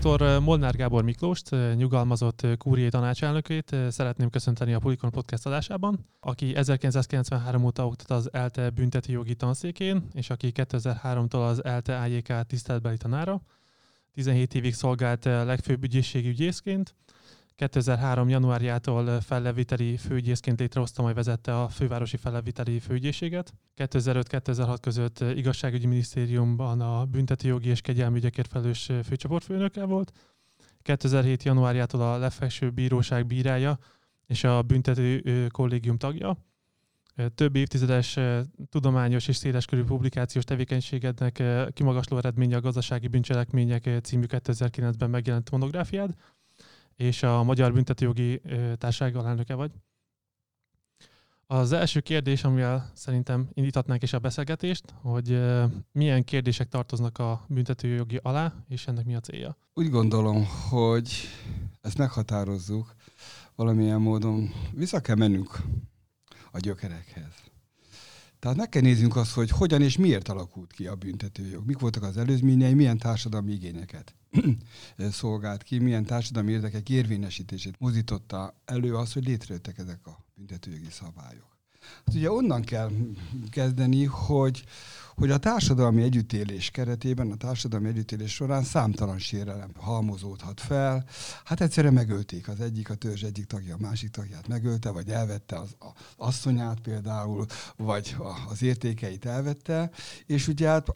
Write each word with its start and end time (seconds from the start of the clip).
Dr. 0.00 0.38
Molnár 0.40 0.74
Gábor 0.74 1.04
Miklóst, 1.04 1.50
nyugalmazott 1.74 2.46
kúriai 2.58 2.88
tanácselnökét 2.88 3.76
szeretném 3.88 4.30
köszönteni 4.30 4.72
a 4.72 4.78
Pulikon 4.78 5.10
podcast 5.10 5.46
adásában, 5.46 6.06
aki 6.20 6.56
1993 6.56 7.64
óta 7.64 7.86
oktat 7.86 8.10
az 8.10 8.32
ELTE 8.32 8.70
bünteti 8.70 9.12
jogi 9.12 9.34
tanszékén, 9.34 10.08
és 10.12 10.30
aki 10.30 10.52
2003-tól 10.54 11.48
az 11.48 11.64
ELTE 11.64 11.98
AJK 11.98 12.46
tiszteletbeli 12.46 12.96
tanára. 12.96 13.42
17 14.14 14.54
évig 14.54 14.74
szolgált 14.74 15.24
legfőbb 15.24 15.82
ügyészségi 15.82 16.28
ügyészként, 16.28 16.94
2003. 17.58 18.28
januárjától 18.28 19.20
felleviteli 19.20 19.96
főügyészként 19.96 20.58
létrehozta, 20.58 21.02
majd 21.02 21.14
vezette 21.14 21.60
a 21.60 21.68
fővárosi 21.68 22.16
felleviteli 22.16 22.78
főügyészséget. 22.78 23.52
2005-2006 23.76 24.76
között 24.80 25.20
igazságügyi 25.20 25.86
minisztériumban 25.86 26.80
a 26.80 27.04
büntetőjogi 27.04 27.68
és 27.68 27.80
kegyelmi 27.80 28.16
ügyekért 28.16 28.50
felelős 28.50 28.90
főcsoportfőnöke 29.04 29.84
volt. 29.84 30.12
2007. 30.82 31.42
januárjától 31.42 32.00
a 32.00 32.18
legfelsőbb 32.18 32.74
bíróság 32.74 33.26
bírája 33.26 33.78
és 34.26 34.44
a 34.44 34.62
büntető 34.62 35.46
kollégium 35.46 35.96
tagja. 35.96 36.36
Több 37.34 37.56
évtizedes 37.56 38.18
tudományos 38.68 39.28
és 39.28 39.36
széleskörű 39.36 39.84
publikációs 39.84 40.44
tevékenységednek 40.44 41.42
kimagasló 41.72 42.16
eredménye 42.16 42.56
a 42.56 42.60
gazdasági 42.60 43.08
bűncselekmények 43.08 43.90
című 44.02 44.24
2009-ben 44.28 45.10
megjelent 45.10 45.50
monográfiád 45.50 46.14
és 46.98 47.22
a 47.22 47.42
Magyar 47.42 47.72
Büntetőjogi 47.72 48.40
Társaság 48.78 49.16
alelnöke 49.16 49.54
vagy. 49.54 49.70
Az 51.46 51.72
első 51.72 52.00
kérdés, 52.00 52.44
amivel 52.44 52.90
szerintem 52.94 53.48
indíthatnánk 53.52 54.02
is 54.02 54.12
a 54.12 54.18
beszélgetést, 54.18 54.84
hogy 55.00 55.40
milyen 55.92 56.24
kérdések 56.24 56.68
tartoznak 56.68 57.18
a 57.18 57.44
büntetőjogi 57.48 58.20
alá, 58.22 58.54
és 58.68 58.86
ennek 58.86 59.04
mi 59.04 59.14
a 59.14 59.20
célja? 59.20 59.56
Úgy 59.74 59.90
gondolom, 59.90 60.46
hogy 60.68 61.12
ezt 61.80 61.98
meghatározzuk, 61.98 62.94
valamilyen 63.54 64.00
módon 64.00 64.50
vissza 64.72 65.00
kell 65.00 65.16
mennünk 65.16 65.58
a 66.50 66.58
gyökerekhez. 66.58 67.34
Tehát 68.38 68.56
meg 68.56 68.68
kell 68.68 68.82
néznünk 68.82 69.16
azt, 69.16 69.32
hogy 69.32 69.50
hogyan 69.50 69.82
és 69.82 69.96
miért 69.96 70.28
alakult 70.28 70.72
ki 70.72 70.86
a 70.86 70.94
büntetőjog, 70.94 71.66
mik 71.66 71.78
voltak 71.78 72.02
az 72.02 72.16
előzményei, 72.16 72.74
milyen 72.74 72.98
társadalmi 72.98 73.52
igényeket 73.52 74.17
szolgált 75.10 75.62
ki, 75.62 75.78
milyen 75.78 76.04
társadalmi 76.04 76.52
érdekek 76.52 76.88
érvényesítését 76.88 77.74
mozította 77.78 78.54
elő 78.64 78.96
az, 78.96 79.12
hogy 79.12 79.24
létrejöttek 79.24 79.78
ezek 79.78 80.06
a 80.06 80.24
büntetőjogi 80.34 80.90
szabályok. 80.90 81.56
Hát 82.06 82.14
ugye 82.14 82.30
onnan 82.30 82.62
kell 82.62 82.90
kezdeni, 83.50 84.04
hogy, 84.04 84.64
hogy 85.14 85.30
a 85.30 85.38
társadalmi 85.38 86.02
együttélés 86.02 86.70
keretében, 86.70 87.30
a 87.30 87.36
társadalmi 87.36 87.88
együttélés 87.88 88.34
során 88.34 88.62
számtalan 88.62 89.18
sérelem 89.18 89.70
halmozódhat 89.76 90.60
fel. 90.60 91.04
Hát 91.44 91.60
egyszerűen 91.60 91.92
megölték 91.92 92.48
az 92.48 92.60
egyik, 92.60 92.90
a 92.90 92.94
törzs 92.94 93.22
egyik 93.22 93.46
tagja 93.46 93.74
a 93.74 93.80
másik 93.80 94.10
tagját 94.10 94.48
megölte, 94.48 94.90
vagy 94.90 95.08
elvette 95.08 95.58
az, 95.58 95.76
az 95.78 95.90
asszonyát 96.16 96.80
például, 96.80 97.46
vagy 97.76 98.16
az 98.48 98.62
értékeit 98.62 99.24
elvette, 99.24 99.90
és 100.26 100.48
ugye 100.48 100.68
hát 100.68 100.88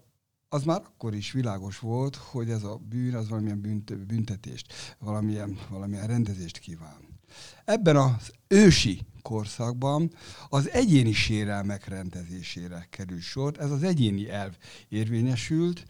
az 0.53 0.65
már 0.65 0.81
akkor 0.85 1.15
is 1.15 1.33
világos 1.33 1.79
volt, 1.79 2.17
hogy 2.17 2.51
ez 2.51 2.63
a 2.63 2.81
bűn 2.89 3.15
az 3.15 3.29
valamilyen 3.29 3.85
büntetést, 4.07 4.73
valamilyen, 4.99 5.59
valamilyen 5.71 6.07
rendezést 6.07 6.59
kíván. 6.59 7.21
Ebben 7.65 7.97
az 7.97 8.33
ősi 8.49 9.07
korszakban 9.23 10.13
az 10.49 10.71
egyéni 10.71 11.13
sérelmek 11.13 11.89
rendezésére 11.89 12.87
kerül 12.91 13.21
sor. 13.21 13.53
Ez 13.59 13.71
az 13.71 13.83
egyéni 13.83 14.31
elv 14.31 14.53
érvényesült, 14.89 15.85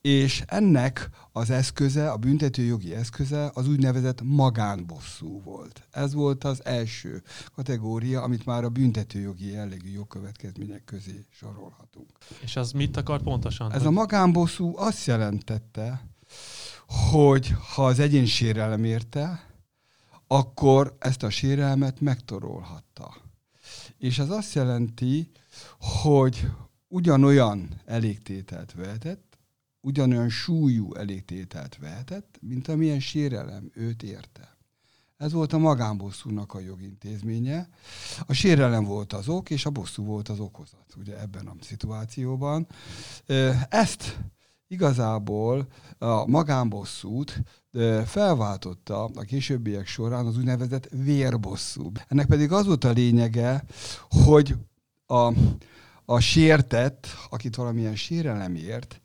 és 0.00 0.42
ennek 0.46 1.10
az 1.32 1.50
eszköze, 1.50 2.10
a 2.10 2.16
büntetőjogi 2.16 2.94
eszköze 2.94 3.50
az 3.54 3.68
úgynevezett 3.68 4.20
magánbosszú 4.22 5.42
volt. 5.42 5.86
Ez 5.90 6.14
volt 6.14 6.44
az 6.44 6.64
első 6.64 7.22
kategória, 7.54 8.22
amit 8.22 8.44
már 8.44 8.64
a 8.64 8.68
büntetőjogi 8.68 9.50
jellegű 9.50 9.90
jogkövetkezmények 9.90 10.84
közé 10.84 11.24
sorolhatunk. 11.30 12.08
És 12.42 12.56
az 12.56 12.72
mit 12.72 12.96
akar 12.96 13.22
pontosan? 13.22 13.72
Ez 13.72 13.84
a 13.84 13.90
magánbosszú 13.90 14.76
azt 14.76 15.06
jelentette, 15.06 16.08
hogy 17.10 17.54
ha 17.74 17.86
az 17.86 17.98
egyén 17.98 18.26
sérelem 18.26 18.84
érte, 18.84 19.53
akkor 20.26 20.96
ezt 20.98 21.22
a 21.22 21.30
sérelmet 21.30 22.00
megtorolhatta. 22.00 23.14
És 23.98 24.18
ez 24.18 24.30
azt 24.30 24.54
jelenti, 24.54 25.30
hogy 25.78 26.46
ugyanolyan 26.88 27.80
elégtételt 27.84 28.72
vehetett, 28.72 29.38
ugyanolyan 29.80 30.28
súlyú 30.28 30.94
elégtételt 30.94 31.76
vehetett, 31.80 32.38
mint 32.40 32.68
amilyen 32.68 33.00
sérelem 33.00 33.70
őt 33.74 34.02
érte. 34.02 34.56
Ez 35.16 35.32
volt 35.32 35.52
a 35.52 35.58
magánbosszúnak 35.58 36.54
a 36.54 36.60
jogintézménye. 36.60 37.68
A 38.26 38.32
sérelem 38.32 38.84
volt 38.84 39.12
az 39.12 39.28
ok, 39.28 39.50
és 39.50 39.66
a 39.66 39.70
bosszú 39.70 40.04
volt 40.04 40.28
az 40.28 40.38
okozat, 40.38 40.94
ugye 40.96 41.20
ebben 41.20 41.46
a 41.46 41.54
szituációban. 41.60 42.66
Ezt 43.68 44.18
igazából 44.74 45.66
a 45.98 46.26
magánbosszút 46.26 47.42
felváltotta 48.04 49.04
a 49.04 49.20
későbbiek 49.20 49.86
során 49.86 50.26
az 50.26 50.36
úgynevezett 50.36 50.88
vérbosszú. 50.90 51.90
Ennek 52.08 52.26
pedig 52.26 52.52
az 52.52 52.66
volt 52.66 52.84
a 52.84 52.90
lényege, 52.90 53.64
hogy 54.08 54.54
a, 55.06 55.32
a 56.04 56.20
sértett, 56.20 57.06
akit 57.30 57.56
valamilyen 57.56 57.96
sérelem 57.96 58.54
ért, 58.54 59.00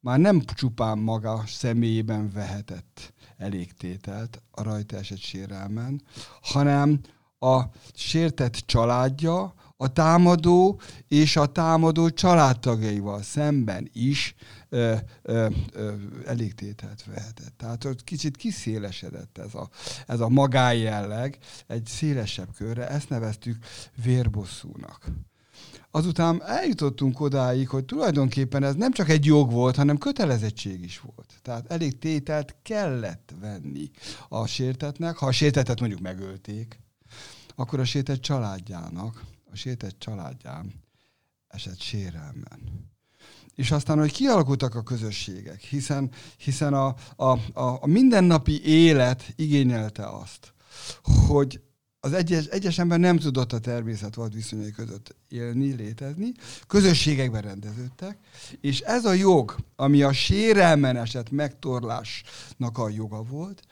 már 0.00 0.18
nem 0.18 0.40
csupán 0.40 0.98
maga 0.98 1.42
személyében 1.46 2.30
vehetett 2.32 3.12
elégtételt 3.36 4.42
a 4.50 4.62
rajta 4.62 4.96
esett 4.96 5.18
sérelmen, 5.18 6.02
hanem 6.42 7.00
a 7.38 7.62
sértett 7.94 8.54
családja, 8.54 9.54
a 9.76 9.92
támadó 9.92 10.80
és 11.08 11.36
a 11.36 11.46
támadó 11.46 12.10
családtagjaival 12.10 13.22
szemben 13.22 13.90
is 13.92 14.34
ö, 14.68 14.94
ö, 15.22 15.46
ö, 15.72 15.92
elégtételt 16.24 17.04
vehetett. 17.04 17.54
Tehát 17.56 17.84
ott 17.84 18.04
kicsit 18.04 18.36
kiszélesedett 18.36 19.38
ez 19.38 19.54
a, 19.54 19.68
ez 20.06 20.20
a 20.20 20.28
magájelleg 20.28 21.38
egy 21.66 21.86
szélesebb 21.86 22.48
körre, 22.56 22.88
ezt 22.88 23.08
neveztük 23.08 23.56
vérbosszúnak. 24.04 25.10
Azután 25.90 26.42
eljutottunk 26.42 27.20
odáig, 27.20 27.68
hogy 27.68 27.84
tulajdonképpen 27.84 28.62
ez 28.62 28.74
nem 28.74 28.92
csak 28.92 29.08
egy 29.08 29.24
jog 29.24 29.50
volt, 29.52 29.76
hanem 29.76 29.98
kötelezettség 29.98 30.84
is 30.84 31.00
volt. 31.00 31.34
Tehát 31.42 31.72
elég 31.72 31.98
tételt 31.98 32.56
kellett 32.62 33.34
venni 33.40 33.90
a 34.28 34.46
sértetnek. 34.46 35.16
Ha 35.16 35.26
a 35.26 35.32
sértetet 35.32 35.80
mondjuk 35.80 36.00
megölték, 36.00 36.80
akkor 37.54 37.80
a 37.80 37.84
sértett 37.84 38.20
családjának 38.20 39.24
a 39.56 39.58
sétett 39.58 39.98
családján 39.98 40.82
esett 41.48 41.80
sérelmen. 41.80 42.90
És 43.54 43.70
aztán, 43.70 43.98
hogy 43.98 44.12
kialakultak 44.12 44.74
a 44.74 44.82
közösségek, 44.82 45.60
hiszen, 45.60 46.10
hiszen 46.36 46.74
a, 46.74 46.94
a, 47.16 47.24
a, 47.52 47.78
a 47.80 47.86
mindennapi 47.86 48.64
élet 48.64 49.32
igényelte 49.36 50.08
azt, 50.08 50.52
hogy 51.26 51.60
az 52.00 52.12
egyes, 52.12 52.46
egyes 52.46 52.78
ember 52.78 52.98
nem 52.98 53.18
tudott 53.18 53.52
a 53.52 53.58
természet 53.58 54.14
volt 54.14 54.34
viszonyai 54.34 54.70
között 54.70 55.16
élni, 55.28 55.72
létezni, 55.72 56.32
közösségekben 56.66 57.42
rendeződtek, 57.42 58.18
és 58.60 58.80
ez 58.80 59.04
a 59.04 59.12
jog, 59.12 59.56
ami 59.76 60.02
a 60.02 60.12
sérelmen 60.12 60.96
esett 60.96 61.30
megtorlásnak 61.30 62.78
a 62.78 62.88
joga 62.88 63.22
volt, 63.22 63.62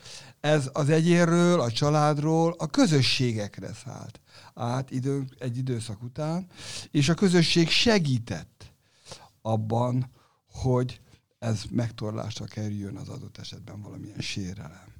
ez 0.40 0.70
az 0.72 0.88
egyénről, 0.88 1.60
a 1.60 1.72
családról, 1.72 2.54
a 2.58 2.66
közösségekre 2.66 3.72
szállt 3.84 4.20
át 4.54 4.90
idő, 4.90 5.24
egy 5.38 5.56
időszak 5.56 6.02
után, 6.02 6.46
és 6.90 7.08
a 7.08 7.14
közösség 7.14 7.68
segített 7.68 8.72
abban, 9.42 10.10
hogy 10.46 11.00
ez 11.38 11.62
megtorlásra 11.70 12.44
kerüljön 12.44 12.96
az 12.96 13.08
adott 13.08 13.38
esetben 13.38 13.80
valamilyen 13.80 14.20
sérelem. 14.20 14.92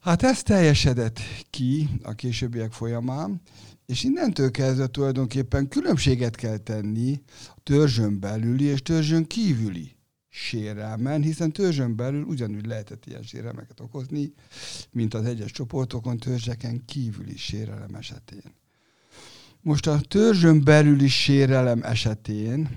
Hát 0.00 0.22
ez 0.22 0.42
teljesedett 0.42 1.20
ki 1.50 1.88
a 2.02 2.12
későbbiek 2.12 2.72
folyamán, 2.72 3.40
és 3.86 4.04
innentől 4.04 4.50
kezdve 4.50 4.86
tulajdonképpen 4.86 5.68
különbséget 5.68 6.34
kell 6.34 6.56
tenni 6.56 7.22
a 7.56 7.60
törzsön 7.62 8.20
belüli 8.20 8.64
és 8.64 8.82
törzsön 8.82 9.26
kívüli 9.26 9.97
sérelmen, 10.28 11.22
hiszen 11.22 11.52
törzsön 11.52 11.96
belül 11.96 12.22
ugyanúgy 12.22 12.66
lehetett 12.66 13.06
ilyen 13.06 13.22
sérelmeket 13.22 13.80
okozni, 13.80 14.32
mint 14.90 15.14
az 15.14 15.24
egyes 15.24 15.50
csoportokon, 15.50 16.18
törzseken 16.18 16.84
kívüli 16.84 17.36
sérelem 17.36 17.94
esetén. 17.94 18.54
Most 19.60 19.86
a 19.86 20.00
törzsön 20.00 20.64
belüli 20.64 21.08
sérelem 21.08 21.82
esetén, 21.82 22.68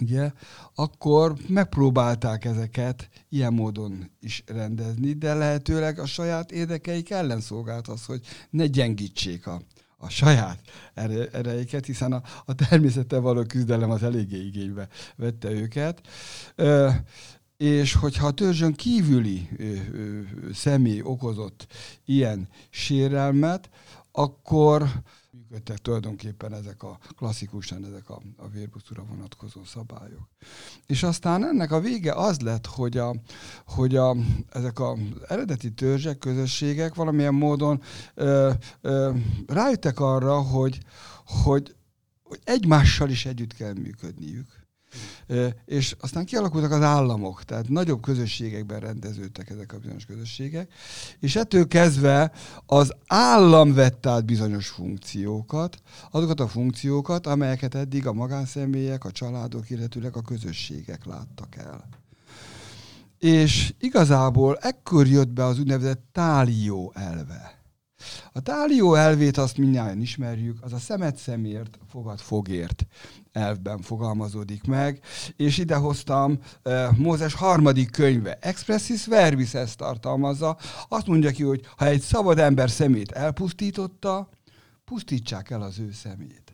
ugye, 0.00 0.32
akkor 0.74 1.36
megpróbálták 1.48 2.44
ezeket 2.44 3.08
ilyen 3.28 3.52
módon 3.52 4.10
is 4.20 4.42
rendezni, 4.46 5.12
de 5.12 5.34
lehetőleg 5.34 5.98
a 5.98 6.06
saját 6.06 6.52
érdekeik 6.52 7.10
ellen 7.10 7.40
szolgált 7.40 7.88
az, 7.88 8.04
hogy 8.04 8.20
ne 8.50 8.66
gyengítsék 8.66 9.46
a 9.46 9.62
a 10.02 10.08
saját 10.08 10.58
erejéket, 11.32 11.86
hiszen 11.86 12.12
a, 12.12 12.22
a 12.44 12.54
természettel 12.54 13.20
való 13.20 13.42
küzdelem 13.42 13.90
az 13.90 14.02
eléggé 14.02 14.46
igénybe 14.46 14.88
vette 15.16 15.50
őket. 15.50 16.00
Ö, 16.54 16.90
és 17.56 17.94
hogyha 17.94 18.26
a 18.26 18.30
törzsön 18.30 18.74
kívüli 18.74 19.48
ö, 19.56 19.64
ö, 19.64 20.20
személy 20.52 21.00
okozott 21.02 21.66
ilyen 22.04 22.48
sérelmet, 22.70 23.70
akkor 24.12 24.88
működtek 25.52 25.78
tulajdonképpen 25.78 26.54
ezek 26.54 26.82
a 26.82 26.98
klasszikusan 27.16 27.84
ezek 27.84 28.10
a, 28.10 28.22
a 28.36 28.48
vérbuszúra 28.48 29.04
vonatkozó 29.04 29.64
szabályok. 29.64 30.28
És 30.86 31.02
aztán 31.02 31.44
ennek 31.44 31.70
a 31.70 31.80
vége 31.80 32.12
az 32.12 32.40
lett, 32.40 32.66
hogy, 32.66 32.96
a, 32.96 33.14
hogy 33.66 33.96
a, 33.96 34.16
ezek 34.50 34.80
az 34.80 34.98
eredeti 35.28 35.72
törzsek, 35.72 36.18
közösségek 36.18 36.94
valamilyen 36.94 37.34
módon 37.34 37.82
ö, 38.14 38.50
ö, 38.80 39.16
rájöttek 39.46 40.00
arra, 40.00 40.40
hogy, 40.40 40.78
hogy, 41.44 41.74
hogy 42.22 42.40
egymással 42.44 43.10
is 43.10 43.26
együtt 43.26 43.54
kell 43.54 43.72
működniük 43.72 44.61
és 45.64 45.96
aztán 46.00 46.24
kialakultak 46.24 46.70
az 46.70 46.82
államok, 46.82 47.44
tehát 47.44 47.68
nagyobb 47.68 48.02
közösségekben 48.02 48.80
rendeződtek 48.80 49.50
ezek 49.50 49.72
a 49.72 49.78
bizonyos 49.78 50.04
közösségek, 50.04 50.72
és 51.20 51.36
ettől 51.36 51.66
kezdve 51.68 52.32
az 52.66 52.94
állam 53.06 53.74
vett 53.74 54.06
át 54.06 54.24
bizonyos 54.24 54.68
funkciókat, 54.68 55.82
azokat 56.10 56.40
a 56.40 56.48
funkciókat, 56.48 57.26
amelyeket 57.26 57.74
eddig 57.74 58.06
a 58.06 58.12
magánszemélyek, 58.12 59.04
a 59.04 59.10
családok, 59.10 59.70
illetőleg 59.70 60.16
a 60.16 60.22
közösségek 60.22 61.04
láttak 61.04 61.56
el. 61.56 61.88
És 63.18 63.74
igazából 63.78 64.56
ekkor 64.56 65.06
jött 65.06 65.28
be 65.28 65.44
az 65.44 65.58
úgynevezett 65.58 66.04
tálió 66.12 66.92
elve. 66.94 67.60
A 68.32 68.40
tálió 68.40 68.94
elvét 68.94 69.36
azt 69.36 69.56
mindjárt 69.56 69.96
ismerjük, 69.96 70.58
az 70.60 70.72
a 70.72 70.78
szemet 70.78 71.16
szemért, 71.16 71.78
fogad 71.88 72.18
fogért 72.18 72.86
elvben 73.32 73.80
fogalmazódik 73.80 74.64
meg, 74.64 75.00
és 75.36 75.58
idehoztam 75.58 76.38
uh, 76.64 76.96
Mózes 76.96 77.34
harmadik 77.34 77.90
könyve, 77.90 78.38
Expressis 78.40 79.06
Verbis 79.06 79.54
ezt 79.54 79.76
tartalmazza, 79.76 80.56
azt 80.88 81.06
mondja 81.06 81.30
ki, 81.30 81.42
hogy 81.42 81.60
ha 81.76 81.86
egy 81.86 82.00
szabad 82.00 82.38
ember 82.38 82.70
szemét 82.70 83.12
elpusztította, 83.12 84.28
pusztítsák 84.84 85.50
el 85.50 85.62
az 85.62 85.78
ő 85.78 85.92
szemét. 85.92 86.52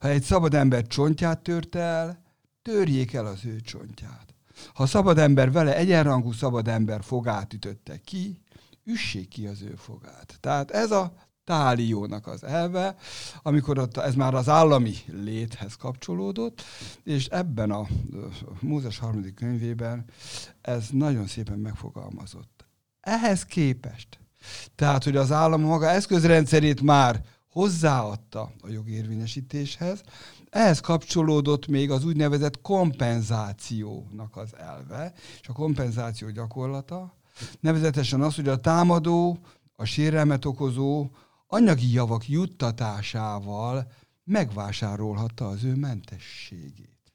Ha 0.00 0.08
egy 0.08 0.22
szabad 0.22 0.54
ember 0.54 0.86
csontját 0.86 1.42
tört 1.42 1.74
el, 1.74 2.22
törjék 2.62 3.12
el 3.12 3.26
az 3.26 3.44
ő 3.44 3.60
csontját. 3.60 4.34
Ha 4.74 4.86
szabad 4.86 5.18
ember 5.18 5.52
vele 5.52 5.76
egyenrangú 5.76 6.32
szabad 6.32 6.68
ember 6.68 7.02
fogát 7.02 7.52
ütötte 7.52 8.00
ki, 8.04 8.42
üssék 8.84 9.28
ki 9.28 9.46
az 9.46 9.62
ő 9.62 9.74
fogát. 9.76 10.36
Tehát 10.40 10.70
ez 10.70 10.90
a 10.90 11.14
táliónak 11.46 12.26
az 12.26 12.44
elve, 12.44 12.96
amikor 13.42 13.78
ott 13.78 13.96
ez 13.96 14.14
már 14.14 14.34
az 14.34 14.48
állami 14.48 14.94
léthez 15.06 15.74
kapcsolódott, 15.74 16.62
és 17.04 17.26
ebben 17.26 17.70
a 17.70 17.86
Mózes 18.60 18.98
harmadik 18.98 19.34
könyvében 19.34 20.04
ez 20.60 20.88
nagyon 20.90 21.26
szépen 21.26 21.58
megfogalmazott. 21.58 22.66
Ehhez 23.00 23.44
képest, 23.44 24.18
tehát, 24.74 25.04
hogy 25.04 25.16
az 25.16 25.32
állam 25.32 25.60
maga 25.60 25.88
eszközrendszerét 25.88 26.80
már 26.80 27.22
hozzáadta 27.48 28.52
a 28.60 28.68
jogérvényesítéshez, 28.68 30.00
ehhez 30.50 30.80
kapcsolódott 30.80 31.66
még 31.66 31.90
az 31.90 32.04
úgynevezett 32.04 32.60
kompenzációnak 32.60 34.36
az 34.36 34.56
elve, 34.56 35.12
és 35.40 35.48
a 35.48 35.52
kompenzáció 35.52 36.30
gyakorlata, 36.30 37.14
nevezetesen 37.60 38.20
az, 38.20 38.34
hogy 38.34 38.48
a 38.48 38.60
támadó, 38.60 39.38
a 39.76 39.84
sérelmet 39.84 40.44
okozó 40.44 41.08
anyagi 41.46 41.92
javak 41.92 42.28
juttatásával 42.28 43.92
megvásárolhatta 44.24 45.48
az 45.48 45.64
ő 45.64 45.74
mentességét. 45.74 47.12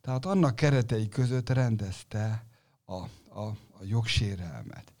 Tehát 0.00 0.26
annak 0.26 0.56
keretei 0.56 1.08
között 1.08 1.48
rendezte 1.48 2.46
a, 2.84 2.94
a, 2.94 3.46
a 3.70 3.84
jogsérelmet. 3.84 4.91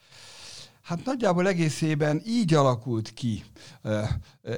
Hát 0.92 1.04
nagyjából 1.04 1.48
egészében 1.48 2.22
így 2.26 2.54
alakult 2.54 3.14
ki. 3.14 3.44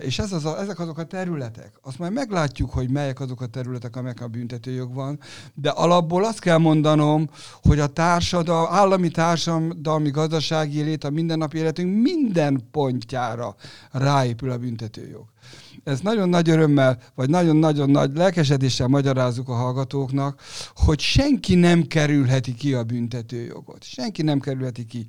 És 0.01 0.19
ez 0.19 0.33
az 0.33 0.45
a, 0.45 0.61
ezek 0.61 0.79
azok 0.79 0.99
a 0.99 1.05
területek. 1.05 1.73
Azt 1.83 1.99
majd 1.99 2.13
meglátjuk, 2.13 2.71
hogy 2.71 2.91
melyek 2.91 3.21
azok 3.21 3.41
a 3.41 3.47
területek, 3.47 3.97
amelyek 3.97 4.21
a 4.21 4.29
büntetőjog 4.29 4.95
van, 4.95 5.19
de 5.55 5.71
alapból 5.71 6.25
azt 6.25 6.39
kell 6.39 6.59
mondanom, 6.59 7.31
hogy 7.63 7.81
a 7.81 7.87
társadalmi, 7.87 8.69
állami 8.71 9.11
társadalmi 9.11 10.11
gazdasági 10.11 10.79
élet, 10.79 11.05
a 11.05 11.11
mindennapi 11.11 11.59
életünk 11.59 12.03
minden 12.03 12.69
pontjára 12.71 13.55
ráépül 13.91 14.51
a 14.51 14.59
büntetőjog 14.59 15.25
ezt 15.85 16.03
nagyon 16.03 16.29
nagy 16.29 16.49
örömmel, 16.49 16.99
vagy 17.15 17.31
nagyon-nagyon 17.31 17.91
nagy 17.91 18.17
lelkesedéssel 18.17 18.87
magyarázzuk 18.87 19.49
a 19.49 19.55
hallgatóknak, 19.55 20.41
hogy 20.75 21.01
senki 21.01 21.55
nem 21.55 21.83
kerülheti 21.83 22.55
ki 22.55 22.75
a 22.75 22.83
büntetőjogot. 22.83 23.85
Senki 23.85 24.23
nem 24.23 24.41
kerülheti 24.41 24.85
ki. 24.85 25.05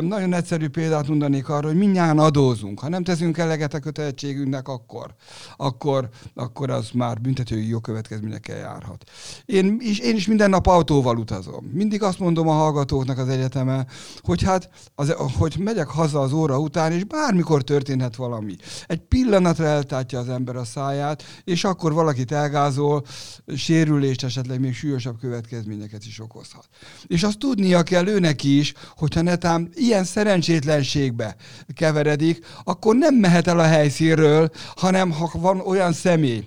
Nagyon 0.00 0.32
egyszerű 0.32 0.68
példát 0.68 1.08
mondanék 1.08 1.48
arra, 1.48 1.66
hogy 1.66 1.76
mindjárt 1.76 2.18
adózunk. 2.18 2.80
Ha 2.80 2.88
nem 2.88 3.04
teszünk 3.04 3.38
eleget 3.38 3.74
a 3.74 3.78
kötelezettségünknek, 3.78 4.68
akkor, 4.68 5.14
akkor, 5.56 6.08
akkor 6.34 6.70
az 6.70 6.90
már 6.94 7.20
büntetői 7.20 7.68
jogkövetkezményekkel 7.68 8.56
járhat. 8.56 9.10
Én 9.44 9.76
is, 9.80 9.98
én 9.98 10.16
is 10.16 10.26
minden 10.26 10.50
nap 10.50 10.66
autóval 10.66 11.16
utazom. 11.16 11.70
Mindig 11.72 12.02
azt 12.02 12.18
mondom 12.18 12.48
a 12.48 12.52
hallgatóknak 12.52 13.18
az 13.18 13.28
egyetemen, 13.28 13.86
hogy 14.18 14.42
hát, 14.42 14.70
az, 14.94 15.14
hogy 15.38 15.56
megyek 15.58 15.88
haza 15.88 16.20
az 16.20 16.32
óra 16.32 16.58
után, 16.58 16.92
és 16.92 17.04
bármikor 17.04 17.62
történhet 17.62 18.16
valami. 18.16 18.56
Egy 18.86 19.00
pillanatra 19.00 19.64
eltát 19.64 20.05
látja 20.12 20.18
az 20.18 20.36
ember 20.38 20.56
a 20.56 20.64
száját, 20.64 21.22
és 21.44 21.64
akkor 21.64 21.92
valakit 21.92 22.32
elgázol, 22.32 23.04
sérülést, 23.56 24.24
esetleg 24.24 24.60
még 24.60 24.74
súlyosabb 24.74 25.18
következményeket 25.20 26.04
is 26.06 26.20
okozhat. 26.20 26.68
És 27.06 27.22
azt 27.22 27.38
tudnia 27.38 27.82
kell 27.82 28.06
őnek 28.06 28.44
is, 28.44 28.72
hogyha 28.96 29.22
netán 29.22 29.70
ilyen 29.74 30.04
szerencsétlenségbe 30.04 31.36
keveredik, 31.74 32.46
akkor 32.64 32.96
nem 32.96 33.14
mehet 33.14 33.46
el 33.46 33.58
a 33.58 33.62
helyszínről, 33.66 34.50
hanem 34.76 35.10
ha 35.10 35.30
van 35.32 35.60
olyan 35.60 35.92
személy, 35.92 36.44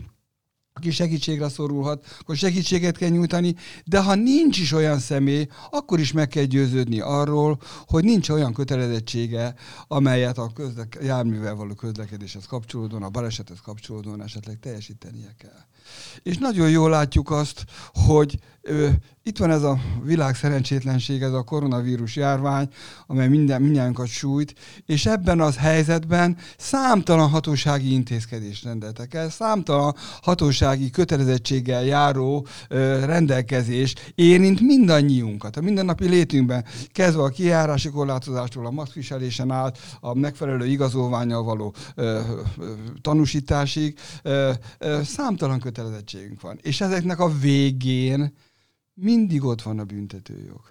aki 0.79 0.91
segítségre 0.91 1.49
szorulhat, 1.49 2.05
akkor 2.19 2.35
segítséget 2.35 2.97
kell 2.97 3.09
nyújtani, 3.09 3.55
de 3.85 3.99
ha 4.01 4.15
nincs 4.15 4.59
is 4.59 4.71
olyan 4.71 4.99
személy, 4.99 5.47
akkor 5.71 5.99
is 5.99 6.11
meg 6.11 6.27
kell 6.27 6.43
győződni 6.43 6.99
arról, 6.99 7.59
hogy 7.87 8.03
nincs 8.03 8.29
olyan 8.29 8.53
kötelezettsége, 8.53 9.55
amelyet 9.87 10.37
a 10.37 10.51
közlek, 10.53 10.97
járművel 11.01 11.55
való 11.55 11.73
közlekedéshez 11.73 12.45
kapcsolódóan, 12.45 13.03
a 13.03 13.09
balesethez 13.09 13.59
kapcsolódóan 13.59 14.23
esetleg 14.23 14.59
teljesítenie 14.59 15.35
kell. 15.37 15.65
És 16.23 16.37
nagyon 16.37 16.69
jól 16.69 16.89
látjuk 16.89 17.31
azt, 17.31 17.65
hogy 17.93 18.39
ö, 18.61 18.89
itt 19.23 19.37
van 19.37 19.51
ez 19.51 19.63
a 19.63 19.79
világ 20.03 20.35
szerencsétlenség, 20.35 21.21
ez 21.21 21.33
a 21.33 21.43
koronavírus 21.43 22.15
járvány, 22.15 22.69
amely 23.07 23.27
minden, 23.27 23.61
mindjárt 23.61 24.07
sújt, 24.07 24.53
és 24.85 25.05
ebben 25.05 25.41
az 25.41 25.57
helyzetben 25.57 26.37
számtalan 26.57 27.29
hatósági 27.29 27.93
intézkedést 27.93 28.63
rendeltek 28.63 29.13
el, 29.13 29.29
számtalan 29.29 29.95
hatósági 30.21 30.89
kötelezettséggel 30.89 31.83
járó 31.83 32.47
ö, 32.67 33.05
rendelkezés 33.05 33.93
érint 34.15 34.59
mindannyiunkat, 34.59 35.57
a 35.57 35.61
mindennapi 35.61 36.07
létünkben, 36.07 36.65
kezdve 36.91 37.23
a 37.23 37.29
kijárási 37.29 37.89
korlátozástól, 37.89 38.65
a 38.65 38.71
maszkviselésen 38.71 39.51
át, 39.51 39.77
a 39.99 40.13
megfelelő 40.13 40.65
igazolványal 40.65 41.43
való 41.43 41.73
ö, 41.95 42.19
ö, 42.57 42.71
tanúsításig, 43.01 43.99
ö, 44.23 44.51
ö, 44.77 44.99
számtalan 45.03 45.59
kötelezettségünk 45.79 46.41
van. 46.41 46.59
És 46.61 46.81
ezeknek 46.81 47.19
a 47.19 47.29
végén 47.29 48.33
mindig 48.93 49.43
ott 49.43 49.61
van 49.61 49.79
a 49.79 49.83
büntetőjog. 49.83 50.61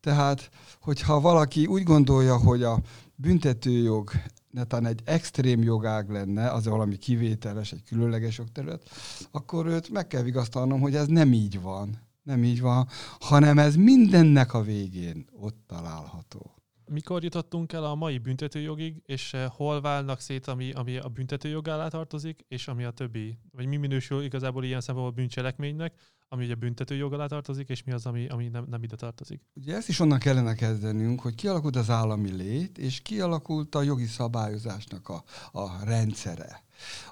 Tehát, 0.00 0.50
hogyha 0.80 1.20
valaki 1.20 1.66
úgy 1.66 1.82
gondolja, 1.82 2.36
hogy 2.36 2.62
a 2.62 2.80
büntetőjog 3.14 4.10
netán 4.50 4.86
egy 4.86 5.00
extrém 5.04 5.62
jogág 5.62 6.10
lenne, 6.10 6.50
az 6.50 6.64
valami 6.66 6.96
kivételes, 6.96 7.72
egy 7.72 7.82
különleges 7.82 8.38
jogterület, 8.38 8.88
akkor 9.30 9.66
őt 9.66 9.88
meg 9.88 10.06
kell 10.06 10.22
vigasztalnom, 10.22 10.80
hogy 10.80 10.94
ez 10.94 11.06
nem 11.06 11.32
így 11.32 11.60
van. 11.60 12.08
Nem 12.22 12.44
így 12.44 12.60
van, 12.60 12.88
hanem 13.20 13.58
ez 13.58 13.76
mindennek 13.76 14.54
a 14.54 14.62
végén 14.62 15.26
ott 15.40 15.56
található. 15.66 16.59
Mikor 16.92 17.22
jutottunk 17.22 17.72
el 17.72 17.84
a 17.84 17.94
mai 17.94 18.18
büntetőjogig, 18.18 19.02
és 19.06 19.34
eh, 19.34 19.48
hol 19.48 19.80
válnak 19.80 20.20
szét, 20.20 20.46
ami, 20.46 20.72
ami 20.72 20.96
a 20.96 21.08
büntetőjog 21.08 21.68
alá 21.68 21.88
tartozik, 21.88 22.44
és 22.48 22.68
ami 22.68 22.84
a 22.84 22.90
többi, 22.90 23.38
vagy 23.52 23.66
mi 23.66 23.76
minősül 23.76 24.22
igazából 24.22 24.64
ilyen 24.64 24.80
szempontból 24.80 25.14
bűncselekménynek, 25.14 25.94
ami 26.28 26.44
ugye 26.44 26.54
büntető 26.54 26.94
jog 26.94 27.12
alá 27.12 27.26
tartozik, 27.26 27.68
és 27.68 27.84
mi 27.84 27.92
az, 27.92 28.06
ami, 28.06 28.26
ami 28.28 28.48
nem, 28.48 28.66
nem 28.70 28.82
ide 28.82 28.96
tartozik. 28.96 29.42
Ugye 29.54 29.76
ezt 29.76 29.88
is 29.88 30.00
onnan 30.00 30.18
kellene 30.18 30.54
kezdenünk, 30.54 31.20
hogy 31.20 31.34
kialakult 31.34 31.76
az 31.76 31.90
állami 31.90 32.32
lét, 32.32 32.78
és 32.78 33.00
kialakult 33.00 33.74
a 33.74 33.82
jogi 33.82 34.06
szabályozásnak 34.06 35.08
a, 35.08 35.24
a 35.52 35.84
rendszere. 35.84 36.62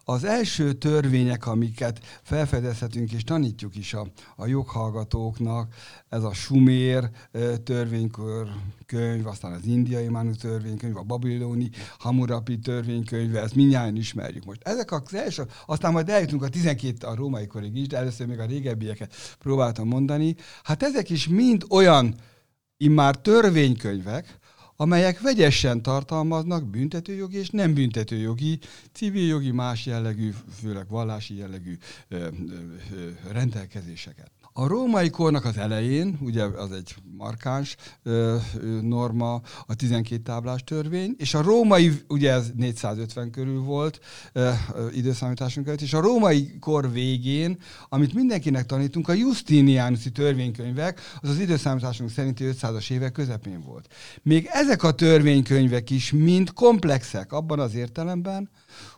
Az 0.04 0.24
első 0.24 0.72
törvények, 0.72 1.46
amiket 1.46 2.20
felfedezhetünk 2.22 3.12
és 3.12 3.24
tanítjuk 3.24 3.76
is 3.76 3.94
a, 3.94 4.06
a 4.36 4.46
joghallgatóknak, 4.46 5.74
ez 6.08 6.22
a 6.22 6.32
Sumér 6.32 7.10
törvénykör 7.64 8.48
könyv, 8.86 9.26
aztán 9.26 9.52
az 9.52 9.64
indiai 9.64 10.08
Manu 10.08 10.34
törvénykönyv, 10.34 10.96
a 10.96 11.02
babiloni 11.02 11.70
Hammurapi 11.98 12.58
törvénykönyv, 12.58 13.36
ezt 13.36 13.54
mindjárt 13.54 13.96
ismerjük 13.96 14.44
most. 14.44 14.62
Ezek 14.62 14.92
az 14.92 15.14
első, 15.14 15.46
aztán 15.66 15.92
majd 15.92 16.08
eljutunk 16.08 16.42
a 16.42 16.48
12 16.48 17.06
a 17.06 17.14
római 17.14 17.46
korig 17.46 17.76
is, 17.76 17.86
de 17.86 17.96
először 17.96 18.26
még 18.26 18.38
a 18.38 18.46
régebbieket 18.46 19.14
próbáltam 19.38 19.88
mondani. 19.88 20.34
Hát 20.62 20.82
ezek 20.82 21.10
is 21.10 21.28
mind 21.28 21.64
olyan 21.68 22.14
immár 22.76 23.16
törvénykönyvek, 23.16 24.37
amelyek 24.80 25.20
vegyesen 25.20 25.82
tartalmaznak 25.82 26.70
büntetőjogi 26.70 27.36
és 27.36 27.50
nem 27.50 27.74
büntetőjogi, 27.74 28.58
civil 28.92 29.26
jogi, 29.26 29.50
más 29.50 29.86
jellegű, 29.86 30.30
főleg 30.60 30.88
vallási 30.88 31.36
jellegű 31.36 31.78
ö, 32.08 32.16
ö, 32.16 32.26
ö, 32.94 33.10
rendelkezéseket. 33.32 34.30
A 34.58 34.66
római 34.66 35.10
kornak 35.10 35.44
az 35.44 35.56
elején, 35.56 36.18
ugye 36.20 36.44
az 36.44 36.72
egy 36.72 36.94
markáns 37.16 37.76
ö, 38.02 38.36
ö, 38.60 38.80
norma, 38.80 39.40
a 39.66 39.74
12 39.74 40.22
táblás 40.22 40.64
törvény, 40.64 41.14
és 41.18 41.34
a 41.34 41.42
római, 41.42 42.02
ugye 42.08 42.32
ez 42.32 42.50
450 42.56 43.30
körül 43.30 43.60
volt 43.60 44.00
ö, 44.32 44.50
ö, 44.74 44.88
időszámításunk 44.90 45.66
előtt, 45.66 45.80
és 45.80 45.92
a 45.92 46.00
római 46.00 46.58
kor 46.58 46.92
végén, 46.92 47.58
amit 47.88 48.14
mindenkinek 48.14 48.66
tanítunk, 48.66 49.08
a 49.08 49.12
Justinianusi 49.12 50.10
törvénykönyvek, 50.10 51.00
az 51.20 51.28
az 51.28 51.38
időszámításunk 51.38 52.10
szerinti 52.10 52.44
500-as 52.52 52.90
évek 52.90 53.12
közepén 53.12 53.60
volt. 53.60 53.88
Még 54.22 54.48
ezek 54.52 54.82
a 54.82 54.92
törvénykönyvek 54.92 55.90
is 55.90 56.12
mind 56.12 56.52
komplexek 56.52 57.32
abban 57.32 57.60
az 57.60 57.74
értelemben, 57.74 58.50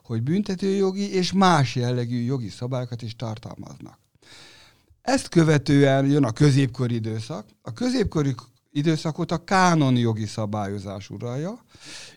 hogy 0.02 0.22
büntetőjogi 0.22 1.14
és 1.14 1.32
más 1.32 1.74
jellegű 1.74 2.20
jogi 2.20 2.48
szabályokat 2.48 3.02
is 3.02 3.16
tartalmaznak. 3.16 3.99
Ezt 5.02 5.28
követően 5.28 6.06
jön 6.06 6.24
a 6.24 6.32
középkori 6.32 6.94
időszak. 6.94 7.46
A 7.62 7.72
középkori 7.72 8.34
időszakot 8.70 9.30
a 9.32 9.44
kánon 9.44 9.96
jogi 9.96 10.26
szabályozás 10.26 11.10
uralja, 11.10 11.64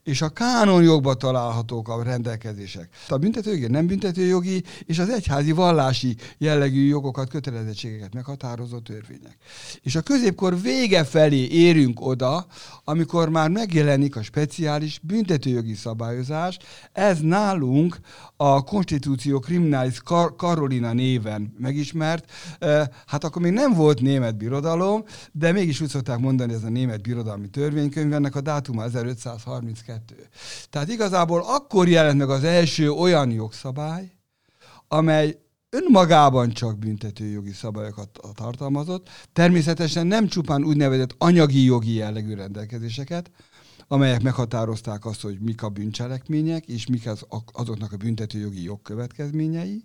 és 0.03 0.22
a 0.22 0.29
kánon 0.29 0.84
jogban 0.84 1.17
találhatók 1.17 1.89
a 1.89 2.03
rendelkezések. 2.03 2.89
A 3.08 3.17
büntetőjogi, 3.17 3.67
nem 3.67 3.88
büntetőjogi 3.88 4.63
és 4.86 5.00
az 5.00 5.10
egyházi 5.10 5.51
vallási 5.51 6.15
jellegű 6.38 6.88
jogokat, 6.88 7.29
kötelezettségeket 7.29 8.13
meghatározó 8.13 8.79
törvények. 8.79 9.38
És 9.82 9.96
a 9.96 10.01
középkor 10.01 10.62
vége 10.62 11.03
felé 11.03 11.48
érünk 11.48 12.05
oda, 12.05 12.46
amikor 12.84 13.29
már 13.29 13.50
megjelenik 13.50 14.15
a 14.15 14.24
speciális 14.24 15.00
büntetőjogi 15.03 15.74
szabályozás. 15.74 16.58
Ez 16.91 17.20
nálunk 17.20 18.00
a 18.36 18.63
konstitúció 18.63 19.39
kriminális 19.39 20.00
Kar- 20.00 20.36
Karolina 20.36 20.93
néven 20.93 21.53
megismert. 21.58 22.32
Hát 23.05 23.24
akkor 23.24 23.41
még 23.41 23.51
nem 23.51 23.74
volt 23.74 24.01
német 24.01 24.38
birodalom, 24.38 25.03
de 25.32 25.51
mégis 25.51 25.82
úgy 25.82 25.89
szokták 25.89 26.20
mondani, 26.20 26.53
ez 26.53 26.63
a 26.63 26.70
német 26.70 27.01
birodalmi 27.01 27.50
törvénykönyv, 27.50 28.13
ennek 28.13 28.36
a 28.36 28.41
dátuma 28.41 28.84
1532. 29.53 30.27
Tehát 30.69 30.89
igazából 30.89 31.43
akkor 31.45 31.88
jelent 31.88 32.17
meg 32.17 32.29
az 32.29 32.43
első 32.43 32.91
olyan 32.91 33.31
jogszabály, 33.31 34.12
amely 34.88 35.38
önmagában 35.69 36.51
csak 36.51 36.77
büntetőjogi 36.77 37.51
szabályokat 37.51 38.19
tartalmazott, 38.33 39.10
természetesen 39.33 40.07
nem 40.07 40.27
csupán 40.27 40.63
úgynevezett 40.63 41.15
anyagi 41.17 41.63
jogi 41.63 41.93
jellegű 41.93 42.33
rendelkezéseket, 42.33 43.31
amelyek 43.88 44.22
meghatározták 44.22 45.05
azt, 45.05 45.22
hogy 45.22 45.39
mik 45.39 45.63
a 45.63 45.69
bűncselekmények, 45.69 46.65
és 46.65 46.88
mik 46.88 47.07
az, 47.07 47.25
azoknak 47.51 47.91
a 47.91 47.98
büntetőjogi 47.98 48.63
jogkövetkezményei, 48.63 49.83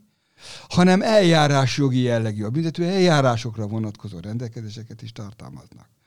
hanem 0.68 1.02
eljárásjogi 1.02 2.00
jellegű, 2.00 2.44
a 2.44 2.50
büntető 2.50 2.84
eljárásokra 2.84 3.66
vonatkozó 3.66 4.18
rendelkezéseket 4.18 5.02
is 5.02 5.12
tartalmaznak. 5.12 5.97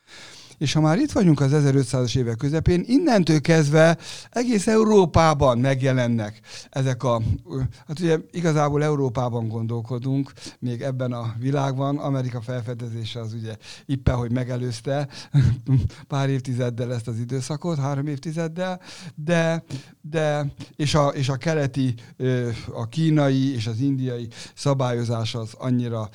És 0.61 0.73
ha 0.73 0.81
már 0.81 0.97
itt 0.97 1.11
vagyunk 1.11 1.39
az 1.39 1.51
1500-as 1.53 2.17
évek 2.17 2.35
közepén, 2.35 2.83
innentől 2.87 3.41
kezdve 3.41 3.97
egész 4.31 4.67
Európában 4.67 5.57
megjelennek 5.57 6.39
ezek 6.69 7.03
a, 7.03 7.21
hát 7.87 7.99
ugye 7.99 8.17
igazából 8.31 8.83
Európában 8.83 9.47
gondolkodunk, 9.47 10.31
még 10.59 10.81
ebben 10.81 11.11
a 11.11 11.35
világban, 11.39 11.97
Amerika 11.97 12.41
felfedezése 12.41 13.19
az 13.19 13.33
ugye 13.33 13.55
éppen, 13.85 14.15
hogy 14.15 14.31
megelőzte 14.31 15.07
pár 16.07 16.29
évtizeddel 16.29 16.93
ezt 16.93 17.07
az 17.07 17.17
időszakot, 17.19 17.77
három 17.77 18.07
évtizeddel, 18.07 18.81
de, 19.15 19.63
de 20.01 20.53
és, 20.75 20.95
a, 20.95 21.07
és 21.07 21.29
a 21.29 21.35
keleti, 21.35 21.93
a 22.73 22.87
kínai 22.87 23.53
és 23.53 23.67
az 23.67 23.79
indiai 23.79 24.27
szabályozás 24.55 25.35
az 25.35 25.53
annyira 25.57 26.09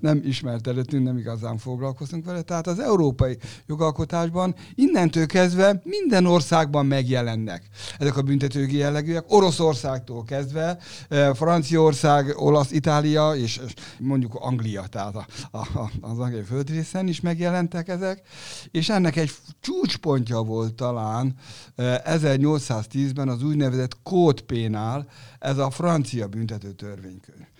nem 0.00 0.20
ismert 0.24 0.66
előttünk, 0.66 1.04
nem 1.04 1.18
igazán 1.18 1.58
foglalkoztunk 1.58 2.24
vele, 2.24 2.42
tehát 2.42 2.66
az 2.66 2.78
európai 2.78 3.38
jogalkotásban, 3.74 4.54
innentől 4.74 5.26
kezdve 5.26 5.80
minden 5.84 6.26
országban 6.26 6.86
megjelennek. 6.86 7.62
Ezek 7.98 8.16
a 8.16 8.22
büntetőgi 8.22 8.76
jellegűek, 8.76 9.24
Oroszországtól 9.28 10.24
kezdve, 10.24 10.78
eh, 11.08 11.34
Franciaország, 11.34 12.32
Olasz, 12.36 12.70
Itália 12.70 13.34
és 13.36 13.60
mondjuk 13.98 14.34
Anglia, 14.34 14.86
tehát 14.86 15.14
a, 15.14 15.26
a, 15.50 15.90
az 16.00 16.18
angliai 16.18 16.42
földrészen 16.42 17.08
is 17.08 17.20
megjelentek 17.20 17.88
ezek, 17.88 18.22
és 18.70 18.88
ennek 18.88 19.16
egy 19.16 19.30
csúcspontja 19.60 20.42
volt 20.42 20.74
talán 20.74 21.34
1810-ben 21.76 23.28
eh, 23.28 23.34
az 23.34 23.42
úgynevezett 23.42 24.02
kódpénál, 24.02 25.06
ez 25.38 25.58
a 25.58 25.70
francia 25.70 26.26
büntető 26.26 26.72
törvénykönyv 26.72 27.52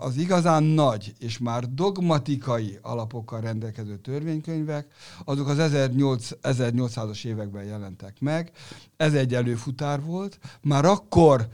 az 0.00 0.16
igazán 0.16 0.62
nagy 0.62 1.14
és 1.18 1.38
már 1.38 1.68
dogmatikai 1.68 2.78
alapokkal 2.82 3.40
rendelkező 3.40 3.96
törvénykönyvek, 3.96 4.86
azok 5.24 5.48
az 5.48 5.56
1800-as 5.60 7.24
években 7.24 7.64
jelentek 7.64 8.20
meg. 8.20 8.52
Ez 8.96 9.14
egy 9.14 9.34
előfutár 9.34 10.02
volt. 10.02 10.38
Már 10.60 10.84
akkor 10.84 11.48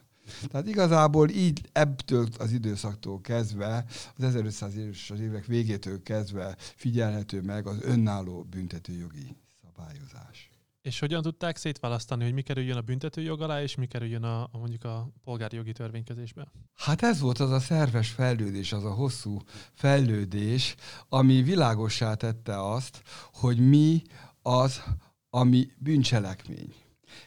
Tehát 0.48 0.68
igazából 0.68 1.28
így 1.28 1.68
ebből 1.72 2.28
az 2.38 2.52
időszaktól 2.52 3.20
kezdve, 3.20 3.84
az 4.16 4.24
1500-es 4.34 5.18
évek 5.18 5.44
végétől 5.44 6.02
kezdve 6.02 6.56
figyelhető 6.58 7.40
meg 7.40 7.66
az 7.66 7.82
önálló 7.82 8.42
büntetőjogi 8.42 9.36
szabályozás. 9.62 10.49
És 10.82 10.98
hogyan 10.98 11.22
tudták 11.22 11.56
szétválasztani, 11.56 12.24
hogy 12.24 12.32
mi 12.32 12.42
kerüljön 12.42 12.76
a 12.76 12.80
büntetőjog 12.80 13.40
alá, 13.40 13.62
és 13.62 13.74
mi 13.74 13.86
kerüljön 13.86 14.22
a, 14.22 14.42
a 14.42 14.58
mondjuk 14.58 14.84
a 14.84 15.08
polgári 15.24 15.56
jogi 15.56 15.72
törvénykezésbe? 15.72 16.52
Hát 16.74 17.02
ez 17.02 17.20
volt 17.20 17.38
az 17.38 17.50
a 17.50 17.60
szerves 17.60 18.08
fejlődés, 18.08 18.72
az 18.72 18.84
a 18.84 18.92
hosszú 18.92 19.38
fejlődés, 19.74 20.74
ami 21.08 21.42
világossá 21.42 22.14
tette 22.14 22.72
azt, 22.72 23.02
hogy 23.32 23.68
mi 23.68 24.02
az, 24.42 24.82
ami 25.30 25.68
bűncselekmény. 25.78 26.74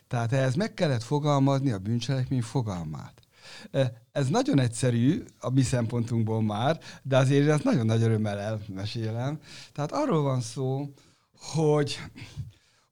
Tehát 0.08 0.34
ehhez 0.34 0.56
meg 0.56 0.74
kellett 0.74 1.04
fogalmazni 1.04 1.72
a 1.72 1.80
bűncselekmény 1.80 2.42
fogalmát. 2.42 3.22
Ez 4.12 4.28
nagyon 4.28 4.60
egyszerű 4.60 5.24
a 5.40 5.50
mi 5.50 5.62
szempontunkból 5.62 6.42
már, 6.42 6.80
de 7.04 7.18
azért 7.18 7.48
ezt 7.48 7.64
nagyon 7.64 7.86
nagy 7.86 8.02
örömmel 8.02 8.40
elmesélem. 8.40 9.40
Tehát 9.72 9.92
arról 9.92 10.22
van 10.22 10.42
szó, 10.42 10.94
hogy 11.38 12.00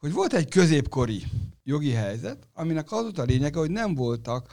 hogy 0.02 0.14
volt 0.14 0.34
egy 0.34 0.50
középkori 0.50 1.24
jogi 1.64 1.92
helyzet, 1.92 2.48
aminek 2.54 2.92
az 2.92 3.02
volt 3.02 3.18
a 3.18 3.24
lényege, 3.24 3.60
hogy 3.60 3.72
nem 3.72 3.96
voltak 3.96 4.48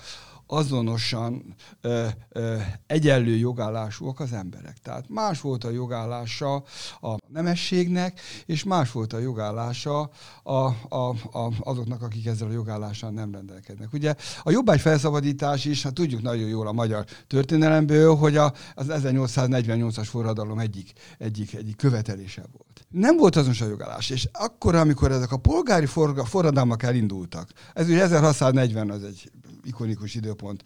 azonosan 0.51 1.55
ö, 1.81 2.07
ö, 2.29 2.57
egyenlő 2.87 3.37
jogállásúak 3.37 4.21
az 4.21 4.33
emberek. 4.33 4.77
Tehát 4.83 5.05
más 5.09 5.41
volt 5.41 5.65
a 5.65 5.71
jogállása 5.71 6.55
a 7.01 7.17
nemességnek, 7.33 8.21
és 8.47 8.65
más 8.65 8.93
volt 8.93 9.13
a 9.13 9.19
jogállása 9.19 10.11
a, 10.43 10.53
a, 10.89 11.09
a, 11.33 11.53
azoknak, 11.61 12.03
akik 12.03 12.27
ezzel 12.27 12.49
a 12.49 12.53
jogállással 12.53 13.11
nem 13.11 13.33
rendelkeznek. 13.33 13.93
Ugye 13.93 14.15
a 14.43 14.51
jobbágy 14.51 14.81
felszabadítás 14.81 15.65
is, 15.65 15.83
hát 15.83 15.95
tudjuk 15.95 16.23
nagyon 16.23 16.49
jól 16.49 16.67
a 16.67 16.73
magyar 16.73 17.05
történelemből, 17.27 18.15
hogy 18.15 18.37
a, 18.37 18.53
az 18.75 18.87
1848-as 18.89 20.07
forradalom 20.09 20.59
egyik, 20.59 20.93
egyik, 21.19 21.55
egyik 21.55 21.77
követelése 21.77 22.43
volt. 22.53 22.87
Nem 22.89 23.17
volt 23.17 23.37
azonos 23.37 23.61
a 23.61 23.67
jogállás, 23.67 24.11
és 24.11 24.29
akkor, 24.33 24.75
amikor 24.75 25.13
ezek 25.13 25.33
a 25.33 25.37
polgári 25.37 25.87
forradalmak 26.25 26.83
elindultak, 26.83 27.51
ez 27.75 27.89
ugye 27.89 28.03
1640 28.03 28.91
az 28.91 29.03
egy 29.03 29.31
ikonikus 29.65 30.15
idő 30.15 30.35
időpont 30.39 30.63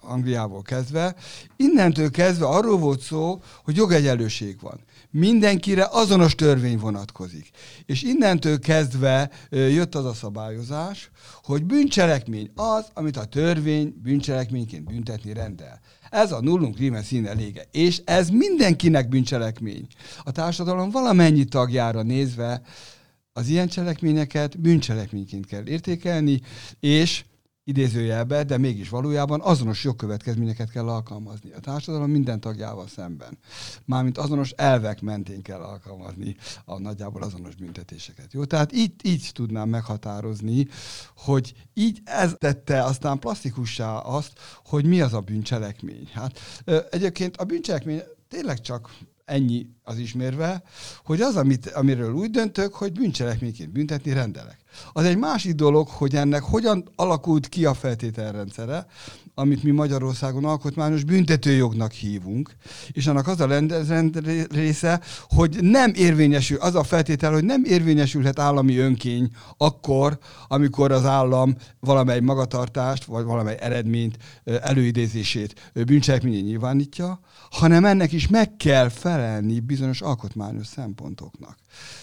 Angliából 0.00 0.62
kezdve, 0.62 1.14
innentől 1.56 2.10
kezdve 2.10 2.46
arról 2.46 2.78
volt 2.78 3.00
szó, 3.00 3.42
hogy 3.64 3.76
jogegyenlőség 3.76 4.60
van. 4.60 4.80
Mindenkire 5.10 5.88
azonos 5.90 6.34
törvény 6.34 6.78
vonatkozik. 6.78 7.50
És 7.86 8.02
innentől 8.02 8.58
kezdve 8.58 9.30
jött 9.50 9.94
az 9.94 10.04
a 10.04 10.14
szabályozás, 10.14 11.10
hogy 11.42 11.64
bűncselekmény 11.64 12.50
az, 12.54 12.86
amit 12.94 13.16
a 13.16 13.24
törvény 13.24 13.94
bűncselekményként 14.02 14.84
büntetni 14.84 15.32
rendel. 15.32 15.80
Ez 16.10 16.32
a 16.32 16.40
nullum 16.40 16.74
krime 16.74 17.02
színe 17.02 17.32
lége. 17.32 17.64
És 17.70 18.00
ez 18.04 18.28
mindenkinek 18.28 19.08
bűncselekmény. 19.08 19.86
A 20.22 20.32
társadalom 20.32 20.90
valamennyi 20.90 21.44
tagjára 21.44 22.02
nézve 22.02 22.62
az 23.32 23.48
ilyen 23.48 23.68
cselekményeket 23.68 24.60
bűncselekményként 24.60 25.46
kell 25.46 25.66
értékelni, 25.66 26.40
és 26.80 27.24
idézőjelbe, 27.64 28.44
de 28.44 28.58
mégis 28.58 28.88
valójában 28.88 29.40
azonos 29.40 29.84
jogkövetkezményeket 29.84 30.70
kell 30.70 30.88
alkalmazni 30.88 31.52
a 31.52 31.60
társadalom 31.60 32.10
minden 32.10 32.40
tagjával 32.40 32.88
szemben. 32.88 33.38
Mármint 33.84 34.18
azonos 34.18 34.50
elvek 34.50 35.00
mentén 35.00 35.42
kell 35.42 35.60
alkalmazni 35.60 36.36
a 36.64 36.78
nagyjából 36.78 37.22
azonos 37.22 37.54
büntetéseket. 37.54 38.32
Jó? 38.32 38.44
Tehát 38.44 38.72
így, 38.72 38.92
így 39.02 39.30
tudnám 39.32 39.68
meghatározni, 39.68 40.66
hogy 41.16 41.54
így 41.74 42.00
ez 42.04 42.34
tette 42.38 42.82
aztán 42.84 43.18
plastikussá 43.18 43.96
azt, 43.96 44.32
hogy 44.64 44.84
mi 44.84 45.00
az 45.00 45.12
a 45.12 45.20
bűncselekmény. 45.20 46.08
Hát 46.12 46.38
egyébként 46.90 47.36
a 47.36 47.44
bűncselekmény 47.44 48.02
tényleg 48.28 48.60
csak 48.60 48.90
ennyi 49.24 49.66
az 49.82 49.98
ismérve, 49.98 50.62
hogy 51.04 51.20
az, 51.20 51.36
amit, 51.36 51.66
amiről 51.66 52.12
úgy 52.12 52.30
döntök, 52.30 52.74
hogy 52.74 52.92
bűncselekményként 52.92 53.72
büntetni 53.72 54.12
rendelek. 54.12 54.58
Az 54.92 55.04
egy 55.04 55.18
másik 55.18 55.54
dolog, 55.54 55.88
hogy 55.88 56.14
ennek 56.14 56.42
hogyan 56.42 56.88
alakult 56.96 57.48
ki 57.48 57.64
a 57.64 57.74
feltételrendszere, 57.74 58.86
amit 59.34 59.62
mi 59.62 59.70
Magyarországon 59.70 60.44
alkotmányos 60.44 61.04
büntetőjognak 61.04 61.92
hívunk, 61.92 62.56
és 62.92 63.06
annak 63.06 63.28
az 63.28 63.40
a 63.40 63.46
rend 63.46 64.26
része, 64.50 65.00
hogy 65.28 65.58
nem 65.60 65.92
érvényesül, 65.94 66.56
az 66.56 66.74
a 66.74 66.82
feltétel, 66.82 67.32
hogy 67.32 67.44
nem 67.44 67.64
érvényesülhet 67.64 68.38
állami 68.38 68.76
önkény 68.76 69.30
akkor, 69.56 70.18
amikor 70.48 70.92
az 70.92 71.04
állam 71.04 71.56
valamely 71.80 72.20
magatartást, 72.20 73.04
vagy 73.04 73.24
valamely 73.24 73.56
eredményt 73.60 74.16
előidézését 74.44 75.72
bűncselekményén 75.72 76.44
nyilvánítja, 76.44 77.20
hanem 77.54 77.84
ennek 77.84 78.12
is 78.12 78.28
meg 78.28 78.56
kell 78.56 78.88
felelni 78.88 79.60
bizonyos 79.60 80.00
alkotmányos 80.00 80.66
szempontoknak. 80.66 81.58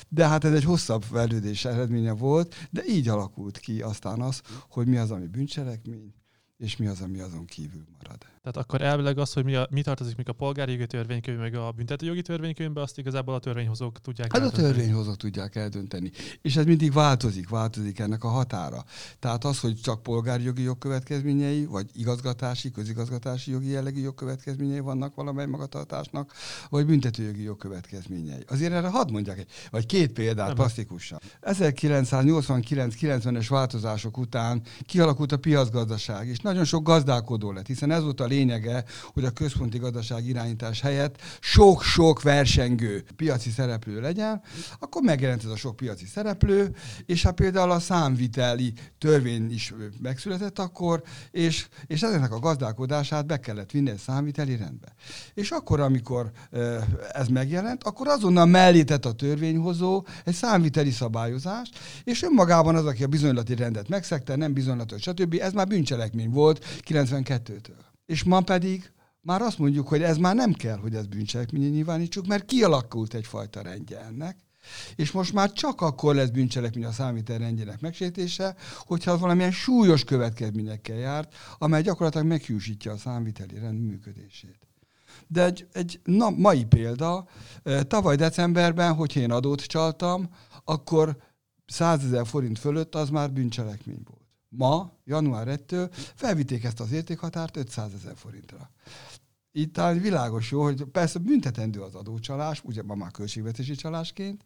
De 0.10 0.27
hát 0.27 0.43
ez 0.43 0.53
egy 0.53 0.63
hosszabb 0.63 1.03
fejlődés 1.03 1.65
eredménye 1.65 2.12
volt, 2.12 2.55
de 2.70 2.81
így 2.88 3.08
alakult 3.08 3.60
ki 3.60 3.81
aztán 3.81 4.22
az, 4.22 4.41
hogy 4.70 4.88
mi 4.88 4.98
az, 4.98 5.12
ami 5.12 5.27
bűncselekmény, 5.27 6.13
és 6.58 6.77
mi 6.77 6.88
az, 6.88 7.01
ami 7.01 7.20
azon 7.20 7.46
kívül 7.46 7.84
marad. 7.98 8.31
Tehát 8.44 8.58
akkor 8.58 8.82
elvileg 8.82 9.18
az, 9.18 9.34
hogy 9.34 9.44
mi, 9.44 9.56
a, 9.56 9.68
mi 9.72 9.82
tartozik 9.82 10.16
még 10.16 10.30
a 10.30 10.34
polgári 10.34 10.72
jogi 10.72 10.86
törvénykönyv, 10.86 11.38
meg 11.38 11.56
a 11.56 11.72
büntetőjogi 11.72 12.22
törvénykönyvbe, 12.22 12.82
azt 12.82 12.98
igazából 12.98 13.34
a 13.34 13.40
törvényhozók 13.40 14.02
tudják 14.02 14.32
Hát 14.32 14.42
eldönteni. 14.42 14.68
a 14.68 14.72
törvényhozók 14.72 15.18
tudják 15.18 15.56
eldönteni. 15.56 16.12
És 16.42 16.56
ez 16.56 16.66
mindig 16.66 16.94
változik, 16.94 17.50
változik 17.50 18.00
ennek 18.00 18.24
a 18.24 18.28
határa. 18.28 18.84
Tehát 19.20 19.44
az, 19.46 19.60
hogy 19.60 19.82
csak 19.82 20.04
polgári 20.04 20.44
jogi 20.44 20.62
jogkövetkezményei, 20.62 21.66
vagy 21.66 21.86
igazgatási, 21.94 22.72
közigazgatási 22.72 23.52
jogi 23.52 23.70
jellegű 23.70 24.02
jogkövetkezményei 24.02 24.80
vannak 24.80 25.16
valamely 25.16 25.46
magatartásnak, 25.46 26.34
vagy 26.70 26.86
büntetőjogi 26.86 27.44
jogkövetkezményei. 27.44 28.44
Azért 28.48 28.74
erre 28.74 28.88
hadd 28.88 29.12
mondjak 29.12 29.38
egy, 29.38 29.48
vagy 29.72 29.86
két 29.86 30.12
példát 30.12 30.48
Nem. 30.48 30.56
plastikusan. 30.56 31.20
1989-90-es 31.42 33.46
változások 33.50 34.18
után 34.18 34.62
kialakult 34.86 35.32
a 35.32 35.38
piacgazdaság, 35.38 36.28
és 36.28 36.40
nagyon 36.40 36.66
sok 36.66 36.84
gazdálkodó 36.84 37.52
lett, 37.52 37.68
hiszen 37.68 37.92
ez 37.92 38.04
volt 38.04 38.20
a 38.20 38.30
lényege, 38.32 38.84
hogy 39.14 39.26
a 39.26 39.30
központi 39.32 39.78
gazdaság 39.78 40.28
irányítás 40.28 40.82
helyett 40.82 41.22
sok-sok 41.40 42.22
versengő 42.22 43.04
piaci 43.16 43.50
szereplő 43.50 44.02
legyen, 44.02 44.42
akkor 44.80 45.02
megjelent 45.02 45.44
ez 45.44 45.50
a 45.50 45.56
sok 45.56 45.76
piaci 45.76 46.06
szereplő, 46.06 46.76
és 47.06 47.24
ha 47.24 47.32
például 47.32 47.72
a 47.72 47.80
számviteli 47.80 48.74
törvény 48.98 49.52
is 49.52 49.74
megszületett 50.02 50.60
akkor, 50.60 51.04
és, 51.32 51.68
és 51.88 52.02
ezeknek 52.02 52.32
a 52.32 52.40
gazdálkodását 52.40 53.26
be 53.26 53.40
kellett 53.40 53.72
vinni 53.72 53.90
egy 53.90 53.98
számviteli 53.98 54.56
rendbe. 54.56 54.94
És 55.34 55.50
akkor, 55.52 55.80
amikor 55.80 56.32
ez 57.12 57.28
megjelent, 57.28 57.84
akkor 57.84 58.08
azonnal 58.08 58.46
mellé 58.46 58.84
tett 58.84 59.06
a 59.06 59.14
törvényhozó 59.14 60.06
egy 60.26 60.34
számviteli 60.34 60.92
szabályozást, 60.92 61.80
és 62.04 62.24
önmagában 62.24 62.76
az, 62.76 62.86
aki 62.86 63.04
a 63.04 63.08
bizonylati 63.08 63.56
rendet 63.56 63.90
megszegte, 63.90 64.36
nem 64.36 64.54
bizonylatos, 64.54 65.02
stb. 65.02 65.38
Ez 65.42 65.54
már 65.54 65.68
bűncselekmény 65.68 66.30
volt 66.30 66.66
92-től. 66.88 67.91
És 68.12 68.24
ma 68.24 68.42
pedig 68.42 68.92
már 69.22 69.42
azt 69.42 69.58
mondjuk, 69.58 69.88
hogy 69.88 70.02
ez 70.02 70.18
már 70.18 70.36
nem 70.36 70.54
kell, 70.54 70.78
hogy 70.78 70.96
ez 70.96 71.08
bűncselekmény 71.08 71.72
nyilvánítsuk, 71.72 72.28
mert 72.28 72.46
kialakult 72.46 73.14
egyfajta 73.14 73.62
rendje 73.62 74.00
ennek. 74.00 74.38
És 74.96 75.12
most 75.12 75.34
már 75.34 75.52
csak 75.52 75.82
akkor 75.82 76.16
lesz 76.16 76.30
bűncselekmény 76.30 76.86
a 76.86 76.92
számítel 76.92 77.38
rendjének 77.38 77.82
megsértése, 77.82 78.56
hogyha 78.78 79.18
valamilyen 79.18 79.52
súlyos 79.52 80.04
következményekkel 80.04 80.98
járt, 80.98 81.36
amely 81.58 81.82
gyakorlatilag 81.82 82.28
meghűsítja 82.28 82.92
a 82.92 82.98
számviteli 82.98 83.60
rend 83.60 83.80
működését. 83.80 84.68
De 85.28 85.46
egy, 85.46 85.68
egy 85.72 86.00
na, 86.04 86.30
mai 86.30 86.66
példa, 86.66 87.28
tavaly 87.88 88.16
decemberben, 88.16 88.94
hogy 88.94 89.16
én 89.16 89.32
adót 89.32 89.62
csaltam, 89.62 90.30
akkor 90.64 91.18
100 91.66 92.04
ezer 92.06 92.28
forint 92.28 92.60
fölött 92.60 92.96
az 92.96 93.10
már 93.10 93.32
bűncselekmény 93.32 94.02
volt 94.06 94.21
ma, 94.57 94.92
január 95.05 95.48
1-től 95.50 95.96
felvitték 96.16 96.64
ezt 96.64 96.79
az 96.79 96.92
értékhatárt 96.92 97.57
500 97.57 97.94
ezer 97.94 98.16
forintra. 98.16 98.72
Itt 99.53 99.74
talán 99.74 100.00
világos 100.00 100.51
jó, 100.51 100.64
hogy 100.64 100.83
persze 100.83 101.20
büntetendő 101.20 101.81
az 101.81 101.96
adócsalás, 101.96 102.64
ugye 102.64 102.83
ma 102.83 102.96
már 102.96 103.11
költségvetési 103.11 103.75
csalásként, 103.75 104.44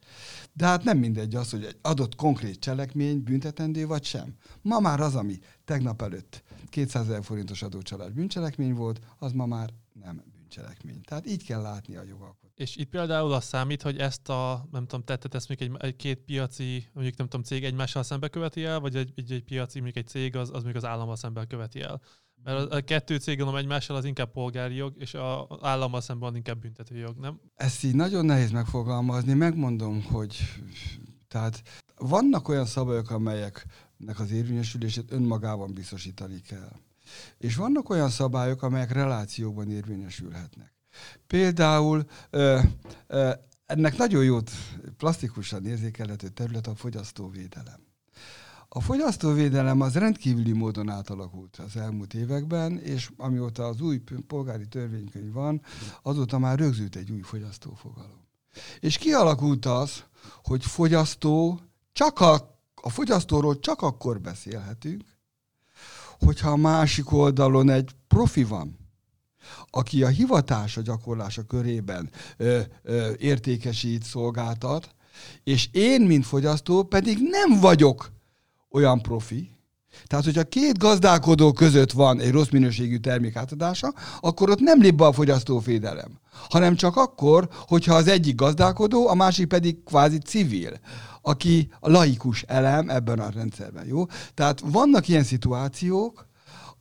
de 0.53 0.65
hát 0.65 0.83
nem 0.83 0.97
mindegy 0.97 1.35
az, 1.35 1.49
hogy 1.49 1.63
egy 1.63 1.77
adott 1.81 2.15
konkrét 2.15 2.59
cselekmény 2.59 3.23
büntetendő 3.23 3.87
vagy 3.87 4.03
sem. 4.03 4.33
Ma 4.61 4.79
már 4.79 4.99
az, 4.99 5.15
ami 5.15 5.39
tegnap 5.65 6.01
előtt 6.01 6.43
200 6.69 7.09
ezer 7.09 7.23
forintos 7.23 7.61
adócsalás 7.61 8.11
bűncselekmény 8.11 8.73
volt, 8.73 8.99
az 9.17 9.31
ma 9.31 9.45
már 9.45 9.69
nem 10.03 10.23
bűncselekmény. 10.37 11.01
Tehát 11.01 11.27
így 11.27 11.45
kell 11.45 11.61
látni 11.61 11.95
a 11.95 12.03
jogalkotást. 12.03 12.44
És 12.55 12.75
itt 12.75 12.89
például 12.89 13.33
az 13.33 13.43
számít, 13.43 13.81
hogy 13.81 13.97
ezt 13.97 14.29
a, 14.29 14.67
nem 14.71 14.85
tudom, 14.85 15.05
tettet 15.05 15.35
ezt 15.35 15.49
még 15.49 15.61
egy, 15.61 15.71
egy 15.77 15.95
két 15.95 16.17
piaci, 16.17 16.87
mondjuk 16.93 17.17
nem 17.17 17.27
tudom, 17.27 17.45
cég 17.45 17.63
egymással 17.63 18.03
szembe 18.03 18.27
követi 18.27 18.63
el, 18.63 18.79
vagy 18.79 18.95
egy, 18.95 19.11
egy, 19.15 19.31
egy 19.31 19.43
piaci, 19.43 19.79
mondjuk 19.79 20.05
egy 20.05 20.11
cég, 20.11 20.35
az, 20.35 20.49
az 20.53 20.63
még 20.63 20.75
az 20.75 20.85
állammal 20.85 21.15
szemben 21.15 21.47
követi 21.47 21.81
el. 21.81 22.01
Mert 22.43 22.71
a, 22.71 22.75
a 22.75 22.81
kettő 22.81 23.17
cég, 23.17 23.37
gondolom 23.37 23.61
egymással 23.61 23.95
az 23.95 24.05
inkább 24.05 24.31
polgári 24.31 24.75
jog, 24.75 24.93
és 24.97 25.13
az 25.13 25.57
állammal 25.61 26.01
szemben 26.01 26.35
inkább 26.35 26.59
büntető 26.59 26.97
jog, 26.97 27.17
nem? 27.17 27.39
Ezt 27.55 27.83
így 27.83 27.95
nagyon 27.95 28.25
nehéz 28.25 28.51
megfogalmazni. 28.51 29.33
Megmondom, 29.33 30.03
hogy 30.03 30.37
tehát 31.27 31.61
vannak 31.95 32.47
olyan 32.47 32.65
szabályok, 32.65 33.09
amelyeknek 33.09 34.19
az 34.19 34.31
érvényesülését 34.31 35.11
önmagában 35.11 35.73
biztosítani 35.73 36.41
kell. 36.41 36.71
És 37.37 37.55
vannak 37.55 37.89
olyan 37.89 38.09
szabályok, 38.09 38.63
amelyek 38.63 38.91
relációban 38.91 39.71
érvényesülhetnek. 39.71 40.74
Például 41.27 42.05
ö, 42.29 42.59
ö, 43.07 43.31
ennek 43.65 43.97
nagyon 43.97 44.23
jót 44.23 44.51
plastikusan 44.97 45.65
érzékelhető 45.65 46.27
terület 46.27 46.67
a 46.67 46.75
fogyasztóvédelem. 46.75 47.83
A 48.69 48.81
fogyasztóvédelem 48.81 49.81
az 49.81 49.93
rendkívüli 49.93 50.51
módon 50.51 50.89
átalakult 50.89 51.57
az 51.57 51.77
elmúlt 51.77 52.13
években, 52.13 52.79
és 52.79 53.09
amióta 53.17 53.65
az 53.65 53.81
új 53.81 54.01
polgári 54.27 54.67
törvénykönyv 54.67 55.33
van, 55.33 55.61
azóta 56.01 56.39
már 56.39 56.59
rögzült 56.59 56.95
egy 56.95 57.11
új 57.11 57.21
fogyasztófogalom. 57.21 58.27
És 58.79 58.97
kialakult 58.97 59.65
az, 59.65 60.03
hogy 60.43 60.65
fogyasztó 60.65 61.59
csak 61.93 62.19
a, 62.19 62.59
a 62.75 62.89
fogyasztóról 62.89 63.59
csak 63.59 63.81
akkor 63.81 64.21
beszélhetünk, 64.21 65.03
hogyha 66.19 66.49
a 66.49 66.55
másik 66.55 67.11
oldalon 67.11 67.69
egy 67.69 67.95
profi 68.07 68.43
van, 68.43 68.84
aki 69.69 70.03
a 70.03 70.07
hivatása 70.07 70.81
gyakorlása 70.81 71.43
körében 71.43 72.09
ö, 72.37 72.59
ö, 72.83 73.11
értékesít, 73.17 74.03
szolgáltat, 74.03 74.89
és 75.43 75.69
én, 75.71 76.01
mint 76.01 76.25
fogyasztó 76.25 76.83
pedig 76.83 77.17
nem 77.21 77.59
vagyok 77.59 78.11
olyan 78.69 79.01
profi, 79.01 79.55
tehát, 80.07 80.25
hogyha 80.25 80.43
két 80.43 80.77
gazdálkodó 80.77 81.51
között 81.51 81.91
van 81.91 82.19
egy 82.19 82.31
rossz 82.31 82.49
minőségű 82.49 82.97
termék 82.97 83.35
átadása, 83.35 83.93
akkor 84.19 84.49
ott 84.49 84.59
nem 84.59 84.81
lép 84.81 84.95
be 84.95 85.05
a 85.05 85.13
fogyasztóvédelem, 85.13 86.19
hanem 86.49 86.75
csak 86.75 86.95
akkor, 86.95 87.47
hogyha 87.67 87.95
az 87.95 88.07
egyik 88.07 88.35
gazdálkodó, 88.35 89.07
a 89.07 89.13
másik 89.13 89.47
pedig 89.47 89.83
kvázi 89.83 90.17
civil, 90.17 90.79
aki 91.21 91.69
a 91.79 91.89
laikus 91.89 92.41
elem 92.41 92.89
ebben 92.89 93.19
a 93.19 93.29
rendszerben. 93.29 93.87
Jó? 93.87 94.05
Tehát 94.33 94.59
vannak 94.65 95.07
ilyen 95.07 95.23
szituációk, 95.23 96.27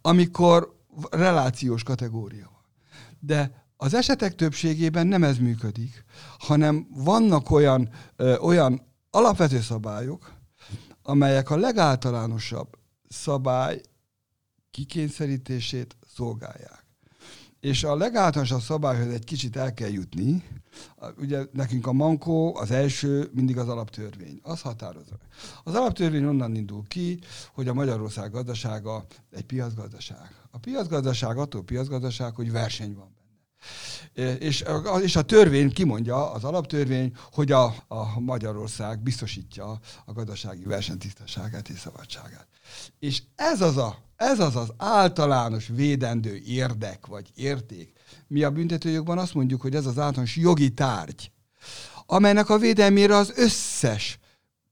amikor 0.02 0.74
relációs 1.10 1.82
kategória 1.82 2.53
de 3.26 3.64
az 3.76 3.94
esetek 3.94 4.34
többségében 4.34 5.06
nem 5.06 5.24
ez 5.24 5.38
működik, 5.38 6.04
hanem 6.38 6.86
vannak 6.90 7.50
olyan, 7.50 7.88
ö, 8.16 8.36
olyan 8.36 8.82
alapvető 9.10 9.60
szabályok, 9.60 10.32
amelyek 11.02 11.50
a 11.50 11.56
legáltalánosabb 11.56 12.78
szabály 13.08 13.80
kikényszerítését 14.70 15.96
szolgálják. 16.14 16.82
És 17.60 17.84
a 17.84 17.96
legáltalánosabb 17.96 18.60
szabályhoz 18.60 19.12
egy 19.12 19.24
kicsit 19.24 19.56
el 19.56 19.74
kell 19.74 19.88
jutni. 19.88 20.44
Ugye 21.16 21.44
nekünk 21.52 21.86
a 21.86 21.92
mankó, 21.92 22.56
az 22.56 22.70
első 22.70 23.30
mindig 23.32 23.58
az 23.58 23.68
alaptörvény. 23.68 24.40
Az 24.42 24.60
határozza. 24.60 25.16
Az 25.64 25.74
alaptörvény 25.74 26.24
onnan 26.24 26.54
indul 26.54 26.82
ki, 26.88 27.18
hogy 27.52 27.68
a 27.68 27.74
Magyarország 27.74 28.30
gazdasága 28.30 29.06
egy 29.30 29.44
piacgazdaság. 29.44 30.34
A 30.50 30.58
piacgazdaság 30.58 31.36
attól 31.38 31.62
piacgazdaság, 31.62 32.34
hogy 32.34 32.52
verseny 32.52 32.94
van 32.94 33.13
és, 34.38 34.64
és 35.02 35.16
a 35.16 35.22
törvény 35.22 35.72
kimondja, 35.72 36.30
az 36.32 36.44
alaptörvény, 36.44 37.12
hogy 37.32 37.52
a, 37.52 37.74
a 37.88 38.20
Magyarország 38.20 39.02
biztosítja 39.02 39.80
a 40.04 40.12
gazdasági 40.12 40.64
versenytisztaságát 40.64 41.68
és 41.68 41.78
szabadságát. 41.78 42.46
És 42.98 43.22
ez 43.34 43.60
az, 43.60 43.76
a, 43.76 43.98
ez 44.16 44.40
az 44.40 44.56
az 44.56 44.72
általános 44.76 45.66
védendő 45.68 46.42
érdek 46.46 47.06
vagy 47.06 47.30
érték. 47.34 47.92
Mi 48.26 48.42
a 48.42 48.50
büntetőjogban 48.50 49.18
azt 49.18 49.34
mondjuk, 49.34 49.60
hogy 49.60 49.74
ez 49.74 49.86
az 49.86 49.98
általános 49.98 50.36
jogi 50.36 50.70
tárgy, 50.70 51.30
amelynek 52.06 52.48
a 52.48 52.58
védelmére 52.58 53.16
az 53.16 53.32
összes, 53.36 54.18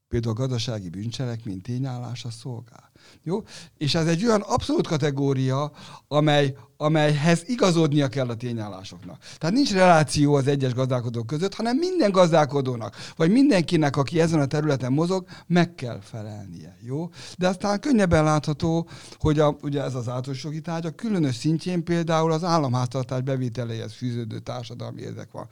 például 0.08 0.34
a 0.34 0.38
gazdasági 0.38 0.88
bűncselekmény 0.88 1.60
tényállása 1.60 2.30
szolgál. 2.30 2.90
Jó? 3.22 3.42
És 3.76 3.94
ez 3.94 4.06
egy 4.06 4.24
olyan 4.24 4.40
abszolút 4.40 4.86
kategória, 4.86 5.72
amely, 6.08 6.56
amelyhez 6.82 7.42
igazodnia 7.46 8.08
kell 8.08 8.28
a 8.28 8.34
tényállásoknak. 8.34 9.18
Tehát 9.38 9.54
nincs 9.54 9.72
reláció 9.72 10.34
az 10.34 10.46
egyes 10.46 10.74
gazdálkodók 10.74 11.26
között, 11.26 11.54
hanem 11.54 11.76
minden 11.76 12.10
gazdálkodónak, 12.10 12.96
vagy 13.16 13.30
mindenkinek, 13.30 13.96
aki 13.96 14.20
ezen 14.20 14.40
a 14.40 14.46
területen 14.46 14.92
mozog, 14.92 15.26
meg 15.46 15.74
kell 15.74 16.00
felelnie. 16.00 16.76
Jó? 16.80 17.10
De 17.38 17.48
aztán 17.48 17.80
könnyebben 17.80 18.24
látható, 18.24 18.88
hogy 19.18 19.38
a, 19.38 19.56
ugye 19.62 19.82
ez 19.82 19.94
az 19.94 20.08
általános 20.08 20.44
jogi 20.44 20.60
tárgy, 20.60 20.86
a 20.86 20.90
különös 20.90 21.36
szintjén 21.36 21.84
például 21.84 22.32
az 22.32 22.44
államháztartás 22.44 23.20
bevételeihez 23.20 23.92
fűződő 23.92 24.38
társadalmi 24.38 25.00
érdek 25.00 25.28
van. 25.32 25.48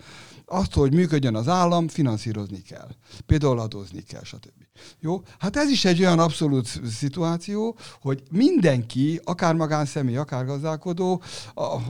Azt, 0.46 0.74
hogy 0.74 0.94
működjön 0.94 1.34
az 1.34 1.48
állam, 1.48 1.88
finanszírozni 1.88 2.62
kell. 2.62 2.88
Például 3.26 3.58
adózni 3.58 4.02
kell, 4.02 4.22
stb. 4.22 4.68
Jó? 5.00 5.22
Hát 5.38 5.56
ez 5.56 5.68
is 5.70 5.84
egy 5.84 6.00
olyan 6.00 6.18
abszolút 6.18 6.80
szituáció, 6.90 7.76
hogy 8.00 8.22
mindenki, 8.30 9.20
akár 9.24 9.54
magánszemély, 9.54 10.16
akár 10.16 10.44
gazdálkodó, 10.44 11.19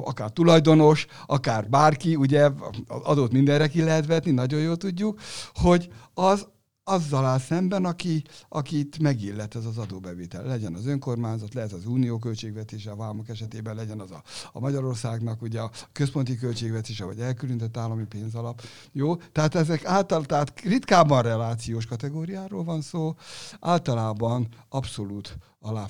akár 0.01 0.31
tulajdonos, 0.31 1.07
akár 1.27 1.69
bárki, 1.69 2.17
ugye 2.17 2.51
adót 2.87 3.33
mindenre 3.33 3.69
ki 3.69 3.83
lehet 3.83 4.07
vetni, 4.07 4.31
nagyon 4.31 4.61
jól 4.61 4.77
tudjuk, 4.77 5.21
hogy 5.55 5.89
az 6.15 6.47
azzal 6.91 7.25
áll 7.25 7.39
szemben, 7.39 7.85
aki, 7.85 8.25
akit 8.49 8.99
megillet 8.99 9.55
ez 9.55 9.65
az 9.65 9.79
adóbevétel. 9.79 10.45
Legyen 10.45 10.75
az 10.75 10.87
önkormányzat, 10.87 11.55
lehet 11.55 11.73
az 11.73 11.87
unió 11.87 12.19
költségvetése, 12.19 12.91
a 12.91 12.97
vámok 12.97 13.29
esetében 13.29 13.75
legyen 13.75 14.01
az 14.01 14.11
a, 14.11 14.23
a 14.53 14.61
Magyarországnak 14.61 15.43
ugye 15.43 15.61
a 15.61 15.71
központi 15.93 16.37
költségvetése, 16.37 17.05
vagy 17.05 17.21
elkülönített 17.21 17.77
állami 17.77 18.05
pénzalap. 18.05 18.63
Jó? 18.93 19.17
Tehát 19.17 19.55
ezek 19.55 19.85
által, 19.85 20.25
tehát 20.25 20.61
ritkában 20.61 21.23
relációs 21.23 21.87
kategóriáról 21.87 22.65
van 22.65 22.81
szó, 22.81 23.15
általában 23.61 24.49
abszolút 24.69 25.39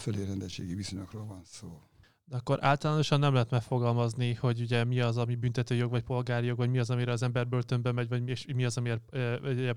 rendeltségi 0.04 0.74
viszonyokról 0.74 1.26
van 1.26 1.42
szó. 1.44 1.89
Akkor 2.30 2.64
általánosan 2.64 3.18
nem 3.18 3.32
lehet 3.32 3.50
megfogalmazni, 3.50 4.34
hogy 4.34 4.60
ugye 4.60 4.84
mi 4.84 5.00
az, 5.00 5.16
ami 5.16 5.34
büntetőjog 5.34 5.90
vagy 5.90 6.02
polgári 6.02 6.46
jog, 6.46 6.56
vagy 6.56 6.70
mi 6.70 6.78
az, 6.78 6.90
amire 6.90 7.12
az 7.12 7.22
ember 7.22 7.48
börtönbe 7.48 7.92
megy, 7.92 8.08
vagy 8.08 8.46
mi 8.54 8.64
az, 8.64 8.76
amiért 8.76 9.12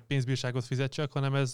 pénzbírságot 0.07 0.65
fizet 0.65 0.91
csak, 0.91 1.11
hanem 1.11 1.35
ez 1.35 1.51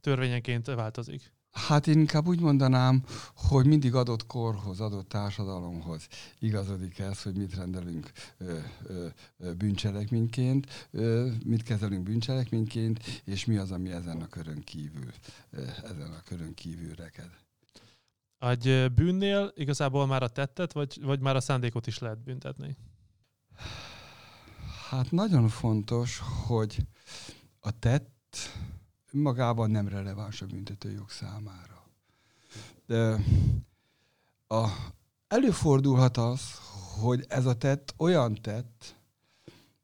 törvényenként 0.00 0.66
változik. 0.66 1.32
Hát 1.52 1.86
én 1.86 1.98
inkább 1.98 2.26
úgy 2.26 2.40
mondanám, 2.40 3.04
hogy 3.34 3.66
mindig 3.66 3.94
adott 3.94 4.26
korhoz, 4.26 4.80
adott 4.80 5.08
társadalomhoz 5.08 6.06
igazodik 6.38 6.98
ez, 6.98 7.22
hogy 7.22 7.36
mit 7.36 7.54
rendelünk 7.54 8.10
ö, 8.38 8.58
ö, 8.86 9.54
bűncselekményként, 9.54 10.88
ö, 10.90 11.30
mit 11.44 11.62
kezelünk 11.62 12.02
bűncselekményként, 12.02 13.22
és 13.24 13.44
mi 13.44 13.56
az, 13.56 13.70
ami 13.70 13.90
ezen 13.90 14.20
a 14.20 14.26
körön 14.26 14.60
kívül, 14.60 15.12
ö, 15.50 15.62
ezen 15.62 16.12
a 16.12 16.22
körön 16.24 16.54
kívül 16.54 16.94
reked. 16.94 17.30
Egy 18.40 18.92
bűnnél 18.94 19.52
igazából 19.54 20.06
már 20.06 20.22
a 20.22 20.28
tettet, 20.28 20.72
vagy, 20.72 21.02
vagy 21.02 21.20
már 21.20 21.36
a 21.36 21.40
szándékot 21.40 21.86
is 21.86 21.98
lehet 21.98 22.22
büntetni? 22.22 22.76
Hát 24.88 25.10
nagyon 25.10 25.48
fontos, 25.48 26.22
hogy 26.46 26.86
a 27.60 27.78
tett 27.78 28.36
magában 29.12 29.70
nem 29.70 29.88
releváns 29.88 30.42
a 30.42 30.46
büntetőjog 30.46 31.10
számára. 31.10 31.84
De 32.86 33.16
a, 34.46 34.68
előfordulhat 35.28 36.16
az, 36.16 36.40
hogy 37.00 37.24
ez 37.28 37.46
a 37.46 37.54
tett 37.54 37.94
olyan 37.96 38.34
tett, 38.34 38.94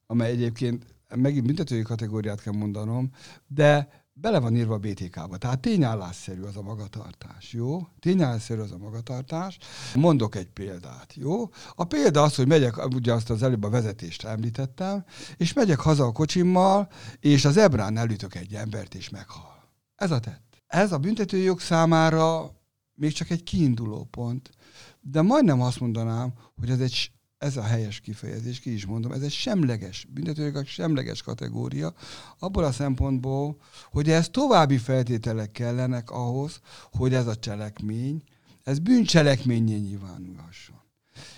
amely 0.06 0.30
egyébként 0.30 0.94
megint 1.14 1.46
büntetői 1.46 1.82
kategóriát 1.82 2.40
kell 2.40 2.52
mondanom, 2.52 3.10
de 3.46 4.04
bele 4.20 4.38
van 4.38 4.56
írva 4.56 4.74
a 4.74 4.78
BTK-ba. 4.78 5.36
Tehát 5.36 5.60
tényállásszerű 5.60 6.42
az 6.42 6.56
a 6.56 6.62
magatartás, 6.62 7.52
jó? 7.52 7.88
Tényállásszerű 7.98 8.60
az 8.60 8.72
a 8.72 8.78
magatartás. 8.78 9.58
Mondok 9.94 10.34
egy 10.34 10.46
példát, 10.46 11.14
jó? 11.14 11.48
A 11.74 11.84
példa 11.84 12.22
az, 12.22 12.34
hogy 12.34 12.46
megyek, 12.46 12.94
ugye 12.94 13.12
azt 13.12 13.30
az 13.30 13.42
előbb 13.42 13.64
a 13.64 13.70
vezetést 13.70 14.24
említettem, 14.24 15.04
és 15.36 15.52
megyek 15.52 15.80
haza 15.80 16.04
a 16.04 16.12
kocsimmal, 16.12 16.88
és 17.20 17.44
az 17.44 17.56
ebrán 17.56 17.96
elütök 17.96 18.34
egy 18.34 18.54
embert, 18.54 18.94
és 18.94 19.08
meghal. 19.08 19.68
Ez 19.94 20.10
a 20.10 20.18
tett. 20.20 20.62
Ez 20.66 20.92
a 20.92 20.98
büntetőjog 20.98 21.60
számára 21.60 22.54
még 22.94 23.12
csak 23.12 23.30
egy 23.30 23.42
kiinduló 23.42 24.04
pont, 24.04 24.50
de 25.00 25.22
majdnem 25.22 25.60
azt 25.60 25.80
mondanám, 25.80 26.32
hogy 26.56 26.70
ez 26.70 26.80
egy 26.80 27.10
ez 27.38 27.56
a 27.56 27.62
helyes 27.62 28.00
kifejezés, 28.00 28.60
ki 28.60 28.72
is 28.72 28.86
mondom, 28.86 29.12
ez 29.12 29.22
egy 29.22 29.32
semleges, 29.32 30.06
büntetőjogok 30.10 30.66
semleges 30.66 31.22
kategória, 31.22 31.94
abból 32.38 32.64
a 32.64 32.72
szempontból, 32.72 33.56
hogy 33.90 34.10
ez 34.10 34.28
további 34.28 34.78
feltételek 34.78 35.50
kellenek 35.50 36.10
ahhoz, 36.10 36.60
hogy 36.92 37.14
ez 37.14 37.26
a 37.26 37.36
cselekmény, 37.36 38.22
ez 38.62 38.78
bűncselekményé 38.78 39.76
nyilvánulhasson. 39.76 40.84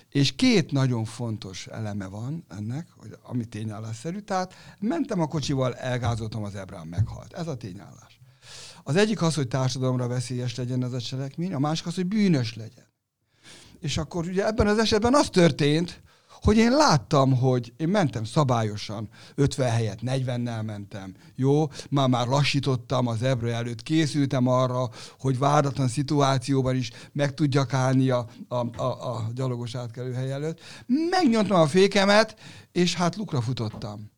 És 0.08 0.34
két 0.34 0.72
nagyon 0.72 1.04
fontos 1.04 1.66
eleme 1.66 2.06
van 2.06 2.44
ennek, 2.48 2.88
hogy 2.96 3.16
ami 3.22 3.44
tényállásszerű. 3.44 4.18
Tehát 4.18 4.54
mentem 4.80 5.20
a 5.20 5.26
kocsival, 5.26 5.74
elgázoltam, 5.74 6.44
az 6.44 6.54
ebrán 6.54 6.86
meghalt. 6.86 7.32
Ez 7.32 7.46
a 7.46 7.56
tényállás. 7.56 8.20
Az 8.82 8.96
egyik 8.96 9.22
az, 9.22 9.34
hogy 9.34 9.48
társadalomra 9.48 10.06
veszélyes 10.06 10.54
legyen 10.54 10.84
ez 10.84 10.92
a 10.92 11.00
cselekmény, 11.00 11.54
a 11.54 11.58
másik 11.58 11.86
az, 11.86 11.94
hogy 11.94 12.06
bűnös 12.06 12.54
legyen. 12.54 12.87
És 13.80 13.96
akkor 13.96 14.26
ugye 14.26 14.46
ebben 14.46 14.66
az 14.66 14.78
esetben 14.78 15.14
az 15.14 15.28
történt, 15.30 16.02
hogy 16.40 16.56
én 16.56 16.70
láttam, 16.70 17.36
hogy 17.36 17.72
én 17.76 17.88
mentem 17.88 18.24
szabályosan, 18.24 19.08
50 19.34 19.70
helyet 19.70 19.98
40-nel 20.02 20.64
mentem, 20.64 21.14
jó, 21.34 21.66
már 21.90 22.08
már 22.08 22.26
lassítottam 22.26 23.06
az 23.06 23.22
ebrő 23.22 23.52
előtt, 23.52 23.82
készültem 23.82 24.46
arra, 24.46 24.88
hogy 25.18 25.38
váratlan 25.38 25.88
szituációban 25.88 26.76
is 26.76 26.90
meg 27.12 27.34
tudjak 27.34 27.72
állni 27.74 28.10
a, 28.10 28.26
a, 28.48 28.54
a, 28.76 29.14
a 29.16 29.30
gyalogos 29.34 29.74
átkelő 29.74 30.12
hely 30.12 30.32
előtt. 30.32 30.60
Megnyomtam 31.10 31.60
a 31.60 31.66
fékemet, 31.66 32.36
és 32.72 32.94
hát 32.94 33.16
lukra 33.16 33.40
futottam, 33.40 34.10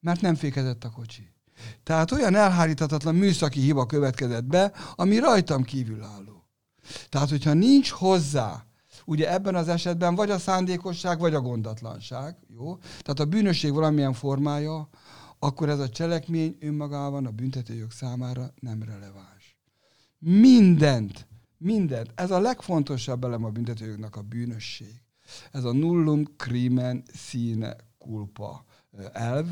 mert 0.00 0.20
nem 0.20 0.34
fékezett 0.34 0.84
a 0.84 0.90
kocsi. 0.90 1.32
Tehát 1.82 2.12
olyan 2.12 2.34
elhárítatatlan 2.34 3.14
műszaki 3.14 3.60
hiba 3.60 3.86
következett 3.86 4.44
be, 4.44 4.72
ami 4.94 5.18
rajtam 5.18 5.62
kívülálló. 5.62 6.48
Tehát, 7.08 7.28
hogyha 7.30 7.52
nincs 7.52 7.90
hozzá 7.90 8.64
Ugye 9.04 9.32
ebben 9.32 9.54
az 9.54 9.68
esetben 9.68 10.14
vagy 10.14 10.30
a 10.30 10.38
szándékosság, 10.38 11.18
vagy 11.18 11.34
a 11.34 11.40
gondatlanság. 11.40 12.36
Jó? 12.48 12.76
Tehát 12.76 13.20
a 13.20 13.24
bűnösség 13.24 13.72
valamilyen 13.72 14.12
formája, 14.12 14.88
akkor 15.38 15.68
ez 15.68 15.78
a 15.78 15.88
cselekmény 15.88 16.56
önmagában 16.60 17.26
a 17.26 17.30
büntetőjog 17.30 17.90
számára 17.90 18.52
nem 18.60 18.82
releváns. 18.82 19.58
Mindent, 20.18 21.26
mindent. 21.58 22.12
Ez 22.14 22.30
a 22.30 22.40
legfontosabb 22.40 23.24
elem 23.24 23.44
a 23.44 23.50
büntetőjognak 23.50 24.16
a 24.16 24.22
bűnösség. 24.22 25.02
Ez 25.52 25.64
a 25.64 25.72
nullum 25.72 26.24
crimen 26.36 27.02
sine 27.12 27.76
culpa 27.98 28.64
elv, 29.12 29.46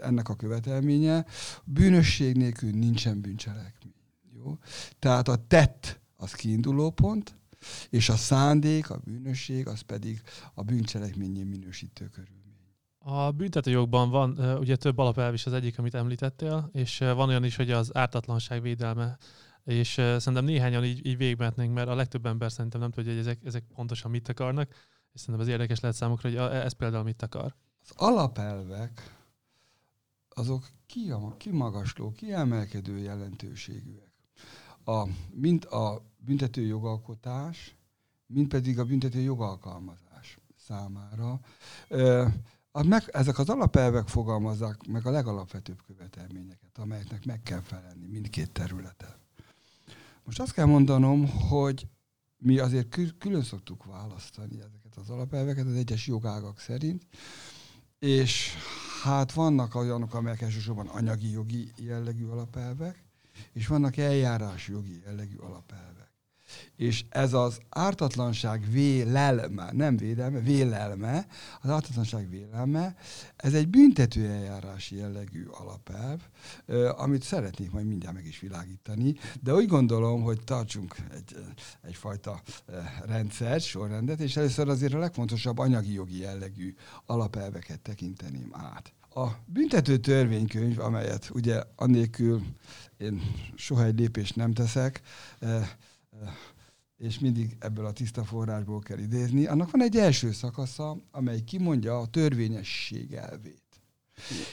ennek 0.00 0.28
a 0.28 0.34
követelménye. 0.34 1.24
Bűnösség 1.64 2.36
nélkül 2.36 2.70
nincsen 2.70 3.20
bűncselekmény. 3.20 3.94
Jó? 4.34 4.58
Tehát 4.98 5.28
a 5.28 5.36
tett 5.46 6.00
az 6.16 6.32
kiinduló 6.32 6.90
pont, 6.90 7.36
és 7.90 8.08
a 8.08 8.16
szándék, 8.16 8.90
a 8.90 9.00
bűnösség, 9.04 9.66
az 9.66 9.80
pedig 9.80 10.22
a 10.54 10.62
bűncselekményé 10.62 11.42
minősítő 11.42 12.08
körülmény. 12.08 12.40
A 12.98 13.30
büntetőjogban 13.30 14.10
van 14.10 14.58
ugye 14.58 14.76
több 14.76 14.98
alapelv 14.98 15.34
is 15.34 15.46
az 15.46 15.52
egyik, 15.52 15.78
amit 15.78 15.94
említettél, 15.94 16.70
és 16.72 16.98
van 16.98 17.28
olyan 17.28 17.44
is, 17.44 17.56
hogy 17.56 17.70
az 17.70 17.96
ártatlanság 17.96 18.62
védelme 18.62 19.18
és 19.64 19.92
szerintem 19.92 20.44
néhányan 20.44 20.84
így, 20.84 21.06
így 21.06 21.16
végigmehetnénk, 21.16 21.74
mert 21.74 21.88
a 21.88 21.94
legtöbb 21.94 22.26
ember 22.26 22.52
szerintem 22.52 22.80
nem 22.80 22.90
tudja, 22.90 23.10
hogy 23.10 23.20
ezek, 23.20 23.44
ezek 23.44 23.64
pontosan 23.74 24.10
mit 24.10 24.28
akarnak, 24.28 24.74
és 25.12 25.20
szerintem 25.20 25.46
ez 25.46 25.52
érdekes 25.52 25.80
lehet 25.80 25.96
számukra, 25.96 26.28
hogy 26.28 26.52
ez 26.52 26.72
például 26.72 27.02
mit 27.02 27.22
akar. 27.22 27.54
Az 27.82 27.90
alapelvek 27.94 29.16
azok 30.28 30.70
kimagasló, 31.36 32.12
kiemelkedő 32.12 32.98
jelentőségűek. 32.98 34.11
A, 34.84 35.06
mint 35.30 35.64
a 35.64 36.02
büntető 36.18 36.62
jogalkotás 36.66 37.76
mint 38.32 38.48
pedig 38.48 38.78
a 38.78 38.84
büntető 38.84 39.20
jogalkalmazás 39.20 40.38
számára. 40.56 41.40
Meg, 42.72 43.02
ezek 43.12 43.38
az 43.38 43.48
alapelvek 43.48 44.08
fogalmazzák 44.08 44.86
meg 44.86 45.06
a 45.06 45.10
legalapvetőbb 45.10 45.82
követelményeket, 45.86 46.78
amelyeknek 46.78 47.24
meg 47.24 47.42
kell 47.42 47.60
felelni 47.60 48.06
mindkét 48.06 48.50
területen. 48.50 49.14
Most 50.24 50.40
azt 50.40 50.52
kell 50.52 50.64
mondanom, 50.64 51.28
hogy 51.28 51.86
mi 52.36 52.58
azért 52.58 53.16
külön 53.18 53.42
szoktuk 53.42 53.84
választani 53.84 54.60
ezeket 54.60 54.96
az 54.96 55.10
alapelveket 55.10 55.66
az 55.66 55.74
egyes 55.74 56.06
jogágak 56.06 56.58
szerint, 56.58 57.06
és 57.98 58.54
hát 59.02 59.32
vannak 59.32 59.74
olyanok, 59.74 60.14
amelyek 60.14 60.40
elsősorban 60.40 60.86
anyagi 60.86 61.30
jogi 61.30 61.72
jellegű 61.76 62.26
alapelvek, 62.26 63.04
és 63.52 63.66
vannak 63.66 63.96
eljárás 63.96 64.68
jogi 64.68 65.02
jellegű 65.04 65.36
alapelvek. 65.36 66.02
És 66.76 67.04
ez 67.08 67.32
az 67.32 67.60
ártatlanság 67.68 68.70
vélelme, 68.70 69.72
nem 69.72 69.96
védelme, 69.96 70.40
vélelme, 70.40 71.26
az 71.60 71.70
ártatlanság 71.70 72.30
vélelme, 72.30 72.96
ez 73.36 73.54
egy 73.54 73.68
büntető 73.68 74.28
eljárási 74.28 74.96
jellegű 74.96 75.44
alapelv, 75.44 76.20
amit 76.96 77.22
szeretnék 77.22 77.70
majd 77.70 77.86
mindjárt 77.86 78.14
meg 78.14 78.26
is 78.26 78.40
világítani, 78.40 79.14
de 79.40 79.54
úgy 79.54 79.66
gondolom, 79.66 80.22
hogy 80.22 80.40
tartsunk 80.44 80.96
egy, 81.14 81.36
egyfajta 81.82 82.42
rendszert, 83.04 83.64
sorrendet, 83.64 84.20
és 84.20 84.36
először 84.36 84.68
azért 84.68 84.94
a 84.94 84.98
legfontosabb 84.98 85.58
anyagi 85.58 85.92
jogi 85.92 86.18
jellegű 86.18 86.74
alapelveket 87.06 87.80
tekinteném 87.80 88.48
át. 88.52 88.92
A 89.14 89.28
büntető 89.46 89.96
törvénykönyv, 89.96 90.78
amelyet 90.78 91.30
ugye 91.34 91.62
annélkül 91.76 92.42
én 92.96 93.22
soha 93.54 93.84
egy 93.84 93.98
lépést 93.98 94.36
nem 94.36 94.52
teszek, 94.52 95.00
és 96.96 97.18
mindig 97.18 97.56
ebből 97.58 97.86
a 97.86 97.92
tiszta 97.92 98.24
forrásból 98.24 98.80
kell 98.80 98.98
idézni, 98.98 99.46
annak 99.46 99.70
van 99.70 99.82
egy 99.82 99.96
első 99.96 100.32
szakasza, 100.32 100.96
amely 101.10 101.40
kimondja 101.40 101.98
a 101.98 102.06
törvényesség 102.06 103.12
elvét. 103.12 103.62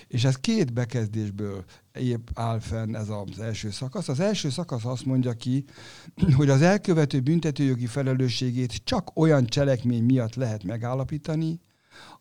És 0.07 0.23
ez 0.23 0.35
két 0.35 0.73
bekezdésből 0.73 1.63
épp 1.93 2.27
áll 2.33 2.59
fenn 2.59 2.95
ez 2.95 3.09
az 3.09 3.39
első 3.39 3.69
szakasz. 3.71 4.07
Az 4.07 4.19
első 4.19 4.49
szakasz 4.49 4.85
azt 4.85 5.05
mondja 5.05 5.33
ki, 5.33 5.65
hogy 6.35 6.49
az 6.49 6.61
elkövető 6.61 7.19
büntetőjogi 7.19 7.85
felelősségét 7.85 8.75
csak 8.83 9.17
olyan 9.17 9.45
cselekmény 9.45 10.03
miatt 10.03 10.35
lehet 10.35 10.63
megállapítani, 10.63 11.59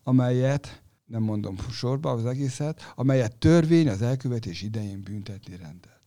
amelyet, 0.03 0.81
nem 1.09 1.23
mondom 1.23 1.55
sorba 1.71 2.11
az 2.11 2.25
egészet, 2.25 2.93
amelyet 2.95 3.35
törvény 3.35 3.89
az 3.89 4.01
elkövetés 4.01 4.61
idején 4.61 5.01
büntetni 5.01 5.55
rendel. 5.55 5.99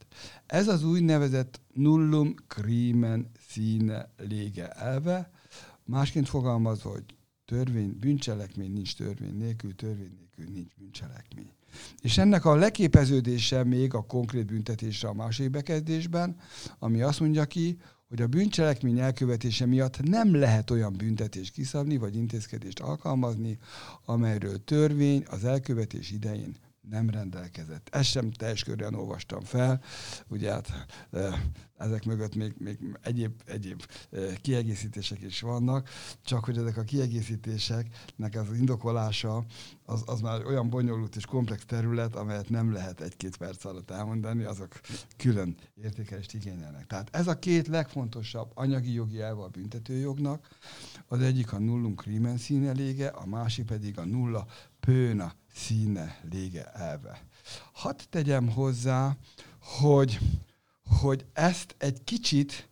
Ez 0.47 0.69
az 0.69 0.85
úgynevezett 0.85 1.61
nullum 1.75 2.35
crimen 2.47 3.31
sine 3.49 4.13
lége 4.17 4.69
elve, 4.69 5.31
másként 5.85 6.29
fogalmazva, 6.29 6.91
hogy 6.91 7.05
törvény, 7.45 7.97
bűncselekmény 8.01 8.73
nincs 8.73 8.97
törvény 8.97 9.37
nélkül, 9.37 9.75
törvény 9.75 10.13
nélkül 10.19 10.55
nincs 10.55 10.75
bűncselekmény. 10.75 11.53
És 12.01 12.19
ennek 12.19 12.45
a 12.45 12.55
leképeződése 12.55 13.65
még 13.65 13.95
a 13.95 14.03
konkrét 14.03 14.47
büntetésre 14.47 15.09
a 15.09 15.13
másik 15.13 15.51
bekezdésben, 15.51 16.37
ami 16.79 17.03
azt 17.03 17.21
mondja 17.21 17.45
ki, 17.45 17.79
hogy 18.13 18.23
a 18.23 18.27
bűncselekmény 18.27 18.99
elkövetése 18.99 19.67
miatt 19.67 20.03
nem 20.03 20.35
lehet 20.35 20.71
olyan 20.71 20.93
büntetést 20.97 21.53
kiszabni, 21.53 21.97
vagy 21.97 22.17
intézkedést 22.17 22.81
alkalmazni, 22.81 23.59
amelyről 24.05 24.65
törvény 24.65 25.25
az 25.31 25.45
elkövetés 25.45 26.11
idején 26.11 26.57
nem 26.91 27.11
rendelkezett. 27.11 27.89
Ezt 27.93 28.11
sem 28.11 28.31
teljes 28.31 28.65
körülön 28.65 28.95
olvastam 28.95 29.41
fel, 29.41 29.81
ugye 30.29 30.51
hát 30.53 30.87
ezek 31.77 32.05
mögött 32.05 32.35
még, 32.35 32.55
még 32.59 32.79
egyéb, 33.03 33.43
egyéb 33.47 33.83
kiegészítések 34.41 35.23
is 35.23 35.41
vannak, 35.41 35.89
csak 36.23 36.45
hogy 36.45 36.59
ezek 36.59 36.77
a 36.77 36.83
kiegészítéseknek 36.83 38.35
az 38.35 38.57
indokolása 38.57 39.45
az, 39.85 40.03
az 40.07 40.21
már 40.21 40.47
olyan 40.47 40.71
bonyolult 40.71 41.17
és 41.17 41.25
komplex 41.25 41.65
terület, 41.65 42.15
amelyet 42.15 42.49
nem 42.49 42.73
lehet 42.73 43.01
egy-két 43.01 43.37
perc 43.37 43.65
alatt 43.65 43.91
elmondani, 43.91 44.45
azok 44.45 44.81
külön 45.17 45.57
értékelést 45.75 46.35
igényelnek. 46.35 46.87
Tehát 46.87 47.17
ez 47.17 47.27
a 47.27 47.39
két 47.39 47.67
legfontosabb 47.67 48.51
anyagi 48.55 48.93
jogi 48.93 49.21
elve 49.21 49.43
a 49.43 49.49
büntetőjognak, 49.49 50.49
az 51.07 51.21
egyik 51.21 51.53
a 51.53 51.59
nullum 51.59 51.95
crimen 51.95 52.37
színe 52.37 52.73
lége, 52.73 53.07
a 53.07 53.27
másik 53.27 53.67
pedig 53.67 53.99
a 53.99 54.05
nulla 54.05 54.47
pőna 54.81 55.41
színe 55.55 56.21
lége 56.31 56.65
elve. 56.65 57.23
Hadd 57.73 57.99
tegyem 58.11 58.49
hozzá, 58.49 59.17
hogy, 59.61 60.19
hogy 61.01 61.27
ezt 61.33 61.75
egy 61.79 62.05
kicsit 62.05 62.69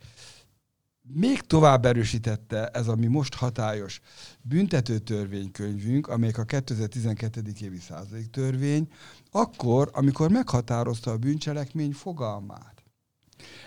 még 1.13 1.41
tovább 1.41 1.85
erősítette 1.85 2.67
ez 2.67 2.89
a 2.89 2.97
mi 2.97 3.07
most 3.07 3.35
hatályos 3.35 4.01
büntető 4.43 4.99
törvénykönyvünk, 4.99 6.07
amelyik 6.07 6.39
a 6.39 6.45
2012. 6.45 7.43
évi 7.61 7.79
századik 7.79 8.31
törvény, 8.31 8.93
akkor, 9.31 9.91
amikor 9.93 10.31
meghatározta 10.31 11.11
a 11.11 11.17
bűncselekmény 11.17 11.93
fogalmát. 11.93 12.83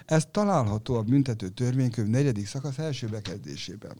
Ez 0.05 0.27
található 0.31 0.95
a 0.95 1.01
büntető 1.01 1.49
törvénykönyv 1.49 2.07
negyedik 2.07 2.47
szakasz 2.47 2.77
első 2.77 3.07
bekezdésében. 3.07 3.97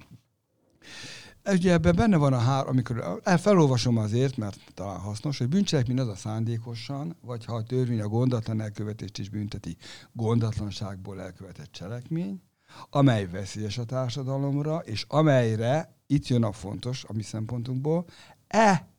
Ugye 1.51 1.71
ebben 1.71 1.95
benne 1.95 2.17
van 2.17 2.34
a 2.34 2.38
hár, 2.38 2.67
amikor 2.67 3.21
felolvasom 3.23 3.97
azért, 3.97 4.38
mert 4.38 4.60
talán 4.73 4.99
hasznos, 4.99 5.38
hogy 5.38 5.47
bűncselekmény 5.47 5.99
az 5.99 6.08
a 6.08 6.15
szándékosan, 6.15 7.17
vagy 7.21 7.45
ha 7.45 7.56
a 7.56 7.63
törvény 7.63 8.01
a 8.01 8.08
gondatlan 8.08 8.62
elkövetést 8.62 9.17
is 9.17 9.29
bünteti, 9.29 9.77
gondatlanságból 10.12 11.21
elkövetett 11.21 11.71
cselekmény, 11.71 12.41
amely 12.89 13.27
veszélyes 13.27 13.77
a 13.77 13.86
társadalomra, 13.86 14.77
és 14.77 15.06
amelyre, 15.08 15.97
itt 16.08 16.27
jön 16.27 16.43
a 16.43 16.51
fontos 16.51 17.03
a 17.03 17.13
mi 17.13 17.21
szempontunkból, 17.21 18.06
e 18.47 18.92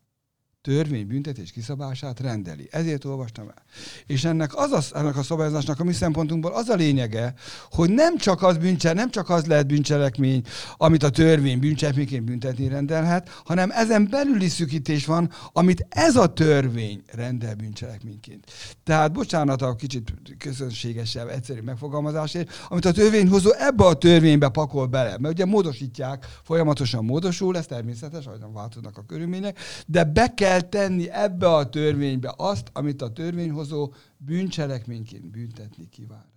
törvény 0.65 1.07
büntetés 1.07 1.53
kiszabását 1.53 2.21
rendeli. 2.21 2.69
Ezért 2.71 3.05
olvastam 3.05 3.49
el. 3.49 3.63
És 4.07 4.25
ennek, 4.25 4.57
az 4.57 4.73
a, 4.73 4.99
ennek 4.99 5.17
a 5.17 5.23
szabályozásnak 5.23 5.81
a 5.81 5.85
mi 5.85 5.93
szempontunkból 5.93 6.53
az 6.53 6.69
a 6.69 6.75
lényege, 6.75 7.35
hogy 7.71 7.91
nem 7.91 8.17
csak 8.17 8.43
az 8.43 8.57
bűncse, 8.57 8.93
nem 8.93 9.11
csak 9.11 9.31
az 9.31 9.47
lehet 9.47 9.67
bűncselekmény, 9.67 10.43
amit 10.77 11.03
a 11.03 11.11
törvény 11.11 11.59
bűncselekményként 11.59 12.25
büntetni 12.25 12.69
rendelhet, 12.69 13.29
hanem 13.45 13.71
ezen 13.71 14.09
belüli 14.11 14.49
szükítés 14.49 15.07
van, 15.07 15.31
amit 15.53 15.87
ez 15.89 16.17
a 16.17 16.27
törvény 16.27 17.03
rendel 17.07 17.55
bűncselekményként. 17.55 18.45
Tehát 18.85 19.13
bocsánat 19.13 19.63
a 19.63 19.75
kicsit 19.75 20.15
közönségesebb, 20.39 21.29
egyszerű 21.29 21.61
megfogalmazásért, 21.61 22.67
amit 22.69 22.85
a 22.85 22.93
törvényhozó 22.93 23.51
ebbe 23.53 23.85
a 23.85 23.95
törvénybe 23.95 24.49
pakol 24.49 24.87
bele. 24.87 25.19
Mert 25.19 25.35
ugye 25.35 25.45
módosítják, 25.45 26.27
folyamatosan 26.43 27.05
módosul, 27.05 27.57
ez 27.57 27.67
természetes, 27.67 28.27
ahogyan 28.27 28.53
változnak 28.53 28.99
a 28.99 29.05
körülmények, 29.07 29.59
de 29.87 30.05
be 30.05 30.35
kell 30.35 30.53
kell 30.61 30.69
tenni 30.69 31.11
ebbe 31.11 31.55
a 31.55 31.69
törvénybe 31.69 32.35
azt, 32.37 32.71
amit 32.73 33.03
a 33.03 33.13
törvényhozó 33.13 33.93
bűncselekményként 34.17 35.31
büntetni 35.31 35.89
kíván. 35.89 36.33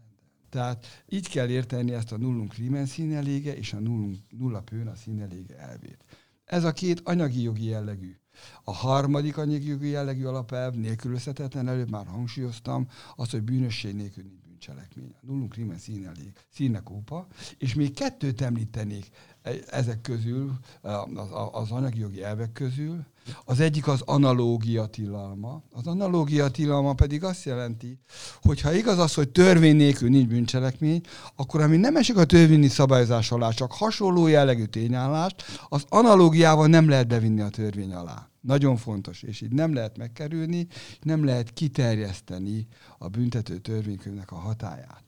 Tehát 0.49 1.03
így 1.09 1.29
kell 1.29 1.49
érteni 1.49 1.93
ezt 1.93 2.11
a 2.11 2.17
nullunk 2.17 2.49
krimen 2.49 2.85
színelége 2.85 3.55
és 3.55 3.73
a 3.73 3.79
nullunk, 3.79 4.17
nulla 4.29 4.61
pőn 4.61 4.87
a 4.87 4.95
színelége 4.95 5.57
elvét. 5.57 6.03
Ez 6.45 6.63
a 6.63 6.71
két 6.71 7.01
anyagi 7.03 7.41
jogi 7.41 7.65
jellegű. 7.65 8.15
A 8.63 8.73
harmadik 8.73 9.37
anyagi 9.37 9.67
jogi 9.67 9.89
jellegű 9.89 10.25
alapelv 10.25 10.73
nélkülözhetetlen, 10.73 11.67
előbb 11.67 11.89
már 11.89 12.05
hangsúlyoztam, 12.05 12.87
az, 13.15 13.29
hogy 13.29 13.41
bűnösség 13.41 13.95
nélkül 13.95 14.23
nincs 14.23 14.46
bűncselekmény. 14.67 15.15
A 15.21 15.25
nullunk 15.25 15.51
krimen 15.51 15.77
színelég, 15.77 16.31
színekópa, 16.53 17.27
és 17.57 17.73
még 17.73 17.93
kettőt 17.93 18.41
említenék 18.41 19.09
e, 19.41 19.51
ezek 19.67 20.01
közül, 20.01 20.51
az, 20.81 21.27
az 21.51 21.71
anyagi 21.71 21.99
jogi 21.99 22.23
elvek 22.23 22.51
közül, 22.51 23.05
az 23.45 23.59
egyik 23.59 23.87
az 23.87 24.01
analógia 24.01 24.85
tilalma. 24.85 25.63
Az 25.71 25.87
analógia 25.87 26.49
tilalma 26.49 26.93
pedig 26.93 27.23
azt 27.23 27.43
jelenti, 27.43 27.99
hogy 28.41 28.61
ha 28.61 28.73
igaz 28.73 28.97
az, 28.99 29.13
hogy 29.13 29.29
törvény 29.29 29.75
nélkül 29.75 30.09
nincs 30.09 30.27
bűncselekmény, 30.27 31.01
akkor 31.35 31.61
ami 31.61 31.77
nem 31.77 31.95
esik 31.95 32.17
a 32.17 32.25
törvényi 32.25 32.67
szabályozás 32.67 33.31
alá, 33.31 33.49
csak 33.49 33.71
hasonló 33.71 34.27
jellegű 34.27 34.65
tényállást, 34.65 35.43
az 35.69 35.85
analógiával 35.89 36.67
nem 36.67 36.89
lehet 36.89 37.07
bevinni 37.07 37.41
a 37.41 37.49
törvény 37.49 37.93
alá. 37.93 38.29
Nagyon 38.47 38.77
fontos, 38.77 39.23
és 39.23 39.41
így 39.41 39.51
nem 39.51 39.73
lehet 39.73 39.97
megkerülni, 39.97 40.67
nem 41.01 41.25
lehet 41.25 41.53
kiterjeszteni 41.53 42.67
a 42.97 43.07
büntető 43.07 43.57
törvénykönyvnek 43.57 44.31
a 44.31 44.35
hatáját. 44.35 45.03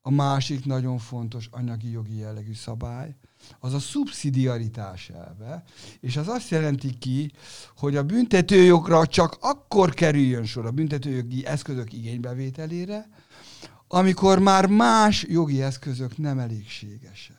A 0.00 0.10
másik 0.10 0.64
nagyon 0.64 0.98
fontos 0.98 1.48
anyagi 1.50 1.90
jogi 1.90 2.16
jellegű 2.16 2.52
szabály, 2.52 3.16
az 3.58 3.74
a 3.74 3.78
szubszidiaritás 3.78 5.08
elve, 5.08 5.64
és 6.00 6.16
az 6.16 6.28
azt 6.28 6.48
jelenti 6.48 6.98
ki, 6.98 7.32
hogy 7.76 7.96
a 7.96 8.02
büntetőjogra 8.02 9.06
csak 9.06 9.36
akkor 9.40 9.94
kerüljön 9.94 10.44
sor 10.44 10.66
a 10.66 10.70
büntetőjogi 10.70 11.46
eszközök 11.46 11.92
igénybevételére, 11.92 13.08
amikor 13.88 14.38
már 14.38 14.66
más 14.66 15.24
jogi 15.28 15.62
eszközök 15.62 16.16
nem 16.18 16.38
elégségesek. 16.38 17.35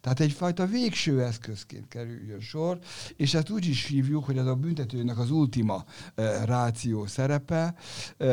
Tehát 0.00 0.20
egyfajta 0.20 0.66
végső 0.66 1.22
eszközként 1.22 1.88
kerüljön 1.88 2.40
sor, 2.40 2.78
és 3.16 3.34
ezt 3.34 3.50
úgy 3.50 3.66
is 3.66 3.86
hívjuk, 3.86 4.24
hogy 4.24 4.38
ez 4.38 4.46
a 4.46 4.54
büntetőnek 4.54 5.18
az 5.18 5.30
ultima 5.30 5.84
uh, 6.16 6.44
ráció 6.44 7.06
szerepe. 7.06 7.74
Uh, 8.18 8.28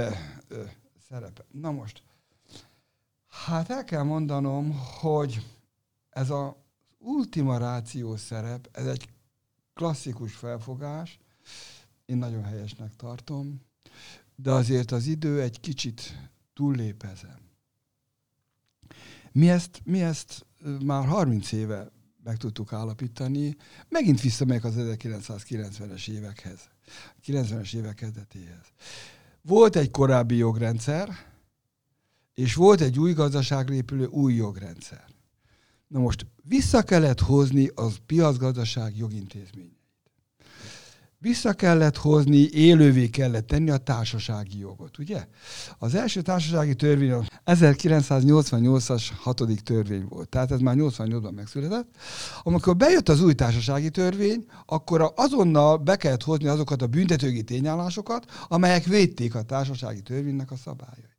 uh, 0.50 0.58
szerepe. 1.10 1.46
Na 1.52 1.72
most, 1.72 2.04
hát 3.28 3.70
el 3.70 3.84
kell 3.84 4.04
mondanom, 4.04 4.80
hogy 5.00 5.46
ez 6.10 6.30
a 6.30 6.66
ultima 6.98 7.58
ráció 7.58 8.16
szerep, 8.16 8.70
ez 8.72 8.86
egy 8.86 9.10
klasszikus 9.74 10.34
felfogás, 10.34 11.20
én 12.06 12.18
nagyon 12.18 12.44
helyesnek 12.44 12.96
tartom, 12.96 13.62
de 14.36 14.52
azért 14.52 14.92
az 14.92 15.06
idő 15.06 15.42
egy 15.42 15.60
kicsit 15.60 16.30
túllép 16.54 17.04
ezen. 17.04 17.40
Mi 19.32 19.50
ezt, 19.50 19.82
mi 19.84 20.02
ezt 20.02 20.46
már 20.86 21.06
30 21.06 21.52
éve 21.52 21.92
meg 22.24 22.38
tudtuk 22.38 22.74
állapítani, 22.74 23.56
megint 23.90 24.22
visszamegyek 24.22 24.64
az 24.64 24.74
1990-es 24.78 26.10
évekhez, 26.10 26.60
90-es 27.26 27.76
évek 27.76 27.96
kezdetéhez. 27.96 28.66
Volt 29.42 29.76
egy 29.76 29.92
korábbi 29.92 30.36
jogrendszer, 30.36 31.10
és 32.34 32.56
volt 32.56 32.82
egy 32.82 33.00
új 33.00 33.14
gazdaságra 33.14 33.74
épülő 33.74 34.06
új 34.06 34.34
jogrendszer. 34.34 35.06
Na 35.88 36.00
most 36.00 36.26
vissza 36.44 36.84
kellett 36.84 37.20
hozni 37.20 37.68
az 37.76 37.98
piacgazdaság 38.06 38.98
jogintézményeit. 38.98 39.77
Vissza 41.20 41.54
kellett 41.54 41.98
hozni, 41.98 42.50
élővé 42.52 43.10
kellett 43.10 43.48
tenni 43.48 43.70
a 43.70 43.78
társasági 43.78 44.60
jogot, 44.60 44.98
ugye? 44.98 45.28
Az 45.78 45.96
első 45.96 46.22
társasági 46.22 46.76
törvény 46.76 47.12
a 47.12 47.24
1988-as 47.46 49.04
hatodik 49.20 49.60
törvény 49.60 50.06
volt, 50.10 50.30
tehát 50.30 50.52
ez 50.52 50.60
már 50.60 50.76
88-ban 50.78 51.34
megszületett. 51.34 51.88
Amikor 52.44 52.76
bejött 52.76 53.10
az 53.10 53.22
új 53.22 53.34
társasági 53.34 53.90
törvény, 53.90 54.46
akkor 54.66 55.14
azonnal 55.16 55.78
be 55.78 55.96
kellett 55.96 56.24
hozni 56.24 56.48
azokat 56.48 56.82
a 56.82 56.88
büntetőgi 56.88 57.44
tényállásokat, 57.44 58.26
amelyek 58.48 58.84
védték 58.84 59.36
a 59.36 59.42
társasági 59.42 60.02
törvénynek 60.02 60.52
a 60.52 60.56
szabályait. 60.56 61.18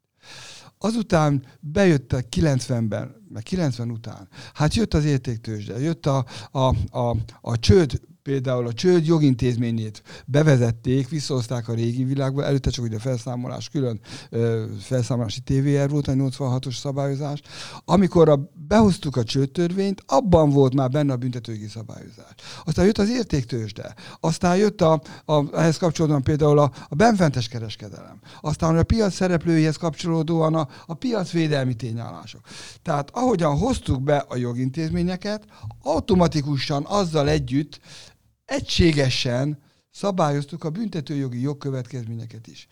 Azután 0.79 1.45
bejöttek 1.61 2.27
90-ben, 2.37 3.27
meg 3.29 3.43
90 3.43 3.91
után, 3.91 4.29
hát 4.55 4.75
jött 4.75 4.95
az 4.95 5.05
értéktőzsde, 5.05 5.81
jött 5.81 6.07
a, 6.07 6.25
a, 6.51 6.99
a, 6.99 7.17
a 7.41 7.59
csőd 7.59 8.01
például 8.29 8.67
a 8.67 8.73
csőd 8.73 9.07
jogintézményét 9.07 10.03
bevezették, 10.27 11.09
visszahozták 11.09 11.69
a 11.69 11.75
régi 11.75 12.05
világba, 12.05 12.45
előtte 12.45 12.71
csak 12.71 12.85
ugye 12.85 12.97
a 12.97 13.01
felszámolás, 13.01 13.69
külön 13.69 14.01
ö, 14.31 14.65
felszámolási 14.81 15.41
TVR 15.41 15.89
volt, 15.89 16.09
a 16.09 16.13
86-os 16.13 16.79
szabályozás. 16.79 17.41
Amikor 17.85 18.29
a, 18.29 18.51
behoztuk 18.69 19.17
a 19.17 19.25
csődtörvényt, 19.25 20.03
abban 20.07 20.51
volt 20.51 20.75
már 20.75 20.91
benne 20.91 21.13
a 21.13 21.17
büntetőgi 21.17 21.67
szabályozás. 21.67 22.35
Aztán 22.65 22.85
jött 22.85 22.99
az 22.99 23.11
értéktősde, 23.11 23.95
aztán 24.21 24.57
jött 24.57 24.81
a, 24.81 25.01
a, 25.25 25.57
ehhez 25.59 25.77
kapcsolódóan 25.77 26.23
például 26.23 26.59
a, 26.59 26.71
a 26.89 26.95
benfentes 26.95 27.49
kereskedelem, 27.49 28.21
aztán 28.41 28.77
a 28.77 28.83
piac 28.83 29.15
szereplőihez 29.15 29.77
kapcsolódóan 29.77 30.55
a, 30.55 30.69
a 30.87 30.95
piacvédelmi 30.95 31.75
tényállások. 31.75 32.41
Tehát 32.83 33.11
ahogyan 33.13 33.59
hoztuk 33.59 34.03
be 34.03 34.25
a 34.29 34.37
jogintézményeket, 34.37 35.45
automatikusan 35.83 36.85
azzal 36.89 37.29
együtt 37.29 37.81
egységesen 38.49 39.63
szabályoztuk 39.91 40.65
a 40.65 40.71
büntetőjogi 40.71 41.41
jogkövetkezményeket 41.41 42.47
is. 42.47 42.69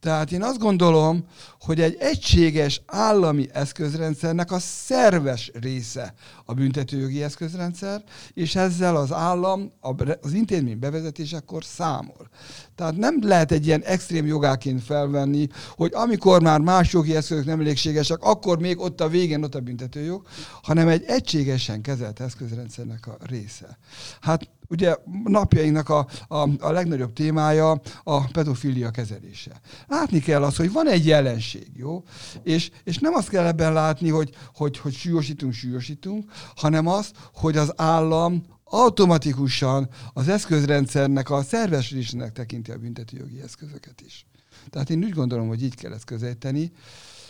Tehát 0.00 0.32
én 0.32 0.42
azt 0.42 0.58
gondolom, 0.58 1.24
hogy 1.60 1.80
egy 1.80 1.96
egységes 1.98 2.82
állami 2.86 3.48
eszközrendszernek 3.52 4.52
a 4.52 4.58
szerves 4.58 5.50
része 5.60 6.14
a 6.44 6.54
büntetőjogi 6.54 7.22
eszközrendszer, 7.22 8.02
és 8.34 8.54
ezzel 8.56 8.96
az 8.96 9.12
állam 9.12 9.72
az 10.20 10.32
intézmény 10.32 10.78
bevezetésekor 10.78 11.64
számol. 11.64 12.28
Tehát 12.74 12.96
nem 12.96 13.18
lehet 13.22 13.52
egy 13.52 13.66
ilyen 13.66 13.82
extrém 13.82 14.26
jogáként 14.26 14.82
felvenni, 14.82 15.46
hogy 15.76 15.90
amikor 15.94 16.42
már 16.42 16.60
más 16.60 16.92
jogi 16.92 17.16
eszközök 17.16 17.44
nem 17.44 17.60
elégségesek, 17.60 18.22
akkor 18.22 18.58
még 18.58 18.78
ott 18.78 19.00
a 19.00 19.08
végén 19.08 19.42
ott 19.42 19.54
a 19.54 19.60
büntetőjog, 19.60 20.26
hanem 20.62 20.88
egy 20.88 21.04
egységesen 21.06 21.80
kezelt 21.80 22.20
eszközrendszernek 22.20 23.06
a 23.06 23.16
része. 23.26 23.78
Hát 24.20 24.48
Ugye 24.70 24.96
napjainknak 25.24 25.88
a, 25.88 26.06
a, 26.28 26.48
a 26.60 26.72
legnagyobb 26.72 27.12
témája 27.12 27.80
a 28.02 28.24
pedofilia 28.26 28.90
kezelése. 28.90 29.60
Látni 29.88 30.20
kell 30.20 30.42
azt, 30.42 30.56
hogy 30.56 30.72
van 30.72 30.88
egy 30.88 31.06
jelenség, 31.06 31.70
jó? 31.74 32.04
És, 32.42 32.70
és 32.84 32.98
nem 32.98 33.14
azt 33.14 33.28
kell 33.28 33.46
ebben 33.46 33.72
látni, 33.72 34.08
hogy, 34.08 34.34
hogy, 34.54 34.78
hogy 34.78 34.94
súlyosítunk, 34.94 35.52
súlyosítunk, 35.52 36.30
hanem 36.56 36.86
azt, 36.86 37.16
hogy 37.32 37.56
az 37.56 37.72
állam 37.76 38.42
automatikusan 38.64 39.88
az 40.12 40.28
eszközrendszernek 40.28 41.30
a 41.30 41.42
szervesedésének 41.42 42.32
tekinti 42.32 42.70
a 42.70 42.78
büntetőjogi 42.78 43.40
eszközöket 43.40 44.00
is. 44.00 44.26
Tehát 44.70 44.90
én 44.90 45.04
úgy 45.04 45.12
gondolom, 45.12 45.48
hogy 45.48 45.62
így 45.62 45.74
kell 45.74 45.92
ezt 45.92 46.04
közelíteni. 46.04 46.72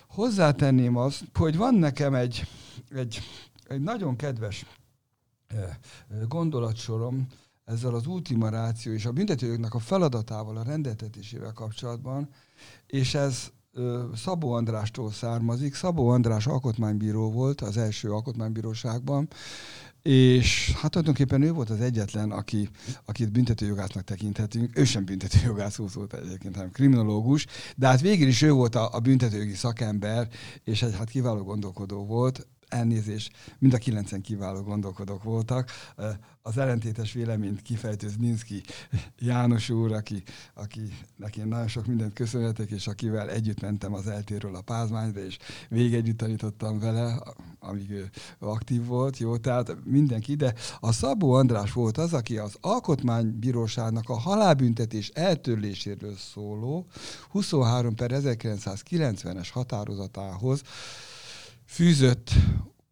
Hozzátenném 0.09 0.97
azt, 0.97 1.25
hogy 1.35 1.57
van 1.57 1.75
nekem 1.75 2.15
egy, 2.15 2.49
egy, 2.95 3.21
egy 3.69 3.81
nagyon 3.81 4.17
kedves 4.17 4.67
gondolatsorom 6.29 7.27
ezzel 7.65 7.95
az 7.95 8.07
ultima 8.07 8.49
ráció 8.49 8.93
és 8.93 9.07
a 9.07 9.13
büntetőjognak 9.13 9.75
a 9.75 9.79
feladatával, 9.79 10.57
a 10.57 10.63
rendeltetésével 10.63 11.53
kapcsolatban, 11.53 12.29
és 12.89 13.15
ez 13.15 13.51
Szabó 14.15 14.53
Andrástól 14.53 15.13
származik. 15.13 15.75
Szabó 15.75 16.09
András 16.09 16.47
alkotmánybíró 16.47 17.31
volt 17.31 17.61
az 17.61 17.77
első 17.77 18.11
alkotmánybíróságban, 18.11 19.29
és 20.03 20.73
hát 20.75 20.91
tulajdonképpen 20.91 21.43
ő 21.43 21.53
volt 21.53 21.71
az 21.71 21.81
egyetlen, 21.81 22.31
aki, 22.31 22.69
akit 23.05 23.33
büntetőjogásznak 23.33 24.05
tekinthetünk. 24.05 24.79
Ő 24.79 24.85
sem 24.85 25.05
büntetőjogász 25.05 25.77
volt 25.77 26.15
egyébként, 26.15 26.55
hanem 26.55 26.71
kriminológus, 26.71 27.47
de 27.77 27.87
hát 27.87 28.01
végül 28.01 28.29
is 28.29 28.43
ő 28.43 28.53
volt 28.53 28.75
a, 28.75 28.89
a 28.93 29.01
büntetőjogi 29.01 29.55
szakember, 29.55 30.29
és 30.65 30.83
egy 30.83 30.97
hát 30.97 31.11
kiváló 31.11 31.43
gondolkodó 31.43 32.07
volt 32.07 32.47
elnézés, 32.69 33.31
mind 33.59 33.75
a 33.75 33.79
kilencen 33.79 34.21
kiváló 34.21 34.61
gondolkodók 34.61 35.23
voltak. 35.23 35.71
Az 36.43 36.59
ellentétes 36.59 37.13
véleményt 37.13 37.63
kifejtő 37.63 38.09
Zninszki 38.09 38.63
János 39.19 39.71
úr, 39.71 39.93
aki, 39.93 40.23
aki 40.55 40.81
neki 41.17 41.41
nagyon 41.41 41.69
sok 41.69 41.87
mindent 41.87 42.13
köszönhetek, 42.13 42.71
és 42.71 42.87
akivel 42.87 43.31
együtt 43.31 43.61
mentem 43.61 43.95
az 43.95 44.07
eltérről 44.07 44.55
a 44.55 44.61
pázmányra, 44.61 45.21
és 45.21 45.39
végig 45.69 45.95
együtt 45.95 46.17
tanítottam 46.17 46.79
vele, 46.79 47.23
amíg 47.59 47.91
ő 47.91 48.11
aktív 48.39 48.85
volt, 48.85 49.19
jó, 49.19 49.37
tehát 49.37 49.77
mindenki, 49.85 50.35
de 50.35 50.55
a 50.81 50.93
Szabó 50.93 51.33
András 51.33 51.73
volt 51.73 51.99
az, 51.99 52.13
aki 52.13 52.39
az 52.39 52.57
Alkotmánybíróságnak 52.61 54.09
a 54.09 54.19
halálbüntetés 54.19 55.09
eltörléséről 55.09 56.17
szóló 56.17 56.87
23 57.31 57.95
per 57.95 58.11
1990-es 58.15 59.49
határozatához 59.53 60.63
fűzött 61.69 62.31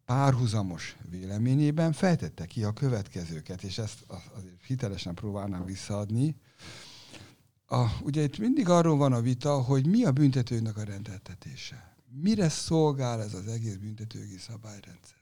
párhuzamos 0.05 0.97
véleményében 1.09 1.93
fejtette 1.93 2.45
ki 2.45 2.63
a 2.63 2.71
következőket, 2.71 3.63
és 3.63 3.77
ezt 3.77 4.05
azért 4.07 4.63
hitelesen 4.67 5.13
próbálnám 5.13 5.65
visszaadni. 5.65 6.35
A, 7.65 7.85
ugye 8.01 8.23
itt 8.23 8.37
mindig 8.37 8.69
arról 8.69 8.97
van 8.97 9.13
a 9.13 9.21
vita, 9.21 9.61
hogy 9.61 9.87
mi 9.87 10.03
a 10.03 10.11
büntetőnek 10.11 10.77
a 10.77 10.83
rendeltetése. 10.83 11.95
Mire 12.21 12.49
szolgál 12.49 13.21
ez 13.21 13.33
az 13.33 13.47
egész 13.47 13.75
büntetőgi 13.75 14.37
szabályrendszer. 14.37 15.17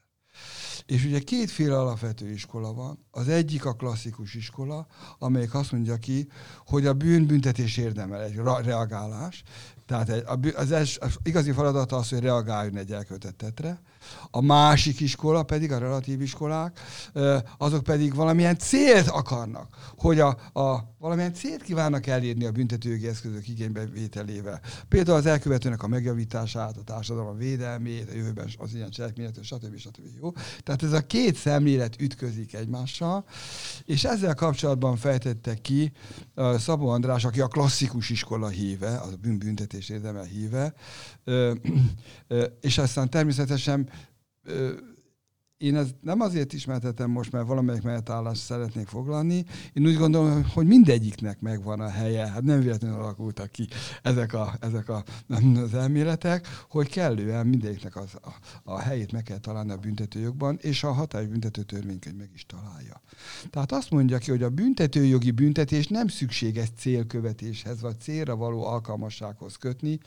És 0.86 1.04
ugye 1.04 1.18
kétféle 1.18 1.78
alapvető 1.78 2.30
iskola 2.30 2.72
van. 2.72 3.06
Az 3.10 3.28
egyik 3.28 3.64
a 3.64 3.74
klasszikus 3.74 4.34
iskola, 4.34 4.86
amelyik 5.18 5.54
azt 5.54 5.72
mondja 5.72 5.96
ki, 5.96 6.28
hogy 6.66 6.86
a 6.86 6.94
bűn 6.94 7.26
büntetés 7.26 7.76
érdemel 7.76 8.22
egy 8.22 8.34
reagálás, 8.62 9.42
tehát 9.86 10.10
az, 10.56 10.70
az, 10.70 10.96
az 11.00 11.16
igazi 11.22 11.52
feladata 11.52 11.96
az, 11.96 12.08
hogy 12.08 12.20
reagáljon 12.20 12.76
egy 12.76 12.92
elkövetettetre. 12.92 13.80
A 14.30 14.40
másik 14.40 15.00
iskola 15.00 15.42
pedig, 15.42 15.72
a 15.72 15.78
relatív 15.78 16.20
iskolák, 16.20 16.80
azok 17.58 17.82
pedig 17.82 18.14
valamilyen 18.14 18.58
célt 18.58 19.08
akarnak, 19.08 19.76
hogy 19.96 20.20
a, 20.20 20.28
a 20.52 20.94
valamilyen 20.98 21.34
célt 21.34 21.62
kívánnak 21.62 22.06
elérni 22.06 22.44
a 22.44 22.50
büntetőjogi 22.50 23.06
eszközök 23.06 23.48
igénybevételével. 23.48 24.60
Például 24.88 25.16
az 25.18 25.26
elkövetőnek 25.26 25.82
a 25.82 25.88
megjavítását, 25.88 26.76
a 26.76 26.82
társadalom 26.82 27.36
védelmét, 27.36 28.10
a 28.10 28.14
jövőben 28.14 28.48
az 28.58 28.74
ilyen 28.74 28.90
cselekményet, 28.90 29.38
stb. 29.42 29.76
stb. 29.76 30.06
Jó? 30.20 30.32
Tehát 30.62 30.82
ez 30.82 30.92
a 30.92 31.00
két 31.00 31.36
szemlélet 31.36 32.00
ütközik 32.00 32.54
egymással, 32.54 33.24
és 33.84 34.04
ezzel 34.04 34.34
kapcsolatban 34.34 34.96
fejtette 34.96 35.54
ki 35.54 35.92
Szabó 36.58 36.88
András, 36.88 37.24
aki 37.24 37.40
a 37.40 37.46
klasszikus 37.46 38.10
iskola 38.10 38.48
híve, 38.48 38.96
a 38.96 39.06
bűnbüntetés 39.20 39.88
érdemel 39.88 40.24
híve, 40.24 40.74
és 42.60 42.78
aztán 42.78 43.10
természetesen 43.10 43.88
én 45.58 45.76
ezt 45.76 45.94
nem 46.00 46.20
azért 46.20 46.52
ismertetem 46.52 47.10
most, 47.10 47.32
mert 47.32 47.46
valamelyik 47.46 47.82
mellett 47.82 48.34
szeretnék 48.34 48.86
foglalni. 48.86 49.44
Én 49.72 49.86
úgy 49.86 49.96
gondolom, 49.96 50.44
hogy 50.54 50.66
mindegyiknek 50.66 51.40
megvan 51.40 51.80
a 51.80 51.88
helye. 51.88 52.30
Hát 52.30 52.42
nem 52.42 52.60
véletlenül 52.60 52.98
alakultak 52.98 53.50
ki 53.50 53.68
ezek, 54.02 54.32
a, 54.32 54.54
ezek 54.60 54.88
a, 54.88 55.04
az 55.62 55.74
elméletek, 55.74 56.46
hogy 56.68 56.88
kellően 56.88 57.46
mindegyiknek 57.46 57.96
az, 57.96 58.14
a, 58.22 58.34
a 58.62 58.78
helyét 58.78 59.12
meg 59.12 59.22
kell 59.22 59.38
találni 59.38 59.72
a 59.72 59.76
büntetőjogban, 59.76 60.58
és 60.60 60.84
a 60.84 60.92
hatályos 60.92 61.28
büntető 61.28 61.62
törvénykönyv 61.62 62.16
meg 62.16 62.30
is 62.34 62.46
találja. 62.46 63.00
Tehát 63.50 63.72
azt 63.72 63.90
mondja 63.90 64.18
ki, 64.18 64.30
hogy 64.30 64.42
a 64.42 64.50
büntetőjogi 64.50 65.30
büntetés 65.30 65.86
nem 65.86 66.08
szükséges 66.08 66.68
célkövetéshez, 66.76 67.80
vagy 67.80 68.00
célra 68.00 68.36
való 68.36 68.64
alkalmassághoz 68.64 69.56
kötni, 69.56 69.98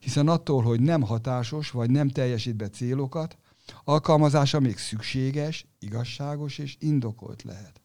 hiszen 0.00 0.28
attól, 0.28 0.62
hogy 0.62 0.80
nem 0.80 1.02
hatásos, 1.02 1.70
vagy 1.70 1.90
nem 1.90 2.08
teljesít 2.08 2.56
be 2.56 2.68
célokat, 2.68 3.38
Alkalmazása 3.84 4.60
még 4.60 4.78
szükséges, 4.78 5.66
igazságos 5.78 6.58
és 6.58 6.76
indokolt 6.80 7.42
lehet. 7.42 7.80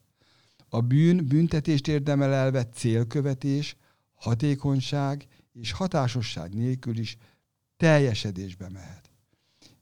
A 0.70 0.82
bűn 0.82 1.28
büntetést 1.28 1.88
érdemel 1.88 2.34
elvett 2.34 2.74
célkövetés, 2.74 3.76
hatékonyság 4.14 5.28
és 5.54 5.72
hatásosság 5.72 6.54
nélkül 6.54 6.98
is 6.98 7.18
teljesedésbe 7.78 8.70
mehet. 8.70 9.12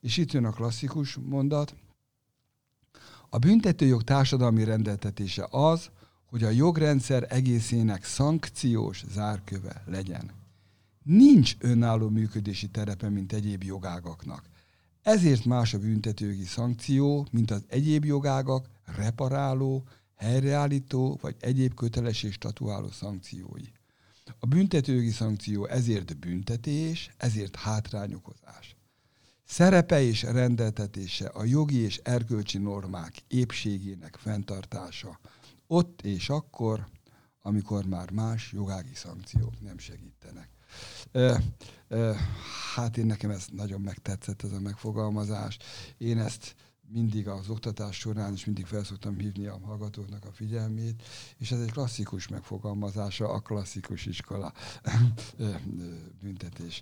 És 0.02 0.18
itt 0.18 0.32
jön 0.32 0.46
a 0.46 0.52
klasszikus 0.52 1.16
mondat. 1.16 1.76
A 3.30 3.38
büntetőjog 3.38 4.04
társadalmi 4.04 4.64
rendeltetése 4.64 5.48
az, 5.50 5.90
hogy 6.26 6.44
a 6.44 6.50
jogrendszer 6.50 7.26
egészének 7.30 8.04
szankciós 8.04 9.04
zárköve 9.12 9.84
legyen. 9.86 10.32
Nincs 11.04 11.56
önálló 11.60 12.10
működési 12.10 12.68
terepe, 12.68 13.10
mint 13.10 13.34
egyéb 13.34 13.64
jogágaknak. 13.64 14.49
Ezért 15.10 15.46
más 15.46 15.74
a 15.74 15.80
büntetőjogi 15.80 16.46
szankció, 16.46 17.28
mint 17.32 17.52
az 17.52 17.64
egyéb 17.68 18.06
jogágak 18.06 18.70
reparáló, 18.96 19.88
helyreállító 20.16 21.18
vagy 21.22 21.36
egyéb 21.40 21.74
kötelesség 21.74 22.32
statuáló 22.32 22.90
szankciói. 22.92 23.66
A 24.40 24.46
büntetőjogi 24.46 25.10
szankció 25.10 25.66
ezért 25.66 26.18
büntetés, 26.18 27.10
ezért 27.18 27.56
hátrányokozás. 27.56 28.76
Szerepe 29.44 30.02
és 30.02 30.24
rendeltetése 30.24 31.28
a 31.28 31.44
jogi 31.44 31.78
és 31.78 32.00
erkölcsi 32.04 32.58
normák 32.58 33.14
épségének 33.28 34.16
fenntartása, 34.16 35.20
ott 35.68 36.02
és 36.02 36.30
akkor, 36.30 36.88
amikor 37.42 37.86
már 37.86 38.12
más 38.12 38.52
jogági 38.52 38.94
szankciók 38.94 39.62
nem 39.62 39.78
segítenek. 39.78 40.50
Hát 42.76 42.98
én 42.98 43.06
nekem 43.06 43.30
ez 43.30 43.46
nagyon 43.52 43.82
megtetszett 43.82 44.44
ez 44.44 44.52
a 44.52 44.60
megfogalmazás. 44.60 45.58
Én 45.98 46.20
ezt 46.20 46.56
mindig 46.92 47.28
az 47.28 47.50
oktatás 47.50 47.98
során 47.98 48.34
is 48.34 48.46
mindig 48.46 48.66
felszoktam 48.66 49.18
hívni 49.18 49.46
a 49.46 49.60
hallgatóknak 49.64 50.26
a 50.26 50.32
figyelmét, 50.32 51.04
és 51.38 51.52
ez 51.52 51.60
egy 51.60 51.72
klasszikus 51.72 52.28
megfogalmazása 52.28 53.30
a 53.30 53.40
klasszikus 53.40 54.06
iskola 54.06 54.54
büntetés 56.22 56.82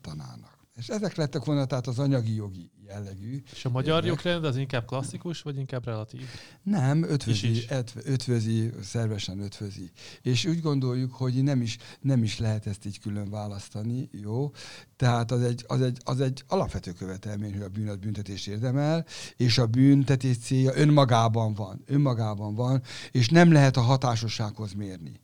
tanának. 0.00 0.57
És 0.78 0.88
ezek 0.88 1.14
lettek 1.14 1.44
volna 1.44 1.64
tehát 1.64 1.86
az 1.86 1.98
anyagi 1.98 2.34
jogi 2.34 2.70
jellegű. 2.86 3.42
És 3.52 3.64
a 3.64 3.70
magyar 3.70 4.04
jogrend 4.04 4.44
az 4.44 4.56
inkább 4.56 4.86
klasszikus, 4.86 5.42
vagy 5.42 5.56
inkább 5.56 5.84
relatív? 5.84 6.20
Nem, 6.62 7.02
ötvözi, 7.02 7.64
ötvözi, 8.04 8.70
szervesen 8.82 9.40
ötvözi. 9.40 9.90
És 10.22 10.44
úgy 10.44 10.60
gondoljuk, 10.60 11.12
hogy 11.12 11.42
nem 11.42 11.62
is, 11.62 11.78
nem 12.00 12.22
is 12.22 12.38
lehet 12.38 12.66
ezt 12.66 12.86
így 12.86 13.00
külön 13.00 13.30
választani, 13.30 14.08
jó? 14.12 14.50
Tehát 14.96 15.30
az 15.30 15.42
egy, 15.42 15.64
az 15.66 15.80
egy, 15.80 15.98
az 16.04 16.20
egy 16.20 16.44
alapvető 16.46 16.92
követelmény, 16.92 17.52
hogy 17.52 17.62
a 17.62 17.68
bűn 17.68 17.88
az 17.88 17.96
büntetés 17.96 18.46
érdemel, 18.46 19.06
és 19.36 19.58
a 19.58 19.66
büntetés 19.66 20.38
célja 20.38 20.72
önmagában 20.74 21.54
van, 21.54 21.82
önmagában 21.86 22.54
van, 22.54 22.82
és 23.10 23.28
nem 23.28 23.52
lehet 23.52 23.76
a 23.76 23.80
hatásossághoz 23.80 24.72
mérni. 24.72 25.20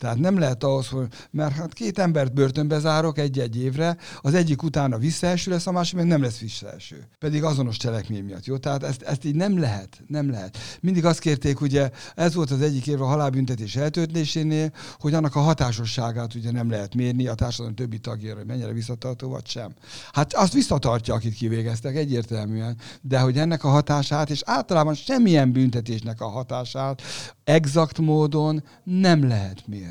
Tehát 0.00 0.18
nem 0.18 0.38
lehet 0.38 0.64
ahhoz, 0.64 0.88
hogy, 0.88 1.06
mert 1.30 1.54
hát 1.54 1.72
két 1.72 1.98
embert 1.98 2.32
börtönbe 2.32 2.78
zárok 2.78 3.18
egy-egy 3.18 3.56
évre, 3.56 3.96
az 4.20 4.34
egyik 4.34 4.62
utána 4.62 4.98
visszaeső 4.98 5.50
lesz, 5.50 5.66
a 5.66 5.72
másik 5.72 5.96
meg 5.96 6.06
nem 6.06 6.22
lesz 6.22 6.38
visszaeső. 6.38 7.08
Pedig 7.18 7.44
azonos 7.44 7.76
cselekmény 7.76 8.24
miatt, 8.24 8.44
jó? 8.44 8.56
Tehát 8.56 8.82
ezt, 8.82 9.02
ezt 9.02 9.24
így 9.24 9.34
nem 9.34 9.58
lehet, 9.58 10.02
nem 10.06 10.30
lehet. 10.30 10.58
Mindig 10.80 11.04
azt 11.04 11.18
kérték, 11.18 11.60
ugye, 11.60 11.90
ez 12.14 12.34
volt 12.34 12.50
az 12.50 12.60
egyik 12.60 12.86
évre 12.86 13.02
a 13.02 13.06
halálbüntetés 13.06 13.76
eltöltésénél, 13.76 14.72
hogy 14.98 15.14
annak 15.14 15.36
a 15.36 15.40
hatásosságát 15.40 16.34
ugye 16.34 16.50
nem 16.50 16.70
lehet 16.70 16.94
mérni 16.94 17.26
a 17.26 17.34
társadalom 17.34 17.74
többi 17.74 17.98
tagjára, 17.98 18.36
hogy 18.36 18.46
mennyire 18.46 18.72
visszatartó 18.72 19.28
vagy 19.28 19.46
sem. 19.46 19.74
Hát 20.12 20.34
azt 20.34 20.52
visszatartja, 20.52 21.14
akit 21.14 21.34
kivégeztek, 21.34 21.96
egyértelműen, 21.96 22.76
de 23.00 23.20
hogy 23.20 23.38
ennek 23.38 23.64
a 23.64 23.68
hatását, 23.68 24.30
és 24.30 24.42
általában 24.44 24.94
semmilyen 24.94 25.52
büntetésnek 25.52 26.20
a 26.20 26.28
hatását 26.28 27.02
exakt 27.44 27.98
módon 27.98 28.62
nem 28.84 29.28
lehet 29.28 29.62
mérni. 29.66 29.89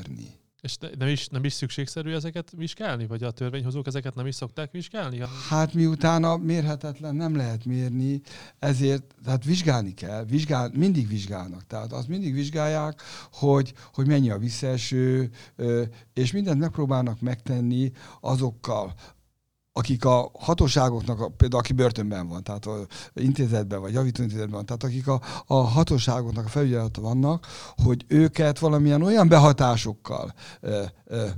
És 0.60 0.76
nem 0.98 1.08
is, 1.08 1.28
nem 1.28 1.44
is 1.44 1.52
szükségszerű 1.52 2.12
ezeket 2.12 2.52
vizsgálni? 2.56 3.06
Vagy 3.06 3.22
a 3.22 3.30
törvényhozók 3.30 3.86
ezeket 3.86 4.14
nem 4.14 4.26
is 4.26 4.34
szokták 4.34 4.70
vizsgálni? 4.70 5.22
Hát 5.48 5.74
miután 5.74 6.24
a 6.24 6.36
mérhetetlen 6.36 7.14
nem 7.14 7.36
lehet 7.36 7.64
mérni, 7.64 8.20
ezért 8.58 9.14
tehát 9.24 9.44
vizsgálni 9.44 9.94
kell, 9.94 10.24
vizsgál, 10.24 10.70
mindig 10.74 11.08
vizsgálnak. 11.08 11.66
Tehát 11.66 11.92
azt 11.92 12.08
mindig 12.08 12.34
vizsgálják, 12.34 13.02
hogy, 13.32 13.72
hogy 13.92 14.06
mennyi 14.06 14.30
a 14.30 14.38
visszaeső, 14.38 15.30
és 16.14 16.32
mindent 16.32 16.60
megpróbálnak 16.60 17.20
megtenni 17.20 17.92
azokkal 18.20 18.94
akik 19.72 20.04
a 20.04 20.30
hatóságoknak, 20.38 21.36
például 21.36 21.62
aki 21.62 21.72
börtönben 21.72 22.28
van, 22.28 22.42
tehát 22.42 22.66
a 22.66 22.86
intézetben 23.14 23.80
vagy 23.80 23.92
javítóintézetben 23.92 24.54
van, 24.54 24.66
tehát 24.66 24.84
akik 24.84 25.08
a, 25.08 25.20
a 25.46 25.54
hatóságoknak 25.54 26.44
a 26.44 26.48
felügyelete 26.48 27.00
vannak, 27.00 27.46
hogy 27.76 28.04
őket 28.08 28.58
valamilyen 28.58 29.02
olyan 29.02 29.28
behatásokkal, 29.28 30.34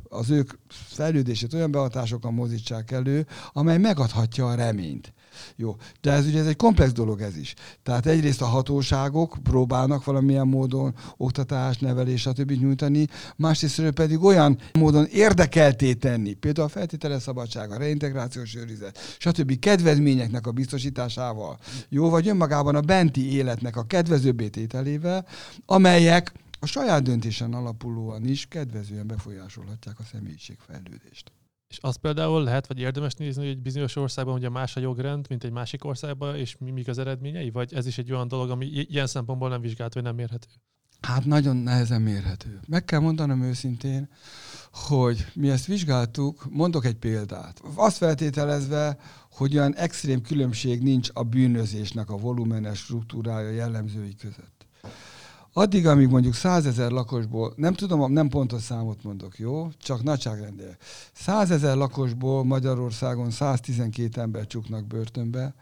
az 0.09 0.31
ők 0.31 0.53
fejlődését 0.69 1.55
olyan 1.55 1.71
behatásokkal 1.71 2.31
mozítsák 2.31 2.91
elő, 2.91 3.27
amely 3.53 3.79
megadhatja 3.79 4.47
a 4.47 4.55
reményt. 4.55 5.13
Jó, 5.57 5.77
de 6.01 6.11
ez 6.11 6.27
ugye 6.27 6.39
ez 6.39 6.47
egy 6.47 6.57
komplex 6.57 6.93
dolog 6.93 7.21
ez 7.21 7.37
is. 7.37 7.55
Tehát 7.83 8.07
egyrészt 8.07 8.43
a 8.43 8.47
hatóságok 8.47 9.37
próbálnak 9.43 10.05
valamilyen 10.05 10.49
módon 10.49 10.95
oktatást, 11.17 11.81
nevelés, 11.81 12.21
stb. 12.21 12.51
nyújtani, 12.51 13.07
másrészt 13.37 13.91
pedig 13.91 14.23
olyan 14.23 14.59
módon 14.73 15.05
érdekelté 15.05 15.93
tenni, 15.93 16.33
például 16.33 16.67
a 16.67 16.71
feltételes 16.71 17.23
szabadság, 17.23 17.71
a 17.71 17.79
reintegrációs 17.79 18.55
őrizet, 18.55 18.99
stb. 19.19 19.59
kedvezményeknek 19.59 20.47
a 20.47 20.53
biztosításával, 20.53 21.59
jó, 21.89 22.11
vagy 22.11 22.29
önmagában 22.29 22.75
a 22.75 22.81
benti 22.81 23.33
életnek 23.33 23.77
a 23.77 23.83
kedvezőbbé 23.83 24.49
tételével, 24.49 25.27
amelyek 25.67 26.33
a 26.61 26.67
saját 26.67 27.03
döntésen 27.03 27.55
alapulóan 27.55 28.25
is 28.25 28.47
kedvezően 28.47 29.07
befolyásolhatják 29.07 29.99
a 29.99 30.05
személyiségfejlődést. 30.13 31.33
És 31.73 31.79
azt 31.81 31.99
például 31.99 32.43
lehet, 32.43 32.67
vagy 32.67 32.79
érdemes 32.79 33.15
nézni, 33.15 33.47
hogy 33.47 33.63
bizonyos 33.63 33.97
országban 33.97 34.35
ugye 34.35 34.49
más 34.49 34.77
a 34.77 34.81
jogrend, 34.81 35.27
mint 35.29 35.45
egy 35.45 35.51
másik 35.51 35.85
országban, 35.85 36.37
és 36.37 36.57
mi, 36.59 36.71
mik 36.71 36.89
az 36.89 36.99
eredményei? 36.99 37.51
Vagy 37.51 37.75
ez 37.75 37.87
is 37.87 37.99
egy 37.99 38.13
olyan 38.13 38.29
dolog, 38.29 38.51
ami 38.51 38.67
ilyen 38.67 39.07
szempontból 39.07 39.49
nem 39.49 39.61
vizsgált, 39.61 39.95
vagy 39.95 40.03
nem 40.03 40.15
mérhető? 40.15 40.47
Hát 41.01 41.25
nagyon 41.25 41.57
nehezen 41.57 42.03
mérhető. 42.03 42.61
Meg 42.67 42.85
kell 42.85 43.01
mondanom 43.01 43.43
őszintén, 43.43 44.09
hogy 44.73 45.27
mi 45.35 45.51
ezt 45.51 45.67
vizsgáltuk, 45.67 46.47
mondok 46.51 46.85
egy 46.85 46.97
példát. 46.97 47.63
Azt 47.75 47.97
feltételezve, 47.97 48.99
hogy 49.31 49.57
olyan 49.57 49.75
extrém 49.75 50.23
különbség 50.23 50.83
nincs 50.83 51.09
a 51.13 51.23
bűnözésnek 51.23 52.11
a 52.11 52.17
volumenes 52.17 52.79
struktúrája 52.79 53.51
jellemzői 53.51 54.15
között. 54.15 54.52
Addig, 55.55 55.87
amíg 55.87 56.09
mondjuk 56.09 56.35
százezer 56.35 56.91
lakosból, 56.91 57.53
nem 57.57 57.75
tudom, 57.75 58.13
nem 58.13 58.29
pontos 58.29 58.63
számot 58.63 59.03
mondok, 59.05 59.39
jó? 59.39 59.69
Csak 59.79 60.03
nagyságrendel. 60.03 60.77
Százezer 61.13 61.77
lakosból 61.77 62.45
Magyarországon 62.45 63.31
112 63.31 64.21
ember 64.21 64.47
csuknak 64.47 64.87
börtönbe, 64.87 65.55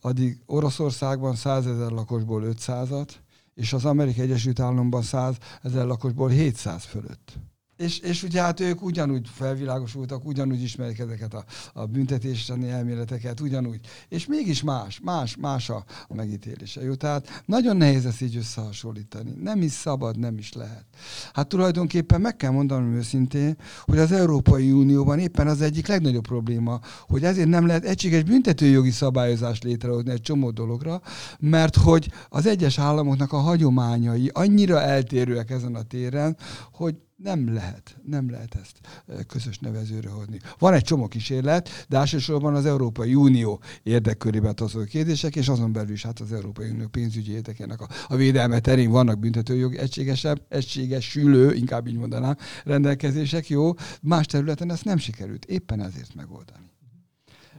addig 0.00 0.40
Oroszországban 0.46 1.34
százezer 1.34 1.90
lakosból 1.90 2.42
500-at, 2.46 3.08
és 3.54 3.72
az 3.72 3.84
Amerikai 3.84 4.24
Egyesült 4.24 4.60
Államokban 4.60 5.02
100 5.02 5.36
ezer 5.62 5.86
lakosból 5.86 6.28
700 6.28 6.84
fölött. 6.84 7.32
És, 7.78 7.98
és 7.98 8.22
ugye 8.22 8.42
hát 8.42 8.60
ők 8.60 8.82
ugyanúgy 8.82 9.28
felvilágosultak, 9.32 10.24
ugyanúgy 10.24 10.62
ismerik 10.62 10.98
ezeket 10.98 11.34
a, 11.34 11.44
a 11.72 11.86
büntetési 11.86 12.52
elméleteket, 12.68 13.40
ugyanúgy. 13.40 13.80
És 14.08 14.26
mégis 14.26 14.62
más, 14.62 15.00
más, 15.02 15.36
más 15.36 15.70
a, 15.70 15.84
a 16.08 16.14
megítélése. 16.14 16.82
Jó? 16.82 16.94
Tehát 16.94 17.42
nagyon 17.44 17.76
nehéz 17.76 18.06
ezt 18.06 18.22
így 18.22 18.36
összehasonlítani. 18.36 19.32
Nem 19.42 19.62
is 19.62 19.72
szabad, 19.72 20.18
nem 20.18 20.38
is 20.38 20.52
lehet. 20.52 20.84
Hát 21.32 21.48
tulajdonképpen 21.48 22.20
meg 22.20 22.36
kell 22.36 22.50
mondanom 22.50 22.94
őszintén, 22.94 23.56
hogy 23.84 23.98
az 23.98 24.12
Európai 24.12 24.70
Unióban 24.72 25.18
éppen 25.18 25.46
az 25.46 25.60
egyik 25.60 25.86
legnagyobb 25.86 26.26
probléma, 26.26 26.80
hogy 27.00 27.24
ezért 27.24 27.48
nem 27.48 27.66
lehet 27.66 27.84
egységes 27.84 28.22
büntetőjogi 28.22 28.90
szabályozást 28.90 29.64
létrehozni 29.64 30.10
egy 30.10 30.22
csomó 30.22 30.50
dologra, 30.50 31.00
mert 31.38 31.76
hogy 31.76 32.10
az 32.28 32.46
egyes 32.46 32.78
államoknak 32.78 33.32
a 33.32 33.38
hagyományai 33.38 34.30
annyira 34.32 34.82
eltérőek 34.82 35.50
ezen 35.50 35.74
a 35.74 35.82
téren, 35.82 36.36
hogy 36.72 36.94
nem 37.22 37.54
lehet, 37.54 37.96
nem 38.04 38.30
lehet 38.30 38.54
ezt 38.54 39.04
közös 39.26 39.58
nevezőre 39.58 40.08
hozni. 40.10 40.38
Van 40.58 40.72
egy 40.72 40.82
csomó 40.82 41.08
kísérlet, 41.08 41.86
de 41.88 41.96
elsősorban 41.96 42.54
az 42.54 42.66
Európai 42.66 43.14
Unió 43.14 43.60
érdekkörében 43.82 44.54
tartozó 44.54 44.84
kérdések, 44.84 45.36
és 45.36 45.48
azon 45.48 45.72
belül 45.72 45.92
is 45.92 46.04
hát 46.04 46.20
az 46.20 46.32
Európai 46.32 46.70
Unió 46.70 46.86
pénzügyi 46.86 47.32
érdekének 47.32 47.80
a, 47.80 47.88
a 48.08 48.16
védelme 48.16 48.60
terén 48.60 48.90
vannak 48.90 49.18
büntetőjog 49.18 49.74
egységesebb, 49.74 50.42
egységesülő, 50.48 51.54
inkább 51.54 51.86
így 51.86 51.96
mondanám, 51.96 52.36
rendelkezések, 52.64 53.48
jó. 53.48 53.72
Más 54.02 54.26
területen 54.26 54.70
ezt 54.70 54.84
nem 54.84 54.98
sikerült 54.98 55.44
éppen 55.44 55.80
ezért 55.80 56.14
megoldani. 56.14 56.70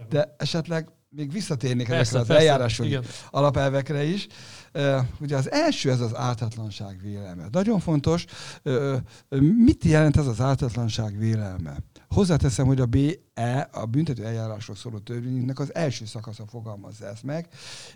De 0.09 0.35
esetleg 0.37 0.87
még 1.09 1.31
visszatérnék 1.31 1.89
ezekre 1.89 2.19
az 2.19 2.29
eljárásjogi 2.29 2.97
alapelvekre 3.29 4.03
is. 4.03 4.27
Ugye 5.19 5.37
az 5.37 5.51
első 5.51 5.91
ez 5.91 5.99
az 5.99 6.15
ártatlanság 6.15 6.99
vélelme. 7.01 7.47
Nagyon 7.51 7.79
fontos, 7.79 8.25
mit 9.65 9.83
jelent 9.83 10.17
ez 10.17 10.27
az 10.27 10.41
ártatlanság 10.41 11.17
vélelme? 11.17 11.77
Hozzáteszem, 12.09 12.65
hogy 12.65 12.79
a 12.79 12.85
BE, 12.85 13.59
a 13.71 13.85
büntető 13.85 14.25
eljárásról 14.25 14.75
szóló 14.75 14.97
törvényünknek 14.97 15.59
az 15.59 15.75
első 15.75 16.05
szakasza 16.05 16.45
fogalmazza 16.47 17.05
ezt 17.05 17.23
meg, 17.23 17.47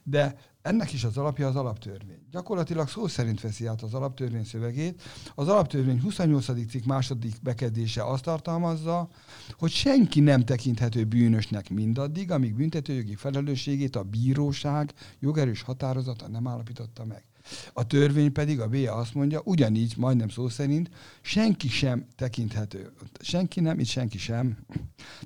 de 0.03 0.35
ennek 0.61 0.93
is 0.93 1.03
az 1.03 1.17
alapja 1.17 1.47
az 1.47 1.55
alaptörvény. 1.55 2.27
Gyakorlatilag 2.31 2.89
szó 2.89 3.07
szerint 3.07 3.41
veszi 3.41 3.65
át 3.65 3.81
az 3.81 3.93
alaptörvény 3.93 4.43
szövegét. 4.43 5.01
Az 5.35 5.47
alaptörvény 5.47 6.01
28. 6.01 6.69
cikk 6.69 6.83
második 6.85 7.35
bekezdése 7.41 8.03
azt 8.03 8.23
tartalmazza, 8.23 9.09
hogy 9.57 9.71
senki 9.71 10.19
nem 10.19 10.45
tekinthető 10.45 11.03
bűnösnek 11.03 11.69
mindaddig, 11.69 12.31
amíg 12.31 12.55
büntetőjogi 12.55 13.15
felelősségét 13.15 13.95
a 13.95 14.03
bíróság 14.03 14.93
jogerős 15.19 15.61
határozata 15.61 16.27
nem 16.27 16.47
állapította 16.47 17.05
meg. 17.05 17.23
A 17.73 17.87
törvény 17.87 18.31
pedig, 18.31 18.59
a 18.59 18.67
BIA 18.67 18.93
azt 18.93 19.13
mondja, 19.13 19.41
ugyanígy, 19.43 19.93
majdnem 19.97 20.29
szó 20.29 20.49
szerint, 20.49 20.89
senki 21.21 21.67
sem 21.67 22.05
tekinthető, 22.15 22.93
senki 23.19 23.59
nem, 23.59 23.79
itt 23.79 23.87
senki 23.87 24.17
sem, 24.17 24.57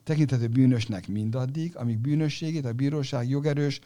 tekinthető 0.04 0.48
bűnösnek 0.48 1.08
mindaddig, 1.08 1.76
amíg 1.76 1.98
bűnösségét 1.98 2.66
a 2.66 2.74
bíróság 2.74 3.30
jogerős 3.30 3.80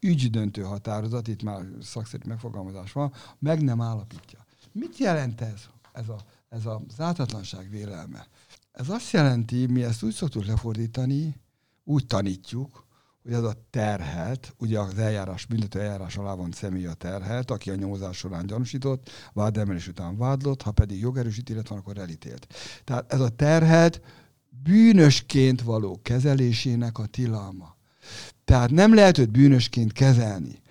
ügydöntő 0.00 0.62
határozat, 0.62 1.28
itt 1.28 1.42
már 1.42 1.64
szakszerű 1.82 2.22
megfogalmazás 2.26 2.92
van, 2.92 3.12
meg 3.38 3.62
nem 3.62 3.80
állapítja. 3.80 4.46
Mit 4.72 4.98
jelent 4.98 5.40
ez, 5.40 5.60
ez, 5.92 6.08
a, 6.08 6.16
ez 6.48 6.66
az 6.66 7.00
ártatlanság 7.00 7.70
vélelme? 7.70 8.26
Ez 8.72 8.88
azt 8.88 9.10
jelenti, 9.10 9.66
mi 9.66 9.82
ezt 9.82 10.02
úgy 10.02 10.12
szoktuk 10.12 10.44
lefordítani, 10.44 11.36
úgy 11.84 12.06
tanítjuk, 12.06 12.85
hogy 13.26 13.34
az 13.34 13.44
a 13.44 13.54
terhelt, 13.70 14.54
ugye 14.58 14.78
az 14.78 14.98
eljárás, 14.98 15.46
büntető 15.46 15.80
eljárás 15.80 16.16
alá 16.16 16.34
van 16.34 16.50
személy 16.52 16.86
a 16.86 16.94
terhelt, 16.94 17.50
aki 17.50 17.70
a 17.70 17.74
nyomozás 17.74 18.16
során 18.16 18.46
gyanúsított, 18.46 19.10
vádemelés 19.32 19.88
után 19.88 20.16
vádlott, 20.16 20.62
ha 20.62 20.70
pedig 20.70 21.00
jogerős 21.00 21.38
ítélet 21.38 21.68
van, 21.68 21.78
akkor 21.78 21.98
elítélt. 21.98 22.46
Tehát 22.84 23.12
ez 23.12 23.20
a 23.20 23.28
terhelt 23.28 24.00
bűnösként 24.62 25.62
való 25.62 26.00
kezelésének 26.02 26.98
a 26.98 27.06
tilalma. 27.06 27.76
Tehát 28.44 28.70
nem 28.70 28.94
lehet 28.94 29.18
őt 29.18 29.30
bűnösként 29.30 29.92
kezelni. 29.92 30.62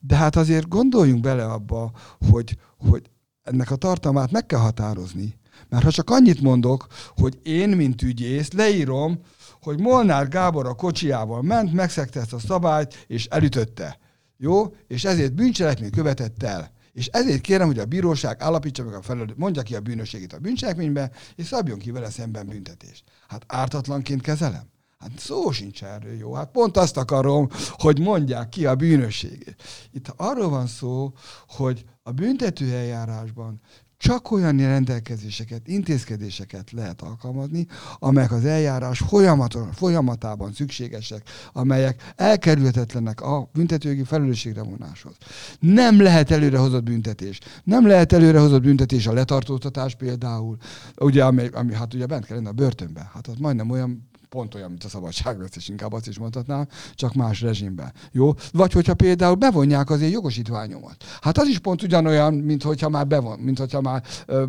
De 0.00 0.16
hát 0.16 0.36
azért 0.36 0.68
gondoljunk 0.68 1.20
bele 1.20 1.44
abba, 1.44 1.92
hogy, 2.30 2.56
hogy 2.76 3.10
ennek 3.42 3.70
a 3.70 3.76
tartalmát 3.76 4.30
meg 4.30 4.46
kell 4.46 4.60
határozni. 4.60 5.38
Mert 5.68 5.84
ha 5.84 5.90
csak 5.90 6.10
annyit 6.10 6.40
mondok, 6.40 6.86
hogy 7.16 7.38
én, 7.42 7.68
mint 7.68 8.02
ügyész, 8.02 8.50
leírom, 8.50 9.20
hogy 9.62 9.80
Molnár 9.80 10.28
Gábor 10.28 10.66
a 10.66 10.74
kocsiával 10.74 11.42
ment, 11.42 11.72
megszegte 11.72 12.20
ezt 12.20 12.32
a 12.32 12.38
szabályt, 12.38 13.04
és 13.06 13.26
elütötte. 13.26 13.98
Jó? 14.36 14.74
És 14.86 15.04
ezért 15.04 15.34
bűncselekmény 15.34 15.90
követett 15.90 16.42
el. 16.42 16.72
És 16.92 17.06
ezért 17.06 17.40
kérem, 17.40 17.66
hogy 17.66 17.78
a 17.78 17.84
bíróság 17.84 18.42
állapítsa 18.42 18.84
meg 18.84 18.94
a 18.94 19.02
felelőt, 19.02 19.36
mondja 19.36 19.62
ki 19.62 19.74
a 19.74 19.80
bűnösségét 19.80 20.32
a 20.32 20.38
bűncselekménybe, 20.38 21.10
és 21.34 21.46
szabjon 21.46 21.78
ki 21.78 21.90
vele 21.90 22.10
szemben 22.10 22.46
büntetést. 22.46 23.04
Hát 23.28 23.44
ártatlanként 23.46 24.22
kezelem? 24.22 24.70
Hát 24.98 25.18
szó 25.18 25.50
sincs 25.50 25.84
erről, 25.84 26.12
jó? 26.12 26.34
Hát 26.34 26.50
pont 26.50 26.76
azt 26.76 26.96
akarom, 26.96 27.48
hogy 27.70 27.98
mondják 28.00 28.48
ki 28.48 28.66
a 28.66 28.74
bűnösségét. 28.74 29.62
Itt 29.92 30.12
arról 30.16 30.48
van 30.48 30.66
szó, 30.66 31.12
hogy 31.46 31.84
a 32.02 32.10
büntető 32.10 32.72
eljárásban 32.72 33.60
csak 34.02 34.30
olyan 34.30 34.56
rendelkezéseket, 34.56 35.68
intézkedéseket 35.68 36.70
lehet 36.70 37.02
alkalmazni, 37.02 37.66
amelyek 37.98 38.32
az 38.32 38.44
eljárás 38.44 38.98
folyamaton, 38.98 39.72
folyamatában 39.72 40.52
szükségesek, 40.52 41.22
amelyek 41.52 42.12
elkerülhetetlenek 42.16 43.20
a 43.20 43.48
büntetőjogi 43.52 44.04
felelősségre 44.04 44.62
vonáshoz. 44.62 45.16
Nem 45.60 46.00
lehet 46.00 46.30
előrehozott 46.30 46.82
büntetés. 46.82 47.38
Nem 47.64 47.86
lehet 47.86 48.12
előrehozott 48.12 48.62
büntetés 48.62 49.06
a 49.06 49.12
letartóztatás 49.12 49.94
például, 49.94 50.56
ugye, 50.96 51.24
ami, 51.24 51.46
ami 51.52 51.74
hát 51.74 51.94
ugye 51.94 52.06
bent 52.06 52.26
kell 52.26 52.36
lenni 52.36 52.48
a 52.48 52.52
börtönbe. 52.52 53.10
Hát 53.14 53.26
az 53.26 53.34
majdnem 53.38 53.70
olyan 53.70 54.10
pont 54.32 54.54
olyan, 54.54 54.70
mint 54.70 54.84
a 54.84 54.88
szabadságvesztés, 54.88 55.68
inkább 55.68 55.92
azt 55.92 56.08
is 56.08 56.18
mondhatnám, 56.18 56.68
csak 56.94 57.14
más 57.14 57.40
rezsimben. 57.40 57.92
Jó? 58.12 58.34
Vagy 58.52 58.72
hogyha 58.72 58.94
például 58.94 59.34
bevonják 59.34 59.90
az 59.90 60.00
én 60.00 60.10
jogosítványomat. 60.10 61.04
Hát 61.20 61.38
az 61.38 61.48
is 61.48 61.58
pont 61.58 61.82
ugyanolyan, 61.82 62.34
mint 62.34 62.62
hogyha 62.62 62.88
már 62.88 63.06
bevon, 63.06 63.38
mint 63.38 63.58
hogyha 63.58 63.80
már 63.80 64.04
ö, 64.26 64.44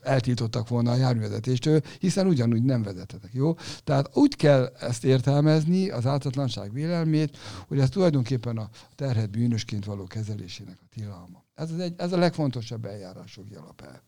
eltiltottak 0.00 0.68
volna 0.68 0.90
a 0.90 0.96
járművezetéstől, 0.96 1.80
hiszen 1.98 2.26
ugyanúgy 2.26 2.62
nem 2.62 2.82
vezetetek, 2.82 3.30
jó? 3.32 3.54
Tehát 3.84 4.10
úgy 4.16 4.36
kell 4.36 4.72
ezt 4.80 5.04
értelmezni, 5.04 5.90
az 5.90 6.06
ártatlanság 6.06 6.72
vélelmét, 6.72 7.38
hogy 7.68 7.78
ez 7.78 7.88
tulajdonképpen 7.88 8.56
a 8.56 8.68
terhet 8.94 9.30
bűnösként 9.30 9.84
való 9.84 10.04
kezelésének 10.04 10.78
a 10.82 10.86
tilalma. 10.94 11.44
Ez, 11.54 11.70
az 11.70 11.78
egy, 11.78 11.94
ez 11.96 12.12
a 12.12 12.18
legfontosabb 12.18 12.84
eljárásjogi 12.84 13.54
alapelv. 13.54 14.00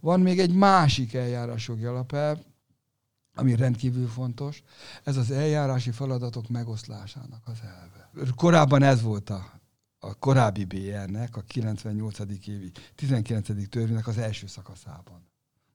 Van 0.00 0.20
még 0.20 0.38
egy 0.38 0.54
másik 0.54 1.14
eljárásjogi 1.14 1.84
alapelv, 1.84 2.38
ami 3.36 3.56
rendkívül 3.56 4.08
fontos, 4.08 4.62
ez 5.04 5.16
az 5.16 5.30
eljárási 5.30 5.90
feladatok 5.90 6.48
megoszlásának 6.48 7.42
az 7.44 7.58
elve. 7.62 8.30
Korábban 8.34 8.82
ez 8.82 9.02
volt 9.02 9.30
a, 9.30 9.60
a 9.98 10.14
korábbi 10.14 10.64
BR-nek, 10.64 11.36
a 11.36 11.40
98. 11.40 12.18
évi 12.46 12.72
19. 12.94 13.68
törvénynek 13.68 14.06
az 14.06 14.18
első 14.18 14.46
szakaszában. 14.46 15.24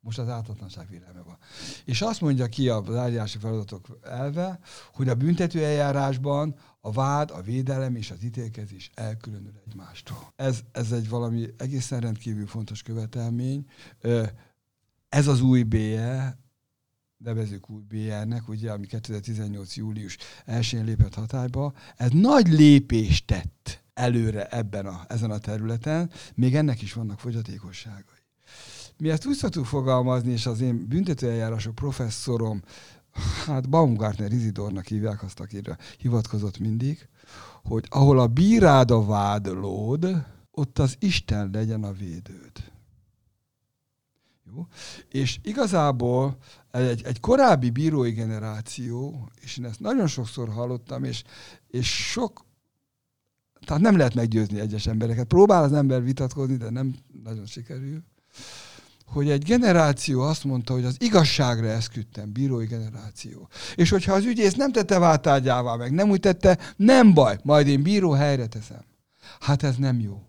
Most 0.03 0.20
az 0.20 0.30
ártatlanság 0.30 0.89
vélelme 0.89 1.22
van. 1.22 1.38
És 1.86 2.01
azt 2.01 2.22
mondja 2.22 2.47
ki 2.47 2.70
az 2.70 2.95
eljárási 2.95 3.38
feladatok 3.38 3.99
elve, 4.03 4.59
hogy 4.93 5.09
a 5.09 5.16
büntető 5.16 5.64
eljárásban 5.64 6.55
a 6.80 6.91
vád, 6.91 7.32
a 7.32 7.41
védelem 7.41 7.95
és 7.95 8.12
az 8.12 8.24
ítélkezés 8.24 8.91
elkülönül 8.93 9.53
egymástól. 9.68 10.34
Ez, 10.36 10.59
ez 10.72 10.91
egy 10.91 11.09
valami 11.09 11.47
egészen 11.57 11.99
rendkívül 11.99 12.47
fontos 12.47 12.82
követelmény. 12.82 13.66
Ez 15.09 15.28
az 15.28 15.41
új 15.41 15.64
BE, 15.64 16.38
nevezük 17.24 17.70
új 17.70 17.82
BR-nek, 17.88 18.48
ugye, 18.48 18.72
ami 18.72 18.86
2018. 18.86 19.76
július 19.76 20.18
1-én 20.48 20.84
lépett 20.84 21.14
hatályba, 21.14 21.74
ez 21.98 22.10
nagy 22.12 22.48
lépést 22.48 23.26
tett 23.26 23.84
előre 23.94 24.46
ebben 24.46 24.86
a, 24.86 25.06
ezen 25.08 25.32
a 25.32 25.38
területen, 25.38 26.12
még 26.36 26.56
ennek 26.56 26.82
is 26.82 26.94
vannak 26.94 27.20
fogyatékosságai. 27.20 28.20
Mi 28.98 29.10
ezt 29.10 29.26
úgy 29.26 29.36
szoktuk 29.36 29.66
fogalmazni, 29.66 30.32
és 30.32 30.46
az 30.46 30.62
én 30.62 30.88
büntetőeljárások 30.88 31.76
professzorom, 31.76 32.62
hát 33.46 33.70
Baumgartner 33.70 34.32
Izidornak 34.32 34.86
hívják 34.86 35.24
azt, 35.24 35.40
akire 35.40 35.78
hivatkozott 35.98 36.58
mindig, 36.58 37.08
hogy 37.64 37.86
ahol 37.90 38.20
a 38.20 38.28
bírád 38.28 38.92
a 38.92 39.06
vádlód, 39.06 40.26
ott 40.52 40.80
az 40.80 40.96
Isten 41.00 41.50
legyen 41.54 41.84
a 41.84 41.92
védőd. 41.92 42.72
Jó? 44.46 44.68
És 45.10 45.40
igazából 45.44 46.38
egy, 46.72 47.04
egy 47.04 47.20
korábbi 47.20 47.70
bírói 47.70 48.12
generáció, 48.12 49.30
és 49.42 49.58
én 49.58 49.66
ezt 49.66 49.80
nagyon 49.80 50.08
sokszor 50.08 50.50
hallottam, 50.50 51.04
és, 51.04 51.24
és 51.68 52.10
sok, 52.12 52.46
tehát 53.66 53.82
nem 53.82 53.98
lehet 53.98 54.14
meggyőzni 54.14 54.60
egyes 54.60 54.88
embereket. 54.88 55.28
Próbál 55.28 55.64
az 55.64 55.74
ember 55.74 56.04
vitatkozni, 56.04 56.56
de 56.56 56.70
nem 56.70 56.96
nagyon 57.24 57.46
sikerül. 57.46 58.04
Hogy 59.06 59.30
egy 59.30 59.44
generáció 59.44 60.22
azt 60.22 60.44
mondta, 60.44 60.74
hogy 60.74 60.86
az 60.86 60.96
igazságra 61.00 61.68
esküdtem, 61.68 62.32
bírói 62.32 62.66
generáció. 62.66 63.50
És 63.76 63.90
hogyha 63.90 64.14
az 64.14 64.26
ügyész 64.26 64.54
nem 64.54 64.72
tette 64.72 65.00
váltárgyává 65.00 65.76
meg, 65.76 65.92
nem 65.92 66.10
úgy 66.10 66.20
tette, 66.20 66.58
nem 66.76 67.14
baj, 67.14 67.40
majd 67.44 67.68
én 67.68 67.82
bíró 67.82 68.12
helyre 68.12 68.48
teszem. 68.48 68.86
Hát 69.40 69.64
ez 69.64 69.76
nem 69.76 70.00
jó. 70.00 70.22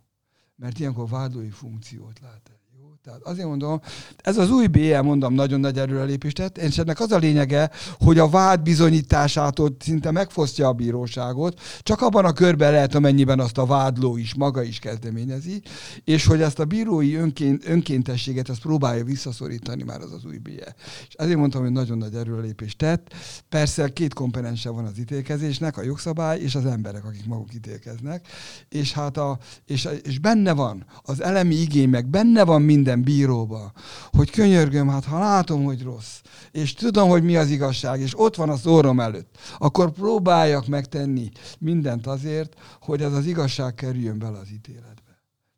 Mert 0.57 0.79
ilyenkor 0.79 1.09
vádlói 1.09 1.51
funkciót 1.51 2.21
lát 2.21 2.51
el. 2.51 2.62
Tehát 3.05 3.21
azért 3.23 3.47
mondom, 3.47 3.81
ez 4.17 4.37
az 4.37 4.51
új 4.51 4.67
BL, 4.67 5.01
mondom, 5.01 5.35
nagyon 5.35 5.61
nagy 5.61 5.79
erőrelépést 5.79 6.37
tett, 6.37 6.59
és 6.59 6.79
ennek 6.79 7.01
az 7.01 7.13
a 7.13 7.19
lényege, 7.19 7.71
hogy 7.99 8.19
a 8.19 8.29
vád 8.29 8.63
bizonyításától 8.63 9.77
szinte 9.79 10.11
megfosztja 10.11 10.69
a 10.69 10.73
bíróságot, 10.73 11.61
csak 11.81 12.01
abban 12.01 12.25
a 12.25 12.33
körben 12.33 12.73
lehet, 12.73 12.95
amennyiben 12.95 13.41
azt 13.41 13.59
a 13.59 13.67
vádló 13.67 14.17
is 14.17 14.35
maga 14.35 14.63
is 14.63 14.79
kezdeményezi, 14.79 15.63
és 16.05 16.27
hogy 16.27 16.43
ezt 16.43 16.59
a 16.59 16.65
bírói 16.65 17.15
önként, 17.15 17.69
önkéntességet 17.69 18.49
ezt 18.49 18.61
próbálja 18.61 19.05
visszaszorítani 19.05 19.83
már 19.83 20.01
az 20.01 20.13
az 20.13 20.25
új 20.25 20.39
BL. 20.39 20.51
És 21.09 21.15
ezért 21.15 21.39
mondtam, 21.39 21.63
hogy 21.63 21.73
nagyon 21.73 21.99
nagy 21.99 22.15
erőrelépést 22.15 22.79
tett. 22.79 23.15
Persze 23.49 23.89
két 23.89 24.15
komponense 24.15 24.71
van 24.71 24.85
az 24.85 24.99
ítélkezésnek, 24.99 25.77
a 25.77 25.83
jogszabály 25.83 26.41
és 26.41 26.55
az 26.55 26.67
emberek, 26.67 27.05
akik 27.05 27.27
maguk 27.27 27.55
ítélkeznek, 27.55 28.27
és 28.69 28.93
hát 28.93 29.17
a, 29.17 29.39
és, 29.67 29.89
és 30.03 30.19
benne 30.19 30.53
van 30.53 30.87
az 31.03 31.23
elemi 31.23 31.55
igény, 31.55 31.89
meg 31.89 32.07
benne 32.07 32.45
van 32.45 32.63
minden 32.63 32.91
minden 32.93 33.15
bíróba, 33.15 33.73
hogy 34.11 34.31
könyörgöm, 34.31 34.89
hát 34.89 35.05
ha 35.05 35.19
látom, 35.19 35.65
hogy 35.65 35.83
rossz, 35.83 36.21
és 36.51 36.73
tudom, 36.73 37.09
hogy 37.09 37.23
mi 37.23 37.37
az 37.37 37.49
igazság, 37.49 38.01
és 38.01 38.19
ott 38.19 38.37
van 38.37 38.49
a 38.49 38.57
szórom 38.57 39.01
előtt, 39.01 39.39
akkor 39.59 39.91
próbáljak 39.91 40.67
megtenni 40.67 41.31
mindent 41.59 42.07
azért, 42.07 42.55
hogy 42.81 43.03
ez 43.03 43.13
az 43.13 43.27
igazság 43.27 43.75
kerüljön 43.75 44.19
bele 44.19 44.39
az 44.39 44.51
ítéletbe. 44.51 45.01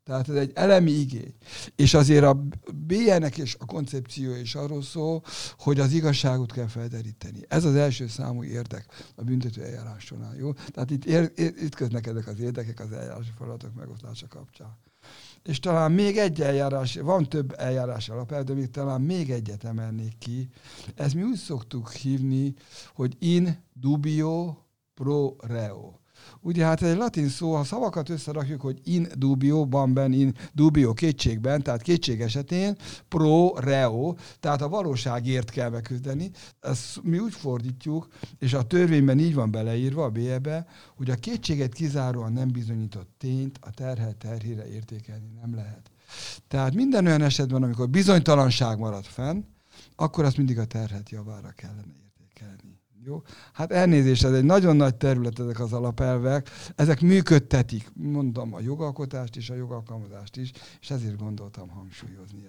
Tehát 0.05 0.29
ez 0.29 0.35
egy 0.35 0.53
elemi 0.55 0.91
igény. 0.91 1.35
És 1.77 1.95
azért 1.95 2.25
a 2.25 2.47
BN-nek 2.75 3.39
és 3.39 3.57
a 3.59 3.65
koncepció 3.65 4.35
is 4.35 4.55
arról 4.55 4.83
szól, 4.83 5.23
hogy 5.59 5.81
az 5.81 5.93
igazságot 5.93 6.53
kell 6.53 6.67
felderíteni. 6.67 7.39
Ez 7.49 7.65
az 7.65 7.75
első 7.75 8.07
számú 8.09 8.43
érdek 8.43 8.87
a 9.15 9.23
büntető 9.23 9.63
eljárás. 9.63 10.13
Jó? 10.39 10.53
Tehát 10.53 10.91
itt 10.91 11.05
ér, 11.05 11.33
ér, 11.37 11.53
ütköznek 11.63 12.07
ezek 12.07 12.27
az 12.27 12.41
érdekek 12.41 12.81
az 12.81 12.93
eljárási 12.93 13.31
feladatok 13.39 13.75
megosztása 13.75 14.27
kapcsán. 14.29 14.77
És 15.45 15.61
talán 15.61 15.93
még 15.93 16.17
egy 16.17 16.41
eljárás, 16.41 16.97
van 16.97 17.29
több 17.29 17.55
eljárás 17.57 18.09
alapelv, 18.09 18.45
de 18.45 18.55
még 18.55 18.71
talán 18.71 19.01
még 19.01 19.31
egyet 19.31 19.65
emelnék 19.65 20.19
ki. 20.19 20.49
Ezt 20.95 21.15
mi 21.15 21.23
úgy 21.23 21.37
szoktuk 21.37 21.93
hívni, 21.93 22.55
hogy 22.95 23.17
in 23.19 23.65
dubio 23.73 24.57
pro 24.95 25.37
reo. 25.39 25.93
Ugye 26.47 26.65
hát 26.65 26.83
egy 26.83 26.97
latin 26.97 27.29
szó, 27.29 27.55
ha 27.55 27.65
szavakat 27.65 28.09
összerakjuk, 28.09 28.61
hogy 28.61 28.81
in 28.85 29.09
dubio, 29.17 29.67
ben, 29.67 30.13
in 30.13 30.35
dubio 30.53 30.93
kétségben, 30.93 31.63
tehát 31.63 31.83
kétség 31.83 32.21
esetén, 32.21 32.77
pro 33.09 33.59
reo, 33.59 34.15
tehát 34.41 34.63
a 34.63 34.69
valóságért 34.69 35.51
kell 35.51 35.71
megküzdeni. 35.71 36.31
Ezt 36.61 37.03
mi 37.03 37.19
úgy 37.19 37.35
fordítjuk, 37.35 38.09
és 38.39 38.53
a 38.53 38.63
törvényben 38.63 39.19
így 39.19 39.35
van 39.35 39.51
beleírva 39.51 40.05
a 40.05 40.11
BE-be, 40.11 40.67
hogy 40.97 41.11
a 41.11 41.15
kétséget 41.15 41.73
kizáróan 41.73 42.33
nem 42.33 42.49
bizonyított 42.49 43.09
tényt 43.19 43.59
a 43.61 43.71
terhel 43.71 44.15
terhére 44.15 44.69
értékelni 44.69 45.31
nem 45.41 45.55
lehet. 45.55 45.91
Tehát 46.49 46.75
minden 46.75 47.07
olyan 47.07 47.23
esetben, 47.23 47.63
amikor 47.63 47.89
bizonytalanság 47.89 48.79
marad 48.79 49.05
fenn, 49.05 49.43
akkor 49.97 50.25
azt 50.25 50.37
mindig 50.37 50.59
a 50.59 50.65
terhet 50.65 51.11
javára 51.11 51.53
kellene 51.57 51.93
értékelni. 52.05 52.83
Jó? 53.07 53.23
Hát 53.53 53.73
elnézést, 53.73 54.25
ez 54.25 54.33
egy 54.33 54.45
nagyon 54.45 54.77
nagy 54.77 54.95
terület 54.95 55.39
ezek 55.39 55.61
az 55.61 55.73
alapelvek, 55.73 56.51
ezek 56.77 57.01
működtetik, 57.01 57.91
mondom, 57.95 58.55
a 58.55 58.61
jogalkotást 58.61 59.37
is, 59.37 59.51
a 59.51 59.55
jogalkalmazást 59.55 60.37
is, 60.37 60.51
és 60.81 60.91
ezért 60.91 61.17
gondoltam 61.17 61.69
hangsúlyozni. 61.69 62.49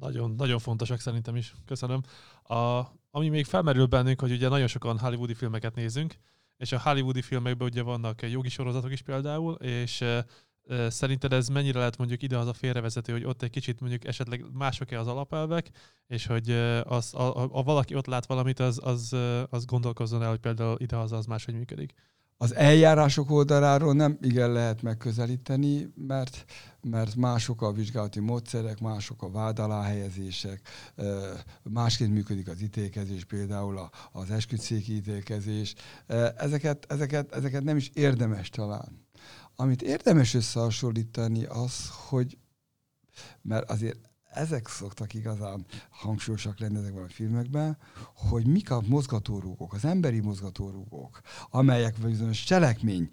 Nagyon, 0.00 0.34
nagyon 0.36 0.58
fontosak 0.58 1.00
szerintem 1.00 1.36
is. 1.36 1.54
Köszönöm. 1.66 2.00
A, 2.42 2.82
ami 3.10 3.28
még 3.28 3.44
felmerül 3.44 3.86
bennünk, 3.86 4.20
hogy 4.20 4.32
ugye 4.32 4.48
nagyon 4.48 4.66
sokan 4.66 4.98
hollywoodi 4.98 5.34
filmeket 5.34 5.74
nézünk, 5.74 6.14
és 6.56 6.72
a 6.72 6.80
hollywoodi 6.80 7.22
filmekben 7.22 7.68
ugye 7.68 7.82
vannak 7.82 8.30
jogi 8.30 8.48
sorozatok 8.48 8.92
is 8.92 9.02
például, 9.02 9.54
és 9.54 10.04
Szerinted 10.88 11.32
ez 11.32 11.48
mennyire 11.48 11.78
lehet 11.78 11.96
mondjuk 11.96 12.22
ide 12.22 12.38
az 12.38 12.46
a 12.46 12.52
félrevezető, 12.52 13.12
hogy 13.12 13.24
ott 13.24 13.42
egy 13.42 13.50
kicsit 13.50 13.80
mondjuk 13.80 14.04
esetleg 14.04 14.44
mások-e 14.52 15.00
az 15.00 15.06
alapelvek, 15.06 15.70
és 16.06 16.26
hogy 16.26 16.50
az, 16.84 17.14
a, 17.14 17.42
a, 17.42 17.48
a 17.52 17.62
valaki 17.62 17.94
ott 17.94 18.06
lát 18.06 18.26
valamit, 18.26 18.60
az, 18.60 18.80
az, 18.82 19.16
az 19.50 19.64
gondolkozzon 19.64 20.22
el, 20.22 20.28
hogy 20.28 20.38
például 20.38 20.76
ide 20.78 20.96
az, 20.96 21.12
az 21.12 21.26
máshogy 21.26 21.54
működik? 21.54 21.94
Az 22.36 22.54
eljárások 22.54 23.30
oldaláról 23.30 23.94
nem 23.94 24.18
igen 24.20 24.52
lehet 24.52 24.82
megközelíteni, 24.82 25.92
mert, 25.94 26.44
mert 26.80 27.14
mások 27.14 27.62
a 27.62 27.72
vizsgálati 27.72 28.20
módszerek, 28.20 28.80
mások 28.80 29.22
a 29.22 29.30
vád 29.30 29.58
alá 29.58 29.82
helyezések, 29.82 30.60
másként 31.62 32.12
működik 32.12 32.48
az 32.48 32.62
ítélkezés, 32.62 33.24
például 33.24 33.88
az 34.12 34.30
esküdszéki 34.30 34.94
ítélkezés. 34.94 35.74
Ezeket, 36.36 36.86
ezeket, 36.88 37.34
ezeket 37.34 37.64
nem 37.64 37.76
is 37.76 37.90
érdemes 37.94 38.48
talán 38.48 39.03
amit 39.56 39.82
érdemes 39.82 40.34
összehasonlítani 40.34 41.44
az, 41.44 41.90
hogy 42.08 42.38
mert 43.42 43.70
azért 43.70 43.98
ezek 44.34 44.68
szoktak 44.68 45.14
igazán 45.14 45.66
hangsúlyosak 45.90 46.58
lenni 46.58 46.78
ezekben 46.78 47.04
a 47.04 47.08
filmekben, 47.08 47.78
hogy 48.14 48.46
mik 48.46 48.70
a 48.70 48.82
mozgatórugók, 48.86 49.72
az 49.72 49.84
emberi 49.84 50.20
mozgatórugók, 50.20 51.20
amelyek 51.50 51.98
bizonyos 51.98 52.44
cselekmény 52.44 53.08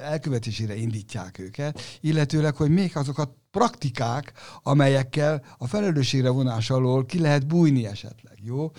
elkövetésére 0.00 0.74
indítják 0.74 1.38
őket, 1.38 1.80
illetőleg, 2.00 2.56
hogy 2.56 2.70
még 2.70 2.96
azok 2.96 3.18
a 3.18 3.36
praktikák, 3.50 4.32
amelyekkel 4.62 5.44
a 5.58 5.66
felelősségre 5.66 6.28
vonás 6.28 6.70
alól 6.70 7.06
ki 7.06 7.18
lehet 7.18 7.46
bújni 7.46 7.86
esetleg, 7.86 8.38
jó? 8.42 8.70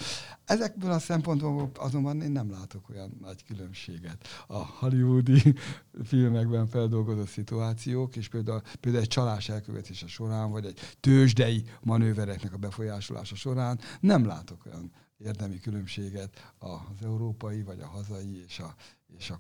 Ezekből 0.46 0.92
a 0.92 1.00
szempontból 1.00 1.72
azonban 1.76 2.22
én 2.22 2.32
nem 2.32 2.52
látok 2.52 2.90
olyan 2.90 3.18
nagy 3.22 3.44
különbséget 3.44 4.28
a 4.48 4.58
hollywoodi 4.58 5.56
filmekben 6.04 6.68
feldolgozott 6.68 7.28
szituációk, 7.28 8.16
és 8.16 8.28
például, 8.28 8.62
például 8.80 9.04
egy 9.04 9.10
csalás 9.10 9.50
elkövetése 9.50 10.08
során, 10.08 10.52
vagy 10.52 10.66
egy 10.66 10.80
tőzsdei 11.00 11.64
manővereknek 11.82 12.54
a 12.54 12.58
befolyásolása 12.58 13.36
során 13.36 13.80
nem 14.00 14.26
látok 14.26 14.66
olyan 14.66 14.92
érdemi 15.18 15.60
különbséget 15.60 16.54
az 16.58 17.06
európai, 17.06 17.64
vagy 17.64 17.80
a 17.80 17.88
hazai 17.88 18.44
és 18.46 18.60
a, 18.60 18.76
és 19.18 19.30
a 19.30 19.40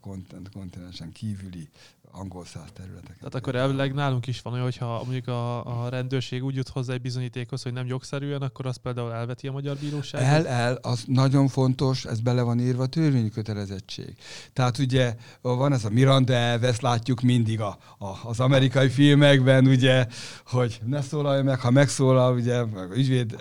kontinensen 0.51 1.11
kívüli 1.11 1.69
angol 2.12 2.45
száz 2.45 2.68
területeken. 2.74 3.18
Tehát 3.18 3.36
akkor 3.36 3.55
elvileg 3.55 3.93
nálunk 3.93 4.28
is 4.28 4.41
van 4.41 4.53
olyan, 4.53 4.66
hogyha 4.66 5.01
mondjuk 5.03 5.28
a, 5.28 5.84
a 5.84 5.89
rendőrség 5.89 6.43
úgy 6.43 6.55
jut 6.55 6.68
hozzá 6.70 6.93
egy 6.93 7.01
bizonyítékhoz, 7.01 7.64
hogy 7.64 7.74
nem 7.74 7.86
jogszerűen, 7.86 8.41
akkor 8.41 8.66
azt 8.66 8.78
például 8.78 9.14
elveti 9.14 9.47
a 9.47 9.51
magyar 9.51 9.78
bíróság? 9.78 10.22
El, 10.22 10.47
el, 10.47 10.76
az 10.82 11.03
nagyon 11.07 11.47
fontos, 11.47 12.05
ez 12.05 12.20
bele 12.20 12.41
van 12.41 12.60
írva 12.60 12.84
a 12.84 12.88
törvényi 12.88 13.30
kötelezettség. 13.30 14.16
Tehát 14.53 14.78
ugye 14.78 15.16
van 15.41 15.74
ez 15.74 15.86
a 15.86 15.89
Miranda 15.89 16.34
elv, 16.34 16.64
ezt 16.64 16.82
látjuk 16.82 17.22
mindig 17.22 17.62
a, 17.62 17.78
a, 17.97 18.07
az 18.24 18.39
amerikai 18.39 18.89
filmekben, 18.89 19.68
ugye, 19.68 20.07
hogy 20.45 20.80
ne 20.86 21.01
szólalj 21.01 21.43
meg, 21.43 21.60
ha 21.60 21.72
megszólal, 21.72 22.36
ugye, 22.36 22.64
ügyvéd 22.93 23.36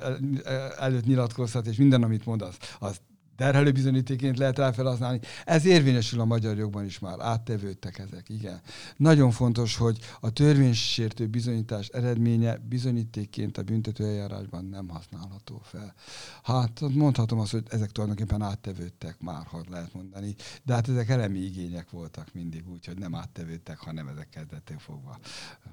előtt 0.78 1.04
nyilatkozhat, 1.04 1.66
és 1.66 1.76
minden, 1.76 2.02
amit 2.02 2.24
mond, 2.24 2.42
az, 2.42 2.56
az 2.78 3.00
terhelő 3.38 3.72
bizonyítéként 3.72 4.38
lehet 4.38 4.58
rá 4.58 4.72
felhasználni. 4.72 5.20
Ez 5.44 5.64
érvényesül 5.64 6.20
a 6.20 6.24
magyar 6.24 6.56
jogban 6.56 6.84
is 6.84 6.98
már, 6.98 7.20
áttevődtek 7.20 7.98
ezek, 7.98 8.28
igen. 8.28 8.60
Nagyon 8.96 9.30
fontos, 9.30 9.76
hogy 9.76 9.98
a 10.20 10.30
törvénysértő 10.30 11.26
bizonyítás 11.26 11.88
eredménye 11.88 12.56
bizonyítékként 12.56 13.58
a 13.58 13.62
büntetőeljárásban 13.62 14.64
nem 14.64 14.88
használható 14.88 15.60
fel. 15.64 15.94
Hát 16.42 16.80
mondhatom 16.80 17.38
azt, 17.38 17.50
hogy 17.50 17.64
ezek 17.70 17.90
tulajdonképpen 17.90 18.42
áttevődtek 18.42 19.20
már, 19.20 19.46
ha 19.46 19.64
lehet 19.70 19.94
mondani, 19.94 20.34
de 20.62 20.74
hát 20.74 20.88
ezek 20.88 21.08
elemi 21.08 21.38
igények 21.38 21.90
voltak 21.90 22.28
mindig 22.32 22.68
úgy, 22.68 22.86
hogy 22.86 22.98
nem 22.98 23.14
áttevődtek, 23.14 23.78
hanem 23.78 24.08
ezek 24.08 24.28
kezdetén 24.28 24.78
fogva 24.78 25.18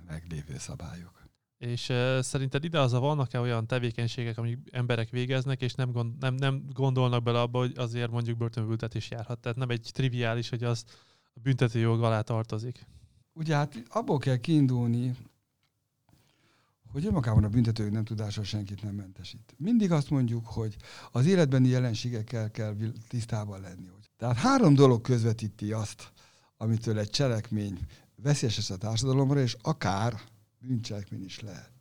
meglévő 0.08 0.56
szabályok. 0.58 1.25
És 1.58 1.90
uh, 1.90 2.20
szerinted 2.20 2.64
ide 2.64 2.80
az 2.80 2.94
a 2.94 3.00
vannak-e 3.00 3.40
olyan 3.40 3.68
tevékenységek, 3.68 4.38
amik 4.38 4.60
emberek 4.72 5.10
végeznek, 5.10 5.62
és 5.62 5.74
nem, 5.74 5.92
gond, 5.92 6.18
nem, 6.20 6.34
nem 6.34 6.64
gondolnak 6.74 7.24
bele 7.24 7.42
abba, 7.42 7.60
hogy 7.60 7.74
azért 7.76 8.12
mondjuk 8.12 8.38
börtönbüntetés 8.38 9.10
járhat. 9.10 9.40
Tehát 9.40 9.58
nem 9.58 9.70
egy 9.70 9.90
triviális, 9.94 10.50
hogy 10.50 10.64
az 10.64 10.84
a 11.34 11.40
büntető 11.40 11.80
jog 11.80 12.04
alá 12.04 12.22
tartozik. 12.22 12.86
Ugye 13.34 13.56
hát 13.56 13.84
abból 13.90 14.18
kell 14.18 14.38
kiindulni, 14.38 15.16
hogy 16.92 17.06
önmagában 17.06 17.44
a 17.44 17.50
büntető 17.50 17.90
nem 17.90 18.04
tudása 18.04 18.44
senkit 18.44 18.84
nem 18.84 18.96
mentesít. 18.96 19.56
Mindig 19.58 19.92
azt 19.92 20.10
mondjuk, 20.10 20.46
hogy 20.46 20.76
az 21.12 21.26
életbeni 21.26 21.68
jelenségekkel 21.68 22.52
kell 22.52 22.76
tisztában 23.08 23.62
lenni. 23.62 23.88
Tehát 24.18 24.38
három 24.38 24.74
dolog 24.74 25.02
közvetíti 25.02 25.72
azt, 25.72 26.12
amitől 26.58 27.00
egy 27.00 27.10
cselekmény 27.10 27.80
veszélyes 28.16 28.70
a 28.70 28.78
társadalomra, 28.78 29.40
és 29.40 29.58
akár 29.62 30.22
bűncselekmény 30.68 31.24
is 31.24 31.40
lehet. 31.40 31.72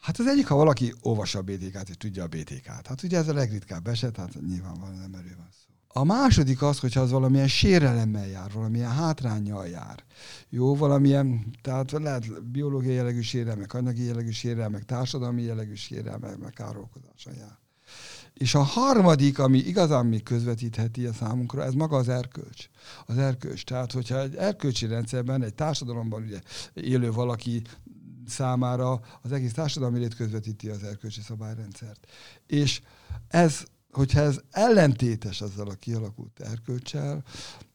Hát 0.00 0.18
az 0.18 0.26
egyik, 0.26 0.46
ha 0.46 0.54
valaki 0.54 0.94
olvassa 1.00 1.38
a 1.38 1.42
BTK-t 1.42 1.88
és 1.88 1.96
tudja 1.96 2.22
a 2.22 2.26
BTK-t. 2.26 2.86
Hát 2.86 3.02
ugye 3.02 3.18
ez 3.18 3.28
a 3.28 3.32
legritkább 3.34 3.86
eset, 3.86 4.16
hát 4.16 4.40
nyilvánvalóan 4.40 4.98
nem 4.98 5.14
erről 5.14 5.36
van 5.36 5.48
szó. 5.50 5.68
A 6.00 6.04
második 6.04 6.62
az, 6.62 6.78
hogyha 6.78 7.00
az 7.00 7.10
valamilyen 7.10 7.48
sérelemmel 7.48 8.26
jár, 8.26 8.52
valamilyen 8.52 8.90
hátrányjal 8.90 9.66
jár. 9.66 10.04
Jó, 10.48 10.76
valamilyen, 10.76 11.56
tehát 11.62 11.90
lehet 11.90 12.44
biológiai 12.44 12.94
jellegű 12.94 13.20
sérelmek, 13.20 13.74
anyagi 13.74 14.04
jellegű 14.04 14.30
sérelmek, 14.30 14.84
társadalmi 14.84 15.42
jellegű 15.42 15.74
sérelmek, 15.74 16.38
meg 16.38 16.52
károlkozása 16.52 17.30
jár. 17.38 17.58
És 18.38 18.54
a 18.54 18.62
harmadik, 18.62 19.38
ami 19.38 19.58
igazán 19.58 20.06
még 20.06 20.22
közvetítheti 20.22 21.06
a 21.06 21.12
számunkra, 21.12 21.64
ez 21.64 21.72
maga 21.72 21.96
az 21.96 22.08
erkölcs. 22.08 22.68
Az 23.06 23.18
erkölcs. 23.18 23.64
Tehát, 23.64 23.92
hogyha 23.92 24.20
egy 24.20 24.34
erkölcsi 24.34 24.86
rendszerben, 24.86 25.42
egy 25.42 25.54
társadalomban 25.54 26.22
ugye 26.22 26.40
élő 26.74 27.12
valaki 27.12 27.62
számára 28.26 29.00
az 29.22 29.32
egész 29.32 29.52
társadalmi 29.52 29.98
lét 29.98 30.14
közvetíti 30.14 30.68
az 30.68 30.82
erkölcsi 30.82 31.20
szabályrendszert. 31.20 32.06
És 32.46 32.80
ez, 33.28 33.64
hogyha 33.90 34.20
ez 34.20 34.40
ellentétes 34.50 35.40
azzal 35.40 35.68
a 35.68 35.74
kialakult 35.74 36.40
erkölcsel, 36.40 37.24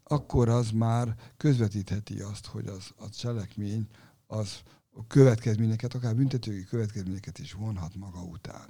akkor 0.04 0.50
az 0.50 0.72
már 0.72 1.16
közvetítheti 1.38 2.20
azt, 2.20 2.46
hogy 2.46 2.68
az 2.68 2.90
a 2.98 3.10
cselekmény 3.10 3.88
az 4.28 4.60
a 4.96 5.08
következményeket, 5.08 5.94
akár 5.94 6.16
büntetői 6.16 6.64
következményeket 6.64 7.40
is 7.40 7.54
vonhat 7.54 7.96
maga 7.96 8.22
után. 8.22 8.68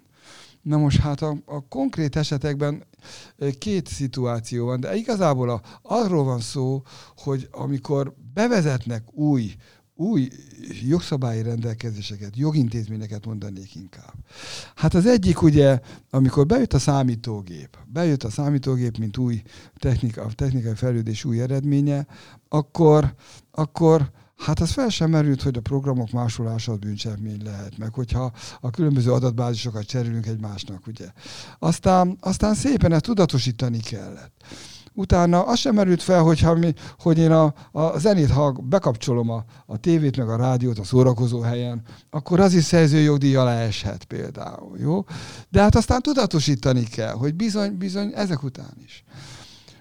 Na 0.64 0.78
most 0.78 0.99
hát 0.99 1.22
a, 1.22 1.38
a 1.45 1.68
konkrét 1.68 2.16
esetekben 2.16 2.84
két 3.59 3.88
szituáció 3.88 4.66
van, 4.66 4.80
de 4.80 4.95
igazából 4.95 5.49
a, 5.49 5.61
arról 5.82 6.24
van 6.24 6.39
szó, 6.39 6.82
hogy 7.18 7.47
amikor 7.51 8.14
bevezetnek 8.34 9.14
új, 9.14 9.55
új 9.95 10.30
jogszabályi 10.88 11.41
rendelkezéseket, 11.41 12.38
jogintézményeket 12.38 13.26
mondanék 13.26 13.76
inkább. 13.76 14.14
Hát 14.76 14.93
az 14.93 15.05
egyik 15.05 15.41
ugye, 15.41 15.80
amikor 16.09 16.45
bejött 16.45 16.74
a 16.74 16.80
számítógép, 16.80 17.78
bejött 17.88 18.24
a 18.24 18.30
számítógép, 18.30 18.97
mint 18.97 19.18
új 19.18 19.41
technika, 19.76 20.28
technikai 20.36 20.76
fejlődés 20.76 21.26
új 21.26 21.41
eredménye, 21.41 22.07
akkor, 22.49 23.16
akkor 23.51 24.11
Hát 24.45 24.59
az 24.59 24.71
fel 24.71 24.89
sem 24.89 25.09
merült, 25.09 25.41
hogy 25.41 25.57
a 25.57 25.61
programok 25.61 26.11
másolása 26.11 26.71
az 26.71 26.77
bűncselekmény 26.77 27.41
lehet, 27.43 27.77
meg 27.77 27.93
hogyha 27.93 28.31
a 28.59 28.69
különböző 28.69 29.11
adatbázisokat 29.11 29.85
cserélünk 29.85 30.25
egymásnak, 30.25 30.87
ugye. 30.87 31.05
Aztán, 31.59 32.17
aztán 32.19 32.53
szépen 32.53 32.91
ezt 32.91 33.03
tudatosítani 33.03 33.79
kellett. 33.79 34.33
Utána 34.93 35.41
az 35.41 35.59
sem 35.59 35.75
merült 35.75 36.01
fel, 36.01 36.21
hogyha 36.21 36.55
mi, 36.55 36.73
hogy 36.99 37.17
én 37.17 37.31
a, 37.31 37.53
a 37.71 37.99
zenét, 37.99 38.29
ha 38.29 38.51
bekapcsolom 38.51 39.29
a, 39.29 39.43
a 39.65 39.77
tévét, 39.77 40.17
meg 40.17 40.29
a 40.29 40.35
rádiót 40.35 40.79
a 40.79 40.83
szórakozó 40.83 41.39
helyen, 41.41 41.81
akkor 42.09 42.39
az 42.39 42.53
is 42.53 42.63
szerzőjogdíj 42.63 43.35
alá 43.35 43.59
eshet 43.59 44.03
például. 44.03 44.77
Jó? 44.79 45.05
De 45.49 45.61
hát 45.61 45.75
aztán 45.75 46.01
tudatosítani 46.01 46.83
kell, 46.83 47.13
hogy 47.13 47.35
bizony, 47.35 47.77
bizony 47.77 48.11
ezek 48.15 48.43
után 48.43 48.73
is. 48.85 49.03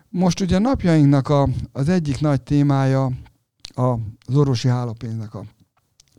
Most 0.09 0.41
ugye 0.41 0.59
napjainknak 0.59 1.29
a, 1.29 1.49
az 1.73 1.89
egyik 1.89 2.21
nagy 2.21 2.43
témája 2.43 3.11
az 3.75 4.37
orvosi 4.37 4.69
hálapénznek 4.69 5.35
a 5.35 5.45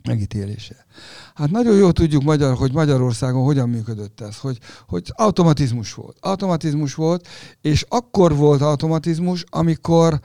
megítélése. 0.08 0.86
Hát 1.34 1.50
nagyon 1.50 1.76
jól 1.76 1.92
tudjuk, 1.92 2.22
magyar, 2.22 2.56
hogy 2.56 2.72
Magyarországon 2.72 3.44
hogyan 3.44 3.68
működött 3.68 4.20
ez, 4.20 4.38
hogy, 4.38 4.58
hogy 4.88 5.12
automatizmus 5.14 5.94
volt. 5.94 6.16
Automatizmus 6.20 6.94
volt, 6.94 7.28
és 7.60 7.84
akkor 7.88 8.36
volt 8.36 8.60
automatizmus, 8.60 9.44
amikor 9.50 10.20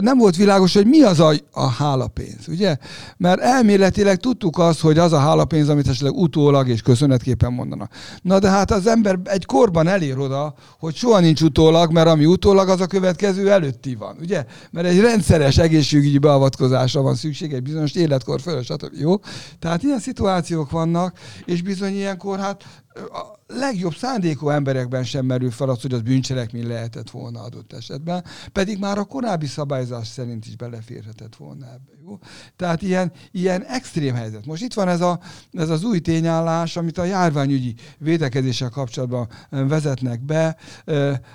nem 0.00 0.18
volt 0.18 0.36
világos, 0.36 0.74
hogy 0.74 0.86
mi 0.86 1.02
az 1.02 1.20
a, 1.20 1.32
a 1.50 1.66
hálapénz, 1.66 2.48
ugye? 2.48 2.76
Mert 3.16 3.40
elméletileg 3.40 4.16
tudtuk 4.16 4.58
azt, 4.58 4.80
hogy 4.80 4.98
az 4.98 5.12
a 5.12 5.18
hálapénz, 5.18 5.68
amit 5.68 5.88
esetleg 5.88 6.12
utólag 6.14 6.68
és 6.68 6.82
köszönetképpen 6.82 7.52
mondanak. 7.52 7.92
Na 8.22 8.38
de 8.38 8.48
hát 8.48 8.70
az 8.70 8.86
ember 8.86 9.18
egy 9.24 9.46
korban 9.46 9.86
elér 9.86 10.18
oda, 10.18 10.54
hogy 10.78 10.94
soha 10.94 11.20
nincs 11.20 11.40
utólag, 11.40 11.92
mert 11.92 12.08
ami 12.08 12.24
utólag, 12.24 12.68
az 12.68 12.80
a 12.80 12.86
következő 12.86 13.50
előtti 13.50 13.94
van, 13.94 14.16
ugye? 14.20 14.44
Mert 14.70 14.86
egy 14.86 15.00
rendszeres 15.00 15.58
egészségügyi 15.58 16.18
beavatkozásra 16.18 17.02
van 17.02 17.14
szükség, 17.14 17.52
egy 17.52 17.62
bizonyos 17.62 17.94
életkor 17.94 18.40
föl, 18.40 18.62
stb. 18.62 18.94
Jó? 19.00 19.14
Tehát 19.58 19.82
ilyen 19.82 19.98
szituációk 19.98 20.70
vannak, 20.70 21.18
és 21.44 21.62
bizony 21.62 21.94
ilyenkor 21.94 22.38
hát 22.38 22.64
a 22.94 23.38
legjobb 23.46 23.94
szándékú 23.94 24.48
emberekben 24.48 25.04
sem 25.04 25.26
merül 25.26 25.50
fel 25.50 25.68
az, 25.68 25.82
hogy 25.82 25.92
az 25.92 26.02
bűncselekmény 26.02 26.66
lehetett 26.66 27.10
volna 27.10 27.40
adott 27.42 27.72
esetben, 27.72 28.24
pedig 28.52 28.78
már 28.78 28.98
a 28.98 29.04
korábbi 29.04 29.46
szabályzás 29.46 30.06
szerint 30.06 30.46
is 30.46 30.56
beleférhetett 30.56 31.36
volna 31.36 31.66
ebbe. 31.66 32.01
Jó? 32.06 32.18
Tehát 32.56 32.82
ilyen, 32.82 33.12
ilyen 33.30 33.64
extrém 33.64 34.14
helyzet. 34.14 34.46
Most 34.46 34.62
itt 34.62 34.74
van 34.74 34.88
ez, 34.88 35.00
a, 35.00 35.20
ez 35.52 35.68
az 35.68 35.84
új 35.84 36.00
tényállás, 36.00 36.76
amit 36.76 36.98
a 36.98 37.04
járványügyi 37.04 37.74
védekezéssel 37.98 38.68
kapcsolatban 38.68 39.28
vezetnek 39.50 40.20
be, 40.20 40.56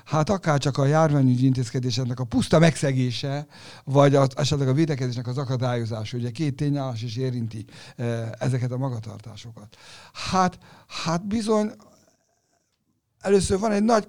hát 0.06 0.30
akár 0.30 0.60
csak 0.60 0.78
a 0.78 0.86
járványügyi 0.86 1.46
intézkedéseknek 1.46 2.20
a 2.20 2.24
puszta 2.24 2.60
megszegése, 2.60 3.48
vagy 3.84 4.16
az, 4.16 4.30
esetleg 4.36 4.68
a 4.68 4.74
védekezésnek 4.74 5.28
az 5.28 5.38
akadályozása, 5.38 6.18
ugye 6.18 6.32
két 6.32 6.56
tényállás 6.56 7.04
is 7.04 7.18
érinti 7.18 7.66
ezeket 8.40 8.72
a 8.72 8.78
magatartásokat. 8.78 9.78
Hát, 10.32 10.60
hát 10.88 11.28
bizony 11.28 11.72
először 13.20 13.60
van 13.60 13.72
egy 13.72 13.84
nagy 13.84 14.08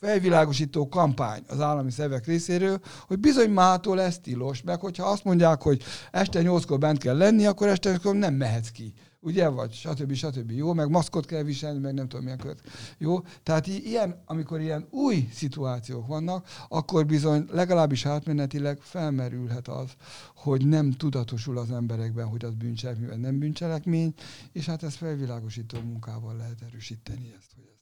felvilágosító 0.00 0.88
kampány 0.88 1.42
az 1.48 1.60
állami 1.60 1.90
szervek 1.90 2.26
részéről, 2.26 2.80
hogy 3.06 3.18
bizony 3.18 3.50
mától 3.50 4.00
ez 4.00 4.18
tilos, 4.18 4.62
meg 4.62 4.80
hogyha 4.80 5.04
azt 5.04 5.24
mondják, 5.24 5.62
hogy 5.62 5.82
este 6.10 6.42
nyolckor 6.42 6.78
bent 6.78 6.98
kell 6.98 7.16
lenni, 7.16 7.46
akkor 7.46 7.68
este 7.68 7.90
nyolckor 7.90 8.14
nem 8.14 8.34
mehetsz 8.34 8.68
ki. 8.68 8.94
Ugye, 9.20 9.48
vagy 9.48 9.72
stb. 9.72 10.12
stb. 10.12 10.50
Jó, 10.50 10.72
meg 10.72 10.90
maszkot 10.90 11.26
kell 11.26 11.42
viselni, 11.42 11.78
meg 11.78 11.94
nem 11.94 12.08
tudom 12.08 12.24
milyen 12.24 12.38
követ. 12.38 12.60
Jó, 12.98 13.20
tehát 13.42 13.66
ilyen, 13.66 14.22
amikor 14.24 14.60
ilyen 14.60 14.86
új 14.90 15.28
szituációk 15.32 16.06
vannak, 16.06 16.46
akkor 16.68 17.06
bizony 17.06 17.46
legalábbis 17.50 18.06
átmenetileg 18.06 18.78
felmerülhet 18.80 19.68
az, 19.68 19.90
hogy 20.34 20.66
nem 20.66 20.90
tudatosul 20.92 21.58
az 21.58 21.70
emberekben, 21.70 22.26
hogy 22.26 22.44
az 22.44 22.54
bűncselekmény, 22.54 23.20
nem 23.20 23.38
bűncselekmény, 23.38 24.14
és 24.52 24.66
hát 24.66 24.82
ezt 24.82 24.96
felvilágosító 24.96 25.78
munkával 25.80 26.36
lehet 26.36 26.62
erősíteni 26.68 27.34
ezt. 27.38 27.50
Hogy 27.54 27.75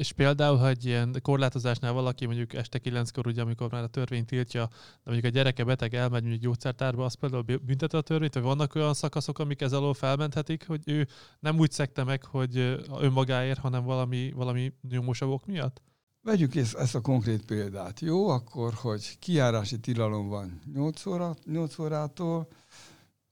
és 0.00 0.12
például, 0.12 0.56
ha 0.56 0.68
egy 0.68 0.84
ilyen 0.84 1.18
korlátozásnál 1.22 1.92
valaki 1.92 2.26
mondjuk 2.26 2.54
este 2.54 2.78
kilenckor, 2.78 3.26
ugye, 3.26 3.42
amikor 3.42 3.70
már 3.70 3.82
a 3.82 3.86
törvény 3.86 4.24
tiltja, 4.24 4.66
de 4.66 5.10
mondjuk 5.10 5.26
a 5.26 5.36
gyereke 5.36 5.64
beteg 5.64 5.94
elmegy 5.94 6.22
mondjuk 6.22 6.42
gyógyszertárba, 6.42 7.04
az 7.04 7.14
például 7.14 7.42
bünteti 7.42 7.96
a 7.96 8.00
törvényt, 8.00 8.34
vagy 8.34 8.42
vannak 8.42 8.74
olyan 8.74 8.94
szakaszok, 8.94 9.38
amik 9.38 9.60
ez 9.60 9.72
alól 9.72 9.94
felmenthetik, 9.94 10.66
hogy 10.66 10.82
ő 10.86 11.08
nem 11.40 11.58
úgy 11.58 11.70
szekte 11.70 12.04
meg, 12.04 12.24
hogy 12.24 12.56
önmagáért, 13.00 13.58
hanem 13.58 13.84
valami, 13.84 14.32
valami 14.32 14.72
nyomósavok 14.88 15.46
miatt? 15.46 15.82
Vegyük 16.22 16.54
ezt 16.54 16.94
a 16.94 17.00
konkrét 17.00 17.44
példát. 17.44 18.00
Jó, 18.00 18.28
akkor, 18.28 18.72
hogy 18.74 19.18
kiárási 19.18 19.78
tilalom 19.78 20.28
van 20.28 20.60
8, 20.74 21.06
óra, 21.06 21.36
8 21.44 21.78
órától, 21.78 22.48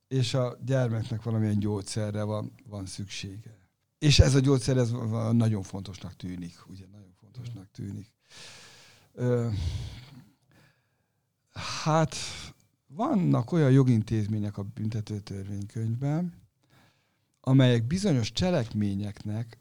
és 0.08 0.34
a 0.34 0.56
gyermeknek 0.64 1.22
valamilyen 1.22 1.58
gyógyszerre 1.58 2.22
van, 2.22 2.52
van 2.68 2.86
szüksége 2.86 3.57
és 3.98 4.18
ez 4.18 4.34
a 4.34 4.40
gyógyszer 4.40 4.76
ez 4.76 4.90
nagyon 5.32 5.62
fontosnak 5.62 6.16
tűnik, 6.16 6.54
ugye 6.66 6.84
nagyon 6.92 7.12
fontosnak 7.20 7.70
tűnik. 7.70 8.12
Hát 11.82 12.16
vannak 12.86 13.52
olyan 13.52 13.70
jogintézmények 13.70 14.58
a 14.58 14.62
büntető 14.62 15.18
törvénykönyvben, 15.20 16.32
amelyek 17.40 17.86
bizonyos 17.86 18.32
cselekményeknek, 18.32 19.58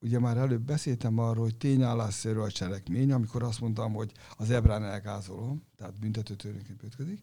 ugye 0.00 0.18
már 0.18 0.36
előbb 0.36 0.62
beszéltem 0.62 1.18
arról, 1.18 1.44
hogy 1.44 1.56
tényállásszerű 1.56 2.38
a 2.38 2.50
cselekmény, 2.50 3.12
amikor 3.12 3.42
azt 3.42 3.60
mondtam, 3.60 3.92
hogy 3.92 4.12
az 4.36 4.50
ebrán 4.50 4.84
elgázolom, 4.84 5.62
tehát 5.76 5.98
büntető 5.98 6.34
törvénykönyvbe 6.34 6.86
ütközik. 6.86 7.20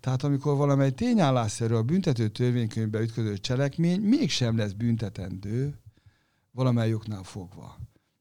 Tehát 0.00 0.22
amikor 0.22 0.56
valamely 0.56 0.90
tényállásszerű 0.90 1.74
a 1.74 1.82
büntető 1.82 2.28
törvénykönyvbe 2.28 3.00
ütköző 3.00 3.38
cselekmény 3.38 4.00
mégsem 4.00 4.56
lesz 4.56 4.72
büntetendő, 4.72 5.78
valamelyiknál 6.54 7.22
fogva. 7.22 7.76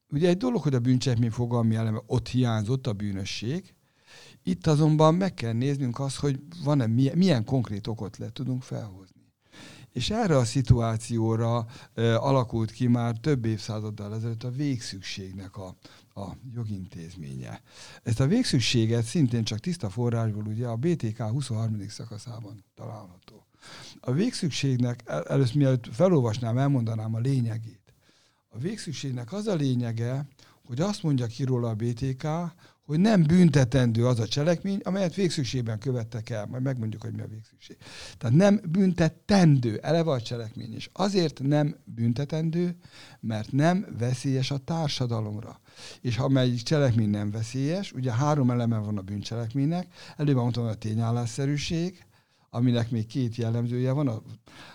Ugye 0.09 0.27
egy 0.27 0.37
dolog, 0.37 0.61
hogy 0.61 0.73
a 0.73 0.79
bűncselekmény 0.79 1.31
fogalmi 1.31 1.75
eleme 1.75 2.01
ott 2.05 2.27
hiányzott 2.27 2.87
a 2.87 2.93
bűnösség, 2.93 3.73
itt 4.43 4.67
azonban 4.67 5.15
meg 5.15 5.33
kell 5.33 5.53
néznünk 5.53 5.99
azt, 5.99 6.15
hogy 6.15 6.39
van-e 6.63 6.87
milyen, 6.87 7.17
milyen 7.17 7.45
konkrét 7.45 7.87
okot 7.87 8.17
le 8.17 8.29
tudunk 8.29 8.63
felhozni. 8.63 9.21
És 9.91 10.09
erre 10.09 10.37
a 10.37 10.45
szituációra 10.45 11.65
e, 11.93 12.17
alakult 12.17 12.71
ki 12.71 12.87
már 12.87 13.17
több 13.17 13.45
évszázaddal 13.45 14.15
ezelőtt 14.15 14.43
a 14.43 14.51
végszükségnek 14.51 15.57
a, 15.57 15.75
a 16.13 16.37
jogintézménye. 16.53 17.61
Ezt 18.03 18.19
a 18.19 18.27
végszükséget 18.27 19.03
szintén 19.03 19.43
csak 19.43 19.59
tiszta 19.59 19.89
forrásból 19.89 20.43
ugye 20.43 20.67
a 20.67 20.75
BTK 20.75 21.21
23. 21.21 21.87
szakaszában 21.87 22.63
található. 22.75 23.47
A 23.99 24.11
végszükségnek, 24.11 25.01
el, 25.05 25.23
először 25.23 25.55
mielőtt 25.55 25.87
felolvasnám, 25.91 26.57
elmondanám 26.57 27.13
a 27.15 27.19
lényegét. 27.19 27.82
A 28.55 28.59
végszükségnek 28.59 29.33
az 29.33 29.47
a 29.47 29.55
lényege, 29.55 30.27
hogy 30.65 30.81
azt 30.81 31.03
mondja 31.03 31.25
ki 31.25 31.43
róla 31.43 31.69
a 31.69 31.75
BTK, 31.75 32.27
hogy 32.85 32.99
nem 32.99 33.23
büntetendő 33.23 34.07
az 34.07 34.19
a 34.19 34.27
cselekmény, 34.27 34.79
amelyet 34.83 35.15
végszükségben 35.15 35.79
követtek 35.79 36.29
el. 36.29 36.45
Majd 36.45 36.63
megmondjuk, 36.63 37.01
hogy 37.01 37.13
mi 37.13 37.21
a 37.21 37.27
végszükség. 37.27 37.77
Tehát 38.17 38.35
nem 38.35 38.61
büntetendő, 38.69 39.77
eleve 39.77 40.11
a 40.11 40.21
cselekmény. 40.21 40.73
És 40.73 40.89
azért 40.93 41.39
nem 41.41 41.75
büntetendő, 41.83 42.75
mert 43.19 43.51
nem 43.51 43.95
veszélyes 43.97 44.51
a 44.51 44.57
társadalomra. 44.57 45.59
És 46.01 46.15
ha 46.15 46.27
melyik 46.27 46.61
cselekmény 46.61 47.09
nem 47.09 47.31
veszélyes, 47.31 47.91
ugye 47.91 48.11
három 48.11 48.51
eleme 48.51 48.77
van 48.77 48.97
a 48.97 49.01
bűncselekménynek, 49.01 49.87
előbb 50.17 50.35
mondtam 50.35 50.65
a 50.65 50.73
tényállásszerűség, 50.73 52.05
aminek 52.53 52.91
még 52.91 53.05
két 53.05 53.35
jellemzője 53.35 53.91
van, 53.91 54.07
a, 54.07 54.21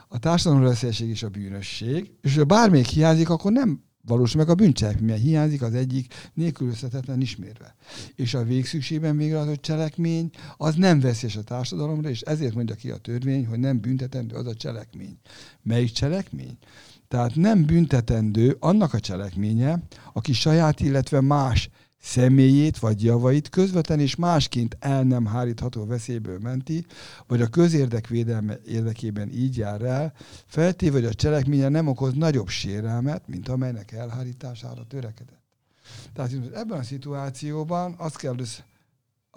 a 0.09 0.19
társadalom 0.19 0.65
veszélyesség 0.65 1.09
és 1.09 1.23
a 1.23 1.29
bűnösség, 1.29 2.11
és 2.21 2.37
ha 2.37 2.45
bármelyik 2.45 2.87
hiányzik, 2.87 3.29
akkor 3.29 3.53
nem 3.53 3.83
valósul 4.07 4.41
meg 4.41 4.51
a 4.51 4.55
bűncselekmény, 4.55 5.21
hiányzik 5.21 5.63
az 5.63 5.75
egyik 5.75 6.15
nélkülözhetetlen 6.35 7.21
ismérve. 7.21 7.75
És 8.15 8.35
a 8.35 8.45
végszükségben 8.45 9.17
végrehajtott 9.17 9.63
cselekmény 9.63 10.31
az 10.57 10.75
nem 10.75 11.01
veszélyes 11.01 11.37
a 11.37 11.43
társadalomra, 11.43 12.09
és 12.09 12.21
ezért 12.21 12.55
mondja 12.55 12.75
ki 12.75 12.91
a 12.91 12.97
törvény, 12.97 13.47
hogy 13.47 13.59
nem 13.59 13.81
büntetendő 13.81 14.35
az 14.35 14.47
a 14.47 14.55
cselekmény. 14.55 15.19
Melyik 15.63 15.93
cselekmény? 15.93 16.59
Tehát 17.09 17.35
nem 17.35 17.65
büntetendő 17.65 18.57
annak 18.61 18.93
a 18.93 19.01
cselekménye, 19.01 19.83
aki 20.13 20.33
saját, 20.33 20.81
illetve 20.81 21.21
más 21.21 21.71
személyét 22.01 22.79
vagy 22.79 23.05
javait 23.05 23.49
közvetlen 23.49 24.01
és 24.01 24.17
másként 24.17 24.77
el 24.81 25.03
nem 25.03 25.27
hárítható 25.27 25.87
veszélyből 25.87 26.39
menti, 26.39 26.87
vagy 27.27 27.41
a 27.41 27.47
közérdek 27.47 28.07
védelme 28.07 28.59
érdekében 28.67 29.31
így 29.33 29.57
jár 29.57 29.83
el, 29.83 30.13
feltéve, 30.47 30.97
hogy 30.97 31.05
a 31.05 31.15
cselekménye 31.15 31.69
nem 31.69 31.89
okoz 31.89 32.15
nagyobb 32.15 32.49
sérelmet, 32.49 33.29
mint 33.29 33.49
amelynek 33.49 33.93
elhárítására 33.93 34.85
törekedett. 34.89 35.43
Tehát 36.13 36.33
ebben 36.55 36.79
a 36.79 36.83
szituációban 36.83 37.95
azt 37.99 38.17
kell 38.17 38.35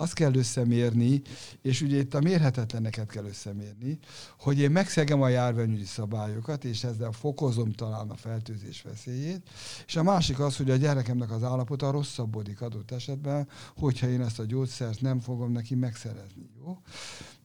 azt 0.02 0.14
kell 0.14 0.36
összemérni, 0.36 1.22
és 1.62 1.82
ugye 1.82 1.97
itt 1.97 2.14
a 2.14 2.22
mérhetetleneket 2.22 3.10
kell 3.10 3.26
összemérni, 3.26 3.99
hogy 4.39 4.60
én 4.60 4.72
megszegem 4.72 5.22
a 5.22 5.28
járványügyi 5.28 5.86
szabályokat, 5.86 6.64
és 6.64 6.84
ezzel 6.84 7.12
fokozom 7.12 7.72
talán 7.72 8.10
a 8.10 8.16
fertőzés 8.16 8.82
veszélyét, 8.82 9.49
és 9.86 9.95
a 9.95 10.04
másik 10.04 10.39
az, 10.39 10.58
hogy 10.58 10.70
a 10.70 10.76
gyerekemnek 10.76 11.32
az 11.32 11.43
állapota 11.43 11.91
rosszabbodik 11.91 12.62
adott 12.62 12.91
esetben, 12.91 13.47
hogyha 13.78 14.08
én 14.08 14.22
ezt 14.22 14.39
a 14.39 14.45
gyógyszert 14.45 15.02
nem 15.02 15.20
fogom 15.20 15.52
neki 15.52 15.76
megszerezni. 15.76 16.49
Jó? 16.58 16.78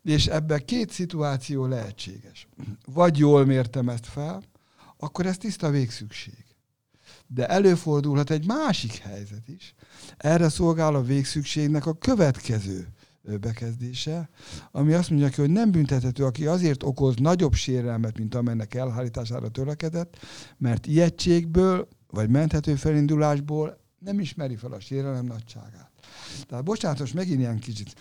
És 0.02 0.26
ebben 0.26 0.64
két 0.64 0.90
szituáció 0.90 1.66
lehetséges. 1.66 2.48
Vagy 2.84 3.18
jól 3.18 3.44
mértem 3.44 3.88
ezt 3.88 4.06
fel, 4.06 4.42
akkor 4.96 5.26
ez 5.26 5.38
tiszta 5.38 5.70
végszükség. 5.70 6.44
De 7.26 7.48
előfordulhat 7.48 8.30
egy 8.30 8.46
másik 8.46 8.96
helyzet 8.96 9.48
is. 9.48 9.74
Erre 10.16 10.48
szolgál 10.48 10.94
a 10.94 11.02
végszükségnek 11.02 11.86
a 11.86 11.92
következő 11.92 12.88
bekezdése, 13.40 14.28
ami 14.70 14.92
azt 14.92 15.10
mondja 15.10 15.28
ki, 15.28 15.40
hogy 15.40 15.50
nem 15.50 15.70
büntethető, 15.70 16.24
aki 16.24 16.46
azért 16.46 16.82
okoz 16.82 17.14
nagyobb 17.16 17.54
sérelmet, 17.54 18.18
mint 18.18 18.34
amennek 18.34 18.74
elhárítására 18.74 19.48
törekedett, 19.48 20.16
mert 20.58 20.86
ijegységből 20.86 21.88
vagy 22.06 22.30
menthető 22.30 22.74
felindulásból 22.74 23.78
nem 23.98 24.20
ismeri 24.20 24.56
fel 24.56 24.72
a 24.72 24.80
sérelem 24.80 25.24
nagyságát. 25.24 25.90
Tehát 26.48 26.64
bocsánat, 26.64 26.98
most 26.98 27.14
megint 27.14 27.38
ilyen 27.38 27.58
kicsit 27.58 27.94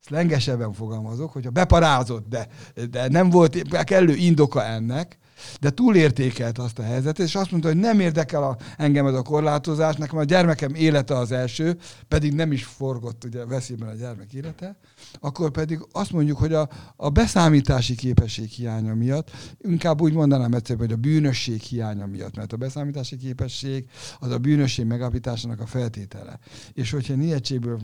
szlengesebben 0.00 0.72
fogalmazok, 0.72 1.32
hogyha 1.32 1.50
beparázott, 1.50 2.28
de, 2.28 2.48
de 2.90 3.08
nem 3.08 3.30
volt 3.30 3.84
kellő 3.84 4.14
indoka 4.14 4.64
ennek, 4.64 5.18
de 5.60 5.70
túlértékelt 5.70 6.58
azt 6.58 6.78
a 6.78 6.82
helyzetet, 6.82 7.26
és 7.26 7.34
azt 7.34 7.50
mondta, 7.50 7.68
hogy 7.68 7.78
nem 7.78 8.00
érdekel 8.00 8.42
a, 8.42 8.56
engem 8.76 9.06
ez 9.06 9.14
a 9.14 9.22
korlátozás, 9.22 9.96
nekem 9.96 10.18
a 10.18 10.24
gyermekem 10.24 10.74
élete 10.74 11.16
az 11.16 11.32
első, 11.32 11.78
pedig 12.08 12.34
nem 12.34 12.52
is 12.52 12.64
forgott 12.64 13.24
ugye 13.24 13.44
veszélyben 13.44 13.88
a 13.88 13.94
gyermek 13.94 14.32
élete, 14.32 14.76
akkor 15.20 15.50
pedig 15.50 15.86
azt 15.92 16.12
mondjuk, 16.12 16.38
hogy 16.38 16.52
a, 16.52 16.68
a 16.96 17.08
beszámítási 17.08 17.94
képesség 17.94 18.48
hiánya 18.48 18.94
miatt, 18.94 19.30
inkább 19.60 20.00
úgy 20.00 20.12
mondanám 20.12 20.52
egyszerűen, 20.52 20.86
hogy 20.86 20.96
a 20.96 21.00
bűnösség 21.00 21.60
hiánya 21.60 22.06
miatt, 22.06 22.36
mert 22.36 22.52
a 22.52 22.56
beszámítási 22.56 23.16
képesség 23.16 23.88
az 24.18 24.30
a 24.30 24.38
bűnösség 24.38 24.86
megállapításának 24.86 25.60
a 25.60 25.66
feltétele. 25.66 26.38
És 26.72 26.90
hogyha 26.90 27.14
ilyetségből, 27.14 27.80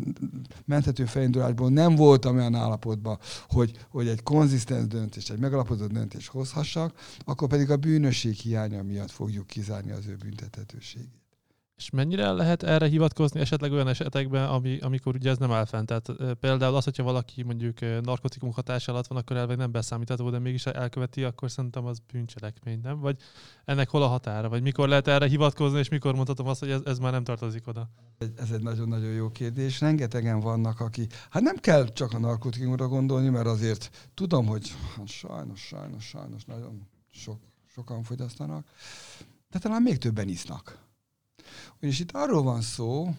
menthető 0.64 1.05
felindulásból 1.05 1.70
nem 1.70 1.94
voltam 1.94 2.36
olyan 2.36 2.55
állapotban, 2.55 3.18
hogy, 3.48 3.70
hogy 3.90 4.09
egy 4.09 4.22
konzisztens 4.22 4.86
döntés, 4.86 5.30
egy 5.30 5.38
megalapozott 5.38 5.92
döntés 5.92 6.28
hozhassak, 6.28 6.92
akkor 7.24 7.43
pedig 7.47 7.70
a 7.70 7.76
bűnösség 7.76 8.34
hiánya 8.34 8.82
miatt 8.82 9.11
fogjuk 9.11 9.47
kizárni 9.47 9.90
az 9.90 10.07
ő 10.07 10.16
büntethetőségét. 10.16 11.24
És 11.76 11.90
mennyire 11.90 12.30
lehet 12.30 12.62
erre 12.62 12.86
hivatkozni 12.86 13.40
esetleg 13.40 13.72
olyan 13.72 13.88
esetekben, 13.88 14.49
ami, 14.49 14.78
amikor 14.78 15.14
ugye 15.14 15.30
ez 15.30 15.38
nem 15.38 15.53
áll 15.53 15.64
fent? 15.64 15.86
Tehát 15.86 16.09
e, 16.09 16.34
például 16.34 16.74
az, 16.74 16.84
hogyha 16.84 17.03
valaki 17.03 17.42
mondjuk 17.42 17.80
narkotikum 17.80 18.53
hatás 18.53 18.88
alatt 18.88 19.07
van, 19.07 19.18
akkor 19.18 19.36
elveg 19.36 19.57
nem 19.57 19.70
beszámítható, 19.70 20.30
de 20.30 20.38
mégis 20.38 20.66
elköveti, 20.66 21.24
akkor 21.24 21.51
szerintem 21.51 21.86
az 21.86 21.99
bűncselekmény, 22.12 22.80
nem? 22.82 23.01
Vagy 23.01 23.16
ennek 23.64 23.88
hol 23.88 24.03
a 24.03 24.07
határa? 24.07 24.49
Vagy 24.49 24.62
mikor 24.62 24.88
lehet 24.88 25.09
erre 25.09 25.26
hivatkozni, 25.26 25.78
és 25.78 25.88
mikor 25.88 26.14
mondhatom 26.14 26.47
azt, 26.47 26.61
hogy 26.61 26.70
ez, 26.70 26.80
ez 26.84 26.99
már 26.99 27.12
nem 27.12 27.24
tartozik 27.24 27.66
oda? 27.66 27.90
Ez 28.36 28.51
egy 28.51 28.62
nagyon-nagyon 28.62 29.12
jó 29.12 29.28
kérdés. 29.30 29.80
Rengetegen 29.80 30.40
vannak, 30.40 30.80
aki... 30.80 31.07
Hát 31.30 31.42
nem 31.42 31.57
kell 31.57 31.88
csak 31.88 32.12
a 32.12 32.18
narkotikumra 32.18 32.88
gondolni, 32.88 33.28
mert 33.28 33.47
azért 33.47 34.11
tudom, 34.14 34.47
hogy 34.47 34.72
hát 34.97 35.07
sajnos, 35.07 35.61
sajnos, 35.61 36.05
sajnos 36.05 36.45
nagyon 36.45 36.92
sok, 37.14 37.40
sokan 37.66 38.02
fogyasztanak, 38.02 38.66
de 39.50 39.58
talán 39.58 39.82
még 39.82 39.98
többen 39.98 40.28
isznak 40.28 40.84
és 41.84 42.00
itt 42.00 42.10
arról 42.12 42.42
van 42.42 42.60
szó, 42.60 43.14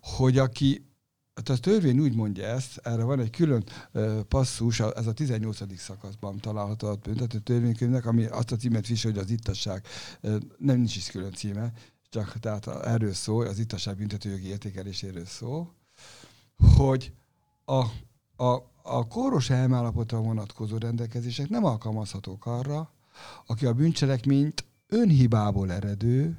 hogy 0.00 0.38
aki, 0.38 0.86
hát 1.34 1.48
a 1.48 1.56
törvény 1.56 1.98
úgy 1.98 2.14
mondja 2.14 2.46
ezt, 2.46 2.76
erre 2.76 3.02
van 3.02 3.20
egy 3.20 3.30
külön 3.30 3.64
passzus, 4.28 4.80
ez 4.80 5.06
a 5.06 5.12
18. 5.12 5.78
szakaszban 5.78 6.38
található 6.38 6.88
a 6.88 6.94
büntető 6.94 7.38
törvénykönyvnek, 7.38 8.06
ami 8.06 8.24
azt 8.24 8.52
a 8.52 8.56
címet 8.56 8.86
visel, 8.86 9.10
hogy 9.10 9.20
az 9.20 9.30
ittasság, 9.30 9.86
nem 10.58 10.76
nincs 10.76 10.96
is 10.96 11.10
külön 11.10 11.32
címe, 11.32 11.72
csak 12.08 12.38
tehát 12.38 12.66
erről 12.66 13.12
szól, 13.12 13.46
az 13.46 13.58
ittasság 13.58 13.96
büntetőjogi 13.96 14.46
értékeléséről 14.46 15.26
szól, 15.26 15.74
hogy 16.76 17.12
a, 17.64 17.84
a, 18.44 18.70
a 18.90 19.06
kóros 19.06 19.50
elmállapotra 19.50 20.20
vonatkozó 20.20 20.76
rendelkezések 20.78 21.48
nem 21.48 21.64
alkalmazhatók 21.64 22.46
arra, 22.46 22.90
aki 23.46 23.66
a 23.66 23.72
bűncselekményt 23.72 24.64
önhibából 24.88 25.72
eredő, 25.72 26.38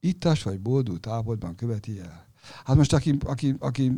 ittas 0.00 0.42
vagy 0.42 0.60
boldult 0.60 1.06
állapotban 1.06 1.54
követi 1.54 2.00
el. 2.00 2.26
Hát 2.64 2.76
most 2.76 2.92
aki, 2.92 3.16
aki, 3.20 3.56
aki 3.58 3.92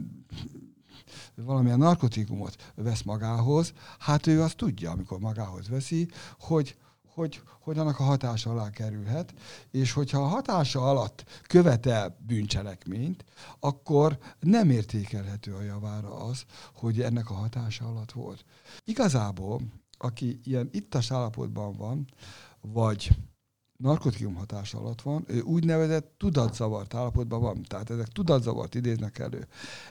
valamilyen 1.34 1.78
narkotikumot 1.78 2.72
vesz 2.74 3.02
magához, 3.02 3.72
hát 3.98 4.26
ő 4.26 4.42
azt 4.42 4.56
tudja, 4.56 4.90
amikor 4.90 5.18
magához 5.18 5.68
veszi, 5.68 6.08
hogy, 6.38 6.76
hogy, 7.14 7.42
hogy 7.60 7.78
annak 7.78 7.98
a 7.98 8.02
hatása 8.02 8.50
alá 8.50 8.70
kerülhet, 8.70 9.34
és 9.70 9.92
hogyha 9.92 10.22
a 10.22 10.26
hatása 10.26 10.90
alatt 10.90 11.24
követel 11.42 12.16
bűncselekményt, 12.26 13.24
akkor 13.60 14.18
nem 14.40 14.70
értékelhető 14.70 15.54
a 15.54 15.62
javára 15.62 16.14
az, 16.14 16.44
hogy 16.74 17.00
ennek 17.00 17.30
a 17.30 17.34
hatása 17.34 17.84
alatt 17.88 18.12
volt. 18.12 18.44
Igazából, 18.84 19.60
aki 19.98 20.40
ilyen 20.44 20.68
ittas 20.72 21.10
állapotban 21.10 21.72
van, 21.72 22.06
vagy 22.60 23.10
narkotikum 23.82 24.34
hatás 24.34 24.74
alatt 24.74 25.02
van, 25.02 25.24
ő 25.26 25.40
úgynevezett 25.40 26.14
tudatzavart 26.18 26.94
állapotban 26.94 27.40
van. 27.40 27.62
Tehát 27.62 27.90
ezek 27.90 28.06
tudatzavart 28.06 28.74
idéznek 28.74 29.18
elő. 29.18 29.46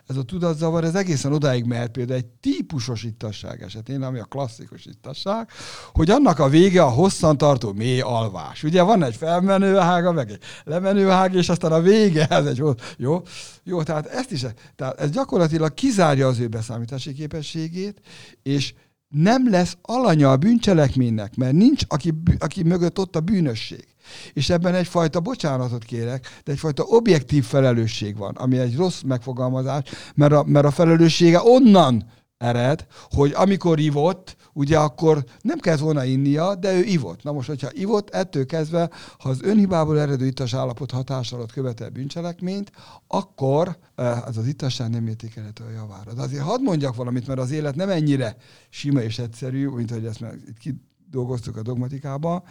Ez 0.07 0.15
a 0.17 0.23
tudatzavar, 0.23 0.83
ez 0.83 0.95
egészen 0.95 1.33
odáig 1.33 1.65
mehet 1.65 1.91
például 1.91 2.17
egy 2.17 2.25
típusos 2.25 3.03
ittasság 3.03 3.61
esetén, 3.61 4.01
ami 4.01 4.19
a 4.19 4.23
klasszikus 4.23 4.85
ittasság, 4.85 5.49
hogy 5.93 6.09
annak 6.09 6.39
a 6.39 6.49
vége 6.49 6.83
a 6.83 6.89
hosszantartó 6.89 7.73
mély 7.73 8.01
alvás. 8.01 8.63
Ugye 8.63 8.81
van 8.81 9.03
egy 9.03 9.15
felmenő 9.15 9.77
ága, 9.77 10.11
meg 10.11 10.29
egy 10.29 10.41
lemenő 10.63 11.09
ág, 11.09 11.33
és 11.33 11.49
aztán 11.49 11.71
a 11.71 11.81
vége, 11.81 12.27
ez 12.27 12.45
egy 12.45 12.61
jó, 12.97 13.21
jó, 13.63 13.83
tehát 13.83 14.05
ezt 14.05 14.31
is, 14.31 14.45
tehát 14.75 14.99
ez 14.99 15.09
gyakorlatilag 15.09 15.73
kizárja 15.73 16.27
az 16.27 16.39
ő 16.39 16.47
beszámítási 16.47 17.13
képességét, 17.13 18.01
és 18.43 18.73
nem 19.11 19.49
lesz 19.49 19.77
alanya 19.81 20.31
a 20.31 20.37
bűncselekménynek, 20.37 21.35
mert 21.35 21.53
nincs, 21.53 21.83
aki, 21.87 22.13
aki 22.39 22.63
mögött 22.63 22.99
ott 22.99 23.15
a 23.15 23.19
bűnösség. 23.19 23.85
És 24.33 24.49
ebben 24.49 24.75
egyfajta, 24.75 25.19
bocsánatot 25.19 25.83
kérek, 25.83 26.41
de 26.43 26.51
egyfajta 26.51 26.83
objektív 26.83 27.45
felelősség 27.45 28.17
van, 28.17 28.35
ami 28.35 28.57
egy 28.57 28.75
rossz 28.75 29.01
megfogalmazás, 29.01 29.83
mert 30.15 30.33
a, 30.33 30.43
mert 30.43 30.65
a 30.65 30.71
felelőssége 30.71 31.39
onnan 31.43 32.05
ered, 32.37 32.85
hogy 33.09 33.31
amikor 33.35 33.79
ivott, 33.79 34.35
ugye 34.53 34.77
akkor 34.77 35.23
nem 35.41 35.59
kellett 35.59 35.79
volna 35.79 36.03
innia, 36.03 36.55
de 36.55 36.73
ő 36.73 36.83
ivott. 36.83 37.23
Na 37.23 37.31
most, 37.31 37.47
hogyha 37.47 37.69
ivott, 37.71 38.09
ettől 38.09 38.45
kezdve, 38.45 38.89
ha 39.19 39.29
az 39.29 39.41
önhibából 39.41 39.99
eredő 39.99 40.25
ittas 40.25 40.53
állapot 40.53 40.91
hatás 40.91 41.31
alatt 41.31 41.51
követel 41.51 41.89
bűncselekményt, 41.89 42.71
akkor 43.07 43.77
eh, 43.95 44.27
az 44.27 44.37
az 44.37 44.47
ittasság 44.47 44.89
nem 44.89 45.07
értékelhető 45.07 45.63
a 45.63 45.71
javára. 45.71 46.13
De 46.13 46.21
azért 46.21 46.43
hadd 46.43 46.61
mondjak 46.61 46.95
valamit, 46.95 47.27
mert 47.27 47.39
az 47.39 47.51
élet 47.51 47.75
nem 47.75 47.89
ennyire 47.89 48.35
sima 48.69 49.01
és 49.01 49.19
egyszerű, 49.19 49.67
mint 49.67 49.91
hogy 49.91 50.05
ezt 50.05 50.19
már 50.19 50.33
itt 50.63 50.75
dolgoztuk 51.09 51.57
a 51.57 51.61
dogmatikában, 51.61 52.43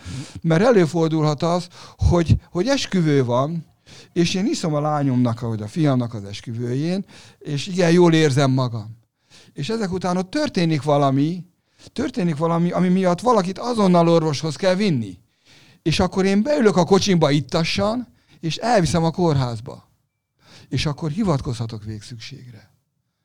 mert 0.43 0.63
előfordulhat 0.63 1.43
az, 1.43 1.69
hogy, 1.97 2.37
hogy 2.51 2.67
esküvő 2.67 3.25
van, 3.25 3.65
és 4.13 4.35
én 4.35 4.47
iszom 4.47 4.75
a 4.75 4.81
lányomnak, 4.81 5.41
vagy 5.41 5.63
a 5.63 5.67
fiamnak 5.67 6.15
az 6.15 6.25
esküvőjén, 6.25 7.05
és 7.39 7.67
igen, 7.67 7.91
jól 7.91 8.13
érzem 8.13 8.51
magam 8.51 8.99
és 9.53 9.69
ezek 9.69 9.93
után 9.93 10.17
ott 10.17 10.31
történik 10.31 10.83
valami, 10.83 11.45
történik 11.93 12.37
valami, 12.37 12.71
ami 12.71 12.89
miatt 12.89 13.21
valakit 13.21 13.59
azonnal 13.59 14.09
orvoshoz 14.09 14.57
kell 14.57 14.75
vinni. 14.75 15.19
És 15.83 16.01
akkor 16.01 16.25
én 16.25 16.43
beülök 16.43 16.77
a 16.77 16.85
kocsimba 16.85 17.31
ittassan, 17.31 18.09
és 18.41 18.57
elviszem 18.57 19.05
a 19.05 19.11
kórházba. 19.11 19.89
És 20.69 20.87
akkor 20.87 21.11
hivatkozhatok 21.11 21.85
végszükségre. 21.85 22.71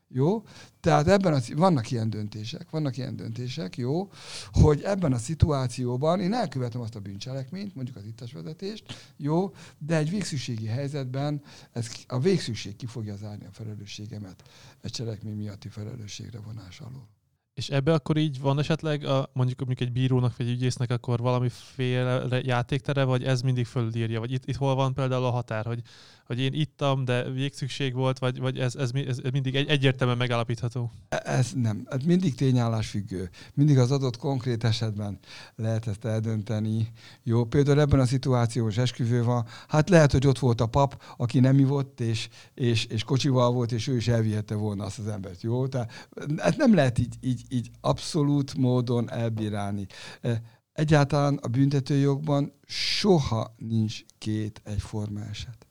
Jó? 0.08 0.44
Tehát 0.80 1.08
ebben 1.08 1.34
a, 1.34 1.40
vannak 1.56 1.92
ilyen 1.92 2.10
döntések, 2.10 2.70
vannak 2.70 2.98
ilyen 2.98 3.16
döntések, 3.16 3.78
jó, 3.78 4.12
hogy 4.52 4.82
ebben 4.82 5.14
a 5.14 5.18
szituációban 5.18 6.20
én 6.20 6.34
elkövetem 6.34 6.82
azt 6.82 6.96
a 6.96 7.00
bűncselekményt, 7.00 7.76
mondjuk 7.76 7.96
az 7.96 8.06
ittasvezetést, 8.06 9.14
jó, 9.18 9.54
de 9.78 9.96
egy 9.98 10.10
végszükségi 10.10 10.66
helyzetben 10.66 11.42
ez, 11.72 11.88
a 12.08 12.20
végszükség 12.20 12.76
ki 12.76 12.86
fogja 12.86 13.16
zárni 13.16 13.46
a 13.46 13.52
felelősségemet 13.52 14.44
egy 14.82 14.92
cselekmény 14.92 15.36
miatti 15.36 15.70
felelősségre 15.70 16.40
vonás 16.40 16.80
alól. 16.80 17.15
És 17.56 17.70
ebbe 17.70 17.94
akkor 17.94 18.18
így 18.18 18.40
van 18.40 18.60
esetleg 18.60 19.04
a, 19.04 19.30
mondjuk, 19.34 19.60
mondjuk 19.66 19.80
egy 19.88 19.92
bírónak 19.92 20.38
vagy 20.38 20.50
ügyésznek 20.50 20.92
akkor 20.92 21.20
valamiféle 21.20 22.42
játéktere, 22.44 23.04
vagy 23.04 23.24
ez 23.24 23.42
mindig 23.42 23.66
fölírja, 23.66 24.20
vagy 24.20 24.32
itt, 24.32 24.46
itt 24.46 24.56
hol 24.56 24.76
van 24.76 24.94
például 24.94 25.26
a 25.26 25.30
határ, 25.30 25.66
hogy 25.66 25.82
hogy 26.26 26.40
én 26.40 26.54
ittam, 26.54 27.06
de 27.06 27.32
végszükség 27.32 27.94
volt, 27.94 28.20
vagy, 28.20 28.40
vagy 28.40 28.60
ez, 28.60 28.76
ez, 28.76 28.92
ez 29.06 29.20
mindig 29.32 29.56
egy, 29.56 29.68
egyértelműen 29.68 30.18
megállapítható? 30.18 30.92
E, 31.10 31.22
ez 31.26 31.52
nem. 31.56 31.88
Ez 31.90 32.04
mindig 32.06 32.36
tényállás 32.36 32.88
függő. 32.88 33.30
Mindig 33.54 33.78
az 33.78 33.92
adott 33.92 34.18
konkrét 34.18 34.64
esetben 34.64 35.20
lehet 35.56 35.88
ezt 35.88 36.06
eldönteni. 36.06 36.92
Jó, 37.24 37.46
például 37.46 37.80
ebben 37.80 38.00
a 38.00 38.06
szituációs 38.06 38.78
esküvő 38.78 39.24
van, 39.24 39.46
hát 39.68 39.90
lehet, 39.90 40.12
hogy 40.12 40.28
ott 40.28 40.40
volt 40.40 40.62
a 40.62 40.66
pap, 40.66 41.04
aki 41.18 41.40
nem 41.40 41.60
ivott, 41.60 42.00
és, 42.00 42.30
és, 42.54 42.86
és 42.86 43.04
kocsival 43.04 43.52
volt, 43.52 43.72
és 43.72 43.88
ő 43.88 43.96
is 43.96 44.08
elvihette 44.08 44.56
volna 44.56 44.84
azt 44.84 45.00
az 45.00 45.08
embert. 45.08 45.42
Jó, 45.42 45.68
tehát 45.68 46.10
ezt 46.36 46.58
nem 46.58 46.74
lehet 46.74 47.00
így, 47.00 47.16
így, 47.22 47.42
így 47.50 47.70
abszolút 47.82 48.54
módon 48.54 49.12
elbírálni. 49.12 49.86
E, 50.22 50.42
egyáltalán 50.74 51.36
a 51.36 51.48
büntetőjogban 51.48 52.54
soha 52.66 53.56
nincs 53.58 54.02
két 54.18 54.62
egyforma 54.64 55.20
eset. 55.20 55.65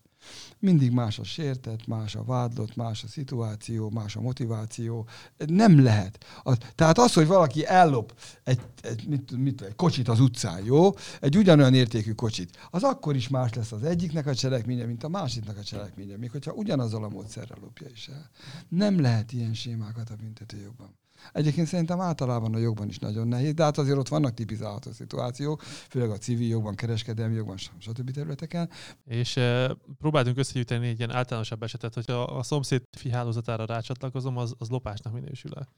Mindig 0.64 0.92
más 0.92 1.18
a 1.18 1.24
sértett, 1.24 1.86
más 1.86 2.14
a 2.14 2.24
vádlott, 2.24 2.76
más 2.76 3.04
a 3.04 3.06
szituáció, 3.06 3.90
más 3.90 4.16
a 4.16 4.20
motiváció. 4.20 5.06
Nem 5.46 5.82
lehet. 5.82 6.24
Az, 6.42 6.58
tehát 6.74 6.98
az, 6.98 7.12
hogy 7.12 7.26
valaki 7.26 7.66
ellop 7.66 8.14
egy, 8.44 8.60
egy, 8.80 9.06
mit, 9.08 9.36
mit, 9.36 9.60
egy 9.60 9.74
kocsit 9.74 10.08
az 10.08 10.20
utcán, 10.20 10.64
jó? 10.64 10.90
Egy 11.20 11.36
ugyanolyan 11.36 11.74
értékű 11.74 12.12
kocsit, 12.12 12.58
az 12.70 12.82
akkor 12.82 13.16
is 13.16 13.28
más 13.28 13.52
lesz 13.52 13.72
az 13.72 13.82
egyiknek 13.82 14.26
a 14.26 14.34
cselekménye, 14.34 14.84
mint 14.84 15.04
a 15.04 15.08
másiknak 15.08 15.58
a 15.58 15.62
cselekménye, 15.62 16.16
még 16.16 16.30
hogyha 16.30 16.52
ugyanazzal 16.52 17.04
a 17.04 17.08
módszerrel 17.08 17.58
lopja 17.60 17.86
is 17.88 18.08
el. 18.08 18.30
Nem 18.68 19.00
lehet 19.00 19.32
ilyen 19.32 19.54
sémákat 19.54 20.10
a 20.10 20.16
büntetőjogban. 20.16 20.94
Egyébként 21.32 21.66
szerintem 21.66 22.00
általában 22.00 22.54
a 22.54 22.58
jogban 22.58 22.88
is 22.88 22.98
nagyon 22.98 23.28
nehéz, 23.28 23.54
de 23.54 23.62
hát 23.62 23.78
azért 23.78 23.98
ott 23.98 24.08
vannak 24.08 24.34
tipizálható 24.34 24.92
szituációk, 24.92 25.62
főleg 25.62 26.10
a 26.10 26.18
civil 26.18 26.48
jogban, 26.48 26.74
kereskedelmi 26.74 27.34
jogban, 27.34 27.56
stb. 27.56 28.10
területeken. 28.10 28.70
És 29.04 29.36
e, 29.36 29.76
próbáltunk 29.98 30.38
összegyűjteni 30.38 30.88
egy 30.88 30.98
ilyen 30.98 31.10
általánosabb 31.10 31.62
esetet, 31.62 31.94
hogyha 31.94 32.22
a 32.22 32.42
szomszéd 32.42 32.82
fi 32.90 33.10
hálózatára 33.10 33.64
rácsatlakozom, 33.64 34.36
az, 34.36 34.54
az 34.58 34.68
lopásnak 34.68 35.12
minősül-e? 35.12 35.68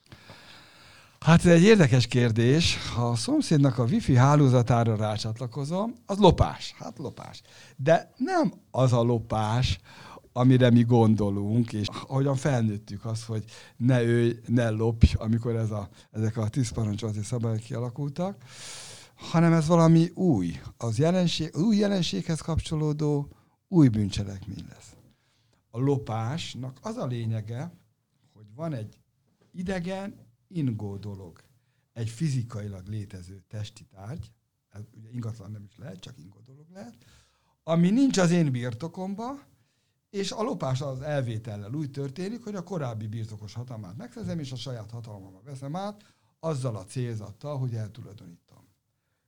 Hát 1.20 1.44
ez 1.44 1.52
egy 1.52 1.62
érdekes 1.62 2.06
kérdés. 2.06 2.78
Ha 2.94 3.08
a 3.08 3.14
szomszédnak 3.14 3.78
a 3.78 3.84
wifi 3.84 4.16
hálózatára 4.16 4.96
rácsatlakozom, 4.96 5.94
az 6.06 6.18
lopás. 6.18 6.74
Hát 6.78 6.98
lopás. 6.98 7.42
De 7.76 8.12
nem 8.16 8.52
az 8.70 8.92
a 8.92 9.02
lopás, 9.02 9.78
amire 10.36 10.70
mi 10.70 10.82
gondolunk, 10.82 11.72
és 11.72 11.86
ahogyan 11.88 12.36
felnőttük 12.36 13.04
azt, 13.04 13.24
hogy 13.24 13.44
ne 13.76 14.02
őj, 14.02 14.40
ne 14.46 14.68
lopj, 14.68 15.14
amikor 15.14 15.56
ez 15.56 15.70
a, 15.70 15.88
ezek 16.10 16.36
a 16.36 16.48
tíz 16.48 16.70
parancsolati 16.70 17.22
szabályok 17.22 17.60
kialakultak, 17.60 18.42
hanem 19.14 19.52
ez 19.52 19.66
valami 19.66 20.08
új, 20.14 20.60
az 20.76 20.98
jelenség, 20.98 21.56
új 21.56 21.76
jelenséghez 21.76 22.40
kapcsolódó 22.40 23.28
új 23.68 23.88
bűncselekmény 23.88 24.64
lesz. 24.68 24.96
A 25.70 25.78
lopásnak 25.78 26.78
az 26.82 26.96
a 26.96 27.06
lényege, 27.06 27.72
hogy 28.32 28.46
van 28.54 28.72
egy 28.72 28.98
idegen, 29.52 30.14
ingó 30.48 30.96
dolog, 30.96 31.40
egy 31.92 32.08
fizikailag 32.08 32.86
létező 32.86 33.42
testi 33.48 33.84
tárgy, 33.84 34.32
ez 34.68 34.82
ugye 34.96 35.08
ingatlan 35.10 35.50
nem 35.50 35.64
is 35.64 35.76
lehet, 35.76 36.00
csak 36.00 36.18
ingó 36.18 36.40
dolog 36.46 36.66
lehet, 36.72 36.96
ami 37.62 37.90
nincs 37.90 38.18
az 38.18 38.30
én 38.30 38.50
birtokomban, 38.50 39.54
és 40.16 40.32
a 40.32 40.42
lopás 40.42 40.80
az 40.80 41.00
elvétellel 41.00 41.72
úgy 41.72 41.90
történik, 41.90 42.44
hogy 42.44 42.54
a 42.54 42.62
korábbi 42.62 43.06
birtokos 43.06 43.54
hatalmát 43.54 43.96
megszerzem, 43.96 44.38
és 44.38 44.52
a 44.52 44.56
saját 44.56 44.90
hatalmamat 44.90 45.44
veszem 45.44 45.76
át, 45.76 46.14
azzal 46.40 46.76
a 46.76 46.84
célzattal, 46.84 47.58
hogy 47.58 47.74
eltulajdonítom. 47.74 48.64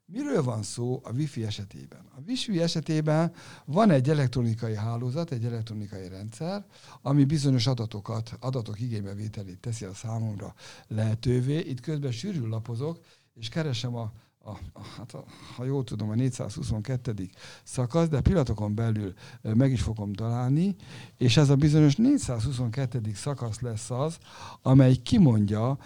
Miről 0.05 0.43
van 0.43 0.63
szó 0.63 1.01
a 1.05 1.13
Wi-Fi 1.13 1.45
esetében? 1.45 2.05
A 2.17 2.21
Wi-Fi 2.27 2.61
esetében 2.61 3.33
van 3.65 3.91
egy 3.91 4.11
elektronikai 4.11 4.75
hálózat, 4.75 5.31
egy 5.31 5.45
elektronikai 5.45 6.09
rendszer, 6.09 6.67
ami 7.03 7.25
bizonyos 7.25 7.67
adatokat, 7.67 8.37
adatok 8.41 8.81
igénybevételét 8.81 9.61
teszi 9.61 9.85
a 9.85 9.95
számomra 9.95 10.55
lehetővé. 10.87 11.59
Itt 11.59 11.81
közben 11.81 12.13
sűrűn 12.13 12.49
lapozok, 12.49 13.01
és 13.35 13.49
keresem 13.49 13.95
a 13.95 14.13
a, 14.45 14.51
a, 14.51 14.85
hát 14.97 15.15
a, 15.15 15.25
ha 15.57 15.65
jól 15.65 15.85
tudom, 15.85 16.11
a 16.11 16.15
422. 16.15 17.31
szakasz, 17.65 18.09
de 18.09 18.21
pillanatokon 18.21 18.75
belül 18.75 19.15
meg 19.43 19.73
is 19.73 19.83
fogom 19.83 20.13
találni, 20.13 20.77
és 21.17 21.37
ez 21.37 21.49
a 21.51 21.57
bizonyos 21.57 21.97
422. 21.97 23.01
szakasz 23.15 23.61
lesz 23.61 23.91
az, 23.91 24.19
amely 24.63 24.95
kimondja, 24.95 25.79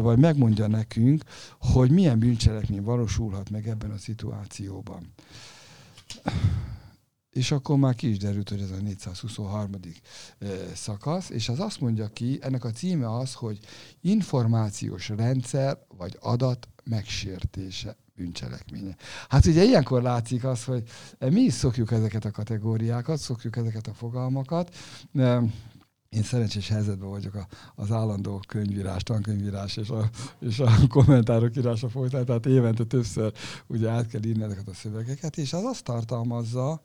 vagy 0.00 0.18
megmondja 0.18 0.66
nekünk, 0.66 1.22
hogy 1.60 1.90
milyen 1.90 2.18
bűncselekmény 2.18 2.82
valósulhat 2.82 3.50
meg 3.50 3.68
ebben 3.68 3.90
a 3.90 3.98
szituációban. 3.98 5.12
És 7.30 7.50
akkor 7.50 7.76
már 7.76 7.94
ki 7.94 8.10
is 8.10 8.18
derült, 8.18 8.48
hogy 8.48 8.60
ez 8.60 8.70
a 8.70 8.80
423. 8.80 9.70
szakasz, 10.74 11.30
és 11.30 11.48
az 11.48 11.60
azt 11.60 11.80
mondja 11.80 12.08
ki, 12.08 12.38
ennek 12.40 12.64
a 12.64 12.70
címe 12.70 13.16
az, 13.16 13.34
hogy 13.34 13.58
információs 14.00 15.08
rendszer 15.08 15.78
vagy 15.96 16.18
adat 16.20 16.68
megsértése 16.84 17.96
bűncselekménye. 18.16 18.96
Hát 19.28 19.46
ugye 19.46 19.64
ilyenkor 19.64 20.02
látszik 20.02 20.44
az, 20.44 20.64
hogy 20.64 20.82
mi 21.18 21.40
is 21.40 21.52
szokjuk 21.52 21.92
ezeket 21.92 22.24
a 22.24 22.30
kategóriákat, 22.30 23.18
szokjuk 23.18 23.56
ezeket 23.56 23.86
a 23.86 23.94
fogalmakat, 23.94 24.76
én 26.14 26.22
szerencsés 26.22 26.68
helyzetben 26.68 27.08
vagyok 27.08 27.46
az 27.74 27.90
állandó 27.90 28.40
könyvírás, 28.48 29.02
tankönyvírás 29.02 29.76
és 29.76 29.88
a, 29.88 30.10
és 30.40 30.58
a 30.58 30.70
kommentárok 30.88 31.56
írása 31.56 31.88
folytán, 31.88 32.24
tehát 32.24 32.46
évente 32.46 32.84
többször 32.84 33.32
ugye 33.66 33.88
át 33.88 34.06
kell 34.06 34.24
írni 34.24 34.42
ezeket 34.42 34.68
a 34.68 34.74
szövegeket, 34.74 35.36
és 35.36 35.52
az 35.52 35.62
azt 35.62 35.84
tartalmazza, 35.84 36.82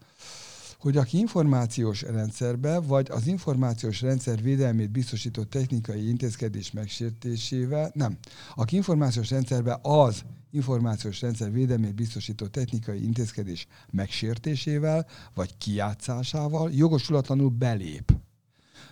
hogy 0.79 0.97
aki 0.97 1.17
információs 1.17 2.01
rendszerbe, 2.01 2.79
vagy 2.79 3.07
az 3.11 3.27
információs 3.27 4.01
rendszer 4.01 4.41
védelmét 4.41 4.91
biztosító 4.91 5.43
technikai 5.43 6.07
intézkedés 6.07 6.71
megsértésével, 6.71 7.91
nem, 7.93 8.17
aki 8.55 8.75
információs 8.75 9.29
rendszerbe 9.29 9.79
az 9.81 10.23
információs 10.51 11.21
rendszer 11.21 11.51
védelmét 11.51 11.95
biztosító 11.95 12.47
technikai 12.47 13.03
intézkedés 13.03 13.67
megsértésével, 13.91 15.07
vagy 15.33 15.57
kijátszásával 15.57 16.71
jogosulatlanul 16.71 17.49
belép, 17.49 18.13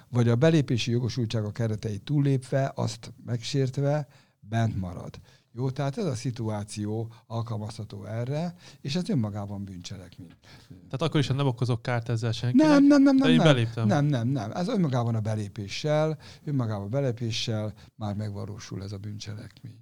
vagy 0.10 0.30
a 0.30 0.36
belépési 0.36 0.92
jogosultsága 0.92 1.52
kereteit 1.52 2.04
túllépve, 2.04 2.72
azt 2.76 3.14
megsértve 3.26 4.08
bent 4.40 4.80
marad. 4.80 5.20
Jó, 5.58 5.70
tehát 5.70 5.98
ez 5.98 6.06
a 6.06 6.16
szituáció 6.16 7.14
alkalmazható 7.28 8.06
erre, 8.06 8.56
és 8.82 8.96
ez 8.96 9.10
önmagában 9.10 9.64
bűncselekmény. 9.64 10.32
Tehát 10.68 11.02
akkor 11.02 11.20
is, 11.20 11.28
ha 11.28 11.34
nem 11.34 11.48
okozok 11.48 11.82
kárt 11.82 12.10
ezzel 12.10 12.32
senkinek, 12.32 12.68
nem, 12.68 12.86
nem, 12.86 13.02
nem, 13.02 13.16
nem, 13.16 13.28
de 13.28 13.30
én 13.30 13.36
nem, 13.36 13.46
beléptem. 13.46 13.88
Nem, 13.88 14.06
nem, 14.06 14.28
nem. 14.28 14.52
Ez 14.52 14.68
önmagában 14.68 15.16
a 15.16 15.20
belépéssel, 15.20 16.18
önmagában 16.44 16.86
a 16.86 16.90
belépéssel 16.90 17.74
már 17.96 18.16
megvalósul 18.16 18.84
ez 18.84 18.92
a 18.92 18.98
bűncselekmény. 18.98 19.80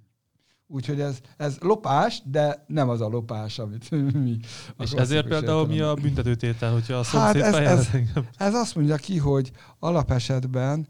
Úgyhogy 0.66 1.00
ez, 1.00 1.18
ez 1.36 1.56
lopás, 1.60 2.22
de 2.24 2.64
nem 2.66 2.88
az 2.88 3.00
a 3.00 3.08
lopás, 3.08 3.58
amit 3.58 3.90
mi... 4.24 4.38
És 4.78 4.92
ezért 4.92 5.28
például 5.28 5.66
mi 5.66 5.80
a 5.80 5.94
büntetőtétel, 5.94 6.72
hogyha 6.72 6.94
a 6.94 7.02
szomszéd 7.02 7.42
hát 7.42 7.54
ez, 7.54 7.78
ez, 7.78 7.88
ez 8.36 8.54
azt 8.54 8.74
mondja 8.74 8.96
ki, 8.96 9.18
hogy 9.18 9.52
alapesetben 9.78 10.88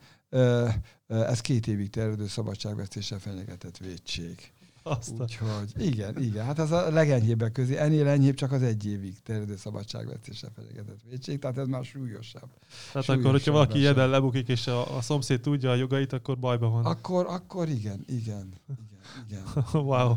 ez 1.09 1.41
két 1.41 1.67
évig 1.67 1.91
terjedő 1.91 2.27
szabadságvesztéssel 2.27 3.19
fenyegetett 3.19 3.77
védség. 3.77 4.53
Aztán. 4.87 5.21
Úgyhogy 5.21 5.87
igen, 5.87 6.23
igen. 6.23 6.45
Hát 6.45 6.59
ez 6.59 6.71
a 6.71 6.91
legenyhébbek 6.91 7.53
közé. 7.53 7.77
Ennél 7.77 8.07
enyhébb 8.07 8.35
csak 8.35 8.53
az 8.53 8.63
egy 8.63 8.87
évig 8.87 9.23
terjedő 9.23 9.57
szabadságvesztéssel 9.57 10.51
fenyegetett 10.55 11.01
védség, 11.09 11.39
tehát 11.39 11.59
ez 11.59 11.67
már 11.67 11.85
súlyosabb. 11.85 12.51
Tehát 12.93 13.07
súlyosabb 13.07 13.19
akkor, 13.19 13.31
hogyha 13.31 13.53
valaki 13.53 13.79
ilyeden 13.79 14.09
lebukik, 14.09 14.49
és 14.49 14.67
a, 14.67 14.97
a 14.97 15.01
szomszéd 15.01 15.41
tudja 15.41 15.71
a 15.71 15.75
jogait, 15.75 16.13
akkor 16.13 16.39
bajban 16.39 16.71
van. 16.71 16.85
Akkor, 16.85 17.27
akkor 17.29 17.69
igen, 17.69 18.05
igen. 18.07 18.53
igen. 18.69 18.95
Igen. 19.29 19.43
wow. 19.89 20.15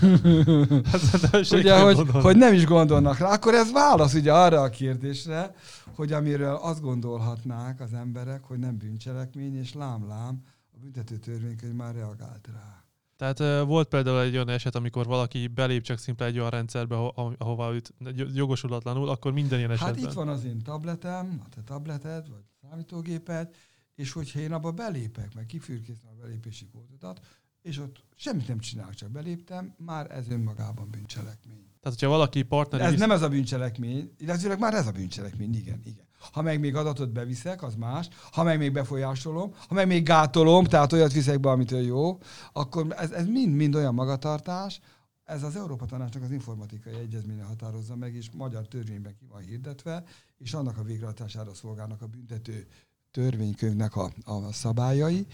hát, 1.32 1.50
ugye, 1.50 1.80
hogy, 1.80 2.10
hogy 2.10 2.36
nem 2.36 2.54
is 2.54 2.64
gondolnak 2.64 3.18
rá. 3.18 3.32
Akkor 3.32 3.54
ez 3.54 3.72
válasz 3.72 4.14
ugye 4.14 4.32
arra 4.32 4.60
a 4.60 4.68
kérdésre, 4.68 5.54
hogy 5.94 6.12
amiről 6.12 6.54
azt 6.54 6.80
gondolhatnák 6.80 7.80
az 7.80 7.92
emberek, 7.92 8.44
hogy 8.44 8.58
nem 8.58 8.78
bűncselekmény, 8.78 9.56
és 9.56 9.74
lám-lám, 9.74 10.42
a 10.74 10.76
büntető 10.80 11.16
törvénykönyv 11.16 11.74
már 11.74 11.94
reagált 11.94 12.48
rá. 12.52 12.83
Tehát 13.16 13.64
volt 13.66 13.88
például 13.88 14.20
egy 14.20 14.34
olyan 14.34 14.48
eset, 14.48 14.74
amikor 14.74 15.06
valaki 15.06 15.46
belép 15.46 15.82
csak 15.82 15.98
szimple 15.98 16.26
egy 16.26 16.38
olyan 16.38 16.50
rendszerbe, 16.50 16.96
aho- 16.96 17.40
ahova 17.40 17.74
őt 17.74 17.94
jogosulatlanul, 18.34 19.08
akkor 19.08 19.32
minden 19.32 19.58
ilyen 19.58 19.70
esetben. 19.70 19.94
Hát 19.94 20.04
itt 20.04 20.12
van 20.12 20.28
az 20.28 20.44
én 20.44 20.58
tabletem, 20.58 21.42
a 21.44 21.48
te 21.48 21.62
tableted, 21.62 22.28
vagy 22.28 22.42
számítógéped, 22.62 23.54
és 23.94 24.12
hogyha 24.12 24.40
én 24.40 24.52
abba 24.52 24.70
belépek, 24.70 25.34
meg 25.34 25.46
kifürkészem 25.46 26.10
a 26.10 26.20
belépési 26.20 26.66
kódodat, 26.66 27.20
és 27.62 27.78
ott 27.78 28.04
semmit 28.14 28.48
nem 28.48 28.58
csinálok, 28.58 28.94
csak 28.94 29.10
beléptem, 29.10 29.74
már 29.78 30.10
ez 30.10 30.28
önmagában 30.28 30.90
bűncselekmény. 30.90 31.66
Tehát, 31.80 31.98
hogyha 31.98 32.08
valaki 32.08 32.42
partner... 32.42 32.80
Ez 32.80 32.90
visz... 32.90 33.00
nem 33.00 33.10
ez 33.10 33.22
a 33.22 33.28
bűncselekmény, 33.28 34.14
illetve 34.18 34.56
már 34.56 34.74
ez 34.74 34.86
a 34.86 34.92
bűncselekmény, 34.92 35.54
igen, 35.54 35.80
igen. 35.84 36.03
Ha 36.32 36.42
meg 36.42 36.60
még 36.60 36.76
adatot 36.76 37.12
beviszek, 37.12 37.62
az 37.62 37.74
más. 37.74 38.08
Ha 38.32 38.42
meg 38.42 38.58
még 38.58 38.72
befolyásolom, 38.72 39.54
ha 39.68 39.74
meg 39.74 39.86
még 39.86 40.04
gátolom, 40.04 40.64
tehát 40.64 40.92
olyat 40.92 41.12
viszek 41.12 41.40
be, 41.40 41.50
amitől 41.50 41.80
jó, 41.80 42.18
akkor 42.52 42.94
ez, 42.98 43.10
ez 43.10 43.26
mind, 43.26 43.54
mind 43.54 43.74
olyan 43.74 43.94
magatartás, 43.94 44.80
ez 45.24 45.42
az 45.42 45.56
Európa 45.56 45.86
Tanácsnak 45.86 46.22
az 46.22 46.30
informatikai 46.30 46.94
egyezménye 46.94 47.42
határozza 47.42 47.96
meg, 47.96 48.14
és 48.14 48.30
magyar 48.30 48.68
törvényben 48.68 49.14
ki 49.16 49.26
van 49.30 49.40
hirdetve, 49.40 50.04
és 50.38 50.54
annak 50.54 50.78
a 50.78 50.82
végrehajtására 50.82 51.54
szolgálnak 51.54 52.02
a 52.02 52.06
büntető 52.06 52.66
törvénykönyvnek 53.10 53.96
a, 53.96 54.12
a 54.24 54.52
szabályai. 54.52 55.26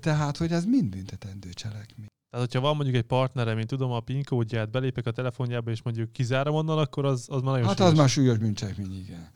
Tehát, 0.00 0.36
hogy 0.36 0.52
ez 0.52 0.64
mind 0.64 0.88
büntetendő 0.88 1.52
cselekmény. 1.52 2.06
Tehát, 2.36 2.52
hogyha 2.52 2.66
van 2.68 2.76
mondjuk 2.76 2.96
egy 2.96 3.06
partnere, 3.06 3.54
mint 3.54 3.66
tudom, 3.68 3.90
a 3.90 4.00
PIN 4.00 4.24
kódját, 4.24 4.70
belépek 4.70 5.06
a 5.06 5.10
telefonjába, 5.10 5.70
és 5.70 5.82
mondjuk 5.82 6.12
kizárom 6.12 6.54
onnan, 6.54 6.78
akkor 6.78 7.04
az, 7.04 7.26
az 7.30 7.42
már 7.42 7.52
nagyon 7.52 7.66
Hát 7.66 7.76
súlyos. 7.76 7.92
az 7.92 7.98
már 7.98 8.08
súlyos 8.08 8.38
bűncselekmény, 8.38 8.94
igen. 8.98 9.28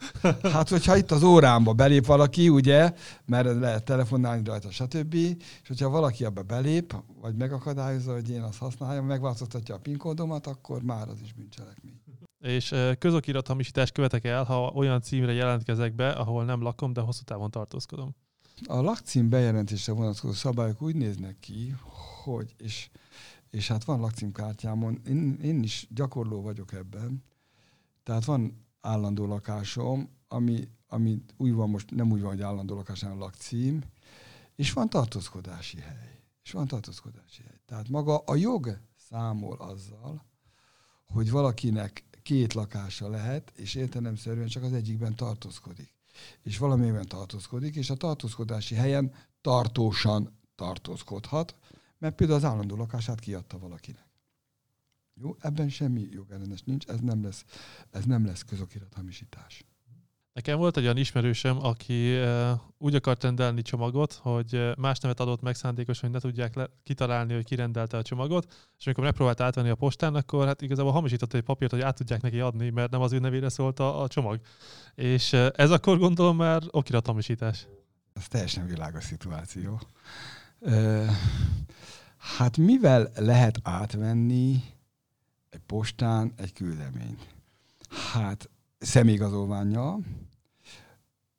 hát, 0.53 0.69
hogyha 0.69 0.97
itt 0.97 1.11
az 1.11 1.23
órámba 1.23 1.73
belép 1.73 2.07
valaki, 2.07 2.49
ugye, 2.49 2.93
mert 3.27 3.61
lehet 3.61 3.85
telefonálni 3.85 4.45
rajta, 4.45 4.71
stb., 4.71 5.15
és 5.15 5.69
hogyha 5.69 5.89
valaki 5.89 6.25
abba 6.25 6.43
belép, 6.43 6.95
vagy 7.21 7.35
megakadályozza, 7.35 8.13
hogy 8.13 8.31
én 8.31 8.43
azt 8.43 8.59
használjam, 8.59 9.07
megváltoztatja 9.07 9.75
a 9.75 9.79
PIN 9.79 9.97
kódomat, 9.97 10.47
akkor 10.47 10.83
már 10.83 11.09
az 11.09 11.21
is 11.23 11.33
bűncselekmény. 11.33 12.01
És 12.41 12.75
közokirat 12.99 13.47
hamisítást 13.47 13.93
követek 13.93 14.25
el, 14.25 14.45
ha 14.45 14.73
olyan 14.75 15.01
címre 15.01 15.33
jelentkezek 15.33 15.95
be, 15.95 16.11
ahol 16.11 16.45
nem 16.45 16.63
lakom, 16.63 16.93
de 16.93 17.01
hosszú 17.01 17.23
távon 17.25 17.51
tartózkodom. 17.51 18.15
A 18.67 18.81
lakcím 18.81 19.29
bejelentésre 19.29 19.93
vonatkozó 19.93 20.33
szabályok 20.33 20.83
úgy 20.83 20.95
néznek 20.95 21.37
ki, 21.41 21.75
hogy, 22.21 22.55
és, 22.59 22.91
és 23.51 23.69
hát 23.69 23.85
van 23.85 24.01
lakcímkártyámon, 24.01 25.01
én, 25.07 25.39
én 25.43 25.63
is 25.63 25.87
gyakorló 25.91 26.43
vagyok 26.43 26.73
ebben, 26.73 27.23
tehát 28.03 28.25
van 28.25 28.67
állandó 28.81 29.27
lakásom, 29.27 30.09
ami, 30.29 30.69
ami 30.89 31.25
úgy 31.37 31.53
van 31.53 31.71
most, 31.71 31.91
nem 31.91 32.11
úgy 32.11 32.21
van, 32.21 32.31
hogy 32.31 32.43
állandó 32.43 32.75
lakás, 32.75 33.03
hanem 33.03 33.19
lakcím, 33.19 33.83
és 34.57 34.73
van 34.73 34.89
tartózkodási 34.89 35.81
hely. 35.81 36.19
És 36.43 36.53
van 36.53 36.67
tartózkodási 36.67 37.43
hely. 37.43 37.61
Tehát 37.67 37.89
maga 37.89 38.19
a 38.19 38.35
jog 38.37 38.79
számol 39.09 39.57
azzal, 39.57 40.25
hogy 41.07 41.31
valakinek 41.31 42.05
két 42.23 42.53
lakása 42.53 43.09
lehet, 43.09 43.53
és 43.57 43.75
értelemszerűen 43.75 44.49
csak 44.49 44.63
az 44.63 44.73
egyikben 44.73 45.15
tartózkodik. 45.15 45.95
És 46.43 46.59
valamiben 46.59 47.07
tartózkodik, 47.07 47.77
és 47.77 47.91
a 47.91 47.95
tartózkodási 47.95 48.75
helyen 48.75 49.13
tartósan 49.41 50.39
tartózkodhat, 50.55 51.57
mert 52.01 52.15
például 52.15 52.39
az 52.39 52.45
állandó 52.45 52.77
lakását 52.77 53.21
kiadta 53.21 53.59
valakinek. 53.59 54.09
Jó, 55.15 55.37
ebben 55.39 55.69
semmi 55.69 56.09
jogellenes 56.11 56.63
nincs, 56.63 56.87
ez 56.87 57.01
nem 57.01 57.23
lesz, 57.23 57.45
ez 57.91 58.05
nem 58.05 58.27
lesz 58.27 58.43
közokirat 58.43 58.95
hamisítás. 58.95 59.65
Nekem 60.33 60.59
volt 60.59 60.77
egy 60.77 60.83
olyan 60.83 60.97
ismerősöm, 60.97 61.65
aki 61.65 62.21
úgy 62.79 62.95
akart 62.95 63.23
rendelni 63.23 63.63
csomagot, 63.63 64.13
hogy 64.13 64.73
más 64.77 64.99
nevet 64.99 65.21
adott 65.21 65.41
meg 65.41 65.55
szándékosan, 65.55 66.11
hogy 66.11 66.21
ne 66.21 66.29
tudják 66.29 66.55
le, 66.55 66.69
kitalálni, 66.83 67.35
hogy 67.35 67.45
kirendelte 67.45 67.97
a 67.97 68.03
csomagot, 68.03 68.53
és 68.79 68.87
amikor 68.87 69.05
megpróbált 69.05 69.41
átvenni 69.41 69.69
a 69.69 69.75
postán, 69.75 70.15
akkor 70.15 70.47
hát 70.47 70.63
igazából 70.63 70.93
hamisított 70.93 71.35
egy 71.35 71.43
papírt, 71.43 71.71
hogy 71.71 71.81
át 71.81 71.97
tudják 71.97 72.21
neki 72.21 72.41
adni, 72.41 72.71
mert 72.71 72.91
nem 72.91 73.01
az 73.01 73.13
ő 73.13 73.19
nevére 73.19 73.49
szólt 73.49 73.79
a, 73.79 74.03
a 74.03 74.09
csomag. 74.09 74.41
És 74.95 75.33
ez 75.33 75.71
akkor 75.71 75.99
gondolom 75.99 76.37
már 76.37 76.63
okirat 76.71 77.07
hamisítás. 77.07 77.67
Ez 78.13 78.29
teljesen 78.29 78.67
világos 78.67 79.05
szituáció. 79.05 79.81
Hát 82.17 82.57
mivel 82.57 83.11
lehet 83.15 83.61
átvenni 83.63 84.63
egy 85.51 85.61
postán 85.61 86.33
egy 86.37 86.53
küldeményt? 86.53 87.35
Hát 88.13 88.51
személyigazolványjal, 88.79 90.05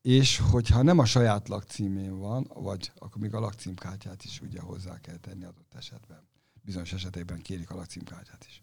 és 0.02 0.38
hogyha 0.38 0.82
nem 0.82 1.00
a 1.00 1.06
saját 1.06 1.48
lakcímén 1.48 2.18
van, 2.20 2.52
vagy 2.54 2.92
akkor 2.96 3.22
még 3.22 3.34
a 3.34 3.40
lakcímkártyát 3.40 4.24
is 4.24 4.42
ugye 4.42 4.60
hozzá 4.60 5.00
kell 5.00 5.18
tenni 5.18 5.44
adott 5.44 5.74
esetben. 5.74 6.28
Bizonyos 6.62 6.94
esetekben 6.94 7.42
kérik 7.42 7.70
a 7.70 7.76
lakcímkártyát 7.76 8.46
is. 8.48 8.62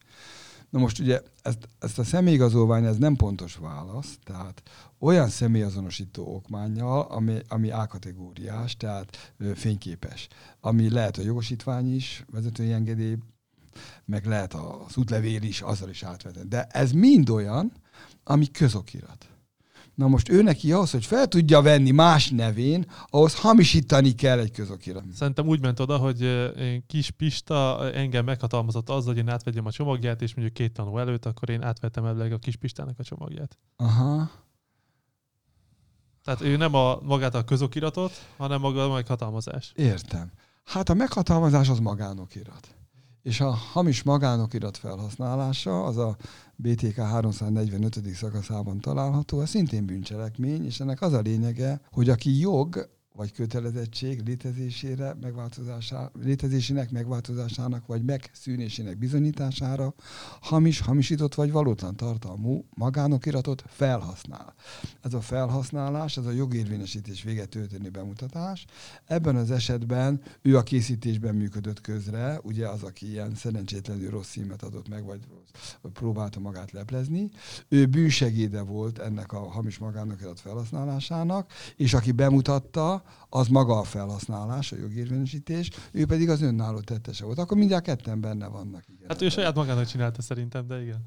Na 0.70 0.78
most 0.78 0.98
ugye 0.98 1.22
ezt, 1.42 1.68
ezt 1.78 1.98
a 1.98 2.04
személyigazolvány 2.04 2.84
ez 2.84 2.96
nem 2.96 3.16
pontos 3.16 3.56
válasz, 3.56 4.18
tehát 4.24 4.62
olyan 4.98 5.28
személyazonosító 5.28 6.34
okmányjal, 6.34 7.00
ami, 7.00 7.38
ami 7.48 7.70
A-kategóriás, 7.70 8.76
tehát 8.76 9.32
ö, 9.38 9.54
fényképes, 9.54 10.28
ami 10.60 10.90
lehet 10.90 11.16
a 11.16 11.22
jogosítvány 11.22 11.94
is, 11.94 12.24
vezetői 12.32 12.72
engedély, 12.72 13.16
meg 14.04 14.26
lehet 14.26 14.54
az 14.54 14.96
útlevél 14.96 15.42
is, 15.42 15.60
azzal 15.60 15.88
is 15.88 16.02
átvetni. 16.02 16.42
De 16.48 16.64
ez 16.64 16.92
mind 16.92 17.30
olyan, 17.30 17.72
ami 18.24 18.50
közokirat. 18.50 19.28
Na 19.99 20.09
most 20.09 20.28
ő 20.28 20.42
neki 20.42 20.72
ahhoz, 20.72 20.90
hogy 20.90 21.07
fel 21.07 21.26
tudja 21.26 21.62
venni 21.62 21.90
más 21.90 22.30
nevén, 22.30 22.90
ahhoz 23.07 23.40
hamisítani 23.40 24.12
kell 24.12 24.38
egy 24.38 24.51
közokirat. 24.51 25.05
Szerintem 25.12 25.46
úgy 25.46 25.61
ment 25.61 25.80
oda, 25.80 25.96
hogy 25.96 26.51
kis 26.86 27.11
Pista 27.11 27.90
engem 27.92 28.24
meghatalmazott 28.24 28.88
azzal, 28.90 29.14
hogy 29.14 29.22
én 29.22 29.28
átvegyem 29.28 29.66
a 29.66 29.70
csomagját, 29.70 30.22
és 30.22 30.34
mondjuk 30.34 30.57
két 30.57 30.72
tanú 30.72 30.99
előtt, 30.99 31.26
akkor 31.26 31.51
én 31.51 31.62
átvettem 31.62 32.05
ebből 32.05 32.32
a 32.32 32.38
kis 32.38 32.57
Pistának 32.57 32.99
a 32.99 33.03
csomagját. 33.03 33.59
Aha. 33.76 34.30
Tehát 36.24 36.40
ő 36.40 36.57
nem 36.57 36.74
a, 36.74 37.01
magát 37.03 37.34
a 37.34 37.44
közokiratot, 37.44 38.12
hanem 38.36 38.61
maga 38.61 38.84
a 38.84 38.92
meghatalmazás. 38.92 39.72
Értem. 39.76 40.32
Hát 40.64 40.88
a 40.88 40.94
meghatalmazás 40.94 41.68
az 41.68 41.78
magánokirat. 41.78 42.77
És 43.28 43.40
a 43.40 43.50
hamis 43.50 44.02
magánokirat 44.02 44.76
felhasználása, 44.76 45.84
az 45.84 45.96
a 45.96 46.16
BTK 46.56 46.96
345. 46.96 48.00
szakaszában 48.14 48.80
található, 48.80 49.38
az 49.38 49.48
szintén 49.48 49.86
bűncselekmény, 49.86 50.64
és 50.64 50.80
ennek 50.80 51.02
az 51.02 51.12
a 51.12 51.20
lényege, 51.20 51.80
hogy 51.90 52.08
aki 52.08 52.38
jog 52.38 52.88
vagy 53.18 53.32
kötelezettség 53.32 54.22
létezésére, 54.26 55.16
megváltozására, 55.20 56.10
létezésének 56.22 56.90
megváltozásának 56.90 57.86
vagy 57.86 58.04
megszűnésének 58.04 58.98
bizonyítására 58.98 59.94
hamis, 60.40 60.80
hamisított 60.80 61.34
vagy 61.34 61.52
valótlan 61.52 61.96
tartalmú 61.96 62.64
magánokiratot 62.74 63.64
felhasznál. 63.66 64.54
Ez 65.00 65.14
a 65.14 65.20
felhasználás, 65.20 66.16
ez 66.16 66.26
a 66.26 66.30
jogérvényesítés 66.30 67.22
véget 67.22 67.48
történő 67.48 67.90
bemutatás. 67.90 68.64
Ebben 69.04 69.36
az 69.36 69.50
esetben 69.50 70.20
ő 70.42 70.56
a 70.56 70.62
készítésben 70.62 71.34
működött 71.34 71.80
közre, 71.80 72.40
ugye 72.42 72.68
az, 72.68 72.82
aki 72.82 73.10
ilyen 73.10 73.34
szerencsétlenül 73.34 74.10
rossz 74.10 74.30
címet 74.30 74.62
adott 74.62 74.88
meg, 74.88 75.04
vagy 75.04 75.20
próbálta 75.92 76.40
magát 76.40 76.72
leplezni. 76.72 77.30
Ő 77.68 77.86
bűnsegéde 77.86 78.60
volt 78.60 78.98
ennek 78.98 79.32
a 79.32 79.48
hamis 79.48 79.78
magánokirat 79.78 80.40
felhasználásának, 80.40 81.52
és 81.76 81.94
aki 81.94 82.12
bemutatta, 82.12 83.02
az 83.28 83.48
maga 83.48 83.78
a 83.78 83.82
felhasználás, 83.82 84.72
a 84.72 84.76
jogérvényesítés, 84.76 85.70
ő 85.92 86.06
pedig 86.06 86.30
az 86.30 86.42
önálló 86.42 86.80
tettese 86.80 87.24
volt. 87.24 87.38
Akkor 87.38 87.56
mindjárt 87.56 87.84
ketten 87.84 88.20
benne 88.20 88.46
vannak. 88.46 88.84
Igen. 88.88 89.09
Hát 89.09 89.22
ő 89.22 89.28
saját 89.28 89.54
magának 89.54 89.86
csinálta 89.86 90.22
szerintem, 90.22 90.66
de 90.66 90.82
igen. 90.82 91.04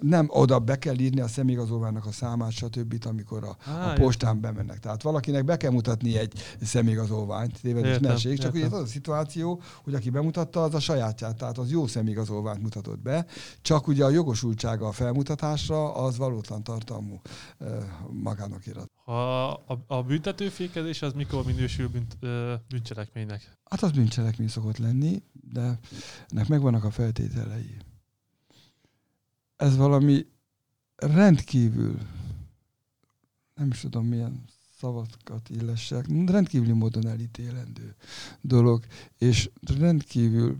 Nem, 0.00 0.26
oda 0.30 0.58
be 0.58 0.78
kell 0.78 0.98
írni 0.98 1.20
a 1.20 1.28
személyigazolványnak 1.28 2.06
a 2.06 2.12
számát, 2.12 2.50
stb., 2.50 3.06
amikor 3.06 3.44
a, 3.44 3.56
Á, 3.70 3.90
a 3.90 3.92
postán 3.92 4.36
értem. 4.36 4.54
bemennek. 4.54 4.78
Tehát 4.78 5.02
valakinek 5.02 5.44
be 5.44 5.56
kell 5.56 5.70
mutatni 5.70 6.16
egy 6.16 6.32
személyigazolványt, 6.62 7.60
tévedés 7.60 7.98
ne 7.98 8.14
csak 8.14 8.54
ugye 8.54 8.66
az 8.66 8.72
a 8.72 8.86
szituáció, 8.86 9.60
hogy 9.84 9.94
aki 9.94 10.10
bemutatta, 10.10 10.62
az 10.62 10.74
a 10.74 10.80
sajátját, 10.80 11.36
tehát 11.36 11.58
az 11.58 11.70
jó 11.70 11.86
személyigazolványt 11.86 12.62
mutatott 12.62 12.98
be, 12.98 13.26
csak 13.62 13.86
ugye 13.86 14.04
a 14.04 14.10
jogosultsága 14.10 14.86
a 14.86 14.92
felmutatásra 14.92 15.94
az 15.94 16.16
valótlan 16.16 16.62
tartalmú 16.62 17.20
magának 18.10 18.66
irat. 18.66 18.90
A, 19.08 19.52
a, 19.52 19.84
a 19.86 20.02
büntetőfékezés 20.02 21.02
az 21.02 21.12
mikor 21.12 21.44
minősül 21.44 21.88
bünt, 21.88 22.16
ö, 22.20 22.54
bűncselekménynek? 22.68 23.58
Hát 23.64 23.82
az 23.82 23.90
bűncselekmény 23.90 24.48
szokott 24.48 24.76
lenni, 24.76 25.22
de 25.32 25.78
ennek 26.28 26.48
megvannak 26.48 26.84
a 26.84 26.90
feltételei. 26.90 27.76
Ez 29.56 29.76
valami 29.76 30.26
rendkívül, 30.96 31.98
nem 33.54 33.68
is 33.70 33.80
tudom 33.80 34.06
milyen 34.06 34.44
szavakat 34.78 35.48
illessek, 35.48 36.06
rendkívüli 36.26 36.72
módon 36.72 37.06
elítélendő 37.06 37.94
dolog, 38.40 38.84
és 39.18 39.50
rendkívül, 39.78 40.56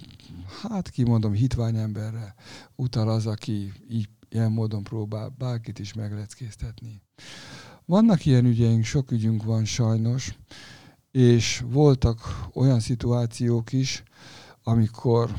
hát 0.63 0.91
kimondom, 0.91 1.33
hitvány 1.33 1.77
emberre 1.77 2.35
utal 2.75 3.09
az, 3.09 3.27
aki 3.27 3.73
így 3.91 4.09
ilyen 4.29 4.53
módon 4.53 4.83
próbál 4.83 5.35
bárkit 5.39 5.79
is 5.79 5.93
megleckéztetni. 5.93 7.03
Vannak 7.89 8.25
ilyen 8.25 8.45
ügyeink, 8.45 8.85
sok 8.85 9.11
ügyünk 9.11 9.43
van 9.45 9.65
sajnos, 9.65 10.39
és 11.11 11.65
voltak 11.67 12.47
olyan 12.53 12.81
szituációk 12.81 13.73
is, 13.73 14.03
amikor 14.63 15.31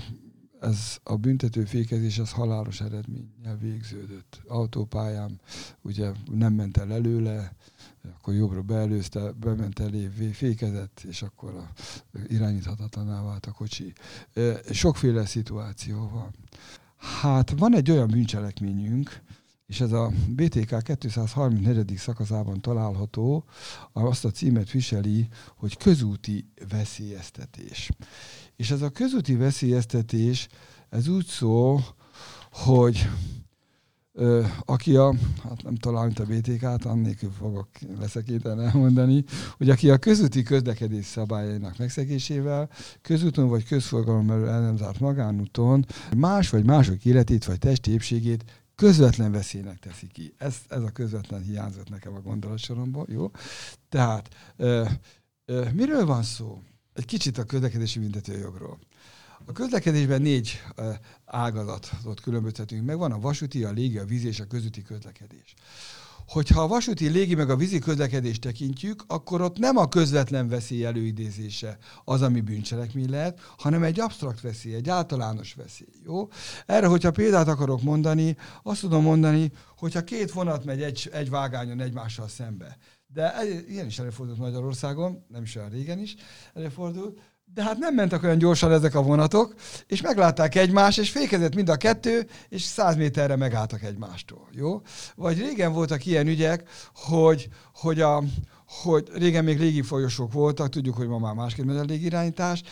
ez 0.59 0.97
a 1.03 1.15
büntetőfékezés 1.15 2.19
az 2.19 2.31
halálos 2.31 2.81
eredménnyel 2.81 3.57
végződött. 3.61 4.41
Autópályán 4.47 5.39
ugye 5.81 6.11
nem 6.31 6.53
ment 6.53 6.77
el 6.77 6.93
előle, 6.93 7.55
akkor 8.13 8.33
jobbra 8.33 8.61
beelőzte, 8.61 9.31
bement 9.31 9.79
elé, 9.79 10.09
fékezett, 10.31 11.03
és 11.07 11.21
akkor 11.21 11.55
a, 11.55 11.71
irányíthatatlaná 12.27 13.23
vált 13.23 13.45
a 13.45 13.51
kocsi. 13.51 13.93
Sokféle 14.71 15.25
szituáció 15.25 16.09
van. 16.13 16.35
Hát 16.97 17.49
van 17.49 17.75
egy 17.75 17.91
olyan 17.91 18.07
bűncselekményünk, 18.07 19.21
és 19.69 19.81
ez 19.81 19.91
a 19.91 20.11
BTK 20.27 20.97
234. 20.99 21.97
szakaszában 21.97 22.61
található, 22.61 23.43
azt 23.93 24.25
a 24.25 24.31
címet 24.31 24.71
viseli, 24.71 25.27
hogy 25.55 25.77
közúti 25.77 26.49
veszélyeztetés. 26.69 27.89
És 28.55 28.71
ez 28.71 28.81
a 28.81 28.89
közúti 28.89 29.35
veszélyeztetés, 29.35 30.47
ez 30.89 31.07
úgy 31.07 31.25
szól, 31.25 31.83
hogy 32.51 33.09
ö, 34.13 34.45
aki 34.65 34.95
a, 34.95 35.15
hát 35.43 35.63
nem 35.63 35.75
talán, 35.75 36.05
mint 36.05 36.19
a 36.19 36.25
BTK-t, 36.25 36.85
annélkül 36.85 37.31
fogok 37.31 37.67
leszekíteni 37.99 38.63
elmondani, 38.63 39.23
hogy 39.57 39.69
aki 39.69 39.89
a 39.89 39.97
közúti 39.97 40.43
közlekedés 40.43 41.05
szabályainak 41.05 41.77
megszegésével, 41.77 42.69
közúton 43.01 43.47
vagy 43.47 43.65
közforgalom 43.65 44.29
el 44.29 44.61
nem 44.61 44.77
zárt 44.77 44.99
magánúton 44.99 45.85
más 46.17 46.49
vagy 46.49 46.65
mások 46.65 47.05
életét 47.05 47.45
vagy 47.45 47.59
testi 47.59 47.91
közvetlen 48.79 49.31
veszélynek 49.31 49.79
teszi 49.79 50.07
ki. 50.07 50.33
Ez, 50.37 50.55
ez 50.69 50.81
a 50.81 50.89
közvetlen 50.89 51.41
hiányzott 51.41 51.89
nekem 51.89 52.13
a 52.13 52.21
gondolatsoromból, 52.21 53.05
jó? 53.09 53.31
Tehát, 53.89 54.29
ö, 54.57 54.85
ö, 55.45 55.65
miről 55.73 56.05
van 56.05 56.23
szó? 56.23 56.61
Egy 56.93 57.05
kicsit 57.05 57.37
a 57.37 57.43
közlekedési 57.43 57.99
büntetőjogról. 57.99 58.79
A 59.45 59.51
közlekedésben 59.51 60.21
négy 60.21 60.61
ágazatot 61.25 62.21
különböztetünk 62.21 62.85
meg. 62.85 62.97
Van 62.97 63.11
a 63.11 63.19
vasúti, 63.19 63.63
a 63.63 63.71
légi, 63.71 63.97
a 63.97 64.05
vízi 64.05 64.27
és 64.27 64.39
a 64.39 64.47
közúti 64.47 64.81
közlekedés 64.81 65.53
hogyha 66.29 66.61
a 66.61 66.67
vasúti, 66.67 67.07
légi 67.07 67.35
meg 67.35 67.49
a 67.49 67.55
vízi 67.55 67.79
közlekedést 67.79 68.41
tekintjük, 68.41 69.03
akkor 69.07 69.41
ott 69.41 69.57
nem 69.57 69.77
a 69.77 69.87
közvetlen 69.87 70.47
veszély 70.47 70.85
előidézése 70.85 71.77
az, 72.03 72.21
ami 72.21 72.41
bűncselekmény 72.41 73.09
lehet, 73.09 73.39
hanem 73.57 73.83
egy 73.83 73.99
absztrakt 73.99 74.41
veszély, 74.41 74.73
egy 74.73 74.89
általános 74.89 75.53
veszély. 75.53 75.87
Jó? 76.03 76.27
Erre, 76.65 76.87
hogyha 76.87 77.11
példát 77.11 77.47
akarok 77.47 77.81
mondani, 77.81 78.37
azt 78.63 78.81
tudom 78.81 79.03
mondani, 79.03 79.51
hogyha 79.77 80.03
két 80.03 80.31
vonat 80.31 80.65
megy 80.65 80.81
egy, 80.81 81.09
egy 81.13 81.29
vágányon 81.29 81.79
egymással 81.79 82.27
szembe, 82.27 82.77
de 83.13 83.33
ilyen 83.67 83.85
is 83.85 83.99
előfordult 83.99 84.37
Magyarországon, 84.37 85.25
nem 85.27 85.43
is 85.43 85.55
olyan 85.55 85.69
régen 85.69 85.99
is 85.99 86.15
előfordult, 86.53 87.19
de 87.53 87.63
hát 87.63 87.77
nem 87.77 87.93
mentek 87.93 88.23
olyan 88.23 88.37
gyorsan 88.37 88.71
ezek 88.71 88.95
a 88.95 89.01
vonatok, 89.01 89.53
és 89.87 90.01
meglátták 90.01 90.55
egymást, 90.55 90.99
és 90.99 91.09
fékezett 91.09 91.55
mind 91.55 91.69
a 91.69 91.75
kettő, 91.75 92.27
és 92.49 92.61
száz 92.61 92.95
méterre 92.95 93.35
megálltak 93.35 93.83
egymástól. 93.83 94.47
Jó? 94.51 94.81
Vagy 95.15 95.39
régen 95.39 95.73
voltak 95.73 96.05
ilyen 96.05 96.27
ügyek, 96.27 96.69
hogy, 96.93 97.49
hogy 97.73 98.01
a, 98.01 98.23
hogy 98.65 99.09
régen 99.13 99.43
még 99.43 99.59
légifolyosok 99.59 100.33
voltak, 100.33 100.69
tudjuk, 100.69 100.95
hogy 100.95 101.07
ma 101.07 101.17
már 101.17 101.33
másképp 101.33 101.65
megy 101.65 101.77
a 101.77 101.83
légirányítás, 101.83 102.63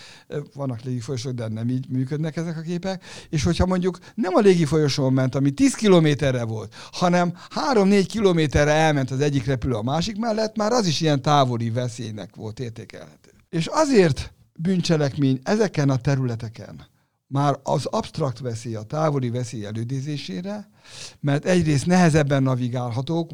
vannak 0.54 0.82
légifolyosok, 0.82 1.32
de 1.32 1.48
nem 1.48 1.70
így 1.70 1.90
működnek 1.90 2.36
ezek 2.36 2.58
a 2.58 2.62
képek, 2.62 3.04
és 3.30 3.44
hogyha 3.44 3.66
mondjuk 3.66 4.00
nem 4.16 4.36
a 4.36 4.40
légifolyosón 4.40 5.14
ment, 5.14 5.36
ami 5.36 5.52
10 5.52 5.76
kilométerre 5.76 6.44
volt, 6.44 6.74
hanem 6.92 7.34
3-4 7.74 8.06
kilométerre 8.08 8.72
elment 8.72 9.12
az 9.12 9.20
egyik 9.20 9.46
repülő 9.46 9.74
a 9.74 9.82
másik 9.84 10.18
mellett, 10.18 10.58
már 10.58 10.72
az 10.72 10.86
is 10.86 11.02
ilyen 11.02 11.22
távoli 11.22 11.70
veszélynek 11.70 12.36
volt 12.36 12.60
értékelhető. 12.60 13.32
És 13.50 13.68
azért 13.68 14.32
bűncselekmény 14.58 15.40
ezeken 15.44 15.90
a 15.90 15.98
területeken 15.98 16.88
már 17.28 17.60
az 17.64 17.86
absztrakt 17.86 18.40
veszély, 18.40 18.76
a 18.76 18.84
távoli 18.84 19.30
veszély 19.30 19.66
elődézésére, 19.66 20.70
mert 21.20 21.46
egyrészt 21.46 21.86
nehezebben 21.86 22.44
navigálhatók, 22.44 23.32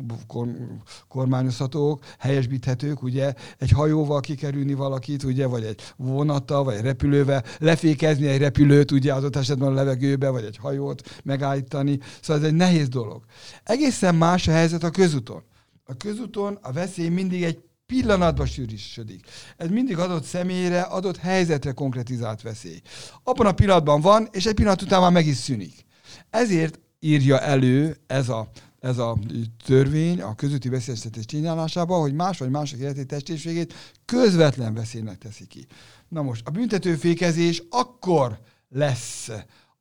kormányozhatók, 1.08 2.04
helyesbíthetők, 2.20 3.04
ugye 3.04 3.34
egy 3.58 3.70
hajóval 3.70 4.20
kikerülni 4.20 4.74
valakit, 4.74 5.24
ugye, 5.24 5.46
vagy 5.46 5.64
egy 5.64 5.82
vonattal, 5.98 6.64
vagy 6.64 6.76
egy 6.76 6.82
repülővel, 6.82 7.44
lefékezni 7.60 8.28
egy 8.28 8.40
repülőt, 8.40 8.92
ugye 8.92 9.14
adott 9.14 9.36
esetben 9.36 9.68
a 9.68 9.74
levegőbe, 9.74 10.30
vagy 10.30 10.44
egy 10.44 10.58
hajót 10.58 11.22
megállítani. 11.24 12.00
Szóval 12.22 12.44
ez 12.44 12.50
egy 12.50 12.58
nehéz 12.58 12.90
dolog. 12.90 13.24
Egészen 13.64 14.16
más 14.16 14.48
a 14.48 14.52
helyzet 14.52 14.84
a 14.84 14.90
közúton. 14.90 15.44
A 15.86 15.98
közúton 15.98 16.58
a 16.62 16.72
veszély 16.72 17.10
mindig 17.10 17.44
egy 17.44 17.60
pillanatban 17.86 18.46
sűrűsödik. 18.46 19.26
Ez 19.58 19.70
mindig 19.70 19.98
adott 19.98 20.24
személyre, 20.24 20.82
adott 20.82 21.18
helyzetre 21.18 21.72
konkretizált 21.72 22.42
veszély. 22.42 22.82
Abban 23.24 23.46
a 23.46 23.52
pillanatban 23.52 24.02
van, 24.02 24.28
és 24.32 24.46
egy 24.46 24.54
pillanat 24.54 24.82
után 24.82 25.02
már 25.02 25.12
meg 25.12 25.26
is 25.26 25.36
szűnik. 25.36 25.86
Ezért 26.30 26.80
írja 27.00 27.40
elő 27.40 27.98
ez 28.08 28.30
a, 28.30 28.50
ez 28.80 28.98
a 28.98 29.18
törvény 29.66 30.22
a 30.22 30.36
közötti 30.36 30.70
veszélyeztetés 30.70 31.26
csinálásában, 31.26 32.02
hogy 32.02 32.14
más 32.14 32.38
vagy 32.38 32.50
mások 32.50 32.80
életi 32.80 33.06
testésségét 33.06 33.74
közvetlen 34.06 34.74
veszélynek 34.74 35.18
teszi 35.18 35.48
ki. 35.48 35.68
Na 36.10 36.22
most, 36.22 36.48
a 36.48 36.52
büntetőfékezés 36.52 37.64
akkor 37.70 38.40
lesz 38.70 39.30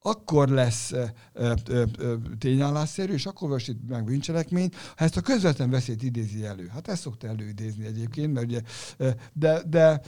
akkor 0.03 0.49
lesz 0.49 0.93
ö, 0.93 1.05
ö, 1.69 2.15
tényállásszerű, 2.39 3.13
és 3.13 3.27
akkor 3.27 3.49
vasít 3.49 3.89
meg 3.89 4.05
bűncselekmény, 4.05 4.71
ha 4.97 5.05
ezt 5.05 5.17
a 5.17 5.21
közvetlen 5.21 5.71
veszélyt 5.71 6.03
idézi 6.03 6.45
elő. 6.45 6.67
Hát 6.67 6.89
ezt 6.89 7.03
szokta 7.03 7.27
előidézni 7.27 7.85
egyébként, 7.85 8.33
mert 8.33 8.47
ugye, 8.47 8.61
de, 9.33 9.63
de 9.67 10.01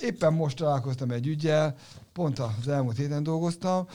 éppen 0.00 0.32
most 0.32 0.56
találkoztam 0.56 1.10
egy 1.10 1.26
ügyel, 1.26 1.76
pont 2.12 2.38
az 2.38 2.68
elmúlt 2.68 2.96
héten 2.96 3.22
dolgoztam 3.22 3.86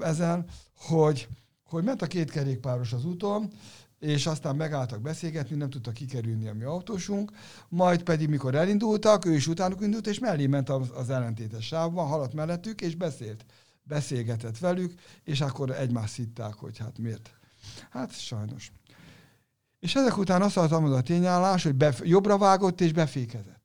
ezen, 0.00 0.44
hogy, 0.76 1.28
hogy 1.64 1.84
ment 1.84 2.02
a 2.02 2.06
két 2.06 2.30
kerékpáros 2.30 2.92
az 2.92 3.04
úton, 3.04 3.50
és 3.98 4.26
aztán 4.26 4.56
megálltak 4.56 5.00
beszélgetni, 5.00 5.56
nem 5.56 5.70
tudta 5.70 5.90
kikerülni 5.90 6.48
a 6.48 6.54
mi 6.54 6.64
autósunk, 6.64 7.32
majd 7.68 8.02
pedig, 8.02 8.28
mikor 8.28 8.54
elindultak, 8.54 9.24
ő 9.24 9.34
is 9.34 9.46
utánuk 9.46 9.82
indult, 9.82 10.06
és 10.06 10.18
mellé 10.18 10.46
ment 10.46 10.68
az, 10.68 10.90
az 10.94 11.10
ellentétes 11.10 11.66
sávban, 11.66 12.06
haladt 12.06 12.34
mellettük, 12.34 12.80
és 12.80 12.94
beszélt 12.94 13.44
beszélgetett 13.88 14.58
velük, 14.58 15.00
és 15.24 15.40
akkor 15.40 15.70
egymást 15.70 16.14
hitták, 16.14 16.54
hogy 16.54 16.78
hát 16.78 16.98
miért. 16.98 17.30
Hát 17.90 18.18
sajnos. 18.20 18.72
És 19.80 19.94
ezek 19.94 20.18
után 20.18 20.42
azt 20.42 20.56
adtam 20.56 20.84
a 20.84 21.00
tényállás, 21.00 21.62
hogy 21.62 21.74
bef- 21.74 22.06
jobbra 22.06 22.38
vágott 22.38 22.80
és 22.80 22.92
befékezett. 22.92 23.62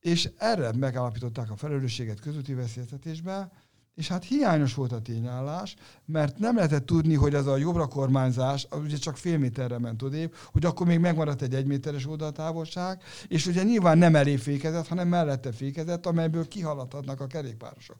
És 0.00 0.30
erre 0.36 0.72
megállapították 0.72 1.50
a 1.50 1.56
felelősséget 1.56 2.20
közúti 2.20 2.54
veszélyeztetésben, 2.54 3.52
és 3.94 4.08
hát 4.08 4.24
hiányos 4.24 4.74
volt 4.74 4.92
a 4.92 5.00
tényállás, 5.00 5.76
mert 6.04 6.38
nem 6.38 6.56
lehetett 6.56 6.86
tudni, 6.86 7.14
hogy 7.14 7.34
ez 7.34 7.46
a 7.46 7.56
jobbra 7.56 7.86
kormányzás, 7.86 8.66
ugye 8.70 8.96
csak 8.96 9.16
fél 9.16 9.38
méterre 9.38 9.78
ment 9.78 10.02
odébb, 10.02 10.34
hogy 10.52 10.64
akkor 10.64 10.86
még 10.86 10.98
megmaradt 10.98 11.42
egy 11.42 11.54
egyméteres 11.54 12.06
oldaltávolság, 12.06 13.02
és 13.28 13.46
ugye 13.46 13.62
nyilván 13.62 13.98
nem 13.98 14.14
elé 14.14 14.36
fékezett, 14.36 14.88
hanem 14.88 15.08
mellette 15.08 15.52
fékezett, 15.52 16.06
amelyből 16.06 16.48
kihaladhatnak 16.48 17.20
a 17.20 17.26
kerékpárosok. 17.26 17.96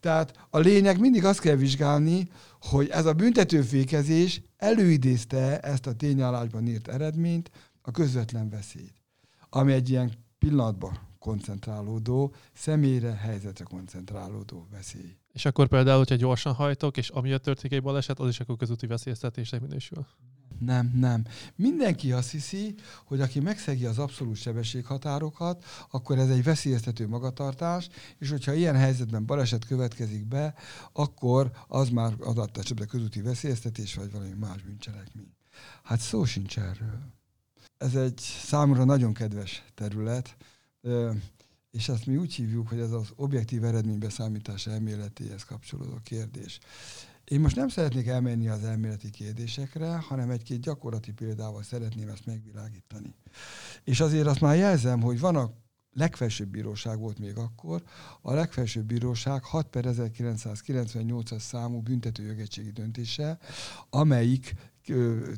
Tehát 0.00 0.46
a 0.50 0.58
lényeg 0.58 1.00
mindig 1.00 1.24
azt 1.24 1.40
kell 1.40 1.56
vizsgálni, 1.56 2.28
hogy 2.60 2.88
ez 2.88 3.06
a 3.06 3.12
büntetőfékezés 3.12 4.42
előidézte 4.56 5.60
ezt 5.60 5.86
a 5.86 5.94
tényállásban 5.94 6.66
írt 6.66 6.88
eredményt, 6.88 7.50
a 7.82 7.90
közvetlen 7.90 8.48
veszélyt, 8.48 8.94
ami 9.50 9.72
egy 9.72 9.90
ilyen 9.90 10.12
pillanatban 10.38 10.98
koncentrálódó, 11.18 12.34
személyre, 12.52 13.12
helyzetre 13.12 13.64
koncentrálódó 13.64 14.66
veszély. 14.70 15.16
És 15.32 15.44
akkor 15.44 15.68
például, 15.68 15.98
hogyha 15.98 16.14
gyorsan 16.14 16.54
hajtok, 16.54 16.96
és 16.96 17.08
amiatt 17.08 17.42
történik 17.42 17.76
egy 17.76 17.82
baleset, 17.82 18.18
az 18.18 18.28
is 18.28 18.40
akkor 18.40 18.56
közúti 18.56 18.86
veszélyeztetésnek 18.86 19.60
minősül? 19.60 20.06
Nem, 20.58 20.92
nem. 20.94 21.24
Mindenki 21.56 22.12
azt 22.12 22.30
hiszi, 22.30 22.74
hogy 23.04 23.20
aki 23.20 23.40
megszegi 23.40 23.86
az 23.86 23.98
abszolút 23.98 24.36
sebességhatárokat, 24.36 25.64
akkor 25.90 26.18
ez 26.18 26.28
egy 26.28 26.42
veszélyeztető 26.42 27.08
magatartás, 27.08 27.88
és 28.18 28.30
hogyha 28.30 28.52
ilyen 28.52 28.76
helyzetben 28.76 29.26
baleset 29.26 29.66
következik 29.66 30.26
be, 30.26 30.54
akkor 30.92 31.50
az 31.68 31.88
már 31.88 32.14
adott 32.20 32.56
esetben 32.56 32.86
közúti 32.86 33.20
veszélyeztetés, 33.20 33.94
vagy 33.94 34.12
valami 34.12 34.34
más 34.40 34.62
bűncselekmény. 34.62 35.34
Hát 35.82 36.00
szó 36.00 36.24
sincs 36.24 36.58
erről. 36.58 37.00
Ez 37.78 37.94
egy 37.94 38.18
számomra 38.18 38.84
nagyon 38.84 39.12
kedves 39.12 39.64
terület, 39.74 40.36
és 41.72 41.88
ezt 41.88 42.06
mi 42.06 42.16
úgy 42.16 42.34
hívjuk, 42.34 42.68
hogy 42.68 42.78
ez 42.78 42.90
az 42.90 43.12
objektív 43.16 43.64
eredménybeszámítás 43.64 44.66
elméletéhez 44.66 45.44
kapcsolódó 45.44 45.98
kérdés. 46.02 46.58
Én 47.24 47.40
most 47.40 47.56
nem 47.56 47.68
szeretnék 47.68 48.06
elmenni 48.06 48.48
az 48.48 48.64
elméleti 48.64 49.10
kérdésekre, 49.10 49.96
hanem 49.96 50.30
egy-két 50.30 50.60
gyakorlati 50.60 51.12
példával 51.12 51.62
szeretném 51.62 52.08
ezt 52.08 52.26
megvilágítani. 52.26 53.14
És 53.84 54.00
azért 54.00 54.26
azt 54.26 54.40
már 54.40 54.56
jelzem, 54.56 55.00
hogy 55.00 55.20
van 55.20 55.36
a 55.36 55.52
legfelsőbb 55.92 56.48
bíróság 56.48 56.98
volt 56.98 57.18
még 57.18 57.36
akkor, 57.36 57.82
a 58.22 58.32
legfelsőbb 58.32 58.84
bíróság 58.84 59.44
6 59.44 59.66
per 59.66 59.84
1998-as 59.86 61.38
számú 61.38 61.80
büntetőjogettségi 61.80 62.70
döntése, 62.70 63.38
amelyik 63.90 64.54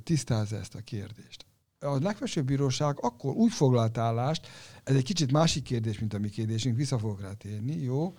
tisztázza 0.02 0.56
ezt 0.56 0.74
a 0.74 0.80
kérdést 0.80 1.46
a 1.84 1.98
legfelsőbb 1.98 2.44
bíróság 2.44 2.98
akkor 3.00 3.34
úgy 3.34 3.52
foglalt 3.52 3.98
állást, 3.98 4.48
ez 4.84 4.94
egy 4.94 5.04
kicsit 5.04 5.32
másik 5.32 5.62
kérdés, 5.62 5.98
mint 5.98 6.14
a 6.14 6.18
mi 6.18 6.28
kérdésünk, 6.28 6.76
vissza 6.76 6.98
fogok 6.98 7.20
rá 7.20 7.32
térni, 7.32 7.82
jó, 7.82 8.14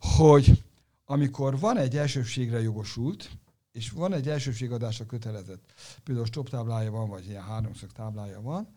hogy 0.00 0.62
amikor 1.04 1.58
van 1.58 1.76
egy 1.76 1.96
elsőbségre 1.96 2.62
jogosult, 2.62 3.30
és 3.72 3.90
van 3.90 4.12
egy 4.12 4.28
elsőbségadásra 4.28 5.06
kötelezett, 5.06 5.72
például 6.04 6.26
stop 6.26 6.48
táblája 6.48 6.90
van, 6.90 7.08
vagy 7.08 7.26
ilyen 7.26 7.42
háromszög 7.42 7.92
táblája 7.92 8.40
van, 8.40 8.68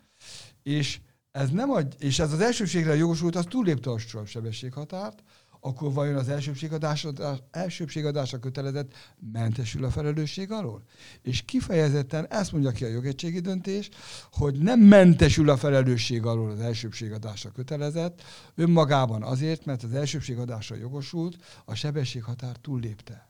és 0.63 0.99
ez 1.31 1.49
nem 1.49 1.69
ad, 1.69 1.95
és 1.99 2.19
ez 2.19 2.33
az 2.33 2.39
elsőbségre 2.39 2.95
jogosult, 2.95 3.35
az 3.35 3.45
túllépte 3.49 3.91
a 3.91 4.25
sebességhatárt, 4.25 5.23
akkor 5.59 5.93
vajon 5.93 6.15
az 6.15 6.29
elsőbségadásra, 6.29 7.37
elsőbségadásra 7.51 8.39
kötelezett 8.39 8.93
mentesül 9.31 9.83
a 9.83 9.89
felelősség 9.89 10.51
alól? 10.51 10.83
És 11.21 11.41
kifejezetten 11.41 12.27
ezt 12.27 12.51
mondja 12.51 12.71
ki 12.71 12.83
a 12.83 12.87
jogegységi 12.87 13.39
döntés, 13.39 13.89
hogy 14.31 14.57
nem 14.57 14.79
mentesül 14.79 15.49
a 15.49 15.57
felelősség 15.57 16.25
alól 16.25 16.51
az 16.51 16.59
elsőbségadásra 16.59 17.51
kötelezett, 17.51 18.23
önmagában 18.55 19.23
azért, 19.23 19.65
mert 19.65 19.83
az 19.83 19.93
elsőbségadásra 19.93 20.75
jogosult, 20.75 21.37
a 21.65 21.75
sebességhatár 21.75 22.55
túllépte. 22.55 23.29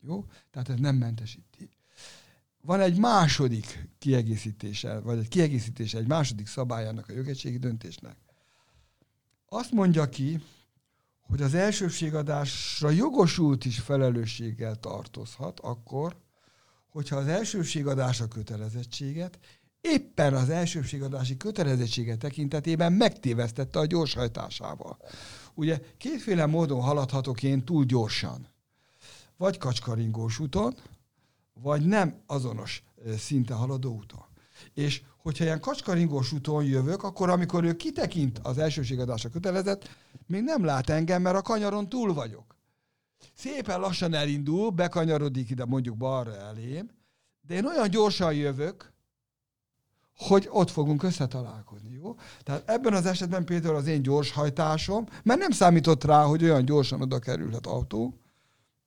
Jó? 0.00 0.24
Tehát 0.50 0.68
ez 0.68 0.78
nem 0.78 0.96
mentesíti. 0.96 1.70
Van 2.62 2.80
egy 2.80 2.98
második 2.98 3.88
kiegészítése, 3.98 4.98
vagy 4.98 5.18
egy 5.18 5.28
kiegészítése, 5.28 5.98
egy 5.98 6.06
második 6.06 6.46
szabályának 6.46 7.08
a 7.08 7.12
jogegységi 7.12 7.58
döntésnek. 7.58 8.16
Azt 9.46 9.70
mondja 9.70 10.08
ki, 10.08 10.42
hogy 11.30 11.42
az 11.42 11.54
elsőbségadásra 11.54 12.90
jogosult 12.90 13.64
is 13.64 13.78
felelősséggel 13.78 14.76
tartozhat 14.76 15.60
akkor, 15.60 16.16
hogyha 16.88 17.16
az 17.16 17.26
elsőbségadás 17.26 18.20
a 18.20 18.28
kötelezettséget 18.28 19.38
éppen 19.80 20.34
az 20.34 20.50
elsőbségadási 20.50 21.36
kötelezettsége 21.36 22.16
tekintetében 22.16 22.92
megtévesztette 22.92 23.78
a 23.78 23.86
gyorshajtásával. 23.86 24.98
Ugye 25.54 25.80
kétféle 25.96 26.46
módon 26.46 26.80
haladhatok 26.80 27.42
én 27.42 27.64
túl 27.64 27.84
gyorsan. 27.84 28.48
Vagy 29.36 29.58
kacskaringós 29.58 30.38
úton, 30.38 30.74
vagy 31.52 31.86
nem 31.86 32.22
azonos 32.26 32.82
szinte 33.18 33.54
haladó 33.54 33.94
úton. 33.94 34.24
És 34.74 35.02
hogyha 35.22 35.44
ilyen 35.44 35.60
kacskaringós 35.60 36.32
úton 36.32 36.64
jövök, 36.64 37.02
akkor 37.02 37.30
amikor 37.30 37.64
ő 37.64 37.76
kitekint 37.76 38.38
az 38.42 38.58
elsőségadásra 38.58 39.28
kötelezett, 39.28 39.88
még 40.26 40.42
nem 40.42 40.64
lát 40.64 40.90
engem, 40.90 41.22
mert 41.22 41.36
a 41.36 41.42
kanyaron 41.42 41.88
túl 41.88 42.14
vagyok. 42.14 42.56
Szépen 43.34 43.80
lassan 43.80 44.14
elindul, 44.14 44.70
bekanyarodik 44.70 45.50
ide 45.50 45.64
mondjuk 45.64 45.96
balra 45.96 46.36
elém, 46.36 46.90
de 47.40 47.54
én 47.54 47.66
olyan 47.66 47.90
gyorsan 47.90 48.34
jövök, 48.34 48.92
hogy 50.16 50.48
ott 50.50 50.70
fogunk 50.70 51.02
összetalálkozni, 51.02 51.90
jó? 51.92 52.14
Tehát 52.42 52.68
ebben 52.68 52.92
az 52.92 53.06
esetben 53.06 53.44
például 53.44 53.76
az 53.76 53.86
én 53.86 54.02
gyorshajtásom, 54.02 55.06
mert 55.22 55.40
nem 55.40 55.50
számított 55.50 56.04
rá, 56.04 56.24
hogy 56.24 56.44
olyan 56.44 56.64
gyorsan 56.64 57.00
oda 57.00 57.18
kerülhet 57.18 57.66
autó, 57.66 58.19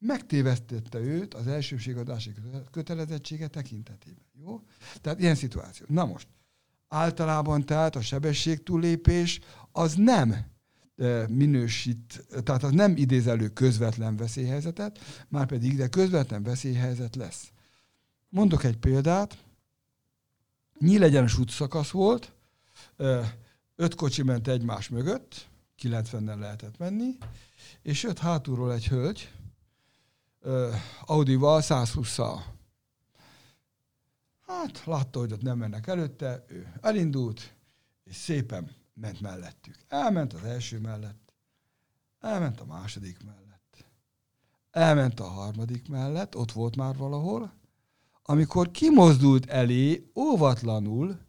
megtévesztette 0.04 1.00
őt 1.00 1.34
az 1.34 1.48
elsőségadási 1.48 2.34
kötelezettsége 2.72 3.48
tekintetében. 3.48 4.26
Jó? 4.40 4.62
Tehát 5.02 5.20
ilyen 5.20 5.36
szituáció. 5.36 5.86
Na 5.90 6.06
most, 6.06 6.28
általában 6.88 7.66
tehát 7.66 7.96
a 7.96 8.02
sebesség 8.02 8.64
túllépés 8.64 9.40
az 9.72 9.94
nem 9.96 10.36
e, 10.98 11.28
minősít, 11.28 12.26
tehát 12.44 12.64
az 12.64 12.72
nem 12.72 12.96
idéz 12.96 13.28
elő 13.28 13.48
közvetlen 13.48 14.16
veszélyhelyzetet, 14.16 15.00
már 15.28 15.46
pedig 15.46 15.74
ide 15.74 15.88
közvetlen 15.88 16.44
veszélyhelyzet 16.44 17.16
lesz. 17.16 17.52
Mondok 18.30 18.64
egy 18.64 18.78
példát. 18.78 19.38
Nyílegyenes 20.80 21.38
útszakasz 21.38 21.90
volt, 21.90 22.34
e, 22.98 23.38
öt 23.76 23.96
kocsi 23.96 24.24
ment 24.24 24.48
egymás 24.48 24.90
mögött, 24.90 25.48
90-nel 25.82 26.40
lehetett 26.40 26.78
menni, 26.78 27.18
és 27.82 28.04
jött 28.04 28.20
hátulról 28.20 28.74
egy 28.74 28.88
hölgy, 28.88 29.32
Audival, 31.06 31.62
120-szal. 31.64 32.40
Hát 34.48 34.86
látta, 34.86 35.20
hogy 35.20 35.32
ott 35.32 35.42
nem 35.42 35.58
mennek 35.58 35.88
előtte, 35.88 36.46
ő 36.48 36.74
elindult, 36.82 37.54
és 38.04 38.16
szépen 38.16 38.72
ment 38.94 39.22
mellettük. 39.22 39.76
Elment 39.88 40.34
az 40.34 40.44
első 40.44 40.80
mellett, 40.80 41.34
elment 42.20 42.60
a 42.60 42.66
második 42.66 43.24
mellett, 43.24 43.86
elment 44.72 45.20
a 45.20 45.28
harmadik 45.28 45.88
mellett, 45.88 46.36
ott 46.36 46.52
volt 46.52 46.76
már 46.76 46.98
valahol, 46.98 47.54
amikor 48.24 48.72
kimozdult 48.72 49.46
elé 49.46 50.12
óvatlanul 50.16 51.20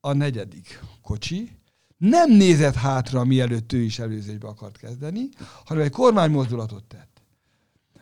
a 0.00 0.12
negyedik 0.12 0.80
kocsi, 1.02 1.58
nem 1.96 2.30
nézett 2.30 2.74
hátra, 2.74 3.24
mielőtt 3.24 3.72
ő 3.72 3.82
is 3.82 3.98
előzésbe 3.98 4.48
akart 4.48 4.76
kezdeni, 4.76 5.28
hanem 5.64 5.82
egy 5.82 5.90
kormánymozdulatot 5.90 6.84
tett. 6.84 7.09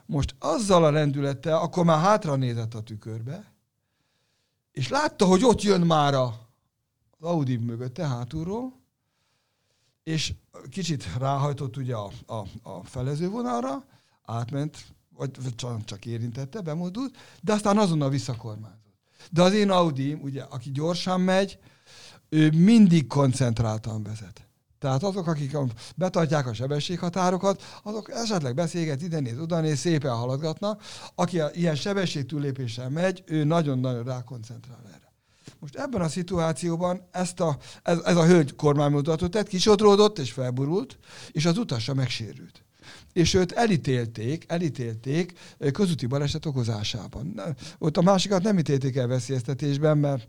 Most 0.08 0.34
azzal 0.38 0.84
a 0.84 0.90
rendülettel, 0.90 1.58
akkor 1.58 1.84
már 1.84 2.00
hátra 2.00 2.36
nézett 2.36 2.74
a 2.74 2.82
tükörbe, 2.82 3.52
és 4.72 4.88
látta, 4.88 5.24
hogy 5.26 5.44
ott 5.44 5.62
jön 5.62 5.80
már 5.80 6.14
a, 6.14 6.48
Audi 7.20 7.56
mögötte 7.56 8.06
hátulról, 8.06 8.72
és 10.02 10.34
kicsit 10.70 11.16
ráhajtott 11.18 11.76
ugye 11.76 11.94
a, 11.94 12.10
a, 12.26 12.44
a 12.62 12.84
felezővonalra, 12.84 13.84
átment, 14.24 14.84
vagy 15.10 15.30
csak, 15.54 15.84
csak 15.84 16.06
érintette, 16.06 16.60
bemozdult, 16.60 17.16
de 17.40 17.52
aztán 17.52 17.78
azonnal 17.78 18.10
visszakormányzott. 18.10 18.94
De 19.30 19.42
az 19.42 19.52
én 19.52 19.70
Audi, 19.70 20.12
ugye, 20.12 20.42
aki 20.42 20.70
gyorsan 20.70 21.20
megy, 21.20 21.58
ő 22.28 22.50
mindig 22.50 23.06
koncentráltan 23.06 24.02
vezet. 24.02 24.47
Tehát 24.78 25.02
azok, 25.02 25.26
akik 25.26 25.56
betartják 25.96 26.46
a 26.46 26.54
sebességhatárokat, 26.54 27.62
azok 27.82 28.10
esetleg 28.10 28.54
beszélget, 28.54 29.02
ide 29.02 29.20
néz, 29.20 29.38
oda 29.38 29.60
néz, 29.60 29.78
szépen 29.78 30.14
haladgatnak. 30.14 30.82
Aki 31.14 31.40
ilyen 31.52 31.74
sebességtúlépéssel 31.74 32.88
megy, 32.88 33.22
ő 33.26 33.44
nagyon-nagyon 33.44 34.04
rákoncentrál 34.04 34.80
erre. 34.86 35.12
Most 35.58 35.76
ebben 35.76 36.00
a 36.00 36.08
szituációban 36.08 37.08
ezt 37.10 37.40
a, 37.40 37.58
ez, 37.82 37.98
ez 38.04 38.16
a 38.16 38.26
hölgy 38.26 38.54
kormánymutatót 38.54 39.30
tett, 39.30 39.48
kisodródott 39.48 40.18
és 40.18 40.32
felburult, 40.32 40.98
és 41.32 41.46
az 41.46 41.58
utasa 41.58 41.94
megsérült 41.94 42.62
és 43.18 43.34
őt 43.34 43.52
elítélték, 43.52 44.44
elítélték 44.48 45.32
közúti 45.72 46.06
baleset 46.06 46.46
okozásában. 46.46 47.42
Ott 47.78 47.96
a 47.96 48.02
másikat 48.02 48.42
nem 48.42 48.58
ítélték 48.58 48.96
el 48.96 49.06
veszélyeztetésben, 49.06 49.98
mert 49.98 50.26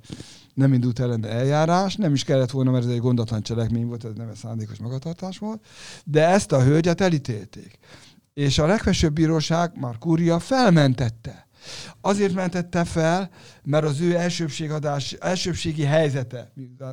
nem 0.54 0.74
indult 0.74 1.00
ellen 1.00 1.26
eljárás, 1.26 1.96
nem 1.96 2.14
is 2.14 2.24
kellett 2.24 2.52
volna, 2.52 2.72
mert 2.72 2.86
ez 2.86 2.92
egy 2.92 3.00
gondatlan 3.00 3.42
cselekmény 3.42 3.86
volt, 3.86 4.06
ez 4.06 4.12
nem 4.16 4.30
egy 4.30 4.36
szándékos 4.36 4.78
magatartás 4.78 5.38
volt, 5.38 5.66
de 6.04 6.28
ezt 6.28 6.52
a 6.52 6.64
hölgyet 6.64 7.02
elítélték. 7.02 7.80
És 8.34 8.60
a 8.60 8.66
legfelsőbb 8.66 9.14
bíróság, 9.14 9.72
már 9.80 9.98
Kúria 9.98 10.40
felmentette. 10.40 11.48
Azért 12.02 12.34
mentette 12.34 12.84
fel, 12.84 13.30
mert 13.70 13.86
az 13.86 14.00
ő 14.00 14.16
elsőbségadás, 14.16 15.12
elsőbségi 15.12 15.84
helyzete, 15.84 16.52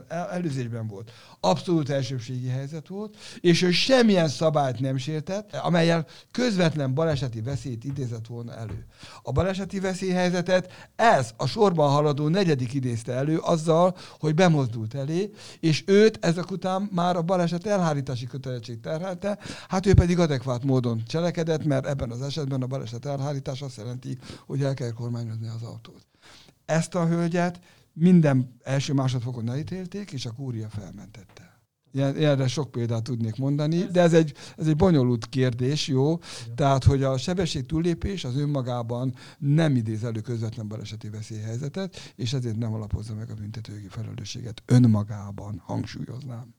előzésben 0.09 0.87
volt, 0.87 1.13
abszolút 1.41 1.91
elsőbségi 1.91 2.49
helyzet 2.49 2.89
volt, 2.89 3.17
és 3.41 3.63
ő 3.63 3.71
semmilyen 3.71 4.29
szabályt 4.29 4.81
nem 4.81 4.97
sértett, 4.97 5.55
amelyel 5.55 6.07
közvetlen 6.31 6.95
baleseti 6.95 7.41
veszélyt 7.41 7.85
idézett 7.85 8.27
volna 8.27 8.55
elő. 8.55 8.87
A 9.23 9.33
baleseti 9.33 9.81
veszélyhelyzetet 9.81 10.73
ez 10.97 11.31
a 11.37 11.47
sorban 11.47 11.91
haladó 11.91 12.29
negyedik 12.29 12.75
idézte 12.75 13.13
elő 13.13 13.39
azzal, 13.39 13.97
hogy 14.19 14.35
bemozdult 14.35 14.95
elé, 14.95 15.31
és 15.61 15.85
őt 15.87 16.25
ezek 16.25 16.51
után 16.51 16.89
már 16.93 17.17
a 17.17 17.23
baleset 17.23 17.67
elhárítási 17.67 18.27
kötelezettség 18.27 18.81
terhelte, 18.81 19.39
hát 19.69 19.87
ő 19.87 19.95
pedig 19.95 20.19
adekvát 20.19 20.65
módon 20.65 21.03
cselekedett, 21.07 21.65
mert 21.65 21.87
ebben 21.87 22.11
az 22.11 22.23
esetben 22.23 22.63
a 22.63 22.67
baleset 22.67 23.07
elhárítás 23.07 23.63
azt 23.63 23.77
jelenti, 23.77 24.19
hogy 24.47 24.63
el 24.63 24.75
kell 24.75 24.91
kormányozni 24.91 25.49
az 25.49 25.63
autót. 25.63 26.07
Ezt 26.67 26.95
a 26.95 27.07
hölgyet 27.07 27.61
minden 27.93 28.57
első 28.63 28.93
másodfokon 28.93 29.51
elítélték, 29.51 30.13
és 30.13 30.27
a 30.27 30.33
kúria 30.33 30.69
felmentette. 30.69 31.61
Ilyenre 31.93 32.47
sok 32.47 32.71
példát 32.71 33.03
tudnék 33.03 33.37
mondani, 33.37 33.85
de 33.85 34.01
ez 34.01 34.13
egy, 34.13 34.35
ez 34.57 34.67
egy 34.67 34.77
bonyolult 34.77 35.29
kérdés, 35.29 35.89
jó? 35.89 36.19
Tehát, 36.55 36.85
hogy 36.85 37.03
a 37.03 37.19
sebesség 37.19 37.67
túllépés 37.67 38.25
az 38.25 38.37
önmagában 38.37 39.15
nem 39.39 39.77
idéz 39.77 40.05
elő 40.05 40.21
közvetlen 40.21 40.69
baleseti 40.69 41.09
veszélyhelyzetet, 41.09 42.13
és 42.17 42.33
ezért 42.33 42.57
nem 42.57 42.75
alapozza 42.75 43.15
meg 43.15 43.31
a 43.31 43.35
büntetőjogi 43.35 43.89
felelősséget 43.89 44.63
önmagában, 44.67 45.63
hangsúlyoznám. 45.65 46.55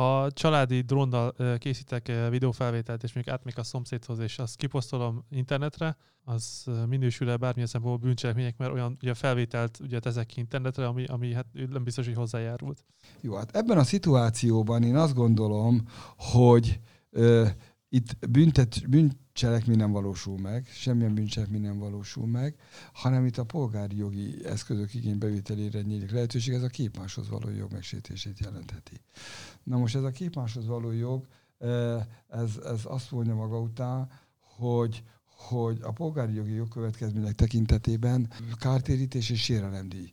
Ha 0.00 0.30
családi 0.32 0.80
drónnal 0.80 1.34
készítek 1.58 2.12
videófelvételt, 2.30 3.02
és 3.02 3.12
még 3.12 3.28
átmegyek 3.28 3.58
a 3.58 3.62
szomszédhoz, 3.62 4.18
és 4.18 4.38
azt 4.38 4.56
kiposztolom 4.56 5.24
internetre, 5.30 5.96
az 6.24 6.64
minősül-e 6.88 7.36
bármilyen 7.36 7.68
szempontból 7.68 8.06
bűncselekmények, 8.06 8.56
mert 8.56 8.72
olyan 8.72 8.96
ugye 9.02 9.14
felvételt 9.14 9.78
ugye 9.80 9.98
tezek 9.98 10.26
ki 10.26 10.40
internetre, 10.40 10.86
ami, 10.86 11.04
ami 11.04 11.34
hát 11.34 11.46
nem 11.70 11.84
biztos, 11.84 12.06
hogy 12.06 12.14
hozzájárult. 12.14 12.84
Jó, 13.20 13.34
hát 13.34 13.56
ebben 13.56 13.78
a 13.78 13.84
szituációban 13.84 14.82
én 14.82 14.96
azt 14.96 15.14
gondolom, 15.14 15.82
hogy 16.16 16.80
ö, 17.10 17.46
itt 17.88 18.28
büntet, 18.30 18.88
bűncselekmény 19.30 19.76
nem 19.76 19.92
valósul 19.92 20.38
meg, 20.38 20.66
semmilyen 20.66 21.14
bűncselekmény 21.14 21.60
nem 21.60 21.78
valósul 21.78 22.26
meg, 22.26 22.54
hanem 22.92 23.26
itt 23.26 23.38
a 23.38 23.44
polgári 23.44 23.96
jogi 23.96 24.44
eszközök 24.44 24.94
igénybevételére 24.94 25.82
nyílik 25.82 26.10
lehetőség, 26.10 26.54
ez 26.54 26.62
a 26.62 26.68
képmáshoz 26.68 27.28
való 27.28 27.48
jog 27.50 27.72
megsértését 27.72 28.38
jelentheti. 28.38 29.00
Na 29.62 29.76
most 29.76 29.96
ez 29.96 30.02
a 30.02 30.10
képmáshoz 30.10 30.66
való 30.66 30.90
jog, 30.90 31.26
ez, 32.28 32.56
ez 32.64 32.80
azt 32.84 33.10
mondja 33.10 33.34
maga 33.34 33.60
után, 33.60 34.10
hogy, 34.56 35.02
hogy 35.26 35.78
a 35.82 35.92
polgári 35.92 36.34
jogi 36.34 36.54
jogkövetkezmények 36.54 37.34
tekintetében 37.34 38.32
kártérítés 38.58 39.30
és 39.30 39.42
sérelemdíj 39.42 40.10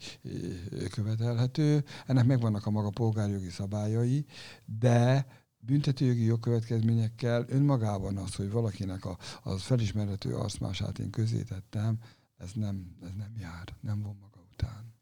követelhető. 0.92 1.84
Ennek 2.06 2.26
megvannak 2.26 2.66
a 2.66 2.70
maga 2.70 2.90
polgári 2.90 3.32
jogi 3.32 3.50
szabályai, 3.50 4.26
de 4.80 5.26
büntetőjogi 5.68 6.24
jogkövetkezményekkel 6.24 7.46
önmagában 7.48 8.18
az, 8.18 8.36
hogy 8.36 8.52
valakinek 8.52 9.06
a, 9.06 9.18
az 9.44 9.62
felismerhető 9.62 10.36
arcmását 10.36 11.00
én 11.00 11.10
közé 11.10 11.42
tettem, 11.42 12.00
ez 12.38 12.52
nem, 12.54 12.96
ez 13.04 13.14
nem 13.18 13.36
jár, 13.40 13.76
nem 13.82 14.02
von 14.02 14.18
maga 14.22 14.48
után. 14.52 14.97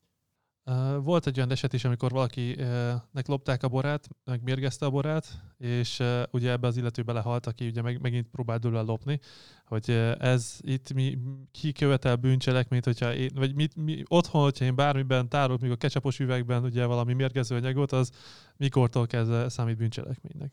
Volt 1.02 1.28
egy 1.28 1.38
olyan 1.38 1.52
eset 1.52 1.74
is, 1.74 1.86
amikor 1.86 2.12
valakinek 2.12 3.28
lopták 3.28 3.64
a 3.64 3.68
borát, 3.68 4.10
meg 4.24 4.44
mérgezte 4.44 4.86
a 4.86 4.90
borát, 4.90 5.42
és 5.58 6.04
ugye 6.32 6.52
ebbe 6.52 6.68
az 6.68 6.78
illető 6.78 7.02
belehalt, 7.02 7.46
aki 7.46 7.68
ugye 7.68 7.82
meg, 7.82 8.02
megint 8.02 8.28
próbált 8.28 8.62
dőle 8.62 8.82
lopni, 8.82 9.20
hogy 9.66 9.90
ez 10.20 10.58
itt 10.62 10.94
mi, 10.94 11.18
ki 11.52 11.72
követel 11.72 12.16
bűncselekményt, 12.16 12.86
hogyha 12.86 13.14
én, 13.14 13.30
vagy 13.34 13.56
mit, 13.56 13.76
mi, 13.76 14.04
otthon, 14.08 14.42
hogyha 14.42 14.66
én 14.66 14.76
bármiben 14.76 15.30
tárolok, 15.30 15.62
még 15.62 15.72
a 15.72 15.76
kecsapos 15.76 16.20
üvegben 16.20 16.64
ugye 16.64 16.86
valami 16.86 17.14
mérgező 17.14 17.56
anyagot, 17.56 17.92
az 17.92 18.12
mikortól 18.58 19.08
kezdve 19.08 19.50
számít 19.50 19.78
bűncselekménynek? 19.78 20.52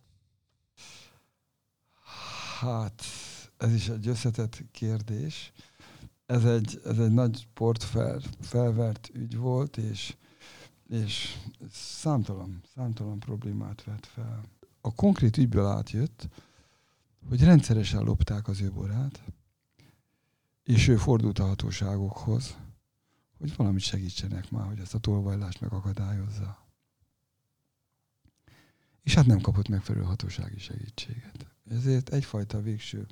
Hát, 2.61 3.03
ez 3.57 3.75
is 3.75 3.89
egy 3.89 4.09
összetett 4.09 4.63
kérdés 4.71 5.53
ez 6.27 6.45
egy, 6.45 6.81
ez 6.85 6.99
egy 6.99 7.13
nagy 7.13 7.49
port 7.55 7.83
fel, 7.83 8.21
felvert 8.41 9.11
ügy 9.15 9.37
volt, 9.37 9.77
és, 9.77 10.17
és 10.89 11.39
számtalan, 11.73 12.63
számtalan 12.75 13.19
problémát 13.19 13.85
vett 13.85 14.07
fel. 14.07 14.45
a 14.81 14.95
konkrét 14.95 15.37
ügyből 15.37 15.67
átjött, 15.67 16.29
hogy 17.29 17.45
rendszeresen 17.45 18.03
lopták 18.03 18.49
az 18.49 18.61
ő 18.61 18.71
borát, 18.71 19.23
és 20.63 20.89
ő 20.89 20.97
fordult 20.97 21.39
a 21.39 21.47
hatóságokhoz, 21.47 22.57
hogy 23.39 23.57
valamit 23.57 23.83
segítsenek 23.83 24.51
már, 24.51 24.67
hogy 24.67 24.79
ezt 24.79 24.95
a 24.95 24.99
tolvajlást 24.99 25.61
megakadályozza. 25.61 26.67
És 29.03 29.15
hát 29.15 29.27
nem 29.27 29.41
kapott 29.41 29.69
megfelelő 29.69 30.05
hatósági 30.05 30.59
segítséget. 30.59 31.47
Ezért 31.71 32.09
egyfajta 32.09 32.61
végső 32.61 33.07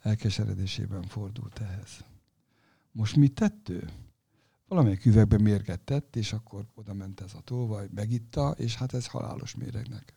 elkeseredésében 0.00 1.02
fordult 1.02 1.58
ehhez. 1.58 2.04
Most 2.92 3.16
mit 3.16 3.34
tett 3.34 3.68
ő? 3.68 3.88
Valamelyik 4.68 5.04
üvegbe 5.04 5.38
mérget 5.38 5.80
tett, 5.80 6.16
és 6.16 6.32
akkor 6.32 6.66
oda 6.74 6.94
ment 6.94 7.20
ez 7.20 7.34
a 7.34 7.40
tolvaj, 7.40 7.88
megitta, 7.94 8.50
és 8.50 8.76
hát 8.76 8.94
ez 8.94 9.06
halálos 9.06 9.54
méregnek 9.54 10.14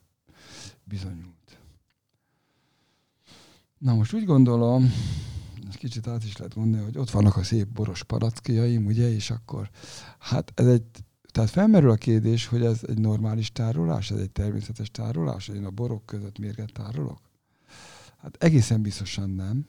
bizonyult. 0.84 1.60
Na 3.78 3.94
most 3.94 4.14
úgy 4.14 4.26
gondolom, 4.26 4.92
ezt 5.68 5.78
kicsit 5.78 6.08
át 6.08 6.24
is 6.24 6.38
lehet 6.38 6.56
mondani, 6.56 6.84
hogy 6.84 6.98
ott 6.98 7.10
vannak 7.10 7.38
a 7.38 7.44
szép 7.44 7.68
boros 7.68 8.04
parackiaim, 8.04 8.86
ugye, 8.86 9.10
és 9.14 9.30
akkor 9.30 9.70
hát 10.20 10.52
ez 10.56 10.68
egy, 10.68 10.84
tehát 11.32 11.50
felmerül 11.50 11.90
a 11.90 11.96
kérdés, 11.96 12.46
hogy 12.46 12.64
ez 12.64 12.80
egy 12.88 13.00
normális 13.00 13.52
tárolás, 13.52 14.12
ez 14.12 14.18
egy 14.20 14.32
természetes 14.32 14.92
tárolás, 14.92 15.48
hogy 15.48 15.56
én 15.56 15.66
a 15.66 15.70
borok 15.70 16.06
között 16.06 16.40
mérget 16.40 16.72
tárolok? 16.74 17.22
Hát 18.18 18.44
egészen 18.44 18.82
biztosan 18.82 19.30
nem. 19.30 19.66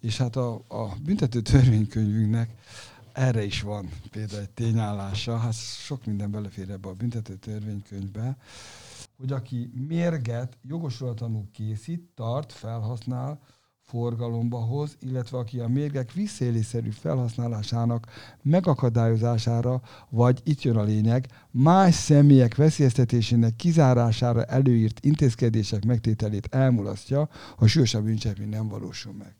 És 0.00 0.16
hát 0.16 0.36
a, 0.36 0.54
a 0.68 0.96
büntető 1.02 1.40
törvénykönyvünknek 1.40 2.50
erre 3.12 3.44
is 3.44 3.62
van 3.62 3.88
például 4.10 4.40
egy 4.40 4.50
tényállása, 4.50 5.36
hát 5.36 5.54
sok 5.54 6.04
minden 6.04 6.30
belefér 6.30 6.70
ebbe 6.70 6.88
a 6.88 6.94
büntető 6.94 7.34
törvénykönyvbe, 7.34 8.36
hogy 9.18 9.32
aki 9.32 9.70
mérget 9.88 10.58
jogosulatlanul 10.62 11.48
készít, 11.52 12.08
tart, 12.14 12.52
felhasznál, 12.52 13.40
forgalomba 13.90 14.58
hoz, 14.58 14.96
illetve 15.00 15.38
aki 15.38 15.58
a 15.58 15.68
mérgek 15.68 16.12
visszaélésszerű 16.12 16.90
felhasználásának 16.90 18.06
megakadályozására, 18.42 19.82
vagy 20.08 20.40
itt 20.44 20.62
jön 20.62 20.76
a 20.76 20.82
lényeg, 20.82 21.26
más 21.50 21.94
személyek 21.94 22.54
veszélyeztetésének 22.54 23.56
kizárására 23.56 24.44
előírt 24.44 25.04
intézkedések 25.04 25.84
megtételét 25.84 26.46
elmulasztja, 26.54 27.28
ha 27.56 27.66
súlyosabb 27.66 28.04
bűncselekmény 28.04 28.48
nem 28.48 28.68
valósul 28.68 29.12
meg. 29.12 29.34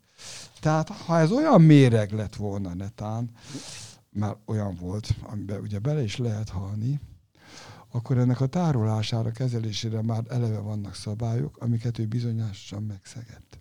Tehát 0.61 0.89
ha 0.89 1.19
ez 1.19 1.31
olyan 1.31 1.61
méreg 1.61 2.11
lett 2.11 2.35
volna 2.35 2.73
netán, 2.73 3.29
már 4.09 4.35
olyan 4.45 4.75
volt, 4.75 5.15
amiben 5.21 5.61
ugye 5.61 5.79
bele 5.79 6.03
is 6.03 6.17
lehet 6.17 6.49
halni, 6.49 6.99
akkor 7.91 8.17
ennek 8.17 8.41
a 8.41 8.45
tárolására, 8.45 9.31
kezelésére 9.31 10.01
már 10.01 10.23
eleve 10.29 10.59
vannak 10.59 10.95
szabályok, 10.95 11.57
amiket 11.57 11.99
ő 11.99 12.05
bizonyosan 12.05 12.83
megszegett. 12.83 13.59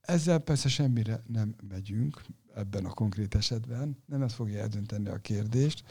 Ezzel 0.00 0.38
persze 0.38 0.68
semmire 0.68 1.22
nem 1.26 1.54
megyünk 1.68 2.22
ebben 2.54 2.84
a 2.84 2.90
konkrét 2.90 3.34
esetben, 3.34 4.02
nem 4.06 4.22
ez 4.22 4.32
fogja 4.32 4.60
eldönteni 4.60 5.08
a 5.08 5.16
kérdést, 5.16 5.84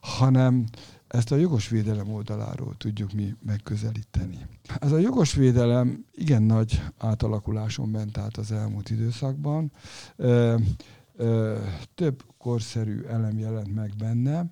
hanem 0.00 0.64
ezt 1.10 1.32
a 1.32 1.36
jogos 1.36 1.68
védelem 1.68 2.12
oldaláról 2.12 2.74
tudjuk 2.76 3.12
mi 3.12 3.34
megközelíteni. 3.42 4.46
Ez 4.78 4.92
a 4.92 4.98
jogos 4.98 5.34
védelem 5.34 6.04
igen 6.12 6.42
nagy 6.42 6.82
átalakuláson 6.98 7.88
ment 7.88 8.18
át 8.18 8.36
az 8.36 8.52
elmúlt 8.52 8.90
időszakban. 8.90 9.72
Több 11.94 12.24
korszerű 12.38 13.02
elem 13.02 13.38
jelent 13.38 13.74
meg 13.74 13.92
benne. 13.98 14.50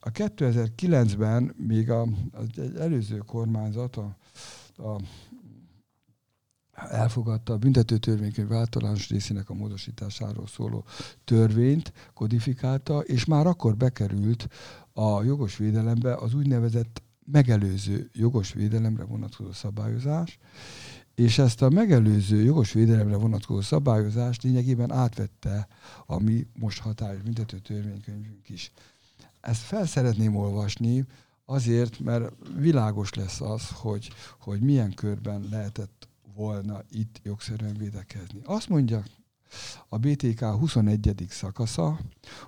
A 0.00 0.10
2009-ben 0.10 1.54
még 1.56 1.90
a, 1.90 2.02
az 2.32 2.76
előző 2.78 3.18
kormányzat, 3.18 3.96
a, 3.96 4.16
a 4.76 5.00
elfogadta 6.90 7.52
a 7.52 7.56
büntető 7.56 7.96
törvénykönyv 7.96 8.52
általános 8.52 9.08
részének 9.08 9.50
a 9.50 9.54
módosításáról 9.54 10.46
szóló 10.46 10.84
törvényt, 11.24 11.92
kodifikálta, 12.14 12.98
és 12.98 13.24
már 13.24 13.46
akkor 13.46 13.76
bekerült 13.76 14.48
a 14.98 15.22
jogos 15.22 15.56
védelembe 15.56 16.14
az 16.14 16.34
úgynevezett 16.34 17.02
megelőző 17.24 18.10
jogos 18.12 18.52
védelemre 18.52 19.04
vonatkozó 19.04 19.52
szabályozás, 19.52 20.38
és 21.14 21.38
ezt 21.38 21.62
a 21.62 21.68
megelőző 21.68 22.42
jogos 22.42 22.72
védelemre 22.72 23.16
vonatkozó 23.16 23.60
szabályozást 23.60 24.42
lényegében 24.42 24.92
átvette 24.92 25.68
a 26.06 26.22
mi 26.22 26.46
most 26.58 26.80
hatályos 26.80 27.22
büntető 27.22 27.58
törvénykönyvünk 27.58 28.48
is. 28.48 28.72
Ezt 29.40 29.60
fel 29.60 29.86
szeretném 29.86 30.36
olvasni, 30.36 31.06
azért, 31.44 31.98
mert 31.98 32.32
világos 32.56 33.14
lesz 33.14 33.40
az, 33.40 33.68
hogy, 33.70 34.10
hogy 34.38 34.60
milyen 34.60 34.94
körben 34.94 35.46
lehetett 35.50 36.08
volna 36.34 36.82
itt 36.90 37.20
jogszerűen 37.22 37.76
védekezni. 37.76 38.40
Azt 38.44 38.68
mondja 38.68 39.02
a 39.88 39.98
BTK 39.98 40.40
21. 40.40 41.14
szakasza, 41.28 41.98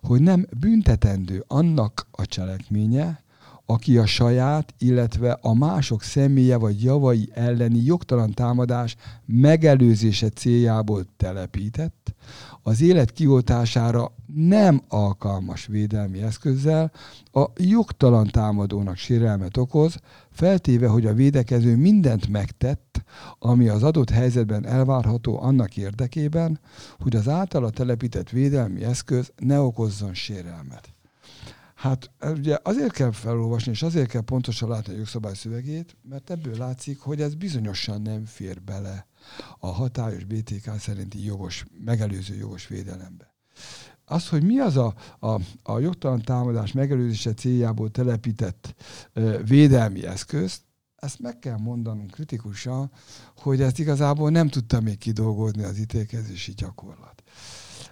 hogy 0.02 0.20
nem 0.20 0.46
büntetendő 0.58 1.44
annak 1.46 2.06
a 2.10 2.26
cselekménye, 2.26 3.22
aki 3.66 3.98
a 3.98 4.06
saját, 4.06 4.74
illetve 4.78 5.38
a 5.40 5.54
mások 5.54 6.02
személye 6.02 6.56
vagy 6.56 6.82
javai 6.82 7.28
elleni 7.32 7.82
jogtalan 7.84 8.32
támadás 8.32 8.96
megelőzése 9.26 10.28
céljából 10.28 11.04
telepített, 11.16 12.14
az 12.62 12.80
élet 12.80 13.12
kioltására 13.12 14.12
nem 14.34 14.82
alkalmas 14.88 15.66
védelmi 15.66 16.22
eszközzel 16.22 16.92
a 17.32 17.44
jogtalan 17.56 18.26
támadónak 18.26 18.96
sérelmet 18.96 19.56
okoz, 19.56 19.96
feltéve, 20.30 20.88
hogy 20.88 21.06
a 21.06 21.14
védekező 21.14 21.76
mindent 21.76 22.28
megtett, 22.28 23.04
ami 23.38 23.68
az 23.68 23.82
adott 23.82 24.10
helyzetben 24.10 24.66
elvárható 24.66 25.42
annak 25.42 25.76
érdekében, 25.76 26.60
hogy 26.98 27.16
az 27.16 27.28
általa 27.28 27.70
telepített 27.70 28.30
védelmi 28.30 28.84
eszköz 28.84 29.32
ne 29.36 29.60
okozzon 29.60 30.14
sérelmet. 30.14 30.94
Hát 31.80 32.10
ugye 32.22 32.58
azért 32.62 32.92
kell 32.92 33.12
felolvasni, 33.12 33.70
és 33.70 33.82
azért 33.82 34.08
kell 34.08 34.20
pontosan 34.20 34.68
látni 34.68 34.92
a 34.92 34.96
jogszabály 34.96 35.34
szövegét, 35.34 35.96
mert 36.08 36.30
ebből 36.30 36.56
látszik, 36.56 36.98
hogy 36.98 37.20
ez 37.20 37.34
bizonyosan 37.34 38.02
nem 38.02 38.24
fér 38.24 38.62
bele 38.62 39.06
a 39.58 39.66
hatályos 39.66 40.24
BTK 40.24 40.78
szerinti 40.78 41.24
jogos, 41.24 41.64
megelőző 41.84 42.34
jogos 42.34 42.66
védelembe. 42.66 43.34
Az, 44.10 44.28
hogy 44.28 44.42
mi 44.42 44.58
az 44.58 44.76
a, 44.76 44.94
a, 45.18 45.40
a 45.62 45.78
jogtalan 45.78 46.22
támadás 46.22 46.72
megelőzése 46.72 47.34
céljából 47.34 47.90
telepített 47.90 48.74
ö, 49.12 49.38
védelmi 49.44 50.06
eszköz, 50.06 50.60
ezt 50.96 51.20
meg 51.20 51.38
kell 51.38 51.56
mondanunk 51.56 52.10
kritikusan, 52.10 52.90
hogy 53.36 53.60
ezt 53.62 53.78
igazából 53.78 54.30
nem 54.30 54.48
tudta 54.48 54.80
még 54.80 54.98
kidolgozni 54.98 55.62
az 55.62 55.78
ítélkezési 55.78 56.52
gyakorlat. 56.56 57.22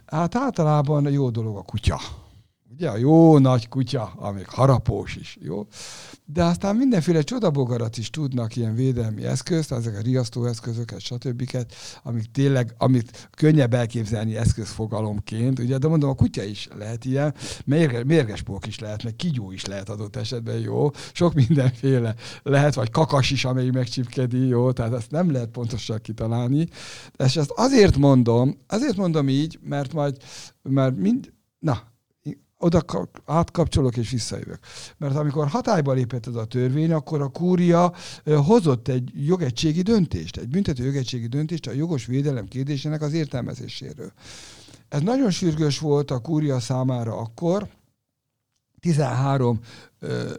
Hát 0.06 0.34
általában 0.34 1.10
jó 1.10 1.30
dolog 1.30 1.56
a 1.56 1.62
kutya 1.62 2.00
Ugye 2.72 2.88
a 2.88 2.96
jó 2.96 3.38
nagy 3.38 3.68
kutya, 3.68 4.12
amíg 4.16 4.48
harapós 4.48 5.16
is, 5.16 5.38
jó? 5.40 5.66
De 6.24 6.44
aztán 6.44 6.76
mindenféle 6.76 7.22
csodabogarat 7.22 7.96
is 7.96 8.10
tudnak 8.10 8.56
ilyen 8.56 8.74
védelmi 8.74 9.24
eszközt, 9.24 9.72
ezek 9.72 9.96
a 9.96 10.00
riasztóeszközöket, 10.00 11.00
stb. 11.00 11.50
amik 12.02 12.30
tényleg, 12.30 12.74
amit 12.78 13.28
könnyebb 13.36 13.74
elképzelni 13.74 14.36
eszközfogalomként, 14.36 15.58
ugye, 15.58 15.78
de 15.78 15.88
mondom, 15.88 16.10
a 16.10 16.14
kutya 16.14 16.42
is 16.42 16.68
lehet 16.78 17.04
ilyen, 17.04 17.34
mérges, 17.64 18.02
mérgespók 18.06 18.66
is 18.66 18.78
lehet, 18.78 19.02
meg 19.02 19.16
kigyó 19.16 19.52
is 19.52 19.64
lehet 19.64 19.88
adott 19.88 20.16
esetben, 20.16 20.58
jó? 20.58 20.90
Sok 21.12 21.34
mindenféle 21.34 22.14
lehet, 22.42 22.74
vagy 22.74 22.90
kakas 22.90 23.30
is, 23.30 23.44
amelyik 23.44 23.72
megcsipkedi, 23.72 24.46
jó? 24.46 24.72
Tehát 24.72 24.92
ezt 24.92 25.10
nem 25.10 25.32
lehet 25.32 25.48
pontosan 25.48 25.98
kitalálni. 26.02 26.68
És 27.16 27.36
ezt 27.36 27.52
azért 27.56 27.96
mondom, 27.96 28.58
azért 28.66 28.96
mondom 28.96 29.28
így, 29.28 29.58
mert 29.62 29.92
majd, 29.92 30.16
mert 30.62 30.96
mind, 30.96 31.32
na, 31.58 31.96
oda 32.58 33.08
átkapcsolok 33.26 33.96
és 33.96 34.10
visszajövök. 34.10 34.58
Mert 34.96 35.16
amikor 35.16 35.48
hatályba 35.48 35.92
lépett 35.92 36.26
ez 36.26 36.34
a 36.34 36.44
törvény, 36.44 36.92
akkor 36.92 37.22
a 37.22 37.28
kúria 37.28 37.92
hozott 38.24 38.88
egy 38.88 39.10
jogegységi 39.26 39.82
döntést, 39.82 40.36
egy 40.36 40.48
büntető 40.48 40.84
jogegységi 40.84 41.26
döntést 41.26 41.66
a 41.66 41.72
jogos 41.72 42.06
védelem 42.06 42.48
kérdésének 42.48 43.02
az 43.02 43.12
értelmezéséről. 43.12 44.12
Ez 44.88 45.00
nagyon 45.00 45.30
sürgős 45.30 45.78
volt 45.78 46.10
a 46.10 46.18
kúria 46.18 46.60
számára 46.60 47.16
akkor, 47.16 47.68
13 48.80 49.60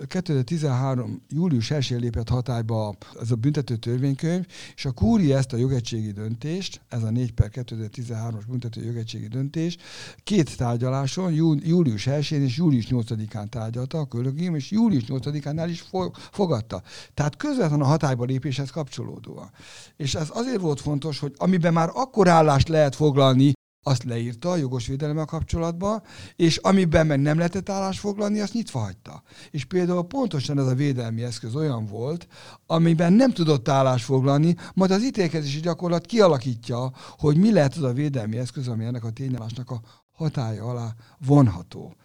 2013. 0.07 1.21
július 1.29 1.71
1 1.71 1.95
lépett 1.99 2.29
hatályba 2.29 2.95
ez 3.21 3.31
a 3.31 3.35
büntető 3.35 3.75
törvénykönyv, 3.75 4.45
és 4.75 4.85
a 4.85 4.91
kúri 4.91 5.33
ezt 5.33 5.53
a 5.53 5.57
jogegységi 5.57 6.11
döntést, 6.11 6.81
ez 6.89 7.03
a 7.03 7.09
4 7.09 7.31
per 7.31 7.49
2013-as 7.53 8.43
büntető 8.47 8.85
jogegységi 8.85 9.27
döntés, 9.27 9.77
két 10.23 10.57
tárgyaláson, 10.57 11.33
július 11.63 12.07
1-én 12.09 12.41
és 12.41 12.57
július 12.57 12.87
8-án 12.89 13.49
tárgyalta 13.49 13.97
a 13.97 14.05
kollégium, 14.05 14.55
és 14.55 14.71
július 14.71 15.03
8-ánál 15.07 15.67
is 15.69 15.85
fogadta. 16.31 16.81
Tehát 17.13 17.37
közvetlenül 17.37 17.85
a 17.85 17.87
hatályba 17.87 18.25
lépéshez 18.25 18.69
kapcsolódóan. 18.69 19.51
És 19.97 20.15
ez 20.15 20.27
azért 20.33 20.61
volt 20.61 20.81
fontos, 20.81 21.19
hogy 21.19 21.33
amiben 21.37 21.73
már 21.73 21.89
akkor 21.93 22.27
állást 22.27 22.67
lehet 22.67 22.95
foglalni, 22.95 23.53
azt 23.84 24.03
leírta 24.03 24.49
a 24.49 24.56
jogos 24.56 24.88
védelemmel 24.88 25.26
kapcsolatban, 25.26 26.01
és 26.35 26.57
amiben 26.57 27.07
meg 27.07 27.19
nem 27.19 27.38
lehetett 27.38 27.69
állás 27.69 27.99
foglalni, 27.99 28.39
azt 28.39 28.53
nyitva 28.53 28.80
hagyta. 28.80 29.23
És 29.51 29.65
például 29.65 30.03
pontosan 30.03 30.60
ez 30.60 30.65
a 30.65 30.76
védelmi 30.76 31.23
eszköz 31.23 31.56
olyan 31.56 31.85
volt, 31.85 32.27
amiben 32.65 33.14
nem 33.14 33.31
tudott 33.31 33.69
állás 33.69 34.03
foglalni, 34.03 34.56
majd 34.73 34.91
az 34.91 35.03
ítélkezési 35.03 35.60
gyakorlat 35.60 36.06
kialakítja, 36.06 36.91
hogy 37.18 37.38
mi 37.38 37.51
lehet 37.51 37.76
az 37.76 37.84
a 37.84 37.93
védelmi 37.93 38.38
eszköz, 38.38 38.68
ami 38.68 38.85
ennek 38.85 39.03
a 39.03 39.11
tényállásnak 39.11 39.72
a 39.72 39.81
hatája 40.11 40.64
alá 40.64 40.95
vonható. 41.26 41.95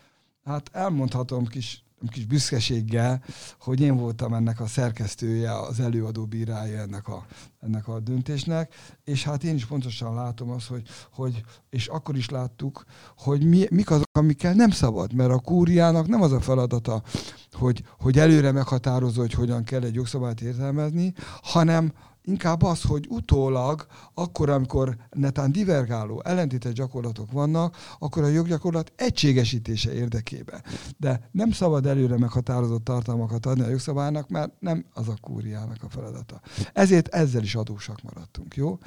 Hát 0.44 0.70
elmondhatom 0.72 1.46
kis 1.46 1.83
kis 2.08 2.26
büszkeséggel, 2.26 3.22
hogy 3.60 3.80
én 3.80 3.96
voltam 3.96 4.34
ennek 4.34 4.60
a 4.60 4.66
szerkesztője, 4.66 5.58
az 5.58 5.80
előadó 5.80 6.24
bírája 6.24 6.80
ennek 6.80 7.08
a, 7.08 7.26
ennek 7.60 7.88
a 7.88 8.00
döntésnek, 8.00 8.74
és 9.04 9.24
hát 9.24 9.44
én 9.44 9.54
is 9.54 9.66
pontosan 9.66 10.14
látom 10.14 10.50
azt, 10.50 10.66
hogy, 10.66 10.82
hogy 11.12 11.42
és 11.70 11.86
akkor 11.86 12.16
is 12.16 12.28
láttuk, 12.28 12.84
hogy 13.16 13.48
mi, 13.48 13.66
mik 13.70 13.90
azok, 13.90 14.08
amikkel 14.12 14.54
nem 14.54 14.70
szabad, 14.70 15.12
mert 15.12 15.30
a 15.30 15.38
kúriának 15.38 16.06
nem 16.06 16.22
az 16.22 16.32
a 16.32 16.40
feladata, 16.40 17.02
hogy, 17.52 17.84
hogy 17.98 18.18
előre 18.18 18.52
meghatározza, 18.52 19.20
hogy 19.20 19.32
hogyan 19.32 19.64
kell 19.64 19.82
egy 19.82 19.94
jogszabályt 19.94 20.40
értelmezni, 20.40 21.12
hanem 21.42 21.92
inkább 22.24 22.62
az, 22.62 22.82
hogy 22.82 23.06
utólag, 23.08 23.86
akkor, 24.14 24.50
amikor 24.50 24.96
netán 25.10 25.52
divergáló, 25.52 26.22
ellentétes 26.24 26.72
gyakorlatok 26.72 27.32
vannak, 27.32 27.76
akkor 27.98 28.22
a 28.22 28.28
joggyakorlat 28.28 28.92
egységesítése 28.96 29.92
érdekében. 29.92 30.62
De 30.96 31.28
nem 31.32 31.50
szabad 31.50 31.86
előre 31.86 32.18
meghatározott 32.18 32.84
tartalmakat 32.84 33.46
adni 33.46 33.62
a 33.62 33.68
jogszabálynak, 33.68 34.28
mert 34.28 34.52
nem 34.60 34.84
az 34.92 35.08
a 35.08 35.16
kúriának 35.20 35.82
a 35.82 35.88
feladata. 35.88 36.40
Ezért 36.72 37.08
ezzel 37.08 37.42
is 37.42 37.54
adósak 37.54 38.02
maradtunk, 38.02 38.56
jó? 38.56 38.78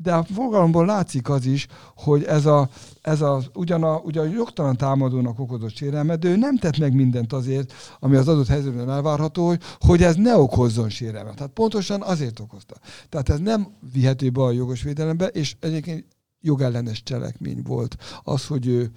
De 0.00 0.14
a 0.14 0.24
fogalomból 0.24 0.86
látszik 0.86 1.28
az 1.28 1.46
is, 1.46 1.66
hogy 1.96 2.24
ez 2.24 2.46
a, 2.46 2.68
ez 3.00 3.20
a 3.20 3.42
ugyan, 3.54 3.82
a, 3.82 3.96
ugyan 3.96 4.26
a 4.26 4.30
jogtalan 4.30 4.76
támadónak 4.76 5.38
okozott 5.38 5.76
sérelmet, 5.76 6.18
de 6.18 6.28
ő 6.28 6.36
nem 6.36 6.56
tett 6.56 6.78
meg 6.78 6.94
mindent 6.94 7.32
azért, 7.32 7.72
ami 7.98 8.16
az 8.16 8.28
adott 8.28 8.46
helyzetben 8.46 8.90
elvárható, 8.90 9.46
hogy, 9.46 9.60
hogy 9.78 10.02
ez 10.02 10.14
ne 10.14 10.36
okozzon 10.36 10.88
sérelmet. 10.88 11.34
Tehát 11.34 11.52
pontosan 11.52 12.02
azért 12.02 12.40
okozta. 12.40 12.76
Tehát 13.08 13.28
ez 13.28 13.38
nem 13.38 13.66
vihető 13.92 14.30
be 14.30 14.42
a 14.42 14.50
jogos 14.50 14.82
védelembe, 14.82 15.26
és 15.26 15.56
egyébként 15.60 16.04
jogellenes 16.40 17.02
cselekmény 17.02 17.62
volt 17.62 17.96
az, 18.22 18.46
hogy 18.46 18.66
ő 18.66 18.90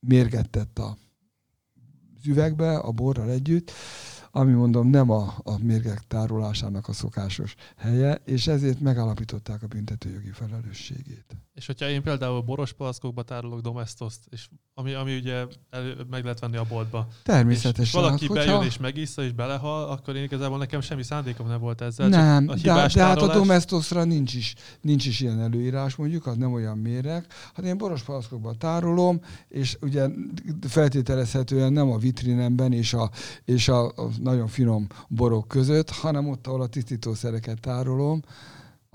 mérget 0.00 0.56
a 0.74 0.96
üvegbe, 2.24 2.76
a 2.76 2.90
borral 2.90 3.30
együtt, 3.30 3.72
ami 4.30 4.52
mondom 4.52 4.90
nem 4.90 5.10
a, 5.10 5.34
a 5.42 5.58
mérgek 5.58 6.00
tárolásának 6.08 6.88
a 6.88 6.92
szokásos 6.92 7.54
helye, 7.76 8.20
és 8.24 8.46
ezért 8.46 8.80
megállapították 8.80 9.62
a 9.62 9.66
büntetőjogi 9.66 10.30
felelősségét. 10.30 11.36
És 11.54 11.66
hogyha 11.66 11.88
én 11.88 12.02
például 12.02 12.40
boros 12.40 12.74
tárolok 13.26 13.60
domestoszt, 13.60 14.20
és 14.30 14.48
ami, 14.74 14.94
ami 14.94 15.16
ugye 15.16 15.46
elő, 15.70 16.06
meg 16.10 16.22
lehet 16.22 16.40
venni 16.40 16.56
a 16.56 16.64
boltba. 16.68 17.08
Természetesen. 17.22 17.84
És, 17.84 17.92
valaki 17.92 18.26
hát, 18.26 18.34
bejön 18.34 18.52
hogyha... 18.52 18.66
és 18.66 18.78
megissza 18.78 19.22
és 19.22 19.32
belehal, 19.32 19.90
akkor 19.90 20.16
én 20.16 20.22
igazából 20.22 20.58
nekem 20.58 20.80
semmi 20.80 21.02
szándékom 21.02 21.46
nem 21.46 21.60
volt 21.60 21.80
ezzel. 21.80 22.08
Nem, 22.08 22.46
de, 22.46 22.88
de 22.94 23.04
hát 23.04 23.22
a 23.22 23.32
domestosra 23.32 24.04
nincs 24.04 24.34
is, 24.34 24.54
nincs 24.80 25.06
is 25.06 25.20
ilyen 25.20 25.40
előírás 25.40 25.96
mondjuk, 25.96 26.26
az 26.26 26.36
nem 26.36 26.52
olyan 26.52 26.78
méreg. 26.78 27.26
Hát 27.54 27.64
én 27.64 27.78
boros 27.78 28.04
tárolom, 28.58 29.20
és 29.48 29.76
ugye 29.80 30.08
feltételezhetően 30.68 31.72
nem 31.72 31.90
a 31.90 31.98
vitrinemben 31.98 32.72
és 32.72 32.94
a, 32.94 33.10
és 33.44 33.68
a, 33.68 33.86
a 33.86 34.08
nagyon 34.22 34.46
finom 34.46 34.86
borok 35.08 35.48
között, 35.48 35.90
hanem 35.90 36.28
ott, 36.28 36.46
ahol 36.46 36.60
a 36.60 36.66
tisztítószereket 36.66 37.60
tárolom, 37.60 38.22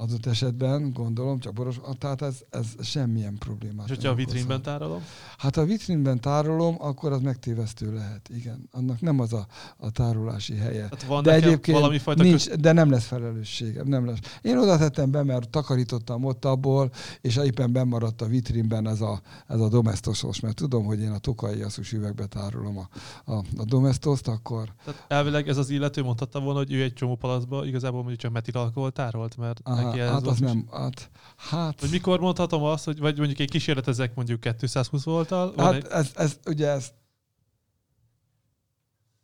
adott 0.03 0.25
esetben, 0.25 0.91
gondolom, 0.93 1.39
csak 1.39 1.53
boros, 1.53 1.79
tehát 1.97 2.21
ez, 2.21 2.41
ez 2.49 2.67
semmilyen 2.81 3.37
problémát. 3.37 3.89
És 3.89 3.95
hogyha 3.95 4.11
a 4.11 4.15
vitrínben 4.15 4.61
tárolom? 4.61 5.01
Hát 5.37 5.57
a 5.57 5.65
vitrínben 5.65 6.19
tárolom, 6.19 6.75
akkor 6.79 7.11
az 7.11 7.21
megtévesztő 7.21 7.93
lehet, 7.93 8.29
igen. 8.35 8.69
Annak 8.71 9.01
nem 9.01 9.19
az 9.19 9.33
a, 9.33 9.47
a 9.77 9.91
tárolási 9.91 10.55
helye. 10.55 10.81
Hát 10.81 11.03
van 11.03 11.23
de 11.23 11.33
egyébként 11.33 11.77
valami 11.77 11.97
fajta 11.97 12.23
nincs, 12.23 12.47
köz... 12.47 12.57
de 12.59 12.71
nem 12.71 12.89
lesz 12.89 13.05
felelősségem, 13.05 13.87
nem 13.87 14.05
lesz. 14.05 14.17
Én 14.41 14.57
oda 14.57 14.77
tettem 14.77 15.11
be, 15.11 15.23
mert 15.23 15.49
takarítottam 15.49 16.23
ott 16.23 16.45
abból, 16.45 16.91
és 17.21 17.35
éppen 17.35 17.71
bemaradt 17.71 18.21
a 18.21 18.25
vitrínben 18.25 18.87
ez 18.87 19.01
a, 19.01 19.21
ez 19.47 19.59
a 19.59 19.69
domestosos, 19.69 20.39
mert 20.39 20.55
tudom, 20.55 20.85
hogy 20.85 21.01
én 21.01 21.11
a 21.11 21.17
tokai 21.17 21.61
asszus 21.61 21.91
üvegbe 21.91 22.25
tárolom 22.25 22.77
a, 22.77 22.87
a, 23.31 23.35
a 23.57 23.65
domestoszt, 23.65 24.27
akkor... 24.27 24.73
Tehát 24.85 25.05
elvileg 25.07 25.47
ez 25.47 25.57
az 25.57 25.69
illető 25.69 26.03
mondhatta 26.03 26.39
volna, 26.39 26.59
hogy 26.59 26.73
ő 26.73 26.81
egy 26.83 26.93
csomó 26.93 27.15
palaszba 27.15 27.65
igazából 27.65 27.99
mondjuk 27.99 28.19
csak 28.19 28.31
metilalkohol 28.31 28.91
tárolt, 28.91 29.37
mert 29.37 29.59
Aha 29.63 29.92
ez 29.99 30.09
hát 30.09 30.27
az 30.27 30.39
nem, 30.39 30.67
hát, 30.71 31.09
hát... 31.35 31.79
Hogy 31.79 31.89
mikor 31.89 32.19
mondhatom 32.19 32.63
azt, 32.63 32.85
hogy 32.85 32.99
vagy 32.99 33.17
mondjuk 33.17 33.39
egy 33.39 33.49
kísérletezek 33.49 34.15
mondjuk 34.15 34.39
220 34.39 35.03
voltal? 35.03 35.53
Hát 35.57 35.73
egy... 35.73 35.85
ez, 35.89 36.11
ez, 36.15 36.39
ugye 36.45 36.67
ez, 36.67 36.91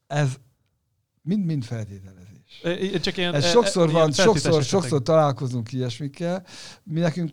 ez 0.08 0.38
mind-mind 1.22 1.64
feltételezés. 1.64 2.62
É, 2.64 3.00
csak 3.00 3.18
ilyen, 3.18 3.34
ez 3.34 3.44
e, 3.44 3.48
sokszor 3.48 3.92
van, 3.92 4.12
sokszor, 4.12 4.64
sokszor 4.64 5.02
találkozunk 5.02 5.72
ilyesmikkel. 5.72 6.46
Mi 6.84 7.00
nekünk 7.00 7.32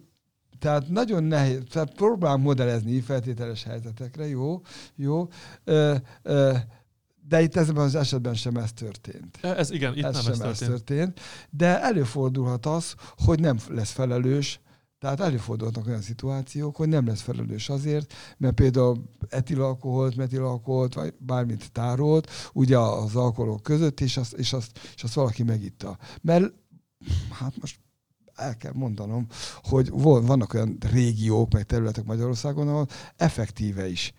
tehát 0.58 0.88
nagyon 0.88 1.24
nehéz, 1.24 1.62
tehát 1.70 1.94
próbálunk 1.94 2.44
modellezni 2.44 3.00
feltételes 3.00 3.62
helyzetekre, 3.64 4.28
jó, 4.28 4.60
jó. 4.96 5.28
Ö, 5.64 5.94
ö, 6.22 6.56
de 7.28 7.42
itt 7.42 7.56
ezben 7.56 7.84
az 7.84 7.94
esetben 7.94 8.34
sem 8.34 8.56
ez 8.56 8.72
történt. 8.72 9.38
Ez 9.42 9.70
igen, 9.70 9.96
itt 9.96 10.04
ez 10.04 10.14
nem 10.14 10.22
sem 10.22 10.32
ez 10.32 10.38
történt. 10.38 10.60
Ez 10.60 10.66
történt. 10.68 11.20
De 11.50 11.82
előfordulhat 11.82 12.66
az, 12.66 12.94
hogy 13.16 13.40
nem 13.40 13.58
lesz 13.68 13.90
felelős, 13.90 14.60
tehát 14.98 15.20
előfordulhatnak 15.20 15.86
olyan 15.86 16.00
szituációk, 16.00 16.76
hogy 16.76 16.88
nem 16.88 17.06
lesz 17.06 17.20
felelős 17.20 17.68
azért, 17.68 18.14
mert 18.36 18.54
például 18.54 19.04
etilalkoholt, 19.28 20.16
metilalkoholt, 20.16 20.94
vagy 20.94 21.14
bármit 21.18 21.72
tárolt, 21.72 22.30
ugye 22.52 22.78
az 22.78 23.16
alkoholok 23.16 23.62
között, 23.62 24.00
és 24.00 24.16
azt, 24.16 24.32
és 24.32 24.52
azt, 24.52 24.78
és 24.94 25.02
azt 25.02 25.14
valaki 25.14 25.42
megitta. 25.42 25.98
Mert 26.20 26.52
hát 27.30 27.60
most 27.60 27.78
el 28.34 28.56
kell 28.56 28.72
mondanom, 28.74 29.26
hogy 29.62 29.90
vannak 29.90 30.54
olyan 30.54 30.76
régiók, 30.90 31.52
meg 31.52 31.62
területek 31.62 32.04
Magyarországon, 32.04 32.68
ahol 32.68 32.86
effektíve 33.16 33.88
is 33.88 34.12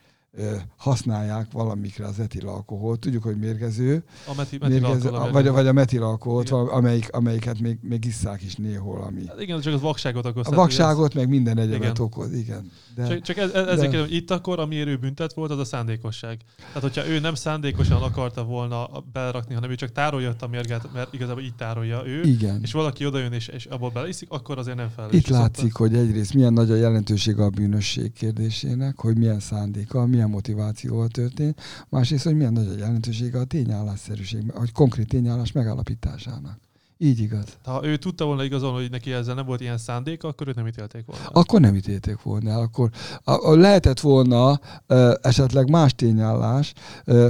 használják 0.77 1.51
valamikre 1.51 2.05
az 2.05 2.19
etilalkoholt. 2.19 2.99
Tudjuk, 2.99 3.23
hogy 3.23 3.37
mérgező. 3.37 4.03
A 4.27 4.33
meti, 4.37 4.57
mérgező 4.67 5.09
a 5.09 5.31
vagy, 5.31 5.47
vagy 5.47 5.67
a 5.67 5.73
metilalkoholt, 5.73 6.49
amelyik, 6.49 7.13
amelyiket 7.13 7.59
még, 7.59 7.77
még 7.81 8.05
isszák 8.05 8.43
is 8.43 8.55
néhol. 8.55 9.01
Ami. 9.01 9.25
Hát 9.27 9.41
igen, 9.41 9.59
csak 9.61 9.73
az 9.73 9.81
vakságot 9.81 10.25
okoz. 10.25 10.47
A 10.47 10.55
vakságot, 10.55 11.13
meg 11.13 11.29
minden 11.29 11.57
egyebet 11.57 11.99
okoz, 11.99 12.33
igen. 12.33 12.71
De, 12.95 13.07
csak, 13.07 13.21
csak 13.21 13.37
ez, 13.37 13.51
ez, 13.51 13.67
ezért 13.67 13.91
de... 13.91 14.05
itt 14.09 14.31
akkor, 14.31 14.59
ami 14.59 14.75
érő 14.75 14.97
büntet 14.97 15.33
volt, 15.33 15.51
az 15.51 15.59
a 15.59 15.65
szándékosság. 15.65 16.39
Tehát, 16.57 16.81
hogyha 16.81 17.07
ő 17.07 17.19
nem 17.19 17.35
szándékosan 17.35 18.01
akarta 18.01 18.43
volna 18.43 18.89
belerakni, 19.13 19.53
hanem 19.53 19.69
ő 19.69 19.75
csak 19.75 19.91
tárolja 19.91 20.35
a 20.39 20.47
mérget, 20.47 20.93
mert 20.93 21.13
igazából 21.13 21.41
így 21.41 21.55
tárolja 21.55 22.01
ő, 22.05 22.21
igen. 22.21 22.59
és 22.61 22.71
valaki 22.71 23.05
odajön 23.05 23.31
és, 23.31 23.47
és 23.47 23.65
abból 23.65 23.89
beleiszik, 23.89 24.29
akkor 24.31 24.57
azért 24.57 24.77
nem 24.77 24.89
felelős. 24.95 25.19
Itt 25.19 25.27
látszik, 25.27 25.73
hogy 25.73 25.95
egyrészt 25.95 26.33
milyen 26.33 26.53
nagy 26.53 26.71
a 26.71 26.75
jelentősége 26.75 27.43
a 27.43 27.49
bűnösség 27.49 28.13
kérdésének, 28.13 28.99
hogy 28.99 29.17
milyen 29.17 29.39
szándéka, 29.39 30.05
milyen 30.05 30.16
milyen 30.17 30.31
motivációval 30.31 31.07
történt, 31.07 31.61
másrészt, 31.89 32.23
hogy 32.23 32.35
milyen 32.35 32.53
nagy 32.53 32.67
a 32.67 32.77
jelentősége 32.77 33.39
a 33.39 33.45
tényállásszerűség, 33.45 34.53
vagy 34.53 34.71
konkrét 34.71 35.07
tényállás 35.07 35.51
megállapításának. 35.51 36.59
Így 36.97 37.19
igaz. 37.19 37.57
Ha 37.63 37.85
ő 37.85 37.97
tudta 37.97 38.25
volna 38.25 38.43
igazolni, 38.43 38.81
hogy 38.81 38.91
neki 38.91 39.11
ezzel 39.11 39.35
nem 39.35 39.45
volt 39.45 39.61
ilyen 39.61 39.77
szándéka, 39.77 40.27
akkor 40.27 40.47
őt 40.47 40.55
nem 40.55 40.67
ítélték 40.67 41.05
volna. 41.05 41.25
Akkor 41.25 41.59
nem 41.59 41.75
ítélték 41.75 42.21
volna. 42.21 42.57
Akkor 42.57 42.89
a, 43.23 43.31
a, 43.31 43.55
lehetett 43.55 43.99
volna 43.99 44.59
ö, 44.87 45.13
esetleg 45.21 45.69
más 45.69 45.95
tényállás, 45.95 46.73
ö, 47.05 47.29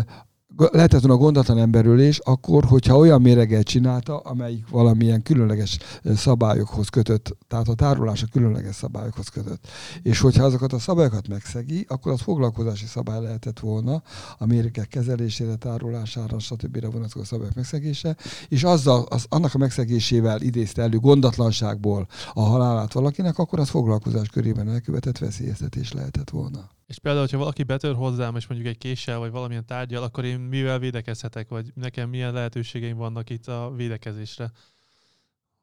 lehetett 0.57 1.01
volna 1.01 1.17
gondatlan 1.23 1.57
emberülés, 1.57 2.19
akkor, 2.19 2.63
hogyha 2.65 2.97
olyan 2.97 3.21
méreget 3.21 3.63
csinálta, 3.63 4.17
amelyik 4.17 4.69
valamilyen 4.69 5.21
különleges 5.21 5.77
szabályokhoz 6.15 6.87
kötött, 6.87 7.37
tehát 7.47 7.67
a 7.67 7.73
tárolása 7.73 8.25
különleges 8.31 8.75
szabályokhoz 8.75 9.27
kötött. 9.27 9.67
És 10.01 10.19
hogyha 10.19 10.43
azokat 10.43 10.73
a 10.73 10.79
szabályokat 10.79 11.27
megszegi, 11.27 11.85
akkor 11.89 12.11
az 12.11 12.21
foglalkozási 12.21 12.85
szabály 12.85 13.21
lehetett 13.21 13.59
volna 13.59 14.01
a 14.37 14.45
mérgek 14.45 14.87
kezelésére, 14.87 15.55
tárolására, 15.55 16.39
stb. 16.39 16.91
vonatkozó 16.91 17.23
szabályok 17.23 17.55
megszegése, 17.55 18.15
és 18.47 18.63
azzal, 18.63 19.05
az, 19.09 19.25
annak 19.29 19.53
a 19.53 19.57
megszegésével 19.57 20.41
idézte 20.41 20.81
elő 20.81 20.97
gondatlanságból 20.99 22.07
a 22.33 22.41
halálát 22.41 22.93
valakinek, 22.93 23.37
akkor 23.37 23.59
az 23.59 23.69
foglalkozás 23.69 24.29
körében 24.29 24.69
elkövetett 24.69 25.17
veszélyeztetés 25.17 25.91
lehetett 25.91 26.29
volna. 26.29 26.76
És 26.87 26.99
például, 26.99 27.23
hogyha 27.23 27.37
valaki 27.37 27.63
betör 27.63 27.95
hozzám, 27.95 28.35
és 28.35 28.47
mondjuk 28.47 28.69
egy 28.69 28.77
késsel, 28.77 29.19
vagy 29.19 29.31
valamilyen 29.31 29.65
tárgyal, 29.65 30.03
akkor 30.03 30.25
én 30.25 30.39
mivel 30.39 30.79
védekezhetek, 30.79 31.49
vagy 31.49 31.71
nekem 31.75 32.09
milyen 32.09 32.33
lehetőségeim 32.33 32.97
vannak 32.97 33.29
itt 33.29 33.47
a 33.47 33.73
védekezésre? 33.75 34.51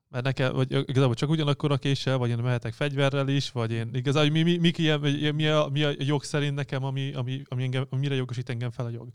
Mert 0.09 0.24
nekem, 0.24 0.52
vagy 0.52 0.88
igazából 0.88 1.14
csak 1.14 1.30
ugyanakkor 1.30 1.72
a 1.72 1.76
késsel, 1.76 2.16
vagy 2.16 2.30
én 2.30 2.38
mehetek 2.38 2.72
fegyverrel 2.72 3.28
is, 3.28 3.51
vagy 3.51 3.72
én 3.72 3.90
igazából 3.92 4.30
mi, 4.30 4.42
mi, 4.42 4.56
mi, 4.56 4.72
mi, 5.01 5.30
mi, 5.30 5.46
a, 5.46 5.68
mi 5.72 5.82
a 5.82 5.92
jog 5.98 6.24
szerint 6.24 6.55
nekem, 6.55 6.84
ami, 6.84 7.12
ami, 7.12 7.42
ami 7.48 7.62
engem, 7.62 7.86
mire 7.90 8.14
jogosít 8.14 8.48
engem 8.48 8.70
fel 8.70 8.86
a 8.86 8.90
jog? 8.90 9.09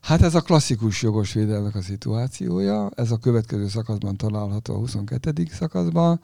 Hát 0.00 0.22
ez 0.22 0.34
a 0.34 0.40
klasszikus 0.40 1.02
jogos 1.02 1.32
védelmek 1.32 1.74
a 1.74 1.82
szituációja, 1.82 2.90
ez 2.94 3.10
a 3.10 3.16
következő 3.16 3.68
szakaszban 3.68 4.16
található 4.16 4.74
a 4.74 4.78
22. 4.78 5.44
szakaszban 5.50 6.20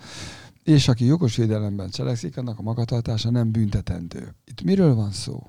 és 0.69 0.89
aki 0.89 1.05
jogos 1.05 1.36
védelemben 1.36 1.90
cselekszik, 1.90 2.36
annak 2.36 2.59
a 2.59 2.62
magatartása 2.62 3.31
nem 3.31 3.51
büntetendő. 3.51 4.35
Itt 4.45 4.62
miről 4.62 4.95
van 4.95 5.12
szó? 5.12 5.43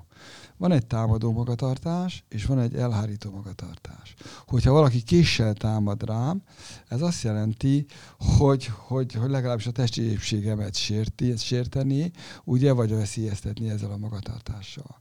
Van 0.56 0.72
egy 0.72 0.86
támadó 0.86 1.32
magatartás, 1.32 2.24
és 2.28 2.44
van 2.44 2.58
egy 2.58 2.74
elhárító 2.74 3.30
magatartás. 3.30 4.14
Hogyha 4.46 4.72
valaki 4.72 5.02
késsel 5.02 5.54
támad 5.54 6.02
rám, 6.04 6.42
ez 6.88 7.02
azt 7.02 7.22
jelenti, 7.22 7.86
hogy, 8.18 8.66
hogy, 8.66 9.12
hogy 9.12 9.30
legalábbis 9.30 9.66
a 9.66 9.70
testi 9.70 10.02
épségemet 10.02 10.74
sérti, 10.74 11.36
sérteni, 11.36 12.10
ugye, 12.44 12.72
vagy 12.72 12.90
veszélyeztetni 12.90 13.68
ezzel 13.68 13.90
a 13.90 13.96
magatartással. 13.96 15.00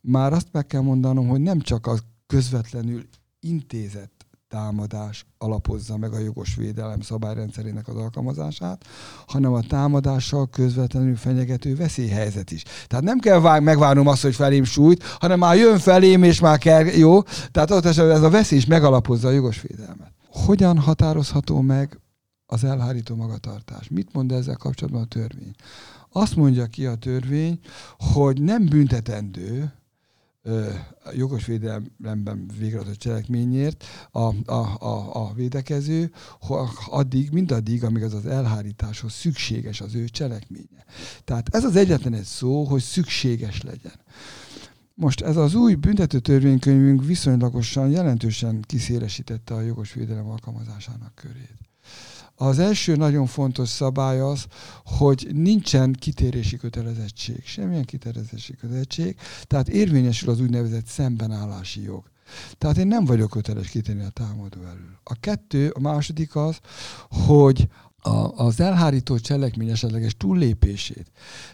Már 0.00 0.32
azt 0.32 0.48
meg 0.52 0.66
kell 0.66 0.80
mondanom, 0.80 1.28
hogy 1.28 1.40
nem 1.40 1.60
csak 1.60 1.86
az 1.86 2.02
közvetlenül 2.26 3.08
intézett 3.40 4.17
támadás 4.48 5.26
alapozza 5.38 5.96
meg 5.96 6.12
a 6.12 6.18
jogos 6.18 6.54
védelem 6.54 7.00
szabályrendszerének 7.00 7.88
az 7.88 7.96
alkalmazását, 7.96 8.84
hanem 9.26 9.52
a 9.52 9.60
támadással 9.60 10.46
közvetlenül 10.46 11.16
fenyegető 11.16 11.76
veszélyhelyzet 11.76 12.50
is. 12.50 12.62
Tehát 12.86 13.04
nem 13.04 13.18
kell 13.18 13.40
vár, 13.40 13.60
megvárnom 13.60 14.06
azt, 14.06 14.22
hogy 14.22 14.34
felém 14.34 14.64
sújt, 14.64 15.02
hanem 15.02 15.38
már 15.38 15.56
jön 15.56 15.78
felém, 15.78 16.22
és 16.22 16.40
már 16.40 16.58
kell, 16.58 16.84
jó? 16.84 17.22
Tehát 17.50 17.70
ott 17.70 17.84
ez 17.84 17.98
a 17.98 18.30
veszély 18.30 18.58
is 18.58 18.66
megalapozza 18.66 19.28
a 19.28 19.30
jogos 19.30 19.60
védelmet. 19.60 20.12
Hogyan 20.30 20.78
határozható 20.78 21.60
meg 21.60 22.00
az 22.46 22.64
elhárító 22.64 23.14
magatartás? 23.16 23.88
Mit 23.88 24.12
mond 24.12 24.32
ezzel 24.32 24.56
kapcsolatban 24.56 25.02
a 25.02 25.06
törvény? 25.06 25.54
Azt 26.12 26.36
mondja 26.36 26.66
ki 26.66 26.86
a 26.86 26.94
törvény, 26.94 27.58
hogy 27.98 28.42
nem 28.42 28.66
büntetendő, 28.66 29.72
jogos 31.14 31.46
védelemben 31.46 32.50
végrehajtott 32.58 32.98
cselekményért 32.98 33.84
a, 34.10 34.50
a, 34.50 34.76
a, 34.78 35.26
a 35.26 35.32
védekező, 35.34 36.12
addig, 36.86 37.30
mindaddig, 37.30 37.84
amíg 37.84 38.02
az 38.02 38.14
az 38.14 38.26
elhárításhoz 38.26 39.12
szükséges 39.12 39.80
az 39.80 39.94
ő 39.94 40.04
cselekménye. 40.04 40.84
Tehát 41.24 41.54
ez 41.54 41.64
az 41.64 41.76
egyetlen 41.76 42.14
egy 42.14 42.24
szó, 42.24 42.64
hogy 42.64 42.82
szükséges 42.82 43.62
legyen. 43.62 44.00
Most 44.94 45.20
ez 45.20 45.36
az 45.36 45.54
új 45.54 45.74
büntető 45.74 46.18
törvénykönyvünk 46.18 47.04
viszonylagosan 47.04 47.90
jelentősen 47.90 48.60
kiszélesítette 48.66 49.54
a 49.54 49.60
jogos 49.60 49.92
védelem 49.92 50.28
alkalmazásának 50.28 51.14
körét. 51.14 51.67
Az 52.40 52.58
első 52.58 52.96
nagyon 52.96 53.26
fontos 53.26 53.68
szabály 53.68 54.20
az, 54.20 54.46
hogy 54.84 55.28
nincsen 55.32 55.92
kitérési 55.92 56.56
kötelezettség, 56.56 57.42
semmilyen 57.44 57.84
kitérési 57.84 58.56
kötelezettség, 58.56 59.16
tehát 59.42 59.68
érvényesül 59.68 60.30
az 60.30 60.40
úgynevezett 60.40 60.86
szembenállási 60.86 61.82
jog. 61.82 62.04
Tehát 62.58 62.76
én 62.76 62.86
nem 62.86 63.04
vagyok 63.04 63.30
köteles 63.30 63.68
kitérni 63.68 64.04
a 64.04 64.08
támadó 64.08 64.60
elől. 64.60 64.98
A 65.04 65.14
kettő, 65.20 65.70
a 65.70 65.80
második 65.80 66.36
az, 66.36 66.58
hogy 67.08 67.68
a, 68.08 68.32
az 68.36 68.60
elhárító 68.60 69.18
cselekmény 69.18 69.70
esetleges 69.70 70.16
túllépését. 70.16 71.10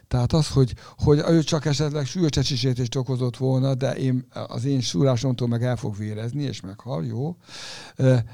Tehát 0.09 0.32
az, 0.32 0.48
hogy, 0.48 0.74
hogy 0.98 1.22
ő 1.28 1.43
csak 1.43 1.64
esetleg 1.64 2.06
súlyos 2.06 2.31
csecsisítést 2.31 2.97
okozott 2.97 3.36
volna, 3.36 3.74
de 3.74 3.93
én, 3.93 4.26
az 4.48 4.64
én 4.64 4.81
súrásomtól 4.81 5.48
meg 5.48 5.62
el 5.62 5.76
fog 5.76 5.97
vérezni, 5.97 6.43
és 6.43 6.60
meghal, 6.60 7.05
jó? 7.05 7.36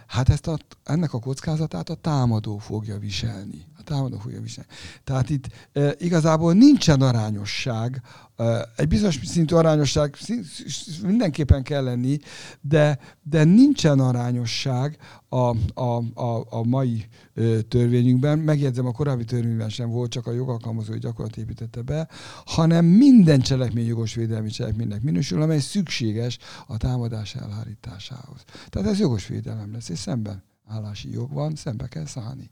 Hát 0.07 0.29
ezt 0.29 0.47
a, 0.47 0.59
ennek 0.85 1.15
a 1.15 1.19
kockázatát 1.19 1.89
a 1.89 1.95
támadó 1.95 2.59
fogja 2.59 2.99
viselni. 2.99 3.67
A 3.81 3.83
támadó 3.83 4.19
fogja 4.19 4.41
viselni. 4.41 4.71
Tehát 5.05 5.31
itt 5.31 5.47
e, 5.73 5.95
igazából 5.99 6.53
nincsen 6.53 7.01
arányosság 7.01 8.03
egy 8.77 8.89
bizonyos 8.89 9.19
szintű 9.25 9.55
arányosság 9.55 10.17
mindenképpen 11.03 11.63
kell 11.63 11.83
lenni, 11.85 12.19
de, 12.61 12.99
de 13.23 13.45
nincsen 13.45 14.01
arányosság 14.01 14.99
a, 15.29 15.57
a, 15.81 16.03
a, 16.15 16.47
a 16.51 16.65
mai 16.65 17.07
törvényünkben. 17.69 18.39
Megjegyzem, 18.39 18.87
a 18.87 18.93
korábbi 18.93 19.25
törvényben 19.25 19.69
sem 19.69 19.91
volt, 19.91 20.11
csak 20.11 20.27
a 20.27 20.33
jogalkalmazói 20.33 20.99
gyakorlat 20.99 21.37
építette 21.37 21.83
be, 21.83 22.09
hanem 22.45 22.85
minden 22.85 23.41
cselekmény 23.41 23.87
jogos 23.87 24.15
védelmi 24.15 24.49
cselekménynek 24.49 25.03
minősül, 25.03 25.43
amely 25.43 25.59
szükséges 25.59 26.39
a 26.67 26.77
támadás 26.77 27.35
elhárításához. 27.35 28.45
Tehát 28.69 28.89
ez 28.89 28.99
jogos 28.99 29.27
védelem 29.27 29.73
lesz, 29.73 29.89
és 29.89 29.99
szemben 29.99 30.43
állási 30.67 31.13
jog 31.13 31.33
van, 31.33 31.55
szembe 31.55 31.87
kell 31.87 32.07
szállni 32.07 32.51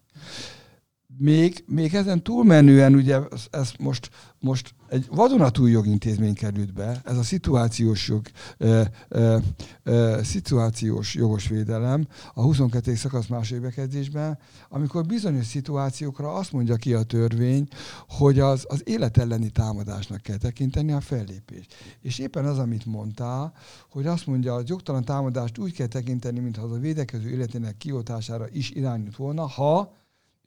még, 1.16 1.64
még 1.66 1.94
ezen 1.94 2.22
túlmenően 2.22 2.94
ugye 2.94 3.18
ez 3.51 3.72
most, 3.78 4.10
most 4.40 4.74
egy 4.89 5.06
vadonatúj 5.10 5.70
jogintézmény 5.70 6.35
került 6.35 6.72
be, 6.72 7.01
ez 7.05 7.16
a 7.16 7.22
szituációs 7.22 8.09
jog, 8.09 8.26
ö, 8.56 8.82
ö, 9.09 9.39
ö, 9.82 10.18
szituációs 10.22 11.14
jogos 11.14 11.48
védelem 11.48 12.06
a 12.35 12.43
22. 12.43 12.94
szakasz 12.94 13.26
második 13.26 13.62
bekezdésben, 13.62 14.39
amikor 14.68 15.06
bizonyos 15.06 15.47
szituációkra 15.47 16.32
azt 16.35 16.52
mondja 16.52 16.76
ki 16.76 16.94
a 16.94 17.02
törvény, 17.02 17.68
hogy 18.09 18.39
az, 18.39 18.64
az 18.68 18.82
élet 18.85 19.16
elleni 19.16 19.51
támadásnak 19.51 20.20
kell 20.20 20.36
tekinteni 20.36 20.93
a 20.93 21.01
fellépés. 21.01 21.66
És 22.01 22.18
éppen 22.18 22.44
az, 22.44 22.59
amit 22.59 22.86
mondtál, 22.86 23.52
hogy 23.90 24.06
azt 24.06 24.26
mondja, 24.26 24.55
a 24.55 24.62
jogtalan 24.66 25.05
támadást 25.05 25.59
úgy 25.59 25.72
kell 25.72 25.86
tekinteni, 25.86 26.40
mintha 26.40 26.62
az 26.62 26.72
a 26.72 26.78
védekező 26.78 27.30
életének 27.30 27.76
kioltására 27.76 28.47
is 28.52 28.70
irányult 28.70 29.16
volna, 29.16 29.47
ha 29.47 29.97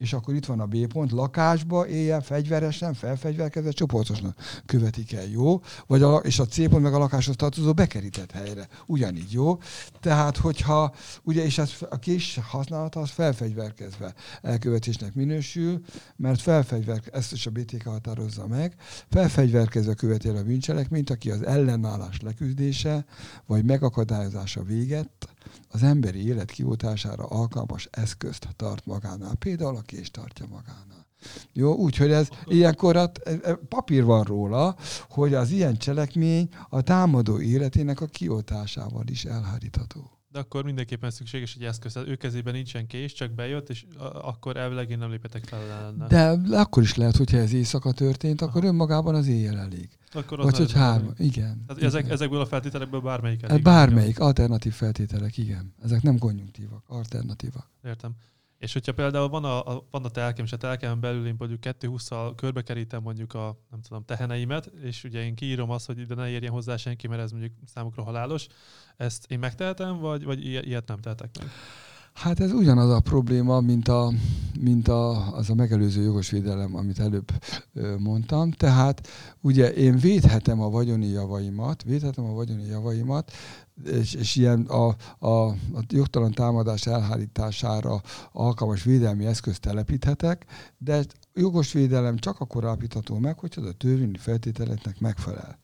és 0.02 0.12
akkor 0.12 0.34
itt 0.34 0.46
van 0.46 0.60
a 0.60 0.66
B 0.66 0.86
pont, 0.86 1.10
lakásba 1.10 1.88
éljen 1.88 2.20
fegyveresen, 2.20 2.94
felfegyverkezve, 2.94 3.70
csoportosan 3.70 4.34
követik 4.66 5.12
el, 5.12 5.26
jó? 5.26 5.60
Vagy 5.86 6.02
a, 6.02 6.16
és 6.16 6.38
a 6.38 6.46
C 6.46 6.68
pont 6.68 6.82
meg 6.82 6.94
a 6.94 6.98
lakáshoz 6.98 7.36
tartozó 7.36 7.72
bekerített 7.72 8.30
helyre. 8.30 8.68
Ugyanígy, 8.86 9.32
jó? 9.32 9.58
Tehát, 10.00 10.36
hogyha, 10.36 10.94
ugye, 11.22 11.44
és 11.44 11.58
ez, 11.58 11.72
a 11.90 11.98
kés 11.98 12.40
használata 12.48 13.00
az 13.00 13.10
felfegyverkezve 13.10 14.14
elkövetésnek 14.42 15.14
minősül, 15.14 15.80
mert 16.16 16.40
felfegyver, 16.40 17.02
ezt 17.12 17.32
is 17.32 17.46
a 17.46 17.50
BTK 17.50 17.82
határozza 17.82 18.46
meg, 18.46 18.74
felfegyverkezve 19.10 19.94
követi 19.94 20.28
el 20.28 20.36
a 20.36 20.42
bűncselekményt, 20.42 21.10
aki 21.10 21.30
az 21.30 21.42
ellenállás 21.42 22.20
leküzdése, 22.20 23.04
vagy 23.46 23.64
megakadályozása 23.64 24.62
véget, 24.62 25.08
az 25.72 25.82
emberi 25.82 26.26
élet 26.26 26.50
kiótására 26.50 27.24
alkalmas 27.24 27.88
eszközt 27.90 28.48
tart 28.56 28.86
magánál. 28.86 29.34
Például 29.34 29.76
a 29.76 29.80
kés 29.80 30.10
tartja 30.10 30.46
magánál. 30.46 31.06
Jó, 31.52 31.74
úgyhogy 31.74 32.10
ez 32.10 32.28
ilyenkor 32.44 32.96
a, 32.96 33.10
e, 33.24 33.30
e, 33.42 33.54
papír 33.54 34.04
van 34.04 34.22
róla, 34.22 34.76
hogy 35.08 35.34
az 35.34 35.50
ilyen 35.50 35.76
cselekmény 35.76 36.48
a 36.68 36.80
támadó 36.80 37.40
életének 37.40 38.00
a 38.00 38.06
kioltásával 38.06 39.04
is 39.06 39.24
elhárítható. 39.24 40.21
De 40.32 40.38
akkor 40.38 40.64
mindenképpen 40.64 41.10
szükséges 41.10 41.54
egy 41.54 41.64
eszköz. 41.64 41.96
ő 41.96 42.16
kezében 42.16 42.54
nincsen 42.54 42.86
kés, 42.86 43.12
csak 43.12 43.30
bejött, 43.30 43.68
és 43.68 43.84
akkor 43.98 44.56
elvileg 44.56 44.90
én 44.90 44.98
nem 44.98 45.10
lépetek 45.10 45.44
fel 45.44 45.60
ellene. 45.60 46.06
De 46.06 46.58
akkor 46.58 46.82
is 46.82 46.94
lehet, 46.94 47.16
hogyha 47.16 47.36
ez 47.36 47.52
éjszaka 47.52 47.92
történt, 47.92 48.40
akkor 48.40 48.64
önmagában 48.64 49.14
az 49.14 49.26
éjjel 49.26 49.58
elég. 49.58 49.88
Akkor 50.12 50.38
az 50.38 50.44
Vagy 50.44 50.56
hogy 50.56 50.72
három. 50.72 51.12
Igen. 51.16 51.64
Tehát 51.66 51.76
igen. 51.76 51.88
Ezek, 51.88 52.10
ezekből 52.10 52.40
a 52.40 52.46
feltételekből 52.46 53.00
bármelyik 53.00 53.42
elég. 53.42 53.62
Bármelyik, 53.62 54.20
alternatív 54.20 54.72
feltételek, 54.72 55.36
igen. 55.36 55.74
Ezek 55.82 56.02
nem 56.02 56.18
konjunktívak, 56.18 56.84
alternatívak. 56.86 57.70
Értem. 57.84 58.12
És 58.58 58.72
hogyha 58.72 58.92
például 58.92 59.28
van 59.28 59.44
a, 59.44 59.66
a, 59.66 59.86
van 59.90 60.04
a 60.04 60.08
telkem, 60.08 60.44
és 60.44 60.52
a 60.52 60.56
telkemen 60.56 61.00
belül 61.00 61.26
én 61.26 61.34
mondjuk 61.38 61.60
220-szal 61.62 62.32
körbekerítem 62.36 63.02
mondjuk 63.02 63.34
a 63.34 63.58
nem 63.70 63.80
tudom, 63.80 64.04
teheneimet, 64.04 64.66
és 64.82 65.04
ugye 65.04 65.24
én 65.24 65.34
kiírom 65.34 65.70
azt, 65.70 65.86
hogy 65.86 65.98
ide 65.98 66.14
ne 66.14 66.28
érjen 66.28 66.52
hozzá 66.52 66.76
senki, 66.76 67.08
mert 67.08 67.22
ez 67.22 67.30
mondjuk 67.30 67.52
számukra 67.64 68.02
halálos, 68.02 68.46
ezt 68.96 69.24
én 69.28 69.38
megtehetem, 69.38 69.98
vagy, 69.98 70.24
vagy 70.24 70.44
ilyet 70.44 70.88
nem 70.88 70.98
tehetek 70.98 71.30
meg? 71.38 71.48
Hát 72.12 72.40
ez 72.40 72.52
ugyanaz 72.52 72.90
a 72.90 73.00
probléma, 73.00 73.60
mint, 73.60 73.88
a, 73.88 74.12
mint 74.60 74.88
a, 74.88 75.34
az 75.36 75.50
a 75.50 75.54
megelőző 75.54 76.02
jogos 76.02 76.30
védelem, 76.30 76.76
amit 76.76 76.98
előbb 76.98 77.32
mondtam. 77.98 78.50
Tehát 78.50 79.08
ugye 79.40 79.72
én 79.72 79.96
védhetem 79.96 80.60
a 80.60 80.70
vagyoni 80.70 81.06
javaimat, 81.06 81.82
védhetem 81.82 82.24
a 82.24 82.32
vagyoni 82.32 82.66
javaimat, 82.66 83.32
és, 83.84 84.14
és 84.14 84.36
ilyen 84.36 84.60
a, 84.60 84.96
a, 85.18 85.46
a 85.48 85.82
jogtalan 85.88 86.32
támadás 86.32 86.86
elhárítására 86.86 88.00
alkalmas 88.32 88.82
védelmi 88.82 89.26
eszközt 89.26 89.60
telepíthetek, 89.60 90.46
de 90.78 91.04
jogos 91.34 91.72
védelem 91.72 92.16
csak 92.16 92.40
akkor 92.40 92.64
állapítható 92.64 93.18
meg, 93.18 93.38
hogyha 93.38 93.62
a 93.62 93.72
törvényi 93.72 94.18
feltételeknek 94.18 95.00
megfelel. 95.00 95.58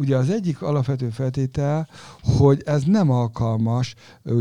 Ugye 0.00 0.16
az 0.16 0.30
egyik 0.30 0.62
alapvető 0.62 1.10
feltétel, 1.10 1.88
hogy 2.22 2.62
ez 2.64 2.82
nem 2.84 3.10
alkalmas 3.10 3.94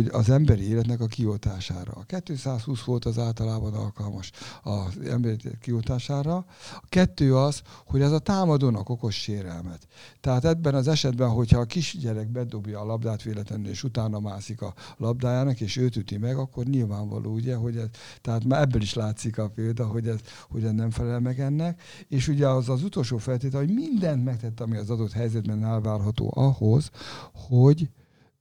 az 0.10 0.30
emberi 0.30 0.70
életnek 0.70 1.02
a 1.02 1.06
kioltására. 1.06 1.92
A 1.92 2.22
220 2.22 2.84
volt 2.84 3.06
az 3.06 3.18
általában 3.18 3.74
alkalmas 3.74 4.32
az 4.64 5.00
emberi 5.10 5.36
élet 5.44 5.58
kioltására. 5.60 6.36
A 6.82 6.86
kettő 6.90 7.36
az, 7.36 7.62
hogy 7.86 8.02
ez 8.02 8.12
a 8.12 8.20
támadónak 8.20 8.90
okos 8.90 9.16
sérelmet. 9.16 9.88
Tehát 10.22 10.46
ebben 10.46 10.76
az 10.76 10.88
esetben, 10.88 11.30
hogyha 11.30 11.60
a 11.60 11.66
kisgyerek 11.66 12.32
bedobja 12.32 12.80
a 12.80 12.86
labdát 12.86 13.24
véletlenül, 13.24 13.68
és 13.68 13.84
utána 13.84 14.20
mászik 14.20 14.62
a 14.62 14.74
labdájának, 14.98 15.62
és 15.62 15.78
őt 15.78 15.96
üti 15.96 16.18
meg, 16.18 16.38
akkor 16.38 16.66
nyilvánvaló, 16.66 17.34
ugye, 17.34 17.56
hogy 17.56 17.78
ez, 17.78 17.88
tehát 18.22 18.44
már 18.44 18.62
ebből 18.62 18.82
is 18.82 18.94
látszik 18.94 19.38
a 19.38 19.50
példa, 19.50 19.86
hogy 19.86 20.08
ez, 20.08 20.20
hogy 20.50 20.64
ez 20.64 20.72
nem 20.72 20.90
felel 20.90 21.20
meg 21.20 21.40
ennek. 21.40 21.82
És 22.08 22.28
ugye 22.28 22.48
az 22.48 22.70
az 22.70 22.84
utolsó 22.84 23.18
feltétel, 23.18 23.60
hogy 23.60 23.74
mindent 23.74 24.24
megtett, 24.24 24.60
ami 24.60 24.78
az 24.78 24.90
adott 24.90 25.12
helyzetben 25.50 25.64
elvárható 25.64 26.32
ahhoz, 26.36 26.90
hogy 27.34 27.90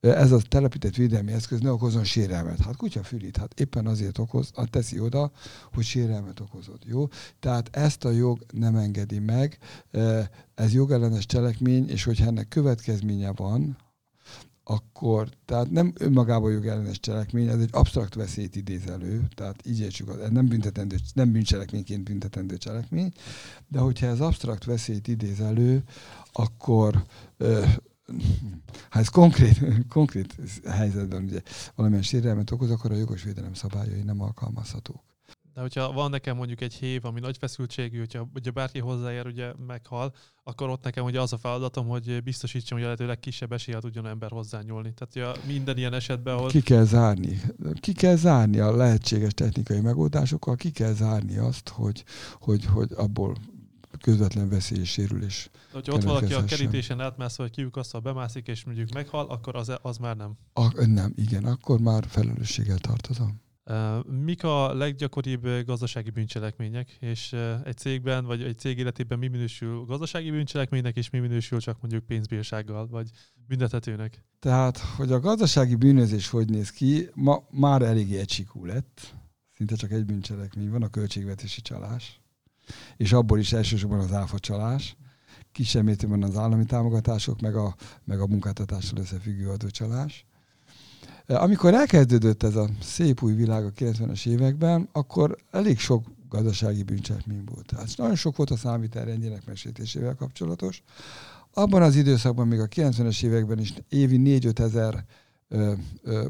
ez 0.00 0.32
a 0.32 0.38
telepített 0.48 0.94
védelmi 0.94 1.32
eszköz 1.32 1.60
ne 1.60 1.72
okozon 1.72 2.04
sérelmet. 2.04 2.60
Hát 2.60 2.76
kutya 2.76 3.02
fülít, 3.02 3.36
hát 3.36 3.60
éppen 3.60 3.86
azért 3.86 4.18
okoz, 4.18 4.50
hát 4.56 4.70
teszi 4.70 5.00
oda, 5.00 5.30
hogy 5.72 5.84
sérelmet 5.84 6.40
okozott. 6.40 6.84
Jó? 6.84 7.08
Tehát 7.40 7.76
ezt 7.76 8.04
a 8.04 8.10
jog 8.10 8.38
nem 8.52 8.76
engedi 8.76 9.18
meg, 9.18 9.58
ez 10.54 10.72
jogellenes 10.72 11.26
cselekmény, 11.26 11.88
és 11.88 12.04
hogyha 12.04 12.26
ennek 12.26 12.48
következménye 12.48 13.32
van, 13.32 13.76
akkor, 14.70 15.28
tehát 15.44 15.70
nem 15.70 15.92
önmagában 15.98 16.52
jogellenes 16.52 17.00
cselekmény, 17.00 17.48
ez 17.48 17.60
egy 17.60 17.68
absztrakt 17.72 18.14
veszélyt 18.14 18.56
idéz 18.56 18.86
elő, 18.86 19.28
tehát 19.34 19.66
így 19.66 19.80
értsük, 19.80 20.08
ez 20.22 20.30
nem, 20.30 20.46
büntetendő, 20.46 20.96
nem 21.14 21.32
bűncselekményként 21.32 22.04
büntetendő 22.04 22.56
cselekmény, 22.56 23.12
de 23.68 23.78
hogyha 23.78 24.06
ez 24.06 24.20
absztrakt 24.20 24.64
veszélyt 24.64 25.08
idéz 25.08 25.40
elő, 25.40 25.82
akkor 26.32 27.04
ha 28.90 28.98
ez 28.98 29.08
konkrét, 29.08 29.58
konkrét 29.88 30.34
helyzetben 30.66 31.22
ugye 31.22 31.40
valamilyen 31.74 32.04
sérelmet 32.04 32.50
okoz, 32.50 32.70
akkor 32.70 32.92
a 32.92 32.96
jogos 32.96 33.22
védelem 33.22 33.54
szabályai 33.54 34.02
nem 34.02 34.20
alkalmazhatók. 34.20 35.02
De 35.58 35.64
hogyha 35.64 35.92
van 35.92 36.10
nekem 36.10 36.36
mondjuk 36.36 36.60
egy 36.60 36.74
hév, 36.74 37.04
ami 37.04 37.20
nagy 37.20 37.36
feszültségű, 37.36 37.98
hogyha 37.98 38.28
ugye 38.34 38.50
bárki 38.50 38.78
hozzáér, 38.78 39.26
ugye 39.26 39.52
meghal, 39.66 40.14
akkor 40.44 40.68
ott 40.68 40.84
nekem 40.84 41.04
ugye 41.04 41.20
az 41.20 41.32
a 41.32 41.38
feladatom, 41.38 41.86
hogy 41.86 42.22
biztosítsam, 42.22 42.76
hogy 42.78 42.86
a 42.86 42.90
lehető 42.90 43.06
legkisebb 43.06 43.52
eséllyel 43.52 43.80
tudjon 43.80 44.06
ember 44.06 44.30
hozzányúlni. 44.30 44.94
Tehát 44.94 45.36
ugye 45.36 45.52
minden 45.52 45.76
ilyen 45.76 45.92
esetben, 45.92 46.34
ahol... 46.34 46.48
Ki 46.48 46.60
kell 46.60 46.84
zárni. 46.84 47.40
Ki 47.80 47.92
kell 47.92 48.16
zárni 48.16 48.58
a 48.58 48.76
lehetséges 48.76 49.34
technikai 49.34 49.80
megoldásokkal, 49.80 50.56
ki 50.56 50.70
kell 50.70 50.92
zárni 50.92 51.36
azt, 51.36 51.68
hogy, 51.68 52.04
hogy, 52.40 52.64
hogy 52.64 52.92
abból 52.96 53.36
közvetlen 54.00 54.48
veszély 54.48 54.78
és 54.78 54.90
sérülés. 54.90 55.50
Hogyha 55.72 55.92
ott 55.92 56.02
valaki 56.02 56.32
a 56.32 56.44
kerítésen 56.44 57.00
átmászva, 57.00 57.42
hogy 57.42 57.52
kiukasztal 57.52 58.00
bemászik, 58.00 58.46
és 58.46 58.64
mondjuk 58.64 58.92
meghal, 58.92 59.26
akkor 59.26 59.56
az, 59.56 59.72
az 59.82 59.96
már 59.96 60.16
nem. 60.16 60.32
A, 60.52 60.86
nem, 60.86 61.12
igen, 61.16 61.44
akkor 61.44 61.80
már 61.80 62.04
felelősséggel 62.08 62.78
tartozom. 62.78 63.46
Mik 64.24 64.44
a 64.44 64.74
leggyakoribb 64.74 65.64
gazdasági 65.64 66.10
bűncselekmények, 66.10 66.96
és 67.00 67.32
egy 67.64 67.76
cégben, 67.76 68.24
vagy 68.24 68.42
egy 68.42 68.58
cég 68.58 68.78
életében 68.78 69.18
mi 69.18 69.28
minősül 69.28 69.84
gazdasági 69.84 70.30
bűncselekménynek, 70.30 70.96
és 70.96 71.10
mi 71.10 71.18
minősül 71.18 71.60
csak 71.60 71.80
mondjuk 71.80 72.04
pénzbírsággal, 72.04 72.86
vagy 72.86 73.10
büntethetőnek? 73.46 74.24
Tehát, 74.38 74.78
hogy 74.78 75.12
a 75.12 75.20
gazdasági 75.20 75.74
bűnözés 75.74 76.28
hogy 76.28 76.50
néz 76.50 76.70
ki, 76.70 77.08
ma 77.14 77.44
már 77.50 77.82
eléggé 77.82 78.18
egysikú 78.18 78.64
lett. 78.64 79.14
Szinte 79.54 79.74
csak 79.74 79.90
egy 79.90 80.04
bűncselekmény 80.04 80.70
van, 80.70 80.82
a 80.82 80.88
költségvetési 80.88 81.60
csalás. 81.60 82.20
És 82.96 83.12
abból 83.12 83.38
is 83.38 83.52
elsősorban 83.52 83.98
az 83.98 84.12
áfa 84.12 84.38
csalás 84.38 84.96
kisebb 85.52 85.84
mértékben 85.84 86.22
az 86.22 86.36
állami 86.36 86.64
támogatások, 86.64 87.40
meg 87.40 87.56
a, 87.56 87.74
meg 88.04 88.20
a 88.20 88.26
munkáltatással 88.26 88.98
összefüggő 88.98 89.48
adócsalás. 89.48 90.26
Amikor 91.34 91.74
elkezdődött 91.74 92.42
ez 92.42 92.56
a 92.56 92.68
szép 92.82 93.22
új 93.22 93.32
világ 93.32 93.64
a 93.64 93.72
90-es 93.72 94.26
években, 94.26 94.88
akkor 94.92 95.38
elég 95.50 95.78
sok 95.78 96.04
gazdasági 96.28 96.82
bűncselekmény 96.82 97.44
volt. 97.54 97.66
Tehát 97.66 97.88
nagyon 97.96 98.14
sok 98.14 98.36
volt 98.36 98.50
a 98.50 98.56
számvitel 98.56 99.04
rendjének 99.04 99.46
megsértésével 99.46 100.14
kapcsolatos. 100.14 100.82
Abban 101.54 101.82
az 101.82 101.96
időszakban, 101.96 102.48
még 102.48 102.60
a 102.60 102.66
90-es 102.66 103.24
években 103.24 103.58
is 103.58 103.74
évi 103.88 104.40
4-5 104.40 104.58
ezer 104.58 105.04
ö, 105.48 105.72
ö, 106.02 106.26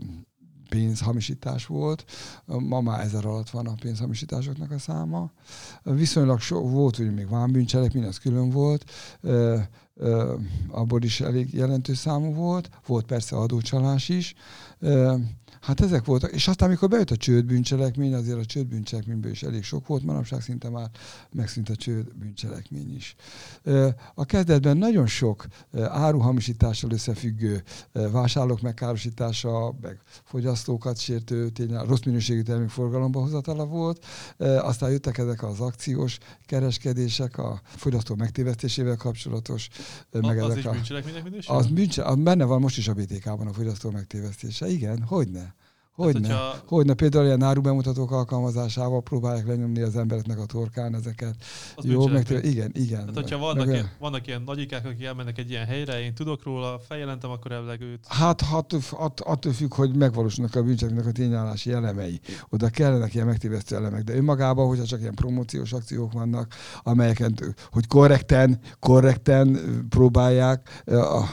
pénzhamisítás 0.68 1.66
volt. 1.66 2.04
Ma 2.44 2.80
már 2.80 3.00
ezer 3.00 3.24
alatt 3.24 3.50
van 3.50 3.66
a 3.66 3.74
pénzhamisításoknak 3.80 4.70
a 4.70 4.78
száma. 4.78 5.30
Viszonylag 5.82 6.40
sok 6.40 6.70
volt, 6.70 6.98
ugye 6.98 7.10
még 7.10 7.28
vámbűncselekmény, 7.28 8.04
az 8.04 8.18
külön 8.18 8.50
volt 8.50 8.84
abból 10.68 11.02
is 11.02 11.20
elég 11.20 11.54
jelentős 11.54 11.98
számú 11.98 12.34
volt, 12.34 12.70
volt 12.86 13.06
persze 13.06 13.36
adócsalás 13.36 14.08
is, 14.08 14.34
Hát 15.60 15.80
ezek 15.80 16.04
voltak, 16.04 16.32
és 16.32 16.48
aztán, 16.48 16.68
amikor 16.68 16.88
bejött 16.88 17.10
a 17.10 17.16
csődbűncselekmény, 17.16 18.14
azért 18.14 18.38
a 18.38 18.44
csődbűncselekményből 18.44 19.30
is 19.30 19.42
elég 19.42 19.64
sok 19.64 19.86
volt, 19.86 20.04
manapság 20.04 20.40
szinte 20.40 20.68
már 20.68 20.90
megszűnt 21.32 21.68
a 21.68 21.76
csődbűncselekmény 21.76 22.94
is. 22.94 23.14
A 24.14 24.24
kezdetben 24.24 24.76
nagyon 24.76 25.06
sok 25.06 25.46
áruhamisítással 25.78 26.90
összefüggő 26.90 27.62
vásárlók 27.92 28.60
megkárosítása, 28.60 29.74
meg 29.80 30.00
fogyasztókat 30.24 30.98
sértő, 30.98 31.48
tényleg 31.48 31.86
rossz 31.86 32.04
minőségű 32.04 32.42
termék 32.42 32.68
forgalomba 32.68 33.20
hozatala 33.20 33.66
volt, 33.66 34.04
aztán 34.38 34.90
jöttek 34.90 35.18
ezek 35.18 35.42
az 35.42 35.60
akciós 35.60 36.18
kereskedések, 36.46 37.38
a 37.38 37.60
fogyasztó 37.64 38.14
megtévesztésével 38.14 38.96
kapcsolatos, 38.96 39.68
a, 40.10 40.26
meg 40.26 40.38
az 40.38 40.50
ezek 40.50 40.66
a... 40.66 40.70
bűncselekménynek 40.70 41.22
minősül? 41.22 41.54
Az 41.54 41.66
bűncselekmény, 41.66 42.22
benne 42.22 42.44
van 42.44 42.60
most 42.60 42.78
is 42.78 42.88
a 42.88 42.94
BTK-ban 42.94 43.46
a 43.46 43.52
fogyasztó 43.52 43.90
megtévesztése, 43.90 44.68
igen, 44.68 45.02
hogyne. 45.02 45.54
Hogyne, 46.04 46.28
hogyha... 46.28 46.54
hogyne, 46.66 46.94
például 46.94 47.24
ilyen 47.24 47.42
árubemutatók 47.42 48.10
alkalmazásával 48.10 49.02
próbálják 49.02 49.46
lenyomni 49.46 49.80
az 49.80 49.96
embereknek 49.96 50.38
a 50.38 50.44
torkán 50.44 50.94
ezeket. 50.94 51.34
Az 51.76 51.84
Jó, 51.84 52.06
meg 52.06 52.30
igen, 52.42 52.70
igen. 52.74 52.98
Tehát, 52.98 53.14
hogyha 53.14 53.38
vannak, 53.38 53.66
meg, 53.66 53.74
ilyen, 53.74 53.90
vannak 53.98 54.26
ilyen 54.26 54.42
nagyikák, 54.46 54.86
akik 54.86 55.04
elmennek 55.04 55.38
egy 55.38 55.50
ilyen 55.50 55.66
helyre, 55.66 56.00
én 56.00 56.14
tudok 56.14 56.44
róla, 56.44 56.80
feljelentem, 56.88 57.30
akkor 57.30 57.52
elvileg 57.52 57.80
őt. 57.80 58.06
Hát 58.08 58.42
attól, 58.52 58.80
att, 58.98 59.20
attól 59.20 59.52
függ, 59.52 59.74
hogy 59.74 59.96
megvalósulnak 59.96 60.54
a 60.54 60.62
bűncselekménynek 60.62 61.10
a 61.10 61.12
tényállási 61.12 61.72
elemei. 61.72 62.20
Oda 62.48 62.68
kellenek 62.68 63.14
ilyen 63.14 63.26
megtévesztő 63.26 63.76
elemek, 63.76 64.02
de 64.02 64.14
önmagában, 64.14 64.66
hogyha 64.66 64.84
csak 64.84 65.00
ilyen 65.00 65.14
promóciós 65.14 65.72
akciók 65.72 66.12
vannak, 66.12 66.54
amelyeket, 66.82 67.54
hogy 67.70 67.86
korrekten, 67.86 68.58
korrekten 68.80 69.58
próbálják 69.88 70.82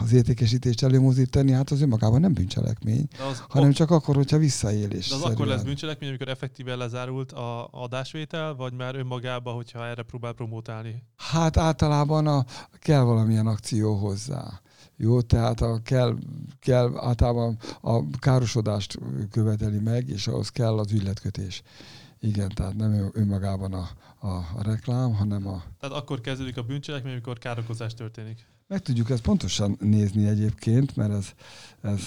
az 0.01 0.13
értékesítést 0.13 0.83
előmozdítani, 0.83 1.51
hát 1.51 1.69
az 1.69 1.81
önmagában 1.81 2.19
nem 2.19 2.33
bűncselekmény, 2.33 3.07
az 3.31 3.43
hanem 3.49 3.71
csak 3.71 3.91
akkor, 3.91 4.15
hogyha 4.15 4.37
vissza 4.37 4.53
visszaélés. 4.61 5.07
De 5.07 5.15
az 5.15 5.21
akkor 5.21 5.47
lesz 5.47 5.63
bűncselekmény, 5.63 6.09
amikor 6.09 6.27
effektíve 6.27 6.75
lezárult 6.75 7.31
a 7.31 7.67
adásvétel, 7.71 8.55
vagy 8.55 8.73
már 8.73 8.95
önmagában, 8.95 9.55
hogyha 9.55 9.87
erre 9.87 10.03
próbál 10.03 10.33
promotálni? 10.33 11.03
Hát 11.17 11.57
általában 11.57 12.27
a, 12.27 12.45
kell 12.79 13.01
valamilyen 13.01 13.47
akció 13.47 13.95
hozzá. 13.95 14.61
Jó, 14.97 15.21
tehát 15.21 15.61
a 15.61 15.79
kell, 15.83 16.17
kell 16.59 16.97
általában 16.97 17.57
a 17.81 18.09
károsodást 18.19 18.97
követeli 19.31 19.79
meg, 19.79 20.09
és 20.09 20.27
ahhoz 20.27 20.49
kell 20.49 20.77
az 20.77 20.91
ügyletkötés. 20.91 21.61
Igen, 22.19 22.49
tehát 22.49 22.75
nem 22.75 23.09
önmagában 23.13 23.73
a, 23.73 23.89
a, 24.19 24.27
a 24.27 24.63
reklám, 24.63 25.13
hanem 25.13 25.47
a... 25.47 25.63
Tehát 25.79 25.95
akkor 25.95 26.21
kezdődik 26.21 26.57
a 26.57 26.63
bűncselekmény, 26.63 27.11
amikor 27.11 27.37
károkozás 27.37 27.93
történik. 27.93 28.45
Meg 28.67 28.79
tudjuk 28.81 29.09
ezt 29.09 29.21
pontosan 29.21 29.77
nézni 29.79 30.27
egyébként, 30.27 30.95
mert 30.95 31.11
ez, 31.11 31.29
ez 31.81 32.01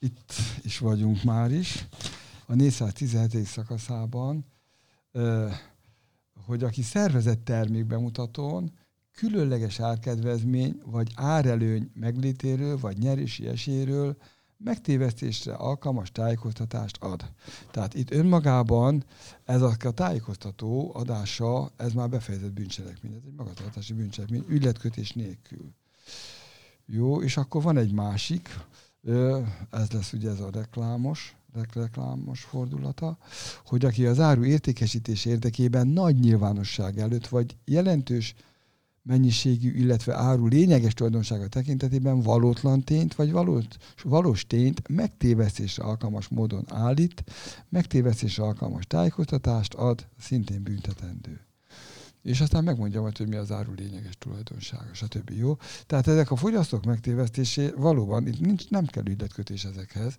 itt 0.00 0.32
is 0.62 0.78
vagyunk 0.78 1.22
már 1.22 1.52
is, 1.52 1.86
a 2.46 2.54
417. 2.54 3.44
szakaszában, 3.44 4.44
hogy 6.46 6.62
aki 6.62 6.82
szervezett 6.82 7.44
termékbemutatón 7.44 8.72
különleges 9.12 9.80
árkedvezmény 9.80 10.80
vagy 10.84 11.12
árelőny 11.14 11.90
meglétéről 11.94 12.78
vagy 12.78 12.98
nyerési 12.98 13.46
esélyről 13.46 14.16
megtévesztésre 14.56 15.54
alkalmas 15.54 16.12
tájékoztatást 16.12 16.96
ad. 17.02 17.32
Tehát 17.70 17.94
itt 17.94 18.10
önmagában 18.10 19.04
ez 19.44 19.62
a 19.62 19.76
tájékoztató 19.76 20.90
adása, 20.94 21.70
ez 21.76 21.92
már 21.92 22.08
befejezett 22.08 22.52
bűncselekmény, 22.52 23.12
ez 23.12 23.22
egy 23.26 23.34
magatartási 23.36 23.92
bűncselekmény, 23.92 24.44
ügyletkötés 24.48 25.12
nélkül. 25.12 25.74
Jó, 26.86 27.22
és 27.22 27.36
akkor 27.36 27.62
van 27.62 27.76
egy 27.76 27.92
másik, 27.92 28.48
ez 29.70 29.90
lesz 29.90 30.12
ugye 30.12 30.30
ez 30.30 30.40
a 30.40 30.50
reklámos, 30.52 31.36
reklámos 31.74 32.42
fordulata, 32.42 33.18
hogy 33.64 33.84
aki 33.84 34.06
az 34.06 34.20
áru 34.20 34.44
értékesítés 34.44 35.24
érdekében 35.24 35.86
nagy 35.86 36.18
nyilvánosság 36.18 36.98
előtt, 36.98 37.26
vagy 37.26 37.56
jelentős 37.64 38.34
mennyiségű, 39.02 39.70
illetve 39.70 40.14
áru 40.14 40.46
lényeges 40.46 40.94
tulajdonsága 40.94 41.48
tekintetében 41.48 42.20
valótlan 42.20 42.80
tényt, 42.80 43.14
vagy 43.14 43.32
valós, 43.32 43.64
valós 44.02 44.46
tényt 44.46 44.88
megtévesztésre 44.88 45.84
alkalmas 45.84 46.28
módon 46.28 46.64
állít, 46.68 47.24
megtévesztésre 47.68 48.42
alkalmas 48.42 48.84
tájékoztatást 48.86 49.74
ad, 49.74 50.06
szintén 50.18 50.62
büntetendő 50.62 51.49
és 52.22 52.40
aztán 52.40 52.64
megmondja 52.64 53.00
majd, 53.00 53.16
hogy 53.16 53.28
mi 53.28 53.36
az 53.36 53.52
áru 53.52 53.72
lényeges 53.74 54.14
tulajdonsága, 54.18 54.94
stb. 54.94 55.30
Jó? 55.30 55.56
Tehát 55.86 56.06
ezek 56.06 56.30
a 56.30 56.36
fogyasztók 56.36 56.84
megtévesztésé 56.84 57.72
valóban 57.76 58.26
itt 58.26 58.40
nincs, 58.40 58.68
nem 58.68 58.86
kell 58.86 59.06
ügyletkötés 59.06 59.64
ezekhez, 59.64 60.18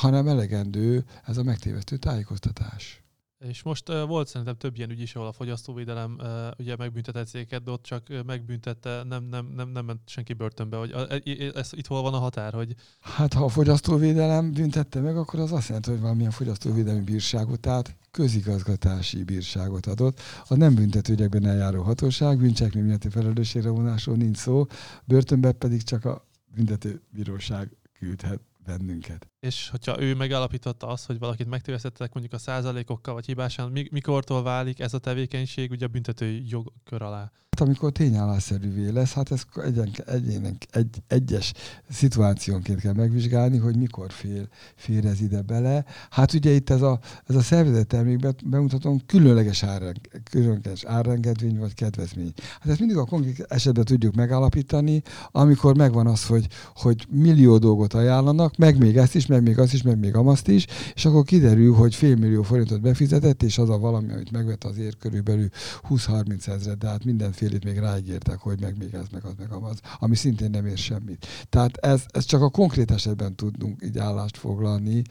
hanem 0.00 0.28
elegendő 0.28 1.04
ez 1.24 1.36
a 1.36 1.42
megtévesztő 1.42 1.96
tájékoztatás. 1.96 3.01
És 3.48 3.62
most 3.62 3.88
uh, 3.88 4.06
volt 4.06 4.28
szerintem 4.28 4.56
több 4.56 4.76
ilyen 4.76 4.90
ügy 4.90 5.00
is, 5.00 5.14
ahol 5.14 5.28
a 5.28 5.32
fogyasztóvédelem 5.32 6.16
uh, 6.18 6.26
ugye 6.58 6.76
megbüntetett 6.76 7.28
céget, 7.28 7.62
de 7.62 7.70
ott 7.70 7.82
csak 7.82 8.08
megbüntette, 8.26 9.02
nem, 9.08 9.24
nem, 9.24 9.46
nem, 9.56 9.68
nem 9.68 9.84
ment 9.84 10.00
senki 10.06 10.32
börtönbe. 10.32 10.76
Hogy, 10.76 10.92
uh, 10.92 11.50
ez, 11.54 11.70
itt 11.72 11.86
hol 11.86 12.02
van 12.02 12.14
a 12.14 12.18
határ? 12.18 12.52
Hogy... 12.52 12.74
Hát 13.00 13.32
ha 13.32 13.44
a 13.44 13.48
fogyasztóvédelem 13.48 14.52
büntette 14.52 15.00
meg, 15.00 15.16
akkor 15.16 15.40
az 15.40 15.52
azt 15.52 15.66
jelenti, 15.66 15.90
hogy 15.90 16.00
valamilyen 16.00 16.30
fogyasztóvédelmi 16.30 17.00
bírságot, 17.00 17.60
tehát 17.60 17.96
közigazgatási 18.10 19.24
bírságot 19.24 19.86
adott. 19.86 20.20
A 20.48 20.54
nem 20.54 20.74
büntetőgyekben 20.74 21.46
eljáró 21.46 21.82
hatóság 21.82 22.38
bűncselekmény 22.38 22.84
miatti 22.84 23.08
felelősségre 23.08 23.70
vonásról 23.70 24.16
nincs 24.16 24.36
szó, 24.36 24.66
börtönben 25.04 25.58
pedig 25.58 25.82
csak 25.82 26.04
a 26.04 26.26
büntető 26.54 27.02
bíróság 27.10 27.76
küldhet 27.98 28.40
bennünket. 28.64 29.28
És 29.40 29.68
hogyha 29.68 30.00
ő 30.00 30.14
megállapította 30.14 30.86
azt, 30.86 31.06
hogy 31.06 31.18
valakit 31.18 31.48
megtévesztettek 31.48 32.12
mondjuk 32.12 32.34
a 32.34 32.38
százalékokkal 32.38 33.14
vagy 33.14 33.26
hibásan, 33.26 33.70
mikortól 33.90 34.42
válik 34.42 34.80
ez 34.80 34.94
a 34.94 34.98
tevékenység 34.98 35.70
ugye 35.70 35.84
a 35.84 35.88
büntető 35.88 36.42
jogkör 36.44 37.02
alá? 37.02 37.32
Hát 37.58 37.66
amikor 37.66 37.92
tényállásszerűvé 37.92 38.88
lesz, 38.88 39.12
hát 39.12 39.32
ez 39.32 39.42
egyen, 39.64 39.90
egyének, 40.06 40.66
egy, 40.70 41.02
egyes 41.06 41.52
szituációnként 41.90 42.80
kell 42.80 42.92
megvizsgálni, 42.92 43.58
hogy 43.58 43.76
mikor 43.76 44.10
fér, 44.10 44.48
fér 44.76 45.06
ez 45.06 45.20
ide 45.20 45.42
bele. 45.42 45.84
Hát 46.10 46.32
ugye 46.32 46.50
itt 46.50 46.70
ez 46.70 46.82
a, 46.82 46.98
ez 47.26 47.34
a 47.34 47.40
szervezet 47.40 47.86
termékben 47.86 48.36
bemutatom 48.44 49.00
különleges, 49.06 49.62
árreng, 49.62 49.96
különleges 50.30 50.84
árrengedvény 50.84 51.58
vagy 51.58 51.74
kedvezmény. 51.74 52.32
Hát 52.60 52.68
ezt 52.70 52.78
mindig 52.78 52.96
a 52.96 53.04
konkrét 53.04 53.46
esetben 53.48 53.84
tudjuk 53.84 54.14
megállapítani, 54.14 55.02
amikor 55.30 55.76
megvan 55.76 56.06
az, 56.06 56.26
hogy, 56.26 56.46
hogy 56.74 57.06
millió 57.10 57.58
dolgot 57.58 57.94
ajánlanak, 57.94 58.56
meg 58.56 58.78
még 58.78 58.96
ezt 58.96 59.14
is, 59.14 59.26
meg 59.26 59.42
még 59.42 59.58
azt 59.58 59.72
is, 59.72 59.82
meg 59.82 59.98
még 59.98 60.14
amazt 60.14 60.48
is, 60.48 60.66
és 60.94 61.04
akkor 61.04 61.24
kiderül, 61.24 61.74
hogy 61.74 61.94
fél 61.94 62.16
millió 62.16 62.42
forintot 62.42 62.80
befizetett, 62.80 63.42
és 63.42 63.58
az 63.58 63.70
a 63.70 63.78
valami, 63.78 64.12
amit 64.12 64.30
megvett 64.30 64.64
azért 64.64 64.98
körülbelül 64.98 65.48
20-30 65.88 66.46
ezeret, 66.46 66.78
de 66.78 66.88
hát 66.88 67.04
mindenfélét 67.42 67.74
még 67.74 67.90
ráígértek, 67.90 68.38
hogy 68.38 68.60
meg 68.60 68.78
még 68.78 68.94
ez, 68.94 69.06
meg 69.12 69.24
az, 69.24 69.32
meg 69.38 69.52
amaz, 69.52 69.80
ami 69.98 70.16
szintén 70.16 70.50
nem 70.50 70.66
ér 70.66 70.76
semmit. 70.76 71.26
Tehát 71.48 71.76
ez, 71.76 72.02
ez 72.08 72.24
csak 72.24 72.42
a 72.42 72.48
konkrét 72.48 72.90
esetben 72.90 73.34
tudunk 73.34 73.82
így 73.84 73.98
állást 73.98 74.36
foglalni. 74.36 75.02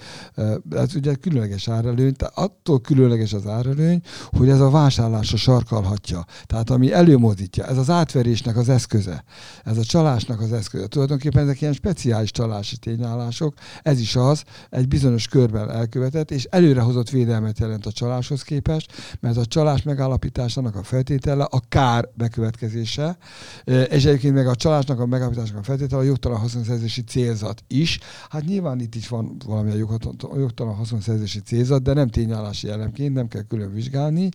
Ez 0.70 0.96
ugye 0.96 1.16
különleges 1.16 1.68
árelőny, 1.68 2.14
tehát 2.14 2.38
attól 2.38 2.82
különleges 2.82 3.34
az 3.34 3.48
árelőny, 3.48 4.02
hogy 4.26 4.50
ez 4.50 4.60
a 4.60 4.70
vásárlásra 4.70 5.38
sarkalhatja. 5.38 6.26
Tehát 6.46 6.70
ami 6.70 6.94
előmozdítja, 6.94 7.66
ez 7.66 7.78
az 7.78 7.90
átverésnek 7.90 8.58
az 8.58 8.70
eszköze, 8.70 9.24
ez 9.64 9.78
a 9.78 9.84
csalásnak 9.84 10.42
az 10.42 10.54
eszköze. 10.54 10.88
Tulajdonképpen 10.88 11.44
ezek 11.44 11.62
ilyen 11.62 11.74
speciális 11.74 12.32
csalási 12.32 12.78
tényállások, 12.78 13.54
ez 13.82 14.00
is 14.00 14.16
az, 14.16 14.44
egy 14.70 14.88
bizonyos 14.88 15.28
körben 15.28 15.70
elkövetett, 15.70 16.32
és 16.32 16.44
előrehozott 16.44 17.10
védelmet 17.10 17.60
jelent 17.60 17.86
a 17.86 17.92
csaláshoz 17.92 18.42
képest, 18.42 19.18
mert 19.20 19.38
a 19.38 19.46
csalás 19.46 19.84
megállapításának 19.84 20.76
a 20.76 20.84
feltétele 20.84 21.44
a 21.44 21.62
kár 21.70 22.10
bekövetkezése, 22.22 23.18
és 23.66 24.06
egyébként 24.06 24.34
meg 24.34 24.48
a 24.48 24.56
csalásnak 24.56 25.00
a 25.00 25.06
megállapításának 25.06 25.62
a 25.62 25.64
feltétele 25.64 26.02
a 26.02 26.06
jogtalan 26.06 26.40
haszonszerzési 26.40 27.02
célzat 27.02 27.64
is. 27.68 28.00
Hát 28.30 28.46
nyilván 28.46 28.80
itt 28.80 28.96
is 28.96 29.08
van 29.08 29.38
valamilyen 29.46 29.88
jogtalan 30.36 30.76
haszonszerzési 30.76 31.40
célzat, 31.40 31.84
de 31.84 31.94
nem 31.94 32.08
tényállási 32.08 32.70
elemként, 32.70 33.14
nem 33.14 33.28
kell 33.28 33.42
külön 33.42 33.74
vizsgálni. 33.74 34.30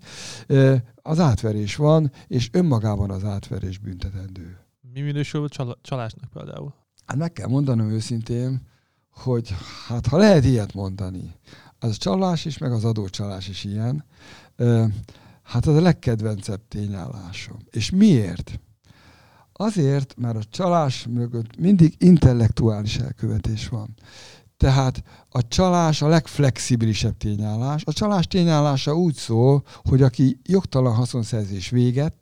Az 1.03 1.19
átverés 1.19 1.77
van, 1.77 2.13
és 2.27 2.49
önmagában 2.53 3.11
az 3.11 3.25
átverés 3.25 3.79
büntetendő. 3.79 4.59
Mi 4.93 5.01
minősül 5.01 5.49
csalásnak 5.83 6.31
például? 6.33 6.75
Hát 7.07 7.17
meg 7.17 7.33
kell 7.33 7.49
mondanom 7.49 7.91
őszintén, 7.91 8.61
hogy 9.11 9.55
hát 9.89 10.07
ha 10.07 10.17
lehet 10.17 10.45
ilyet 10.45 10.75
mondani, 10.75 11.35
az 11.79 11.91
a 11.91 11.95
csalás 11.95 12.45
is, 12.45 12.59
meg 12.59 12.73
az 12.73 12.85
adócsalás 12.85 13.49
is 13.49 13.65
ilyen, 13.65 14.05
hát 15.47 15.67
az 15.67 15.77
a 15.77 15.81
legkedvencebb 15.81 16.61
tényállásom. 16.69 17.59
És 17.71 17.91
miért? 17.91 18.61
Azért, 19.53 20.15
mert 20.17 20.37
a 20.37 20.45
csalás 20.51 21.07
mögött 21.11 21.57
mindig 21.59 21.95
intellektuális 21.99 22.97
elkövetés 22.97 23.69
van. 23.69 23.95
Tehát 24.57 25.03
a 25.29 25.49
csalás 25.49 26.03
a 26.03 26.09
legflexibilisebb 26.09 27.17
tényállás. 27.17 27.83
A 27.85 27.93
csalás 27.93 28.27
tényállása 28.27 28.95
úgy 28.95 29.15
szól, 29.15 29.63
hogy 29.85 30.03
aki 30.03 30.41
jogtalan 30.45 30.95
haszonszerzés 30.95 31.69
véget, 31.71 32.15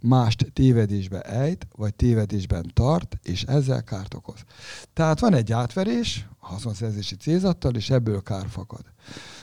mást 0.00 0.50
tévedésbe 0.52 1.20
ejt, 1.20 1.66
vagy 1.76 1.94
tévedésben 1.94 2.70
tart, 2.74 3.18
és 3.22 3.42
ezzel 3.42 3.82
kárt 3.82 4.14
okoz. 4.14 4.44
Tehát 4.92 5.20
van 5.20 5.34
egy 5.34 5.52
átverés, 5.52 6.28
haszonszerzési 6.38 7.16
célzattal, 7.16 7.74
és 7.74 7.90
ebből 7.90 8.22
kár 8.22 8.48
fakad. 8.48 8.84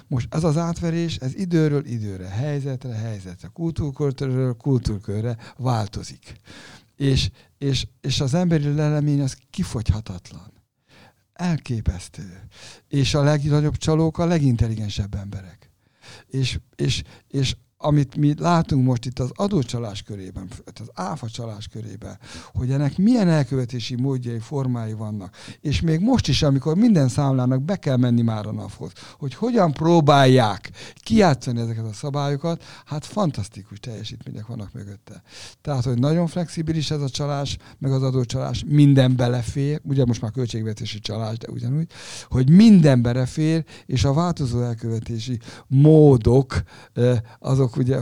Most 0.10 0.34
ez 0.34 0.44
az 0.44 0.58
átverés, 0.58 1.16
ez 1.16 1.36
időről 1.36 1.86
időre, 1.86 2.28
helyzetre, 2.28 2.94
helyzetre, 2.94 3.48
kultúrkörről 3.54 4.54
kultúrkörre 4.54 5.38
változik. 5.58 6.34
És, 6.96 7.30
és, 7.58 7.88
és 8.02 8.20
az 8.20 8.34
emberi 8.34 8.74
lelemény 8.74 9.22
az 9.22 9.38
kifogyhatatlan. 9.50 10.52
Elképesztő. 11.34 12.48
És 12.88 13.14
a 13.14 13.24
legnagyobb 13.24 13.78
csalók 13.78 14.18
a 14.18 14.26
legintelligensebb 14.26 15.16
emberek. 15.16 15.70
És, 16.28 16.60
és, 16.76 17.04
és 17.28 17.56
amit 17.82 18.16
mi 18.16 18.34
látunk 18.38 18.86
most 18.86 19.06
itt 19.06 19.20
az 19.20 19.32
adócsalás 19.36 20.02
körében, 20.02 20.48
az 20.66 20.90
áfa 20.94 21.30
csalás 21.30 21.68
körében, 21.68 22.20
hogy 22.54 22.72
ennek 22.72 22.98
milyen 22.98 23.28
elkövetési 23.28 23.96
módjai, 23.96 24.40
formái 24.40 24.94
vannak. 24.94 25.36
És 25.62 25.82
még 25.82 26.00
most 26.00 26.28
is, 26.28 26.42
amikor 26.44 26.76
minden 26.76 27.08
számlának 27.08 27.62
be 27.62 27.76
kell 27.76 27.98
menni 27.98 28.22
már 28.22 28.46
a 28.46 28.52
naphoz, 28.52 28.92
hogy 29.18 29.34
hogyan 29.34 29.72
próbálják 29.72 30.72
kijátszani 30.96 31.60
ezeket 31.60 31.86
a 31.86 31.94
szabályokat, 31.94 32.64
hát 32.86 33.06
fantasztikus 33.06 33.80
teljesítmények 33.80 34.48
vannak 34.48 34.74
mögötte. 34.74 35.22
Tehát, 35.62 35.84
hogy 35.84 36.00
nagyon 36.00 36.28
flexibilis 36.28 36.92
ez 36.92 37.02
a 37.02 37.10
csalás, 37.10 37.58
meg 37.78 37.92
az 37.92 38.04
adócsalás, 38.04 38.64
minden 38.68 39.16
belefér, 39.16 39.82
ugye 39.84 40.06
most 40.06 40.22
már 40.22 40.32
költségvetési 40.32 41.00
csalás, 41.00 41.38
de 41.38 41.48
ugyanúgy, 41.52 41.88
hogy 42.30 42.50
minden 42.50 43.02
belefér, 43.02 43.66
és 43.86 44.04
a 44.04 44.14
változó 44.14 44.62
elkövetési 44.62 45.40
módok 45.68 46.62
azok 47.40 47.69
azok 47.70 47.82
ugye 47.82 48.02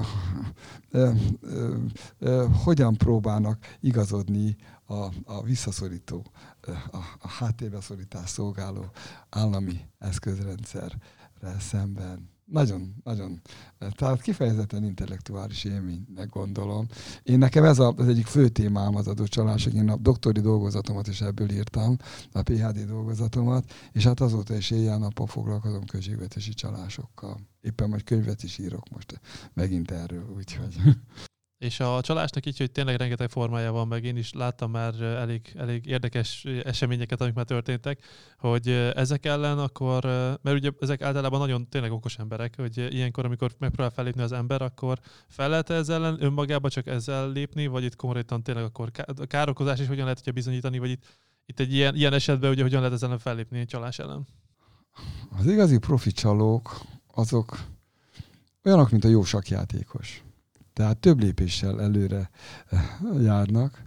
ö, 0.91 1.11
ö, 1.41 1.75
ö, 2.19 2.45
hogyan 2.63 2.95
próbálnak 2.95 3.77
igazodni 3.79 4.55
a, 4.85 4.93
a 5.25 5.43
visszaszorító, 5.43 6.25
a, 6.91 6.97
a 7.19 7.27
háttérbe 7.27 7.81
szorítás 7.81 8.29
szolgáló 8.29 8.91
állami 9.29 9.79
eszközrendszerre 9.99 10.97
szemben 11.59 12.29
nagyon, 12.51 12.95
nagyon, 13.03 13.41
tehát 13.91 14.21
kifejezetten 14.21 14.83
intellektuális 14.83 15.63
élménynek 15.63 16.29
gondolom. 16.29 16.87
Én 17.23 17.37
nekem 17.37 17.63
ez 17.63 17.79
a, 17.79 17.93
az 17.97 18.07
egyik 18.07 18.25
fő 18.25 18.47
témám 18.47 18.95
az 18.95 19.07
adócsalások. 19.07 19.73
Én 19.73 19.89
a 19.89 19.95
doktori 19.95 20.39
dolgozatomat 20.39 21.07
is 21.07 21.21
ebből 21.21 21.51
írtam, 21.51 21.97
a 22.31 22.41
PHD 22.41 22.85
dolgozatomat, 22.85 23.73
és 23.91 24.03
hát 24.03 24.19
azóta 24.19 24.55
is 24.55 24.71
éjjel-nappal 24.71 25.27
foglalkozom 25.27 25.85
költségvetési 25.85 26.53
csalásokkal. 26.53 27.39
Éppen 27.61 27.89
majd 27.89 28.03
könyvet 28.03 28.43
is 28.43 28.57
írok 28.57 28.89
most 28.89 29.21
megint 29.53 29.91
erről, 29.91 30.33
úgyhogy... 30.35 30.75
És 31.57 31.79
a 31.79 32.01
csalásnak 32.01 32.45
így, 32.45 32.57
hogy 32.57 32.71
tényleg 32.71 32.95
rengeteg 32.95 33.29
formája 33.29 33.71
van, 33.71 33.87
meg 33.87 34.03
én 34.03 34.17
is 34.17 34.33
láttam 34.33 34.71
már 34.71 35.01
elég, 35.01 35.53
elég 35.55 35.85
érdekes 35.85 36.45
eseményeket, 36.63 37.21
amik 37.21 37.33
már 37.33 37.45
történtek, 37.45 38.03
hogy 38.37 38.69
ezek 38.95 39.25
ellen 39.25 39.59
akkor, 39.59 40.03
mert 40.41 40.57
ugye 40.57 40.71
ezek 40.79 41.01
általában 41.01 41.39
nagyon 41.39 41.69
tényleg 41.69 41.91
okos 41.91 42.17
emberek, 42.17 42.53
hogy 42.57 42.93
ilyenkor, 42.93 43.25
amikor 43.25 43.51
megpróbál 43.57 43.91
fellépni 43.91 44.21
az 44.21 44.31
ember, 44.31 44.61
akkor 44.61 44.99
fel 45.27 45.49
lehet 45.49 45.69
ezzel 45.69 45.95
ellen 46.05 46.23
önmagába 46.23 46.69
csak 46.69 46.87
ezzel 46.87 47.31
lépni, 47.31 47.67
vagy 47.67 47.83
itt 47.83 47.95
konkrétan 47.95 48.43
tényleg 48.43 48.63
akkor 48.63 48.91
károkozás 49.27 49.79
is 49.79 49.87
hogyan 49.87 50.03
lehet 50.03 50.17
hogyha 50.17 50.33
bizonyítani, 50.33 50.79
vagy 50.79 50.89
itt, 50.89 51.03
itt 51.45 51.59
egy 51.59 51.73
ilyen, 51.73 51.95
ilyen 51.95 52.13
esetben 52.13 52.51
ugye 52.51 52.61
hogyan 52.61 52.81
lehet 52.81 52.95
ezzel 52.95 53.17
fellépni 53.17 53.59
egy 53.59 53.67
csalás 53.67 53.99
ellen? 53.99 54.27
Az 55.37 55.45
igazi 55.45 55.77
profi 55.77 56.11
csalók, 56.11 56.81
azok 57.13 57.59
olyanok, 58.63 58.89
mint 58.91 59.03
a 59.03 59.07
jó 59.07 59.23
sakjátékos 59.23 60.21
tehát 60.77 60.97
több 60.97 61.19
lépéssel 61.19 61.81
előre 61.81 62.29
eh, 62.69 62.81
járnak, 63.21 63.81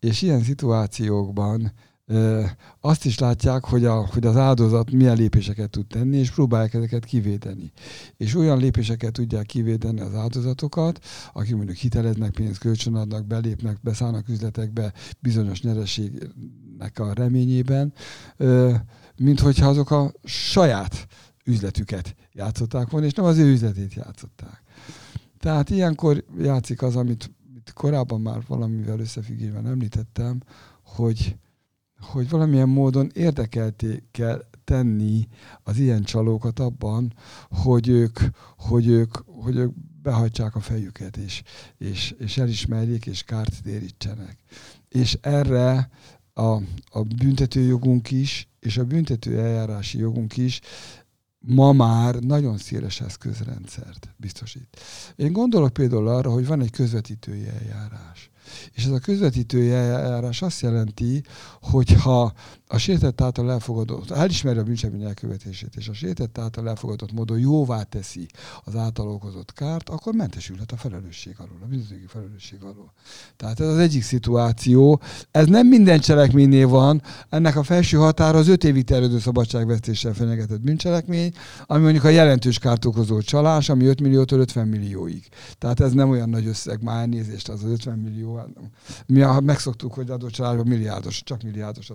és 0.00 0.22
ilyen 0.22 0.42
szituációkban 0.42 1.72
eh, 2.06 2.50
azt 2.80 3.04
is 3.04 3.18
látják, 3.18 3.64
hogy, 3.64 3.84
a, 3.84 4.06
hogy 4.06 4.26
az 4.26 4.36
áldozat 4.36 4.90
milyen 4.90 5.16
lépéseket 5.16 5.70
tud 5.70 5.86
tenni, 5.86 6.16
és 6.16 6.30
próbálják 6.30 6.74
ezeket 6.74 7.04
kivédeni. 7.04 7.72
És 8.16 8.34
olyan 8.34 8.58
lépéseket 8.58 9.12
tudják 9.12 9.46
kivédeni 9.46 10.00
az 10.00 10.14
áldozatokat, 10.14 11.04
akik 11.32 11.54
mondjuk 11.54 11.76
hiteleznek, 11.76 12.30
pénzt 12.30 12.58
kölcsönadnak, 12.58 13.26
belépnek, 13.26 13.78
beszállnak 13.80 14.28
üzletekbe 14.28 14.92
bizonyos 15.20 15.62
nyereségnek 15.62 16.98
a 16.98 17.12
reményében, 17.12 17.92
eh, 18.36 18.80
mint 19.16 19.40
hogyha 19.40 19.68
azok 19.68 19.90
a 19.90 20.12
saját 20.24 21.06
üzletüket 21.44 22.14
játszották 22.32 22.90
volna, 22.90 23.06
és 23.06 23.12
nem 23.12 23.24
az 23.24 23.38
ő 23.38 23.50
üzletét 23.50 23.94
játszották. 23.94 24.62
Tehát 25.38 25.70
ilyenkor 25.70 26.24
játszik 26.38 26.82
az, 26.82 26.96
amit 26.96 27.34
korábban 27.74 28.20
már 28.20 28.42
valamivel 28.46 28.98
összefüggésben 28.98 29.66
említettem, 29.66 30.42
hogy, 30.84 31.36
hogy 32.00 32.28
valamilyen 32.28 32.68
módon 32.68 33.10
érdekelté 33.14 34.02
kell 34.10 34.44
tenni 34.64 35.28
az 35.62 35.78
ilyen 35.78 36.02
csalókat 36.02 36.58
abban, 36.58 37.12
hogy 37.50 37.88
ők, 37.88 38.18
hogy 38.56 38.86
ők, 38.86 39.16
hogy 39.26 39.56
ők 39.56 39.72
behajtsák 40.02 40.54
a 40.54 40.60
fejüket, 40.60 41.16
és, 41.16 41.42
és, 41.78 42.14
és 42.18 42.38
elismerjék, 42.38 43.06
és 43.06 43.22
kárt 43.22 43.62
térítsenek. 43.62 44.38
És 44.88 45.18
erre 45.20 45.90
a, 46.32 46.54
a 46.90 47.02
büntetőjogunk 47.18 48.10
is, 48.10 48.48
és 48.60 48.76
a 48.76 48.84
büntető 48.84 49.38
eljárási 49.40 49.98
jogunk 49.98 50.36
is 50.36 50.60
ma 51.46 51.72
már 51.72 52.14
nagyon 52.14 52.58
széles 52.58 53.00
eszközrendszert 53.00 54.14
biztosít. 54.16 54.80
Én 55.16 55.32
gondolok 55.32 55.72
például 55.72 56.08
arra, 56.08 56.30
hogy 56.30 56.46
van 56.46 56.60
egy 56.60 56.70
közvetítői 56.70 57.46
eljárás. 57.46 58.30
És 58.72 58.84
ez 58.84 58.90
a 58.90 58.98
közvetítői 58.98 59.70
eljárás 59.70 60.42
azt 60.42 60.60
jelenti, 60.60 61.22
hogy 61.60 61.92
ha 61.92 62.32
a 62.68 62.78
sértett 62.78 63.20
által 63.20 63.50
elfogadott, 63.50 64.10
elismeri 64.10 64.58
a 64.58 64.62
bűncselekmény 64.62 65.06
elkövetését, 65.06 65.76
és 65.76 65.88
a 65.88 65.92
sértett 65.92 66.38
által 66.38 66.68
elfogadott 66.68 67.12
módon 67.12 67.38
jóvá 67.38 67.82
teszi 67.82 68.26
az 68.64 68.76
által 68.76 69.08
okozott 69.08 69.52
kárt, 69.52 69.88
akkor 69.88 70.14
mentesülhet 70.14 70.72
a 70.72 70.76
felelősség 70.76 71.34
alól, 71.38 71.58
a 71.62 71.66
bűnözői 71.66 72.04
felelősség 72.06 72.62
alól. 72.62 72.92
Tehát 73.36 73.60
ez 73.60 73.66
az 73.66 73.78
egyik 73.78 74.02
szituáció. 74.02 75.00
Ez 75.30 75.46
nem 75.46 75.66
minden 75.66 76.00
cselekménynél 76.00 76.68
van, 76.68 77.02
ennek 77.28 77.56
a 77.56 77.62
felső 77.62 77.96
határa 77.96 78.38
az 78.38 78.48
öt 78.48 78.64
évig 78.64 78.84
terjedő 78.84 79.18
szabadságvesztéssel 79.18 80.14
fenyegetett 80.14 80.60
bűncselekmény, 80.60 81.32
ami 81.66 81.82
mondjuk 81.82 82.04
a 82.04 82.08
jelentős 82.08 82.58
kárt 82.58 82.84
okozó 82.84 83.20
csalás, 83.20 83.68
ami 83.68 83.84
5 83.84 84.00
milliótól 84.00 84.38
50 84.38 84.68
millióig. 84.68 85.28
Tehát 85.58 85.80
ez 85.80 85.92
nem 85.92 86.10
olyan 86.10 86.28
nagy 86.28 86.46
összeg, 86.46 86.82
már 86.82 87.08
nézést, 87.08 87.48
az 87.48 87.64
az 87.64 87.70
50 87.70 87.98
millió. 87.98 88.40
Mi 89.06 89.24
megszoktuk, 89.40 89.94
hogy 89.94 90.10
adócsalásban 90.10 90.66
milliárdos, 90.66 91.22
csak 91.22 91.42
milliárdos 91.42 91.90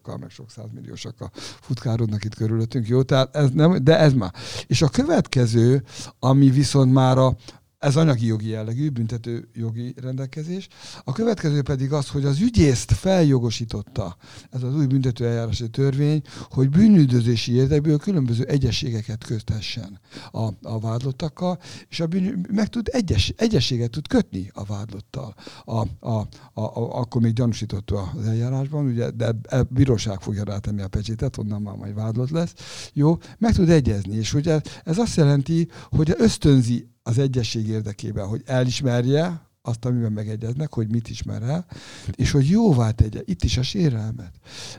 adócsalásokkal, 0.00 0.16
meg 0.18 0.30
sok 0.30 0.50
százmilliósokkal 0.50 1.30
futkárodnak 1.60 2.24
itt 2.24 2.34
körülöttünk. 2.34 2.88
Jó, 2.88 3.02
tehát 3.02 3.36
ez 3.36 3.50
nem, 3.50 3.84
de 3.84 3.98
ez 3.98 4.12
már. 4.12 4.32
És 4.66 4.82
a 4.82 4.88
következő, 4.88 5.82
ami 6.18 6.50
viszont 6.50 6.92
már 6.92 7.18
a, 7.18 7.36
ez 7.80 7.96
anyagi 7.96 8.26
jogi 8.26 8.48
jellegű, 8.48 8.88
büntető 8.88 9.48
jogi 9.52 9.94
rendelkezés. 10.00 10.68
A 11.04 11.12
következő 11.12 11.62
pedig 11.62 11.92
az, 11.92 12.08
hogy 12.08 12.24
az 12.24 12.40
ügyészt 12.40 12.92
feljogosította 12.92 14.16
ez 14.50 14.62
az 14.62 14.74
új 14.74 14.86
büntető 14.86 15.26
eljárási 15.26 15.68
törvény, 15.70 16.22
hogy 16.50 16.68
bűnüldözési 16.68 17.52
érdekből 17.52 17.98
különböző 17.98 18.44
egyességeket 18.44 19.24
köthessen 19.24 20.00
a, 20.32 20.48
a 20.62 20.78
vádlottakkal, 20.80 21.58
és 21.88 22.00
a 22.00 22.06
bűn, 22.06 22.46
meg 22.52 22.68
tud 22.68 22.88
egyes, 22.92 23.32
egyességet 23.36 23.90
tud 23.90 24.08
kötni 24.08 24.50
a 24.54 24.64
vádlottal. 24.64 25.34
A, 25.64 25.78
a, 25.78 26.28
a, 26.52 26.60
a, 26.60 26.98
akkor 26.98 27.22
még 27.22 27.32
gyanúsított 27.32 27.90
az 27.90 28.26
eljárásban, 28.26 28.86
ugye, 28.86 29.10
de 29.10 29.34
a 29.48 29.62
bíróság 29.68 30.20
fogja 30.20 30.44
rátenni 30.44 30.82
a 30.82 30.88
pecsétet, 30.88 31.38
onnan 31.38 31.62
már 31.62 31.76
majd 31.76 31.94
vádlott 31.94 32.30
lesz. 32.30 32.52
Jó, 32.92 33.18
meg 33.38 33.54
tud 33.54 33.68
egyezni, 33.68 34.16
és 34.16 34.34
ugye 34.34 34.60
ez 34.84 34.98
azt 34.98 35.16
jelenti, 35.16 35.68
hogy 35.90 36.14
ösztönzi 36.18 36.88
az 37.02 37.18
egyesség 37.18 37.68
érdekében, 37.68 38.26
hogy 38.26 38.42
elismerje 38.46 39.48
azt, 39.62 39.84
amiben 39.84 40.12
megegyeznek, 40.12 40.74
hogy 40.74 40.90
mit 40.90 41.08
ismer 41.08 41.42
el, 41.42 41.66
és 42.14 42.30
hogy 42.30 42.48
jóvá 42.48 42.90
tegye. 42.90 43.20
Itt 43.24 43.44
is 43.44 43.56
a 43.56 43.62
sérelmet. 43.62 44.32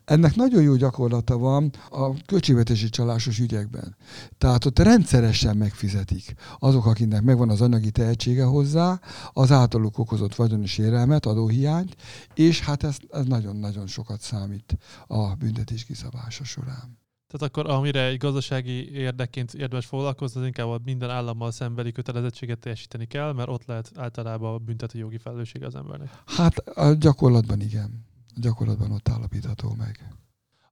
Ennek 0.06 0.36
nagyon 0.36 0.62
jó 0.62 0.76
gyakorlata 0.76 1.38
van 1.38 1.72
a 1.90 2.24
költségvetési 2.26 2.90
csalásos 2.90 3.40
ügyekben. 3.40 3.96
Tehát 4.38 4.66
ott 4.66 4.80
rendszeresen 4.80 5.58
megfizetik 5.58 6.34
azok, 6.60 6.86
akinek 6.86 7.22
megvan 7.22 7.50
az 7.50 7.62
anyagi 7.62 7.92
tehetsége 7.92 8.44
hozzá, 8.44 9.00
az 9.34 9.52
általuk 9.52 9.98
okozott 9.98 10.36
vagyoni 10.36 10.66
sérelmet, 10.66 11.26
adóhiányt, 11.26 11.96
és 12.34 12.62
hát 12.62 12.84
ez, 12.84 12.98
ez 13.10 13.26
nagyon-nagyon 13.26 13.88
sokat 13.88 14.22
számít 14.22 14.78
a 15.08 15.36
büntetés 15.36 15.86
kiszabása 15.86 16.44
során. 16.44 17.01
Tehát 17.32 17.56
akkor 17.56 17.70
amire 17.70 18.06
egy 18.06 18.18
gazdasági 18.18 18.92
érdekként 18.92 19.54
érdemes 19.54 19.86
foglalkozni, 19.86 20.40
az 20.40 20.46
inkább 20.46 20.68
a 20.68 20.80
minden 20.84 21.10
állammal 21.10 21.52
szembeli 21.52 21.92
kötelezettséget 21.92 22.60
teljesíteni 22.60 23.06
kell, 23.06 23.34
mert 23.34 23.50
ott 23.50 23.66
lehet 23.66 23.92
általában 23.96 24.54
a 24.54 24.58
büntető 24.58 25.00
jogi 25.00 25.18
felelősség 25.18 25.64
az 25.64 25.76
embernek. 25.76 26.10
Hát 26.26 26.58
a 26.58 26.94
gyakorlatban 26.94 27.62
igen. 27.62 28.06
A 28.28 28.40
gyakorlatban 28.40 28.92
ott 28.92 29.10
állapítható 29.10 29.74
meg. 29.78 30.16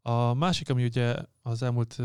A 0.02 0.34
másik, 0.34 0.70
ami 0.70 0.84
ugye 0.84 1.16
az 1.42 1.64
elmúlt 1.64 1.98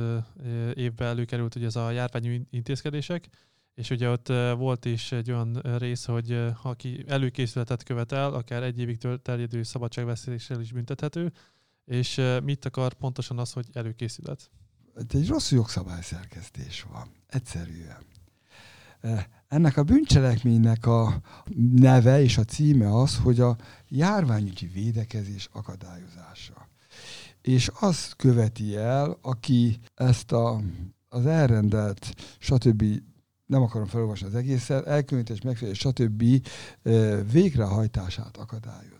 évben 0.74 1.08
előkerült, 1.08 1.54
ugye 1.54 1.66
ez 1.66 1.76
a 1.76 1.90
járványú 1.90 2.46
intézkedések, 2.50 3.28
és 3.74 3.90
ugye 3.90 4.10
ott 4.10 4.28
volt 4.56 4.84
is 4.84 5.12
egy 5.12 5.30
olyan 5.30 5.60
rész, 5.78 6.04
hogy 6.04 6.46
aki 6.62 7.04
előkészületet 7.06 7.82
követel, 7.82 8.34
akár 8.34 8.62
egy 8.62 8.78
évig 8.78 8.98
terjedő 9.22 9.62
szabadságvesztéssel 9.62 10.60
is 10.60 10.72
büntethető, 10.72 11.32
és 11.84 12.20
mit 12.44 12.64
akar 12.64 12.92
pontosan 12.92 13.38
az, 13.38 13.52
hogy 13.52 13.66
előkészület? 13.72 14.50
Egy 15.08 15.28
rossz 15.28 15.50
jogszabályszerkesztés 15.50 16.86
van. 16.92 17.10
Egyszerűen. 17.26 18.12
Ennek 19.48 19.76
a 19.76 19.82
bűncselekménynek 19.82 20.86
a 20.86 21.20
neve 21.74 22.22
és 22.22 22.38
a 22.38 22.44
címe 22.44 22.96
az, 23.00 23.16
hogy 23.16 23.40
a 23.40 23.56
járványügyi 23.88 24.66
védekezés 24.66 25.48
akadályozása. 25.52 26.68
És 27.40 27.70
azt 27.80 28.16
követi 28.16 28.76
el, 28.76 29.18
aki 29.22 29.78
ezt 29.94 30.32
a, 30.32 30.60
az 31.08 31.26
elrendelt, 31.26 32.14
stb. 32.38 32.84
nem 33.46 33.62
akarom 33.62 33.86
felolvasni 33.86 34.26
az 34.26 34.34
egészet, 34.34 34.86
elkülönítés, 34.86 35.40
megfelelés, 35.40 35.78
stb. 35.78 36.24
végrehajtását 37.32 38.36
akadályoz. 38.36 38.93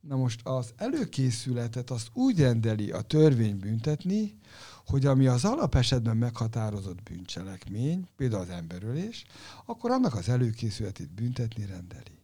Na 0.00 0.16
most 0.16 0.40
az 0.46 0.72
előkészületet 0.76 1.90
azt 1.90 2.08
úgy 2.12 2.40
rendeli 2.40 2.90
a 2.90 3.00
törvény 3.00 3.58
büntetni, 3.58 4.38
hogy 4.86 5.06
ami 5.06 5.26
az 5.26 5.44
alapesetben 5.44 6.16
meghatározott 6.16 7.02
bűncselekmény, 7.02 8.08
például 8.16 8.42
az 8.42 8.48
emberölés, 8.48 9.24
akkor 9.66 9.90
annak 9.90 10.14
az 10.14 10.28
előkészületét 10.28 11.10
büntetni 11.10 11.66
rendeli. 11.66 12.22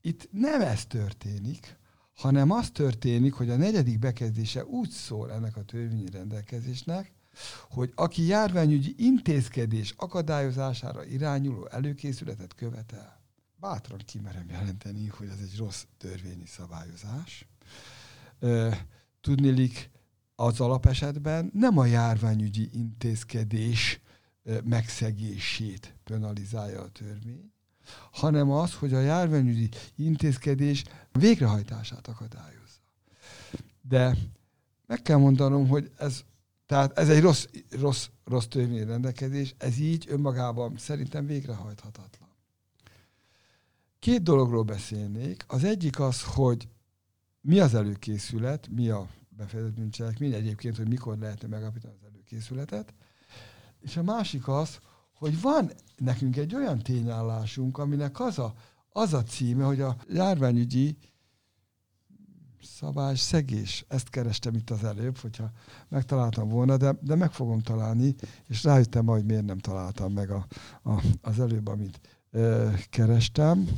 Itt 0.00 0.28
nem 0.32 0.60
ez 0.60 0.86
történik, 0.86 1.76
hanem 2.14 2.50
az 2.50 2.70
történik, 2.70 3.32
hogy 3.32 3.50
a 3.50 3.56
negyedik 3.56 3.98
bekezdése 3.98 4.64
úgy 4.64 4.90
szól 4.90 5.32
ennek 5.32 5.56
a 5.56 5.64
törvényi 5.64 6.10
rendelkezésnek, 6.10 7.12
hogy 7.70 7.92
aki 7.94 8.26
járványügyi 8.26 8.94
intézkedés 8.98 9.94
akadályozására 9.96 11.04
irányuló 11.04 11.66
előkészületet 11.66 12.54
követel, 12.54 13.15
bátran 13.56 13.98
kimerem 14.06 14.48
jelenteni, 14.50 15.06
hogy 15.06 15.28
ez 15.28 15.38
egy 15.42 15.56
rossz 15.56 15.84
törvényi 15.98 16.46
szabályozás. 16.46 17.46
Tudnélik, 19.20 19.90
az 20.34 20.60
alapesetben 20.60 21.50
nem 21.54 21.78
a 21.78 21.84
járványügyi 21.84 22.70
intézkedés 22.72 24.00
megszegését 24.64 25.94
penalizálja 26.04 26.82
a 26.82 26.88
törvény, 26.88 27.52
hanem 28.12 28.50
az, 28.50 28.74
hogy 28.74 28.94
a 28.94 29.00
járványügyi 29.00 29.68
intézkedés 29.96 30.84
végrehajtását 31.12 32.06
akadályozza. 32.08 32.80
De 33.80 34.16
meg 34.86 35.02
kell 35.02 35.16
mondanom, 35.16 35.68
hogy 35.68 35.92
ez, 35.98 36.24
tehát 36.66 36.98
ez 36.98 37.08
egy 37.08 37.20
rossz, 37.20 37.46
rossz, 37.70 38.08
rossz 38.24 38.46
törvényi 38.46 38.84
rendelkezés, 38.84 39.54
ez 39.58 39.78
így 39.78 40.06
önmagában 40.08 40.78
szerintem 40.78 41.26
végrehajthatatlan. 41.26 42.25
Két 44.06 44.22
dologról 44.22 44.62
beszélnék. 44.62 45.44
Az 45.48 45.64
egyik 45.64 46.00
az, 46.00 46.22
hogy 46.24 46.68
mi 47.40 47.60
az 47.60 47.74
előkészület, 47.74 48.68
mi 48.68 48.88
a 48.88 49.08
befejezett 49.28 49.72
bűncselekmény, 49.72 50.32
egyébként, 50.32 50.76
hogy 50.76 50.88
mikor 50.88 51.18
lehetne 51.18 51.48
megállapítani 51.48 51.94
az 51.94 52.08
előkészületet. 52.12 52.94
És 53.80 53.96
a 53.96 54.02
másik 54.02 54.48
az, 54.48 54.78
hogy 55.12 55.40
van 55.40 55.70
nekünk 55.96 56.36
egy 56.36 56.54
olyan 56.54 56.78
tényállásunk, 56.78 57.78
aminek 57.78 58.20
az 58.20 58.38
a, 58.38 58.54
az 58.88 59.12
a 59.12 59.22
címe, 59.22 59.64
hogy 59.64 59.80
a 59.80 59.96
járványügyi 60.08 60.96
szabás 62.62 63.20
szegés. 63.20 63.84
Ezt 63.88 64.08
kerestem 64.08 64.54
itt 64.54 64.70
az 64.70 64.84
előbb, 64.84 65.18
hogyha 65.18 65.50
megtaláltam 65.88 66.48
volna, 66.48 66.76
de, 66.76 66.96
de 67.00 67.14
meg 67.14 67.32
fogom 67.32 67.60
találni, 67.60 68.14
és 68.48 68.64
rájöttem 68.64 69.06
hogy 69.06 69.24
miért 69.24 69.44
nem 69.44 69.58
találtam 69.58 70.12
meg 70.12 70.30
a, 70.30 70.46
a, 70.82 71.02
az 71.20 71.40
előbb, 71.40 71.66
amit 71.66 72.00
ö, 72.30 72.70
kerestem 72.90 73.68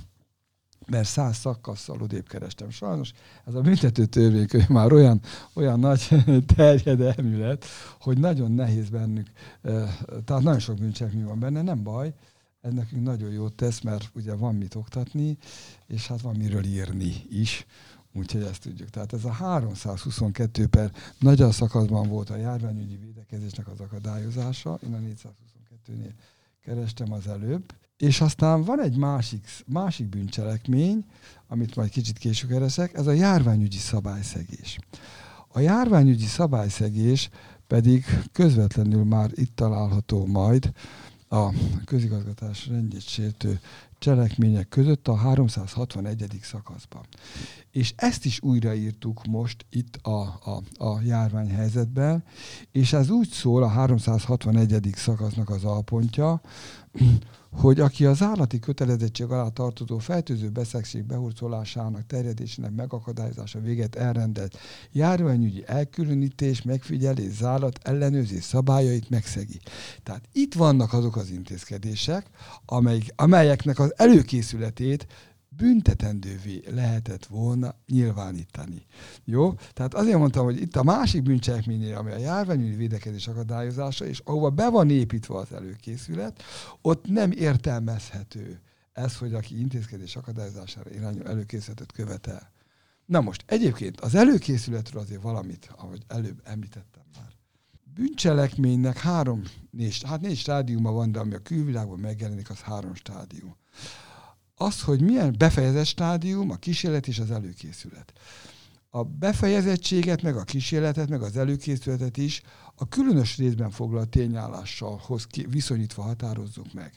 mert 0.90 1.08
száz 1.08 1.36
szakasszal 1.36 2.02
odébb 2.02 2.28
kerestem. 2.28 2.70
Sajnos 2.70 3.12
ez 3.44 3.54
a 3.54 3.60
büntető 3.60 4.06
törvénykönyv 4.06 4.68
már 4.68 4.92
olyan, 4.92 5.20
olyan 5.52 5.80
nagy 5.80 6.08
terjedelmű 6.56 7.38
lett, 7.38 7.64
hogy 8.00 8.18
nagyon 8.18 8.52
nehéz 8.52 8.88
bennük, 8.88 9.26
tehát 10.24 10.42
nagyon 10.42 10.58
sok 10.58 10.76
bűncselekmény 10.76 11.24
van 11.24 11.38
benne, 11.38 11.62
nem 11.62 11.82
baj, 11.82 12.14
ez 12.60 12.72
nekünk 12.72 13.04
nagyon 13.04 13.30
jót 13.30 13.52
tesz, 13.52 13.80
mert 13.80 14.10
ugye 14.14 14.34
van 14.34 14.54
mit 14.54 14.74
oktatni, 14.74 15.38
és 15.86 16.06
hát 16.06 16.20
van 16.20 16.36
miről 16.36 16.64
írni 16.64 17.14
is, 17.30 17.66
úgyhogy 18.12 18.42
ezt 18.42 18.62
tudjuk. 18.62 18.90
Tehát 18.90 19.12
ez 19.12 19.24
a 19.24 19.30
322 19.30 20.66
per 20.66 20.92
nagy 21.18 21.52
szakaszban 21.52 22.08
volt 22.08 22.30
a 22.30 22.36
járványügyi 22.36 22.96
védekezésnek 22.96 23.68
az 23.68 23.80
akadályozása, 23.80 24.78
én 24.86 24.94
a 24.94 24.98
422-nél 24.98 26.12
kerestem 26.64 27.12
az 27.12 27.26
előbb, 27.26 27.74
és 27.98 28.20
aztán 28.20 28.64
van 28.64 28.82
egy 28.82 28.96
másik, 28.96 29.46
másik 29.66 30.08
bűncselekmény, 30.08 31.04
amit 31.48 31.76
majd 31.76 31.90
kicsit 31.90 32.18
később 32.18 32.50
keresek, 32.50 32.94
ez 32.94 33.06
a 33.06 33.12
járványügyi 33.12 33.78
szabályszegés. 33.78 34.78
A 35.48 35.60
járványügyi 35.60 36.26
szabályszegés 36.26 37.30
pedig 37.66 38.04
közvetlenül 38.32 39.04
már 39.04 39.30
itt 39.34 39.56
található 39.56 40.26
majd 40.26 40.72
a 41.28 41.52
közigazgatás 41.84 42.66
rendjét 42.66 43.08
sértő 43.08 43.60
cselekmények 43.98 44.68
között 44.68 45.08
a 45.08 45.16
361. 45.16 46.38
szakaszban. 46.42 47.04
És 47.70 47.92
ezt 47.96 48.24
is 48.24 48.42
újraírtuk 48.42 49.24
most 49.26 49.66
itt 49.70 49.96
a, 49.96 50.20
a, 50.20 50.84
a 50.84 51.00
járványhelyzetben, 51.00 52.24
és 52.72 52.92
ez 52.92 53.10
úgy 53.10 53.28
szól 53.28 53.62
a 53.62 53.68
361. 53.68 54.90
szakasznak 54.94 55.50
az 55.50 55.64
alpontja, 55.64 56.40
hogy 57.50 57.80
aki 57.80 58.04
az 58.04 58.22
állati 58.22 58.58
kötelezettség 58.58 59.26
alá 59.26 59.48
tartozó 59.48 59.98
fertőző 59.98 60.48
beszegség 60.48 61.04
behurcolásának, 61.04 62.06
terjedésének 62.06 62.70
megakadályozása 62.70 63.60
véget 63.60 63.94
elrendelt 63.94 64.58
járványügyi 64.92 65.62
elkülönítés, 65.66 66.62
megfigyelés, 66.62 67.32
zárat, 67.32 67.78
ellenőrzés 67.82 68.44
szabályait 68.44 69.10
megszegi. 69.10 69.60
Tehát 70.02 70.28
itt 70.32 70.54
vannak 70.54 70.92
azok 70.92 71.16
az 71.16 71.30
intézkedések, 71.30 72.26
amelyek, 72.64 73.12
amelyeknek 73.16 73.78
az 73.78 73.92
előkészületét 73.96 75.06
büntetendővé 75.58 76.62
lehetett 76.70 77.26
volna 77.26 77.74
nyilvánítani. 77.86 78.86
Jó? 79.24 79.54
Tehát 79.72 79.94
azért 79.94 80.18
mondtam, 80.18 80.44
hogy 80.44 80.60
itt 80.60 80.76
a 80.76 80.82
másik 80.82 81.22
bűncselekménynél, 81.22 81.96
ami 81.96 82.12
a 82.12 82.18
járványügyi 82.18 82.76
védekezés 82.76 83.28
akadályozása, 83.28 84.06
és 84.06 84.20
ahova 84.24 84.50
be 84.50 84.70
van 84.70 84.90
építve 84.90 85.36
az 85.36 85.52
előkészület, 85.52 86.42
ott 86.82 87.06
nem 87.06 87.30
értelmezhető 87.30 88.60
ez, 88.92 89.16
hogy 89.16 89.34
aki 89.34 89.58
intézkedés 89.60 90.16
akadályozására 90.16 90.90
irányul 90.90 91.26
előkészületet 91.26 91.92
követel. 91.92 92.52
Na 93.06 93.20
most, 93.20 93.44
egyébként 93.46 94.00
az 94.00 94.14
előkészületről 94.14 95.02
azért 95.02 95.22
valamit, 95.22 95.70
ahogy 95.76 96.02
előbb 96.08 96.40
említettem 96.44 97.02
már. 97.16 97.32
Bűncselekménynek 97.94 98.98
három, 98.98 99.42
négy, 99.70 100.02
hát 100.06 100.20
négy 100.20 100.36
stádiuma 100.36 100.92
van, 100.92 101.12
de 101.12 101.18
ami 101.18 101.34
a 101.34 101.38
külvilágban 101.38 101.98
megjelenik, 101.98 102.50
az 102.50 102.60
három 102.60 102.94
stádium 102.94 103.56
az, 104.58 104.82
hogy 104.82 105.00
milyen 105.00 105.34
befejezett 105.38 105.84
stádium, 105.84 106.50
a 106.50 106.56
kísérlet 106.56 107.06
és 107.06 107.18
az 107.18 107.30
előkészület. 107.30 108.12
A 108.90 109.02
befejezettséget, 109.02 110.22
meg 110.22 110.36
a 110.36 110.42
kísérletet, 110.42 111.08
meg 111.08 111.22
az 111.22 111.36
előkészületet 111.36 112.16
is 112.16 112.42
a 112.74 112.88
különös 112.88 113.36
részben 113.36 113.70
foglalt 113.70 114.08
tényállással 114.08 115.00
hoz 115.06 115.26
viszonyítva 115.48 116.02
határozzuk 116.02 116.72
meg. 116.72 116.92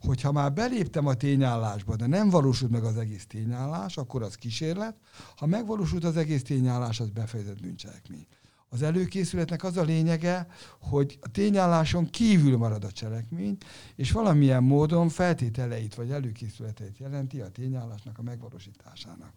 Hogyha 0.00 0.32
már 0.32 0.52
beléptem 0.52 1.06
a 1.06 1.14
tényállásba, 1.14 1.96
de 1.96 2.06
nem 2.06 2.30
valósult 2.30 2.70
meg 2.70 2.84
az 2.84 2.96
egész 2.96 3.26
tényállás, 3.26 3.96
akkor 3.96 4.22
az 4.22 4.34
kísérlet. 4.34 4.96
Ha 5.36 5.46
megvalósult 5.46 6.04
az 6.04 6.16
egész 6.16 6.42
tényállás, 6.42 7.00
az 7.00 7.08
befejezett 7.10 7.60
bűncselekmény. 7.60 8.26
Az 8.72 8.82
előkészületnek 8.82 9.64
az 9.64 9.76
a 9.76 9.82
lényege, 9.82 10.46
hogy 10.80 11.18
a 11.20 11.28
tényálláson 11.28 12.10
kívül 12.10 12.56
marad 12.56 12.84
a 12.84 12.92
cselekmény, 12.92 13.56
és 13.96 14.12
valamilyen 14.12 14.62
módon 14.62 15.08
feltételeit 15.08 15.94
vagy 15.94 16.10
előkészületeit 16.10 16.98
jelenti 16.98 17.40
a 17.40 17.48
tényállásnak 17.48 18.18
a 18.18 18.22
megvalósításának. 18.22 19.32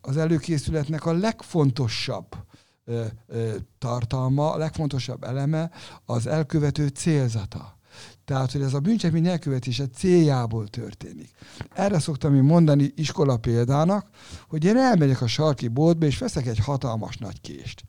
Az 0.00 0.16
előkészületnek 0.16 1.06
a 1.06 1.12
legfontosabb 1.12 2.36
ö, 2.84 3.04
ö, 3.26 3.56
tartalma, 3.78 4.52
a 4.52 4.56
legfontosabb 4.56 5.24
eleme 5.24 5.70
az 6.04 6.26
elkövető 6.26 6.88
célzata. 6.88 7.78
Tehát, 8.24 8.52
hogy 8.52 8.62
ez 8.62 8.74
a 8.74 8.80
bűncselekmény 8.80 9.26
elkövetése 9.26 9.86
céljából 9.86 10.68
történik. 10.68 11.30
Erre 11.74 11.98
szoktam 11.98 12.34
én 12.34 12.42
mondani 12.42 12.92
iskola 12.96 13.36
példának, 13.36 14.08
hogy 14.48 14.64
én 14.64 14.76
elmegyek 14.76 15.20
a 15.20 15.26
sarki 15.26 15.68
boltba, 15.68 16.06
és 16.06 16.18
veszek 16.18 16.46
egy 16.46 16.58
hatalmas 16.58 17.16
nagy 17.16 17.40
kést. 17.40 17.84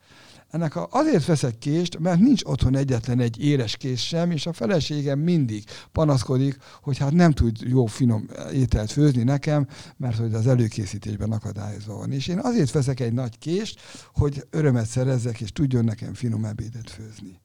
Ennek 0.56 0.94
azért 0.94 1.26
veszek 1.26 1.58
kést, 1.58 2.00
mert 2.00 2.20
nincs 2.20 2.44
otthon 2.44 2.76
egyetlen 2.76 3.20
egy 3.20 3.44
éles 3.44 3.78
kés 3.78 4.08
sem, 4.08 4.32
és 4.32 4.46
a 4.46 4.54
feleségem 4.54 5.20
mindig 5.20 5.64
panaszkodik, 5.92 6.58
hogy 6.82 6.98
hát 6.98 7.12
nem 7.12 7.32
tud 7.32 7.58
jó 7.62 7.86
finom 7.86 8.28
ételt 8.54 8.92
főzni 8.92 9.24
nekem, 9.24 9.68
mert 9.98 10.18
hogy 10.18 10.34
az 10.34 10.48
előkészítésben 10.48 11.32
akadályozva 11.32 11.96
van. 11.96 12.12
És 12.12 12.28
én 12.28 12.40
azért 12.40 12.72
veszek 12.72 13.00
egy 13.00 13.14
nagy 13.14 13.40
kést, 13.40 13.80
hogy 14.14 14.48
örömet 14.50 14.86
szerezzek, 14.86 15.42
és 15.42 15.52
tudjon 15.52 15.84
nekem 15.84 16.14
finom 16.14 16.46
ebédet 16.46 16.90
főzni. 16.90 17.40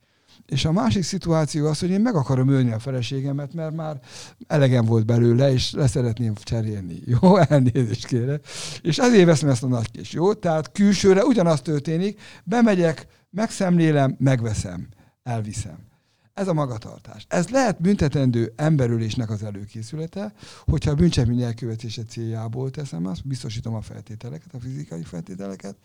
És 0.47 0.65
a 0.65 0.73
másik 0.73 1.03
szituáció 1.03 1.67
az, 1.67 1.81
hogy 1.81 1.91
én 1.91 2.01
meg 2.01 2.15
akarom 2.15 2.49
ölni 2.49 2.73
a 2.73 2.79
feleségemet, 2.79 3.55
mert 3.55 3.75
már 3.75 4.01
elegem 4.47 4.85
volt 4.85 5.07
belőle, 5.07 5.53
és 5.53 5.73
leszeretném 5.73 6.35
cserélni. 6.43 6.99
Jó, 7.21 7.37
elnézést 7.37 8.07
kérek. 8.07 8.47
És 8.83 8.99
ezért 8.99 9.27
veszem 9.27 9.49
ezt 9.49 9.63
a 9.63 9.69
nagy 9.69 9.91
kis. 9.91 10.13
Jó, 10.13 10.33
tehát 10.33 10.73
külsőre 10.73 11.25
ugyanaz 11.25 11.61
történik, 11.61 12.21
bemegyek, 12.45 13.07
megszemlélem, 13.31 14.17
megveszem, 14.19 14.89
elviszem. 15.23 15.90
Ez 16.35 16.49
a 16.49 16.53
magatartás. 16.53 17.27
Ez 17.29 17.49
lehet 17.49 17.81
büntetendő 17.81 18.53
emberülésnek 18.57 19.31
az 19.31 19.43
előkészülete, 19.43 20.33
hogyha 20.65 20.91
a 20.91 20.95
bűncselekmény 20.95 21.43
elkövetése 21.43 22.05
céljából 22.05 22.71
teszem 22.71 23.07
azt, 23.07 23.27
biztosítom 23.27 23.75
a 23.75 23.81
feltételeket, 23.81 24.55
a 24.55 24.61
fizikai 24.61 25.03
feltételeket, 25.03 25.77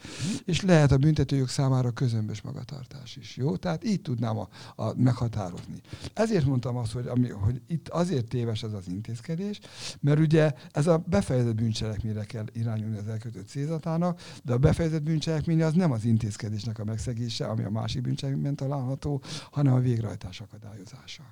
és 0.46 0.62
lehet 0.62 0.92
a 0.92 0.98
büntetőjog 0.98 1.48
számára 1.48 1.92
közömbös 1.92 2.42
magatartás 2.42 3.16
is. 3.16 3.38
Jó? 3.38 3.56
Tehát 3.56 3.86
így 3.86 4.02
tudnám 4.02 4.38
a, 4.38 4.48
a 4.76 4.94
meghatározni. 4.98 5.82
Ezért 6.14 6.46
mondtam 6.46 6.78
azt, 6.78 6.92
hogy, 6.92 7.08
ami, 7.08 7.30
hogy 7.30 7.62
itt 7.68 7.90
azért 7.90 8.28
téves 8.28 8.64
ez 8.64 8.74
az 8.74 8.88
intézkedés, 8.88 9.60
mert 10.00 10.20
ugye 10.20 10.54
ez 10.72 10.88
a 10.88 11.04
befejezett 11.08 11.56
bűncselekményre 11.56 12.24
kell 12.24 12.46
irányulni 12.54 12.98
az 12.98 13.08
elkötött 13.08 13.48
célzatának, 13.48 14.22
de 14.44 14.54
a 14.54 14.58
befejezett 14.58 15.04
bűncselekmény 15.04 15.64
az 15.64 15.74
nem 15.74 15.92
az 15.92 16.06
intézkedésnek 16.06 16.80
a 16.80 16.84
megszegése, 16.84 17.46
ami 17.46 17.64
a 17.64 17.70
másik 17.70 18.02
bűncselekményben 18.02 18.56
található, 18.56 19.22
hanem 19.52 19.74
a 19.74 19.80
végrehajtás 19.80 20.42
akadályozása. 20.48 21.24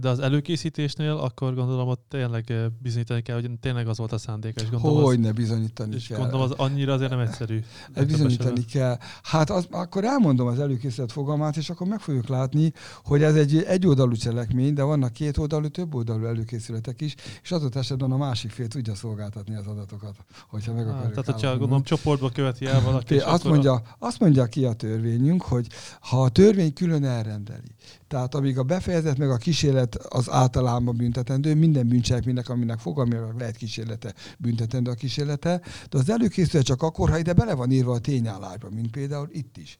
De 0.00 0.08
az 0.08 0.18
előkészítésnél 0.18 1.12
akkor 1.12 1.54
gondolom 1.54 1.88
ott 1.88 2.04
tényleg 2.08 2.54
bizonyítani 2.82 3.22
kell, 3.22 3.40
hogy 3.40 3.50
tényleg 3.60 3.88
az 3.88 3.98
volt 3.98 4.12
a 4.12 4.18
szándéka. 4.18 4.60
És 4.60 4.70
gondolom, 4.70 5.02
hogy 5.02 5.20
ne 5.20 5.32
bizonyítani 5.32 5.94
és 5.94 6.06
kell. 6.06 6.18
gondolom 6.18 6.42
az 6.44 6.50
annyira 6.50 6.92
azért 6.92 7.10
nem 7.10 7.18
egyszerű. 7.18 7.60
Ez 7.92 8.04
bizonyítani 8.04 8.64
kell. 8.64 8.98
Hát 9.22 9.50
az, 9.50 9.66
akkor 9.70 10.04
elmondom 10.04 10.46
az 10.46 10.58
előkészített 10.58 11.12
fogalmát, 11.12 11.56
és 11.56 11.70
akkor 11.70 11.86
meg 11.86 12.00
fogjuk 12.00 12.28
látni, 12.28 12.72
hogy 13.04 13.22
ez 13.22 13.36
egy 13.36 13.62
egyoldalú 13.62 14.12
cselekmény, 14.12 14.74
de 14.74 14.82
vannak 14.82 15.12
két 15.12 15.38
oldalú, 15.38 15.68
több 15.68 15.94
oldalú 15.94 16.24
előkészületek 16.24 17.00
is, 17.00 17.14
és 17.42 17.50
adott 17.50 17.74
esetben 17.74 18.12
a 18.12 18.16
másik 18.16 18.50
fél 18.50 18.68
tudja 18.68 18.94
szolgáltatni 18.94 19.54
az 19.54 19.66
adatokat, 19.66 20.16
hogyha 20.48 20.72
meg 20.72 20.88
akarjuk. 20.88 21.10
Tehát, 21.10 21.40
hogyha 21.40 21.58
gondolom 21.58 21.82
csoportba 21.82 22.30
követi 22.30 22.66
el 22.66 22.80
valaki. 22.80 23.18
Azt 23.18 23.44
mondja, 23.44 23.72
a... 23.72 23.82
azt 23.98 24.20
mondja 24.20 24.46
ki 24.46 24.64
a 24.64 24.72
törvényünk, 24.72 25.42
hogy 25.42 25.66
ha 26.00 26.22
a 26.22 26.28
törvény 26.28 26.72
külön 26.72 27.04
elrendeli, 27.04 27.74
tehát 28.08 28.34
amíg 28.34 28.58
a 28.58 28.62
befejezet 28.62 29.18
meg 29.18 29.30
a 29.30 29.36
kísérlet 29.36 29.94
az 29.94 30.30
általában 30.30 30.96
büntetendő, 30.96 31.54
minden 31.54 31.88
bűncselekménynek, 31.88 32.48
aminek 32.48 32.78
fogalmilag 32.78 33.38
lehet 33.38 33.56
kísérlete, 33.56 34.14
büntetendő 34.38 34.90
a 34.90 34.94
kísérlete, 34.94 35.60
de 35.90 35.98
az 35.98 36.10
előkészület 36.10 36.64
csak 36.64 36.82
akkor, 36.82 37.10
ha 37.10 37.18
ide 37.18 37.32
bele 37.32 37.54
van 37.54 37.70
írva 37.70 37.92
a 37.92 37.98
tényállásba, 37.98 38.68
mint 38.70 38.90
például 38.90 39.28
itt 39.30 39.56
is. 39.56 39.78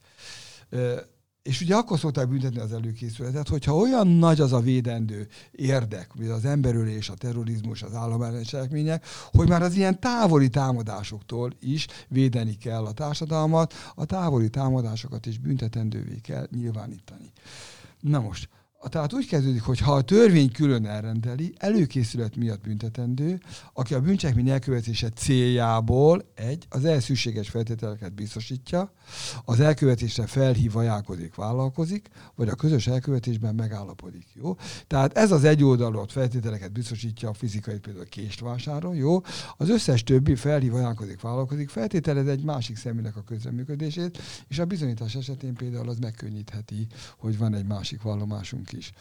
És 1.47 1.61
ugye 1.61 1.75
akkor 1.75 1.99
szokták 1.99 2.29
büntetni 2.29 2.61
az 2.61 2.73
előkészületet, 2.73 3.49
hogyha 3.49 3.77
olyan 3.77 4.07
nagy 4.07 4.41
az 4.41 4.53
a 4.53 4.61
védendő 4.61 5.29
érdek, 5.51 6.15
mint 6.15 6.31
az 6.31 6.45
emberölés, 6.45 7.09
a 7.09 7.15
terrorizmus, 7.15 7.83
az 7.83 7.95
államellenes 7.95 8.47
cselekmények, 8.47 9.07
hogy 9.33 9.49
már 9.49 9.63
az 9.63 9.75
ilyen 9.75 10.01
távoli 10.01 10.49
támadásoktól 10.49 11.53
is 11.61 11.87
védeni 12.09 12.57
kell 12.57 12.85
a 12.85 12.93
társadalmat, 12.93 13.75
a 13.95 14.05
távoli 14.05 14.49
támadásokat 14.49 15.27
is 15.27 15.39
büntetendővé 15.39 16.17
kell 16.23 16.47
nyilvánítani. 16.51 17.33
Na 18.07 18.21
most, 18.21 18.47
tehát 18.89 19.13
úgy 19.13 19.27
kezdődik, 19.27 19.63
hogy 19.63 19.79
ha 19.79 19.93
a 19.93 20.03
törvény 20.03 20.53
külön 20.53 20.87
elrendeli, 20.87 21.55
előkészület 21.59 22.37
miatt 22.37 22.61
büntetendő, 22.61 23.41
aki 23.73 23.95
a 23.95 24.01
bűncselekmény 24.01 24.49
elkövetése 24.49 25.09
céljából 25.09 26.25
egy, 26.35 26.67
az 26.69 26.85
elszűséges 26.85 27.49
feltételeket 27.49 28.15
biztosítja, 28.15 28.93
az 29.45 29.61
elkövetésre 29.61 30.27
felhív, 30.27 30.77
ajánlkozik, 30.77 31.35
vállalkozik, 31.35 32.09
vagy 32.35 32.49
a 32.49 32.55
közös 32.55 32.87
elkövetésben 32.87 33.55
megállapodik. 33.55 34.27
Jó? 34.35 34.57
Tehát 34.87 35.17
ez 35.17 35.33
az 35.33 35.45
egyoldalú 35.45 36.05
feltételeket 36.09 36.73
biztosítja 36.73 37.29
a 37.29 37.35
fizikai 37.35 37.79
például 37.79 38.05
a 38.05 38.09
kést 38.09 38.41
vásárol, 38.41 38.97
jó? 38.97 39.21
Az 39.57 39.69
összes 39.69 40.03
többi 40.03 40.35
felhív, 40.35 40.75
ajánlkozik, 40.75 41.21
vállalkozik, 41.21 41.69
feltételez 41.69 42.27
egy 42.27 42.45
másik 42.45 42.77
személynek 42.77 43.17
a 43.17 43.23
közreműködését, 43.23 44.19
és 44.49 44.59
a 44.59 44.65
bizonyítás 44.65 45.15
esetén 45.15 45.55
például 45.55 45.89
az 45.89 45.99
megkönnyítheti, 45.99 46.87
hogy 47.19 47.39
van 47.39 47.55
egy 47.55 47.67
másik 47.67 48.03
vallomásunk 48.03 48.66
is. 48.75 48.93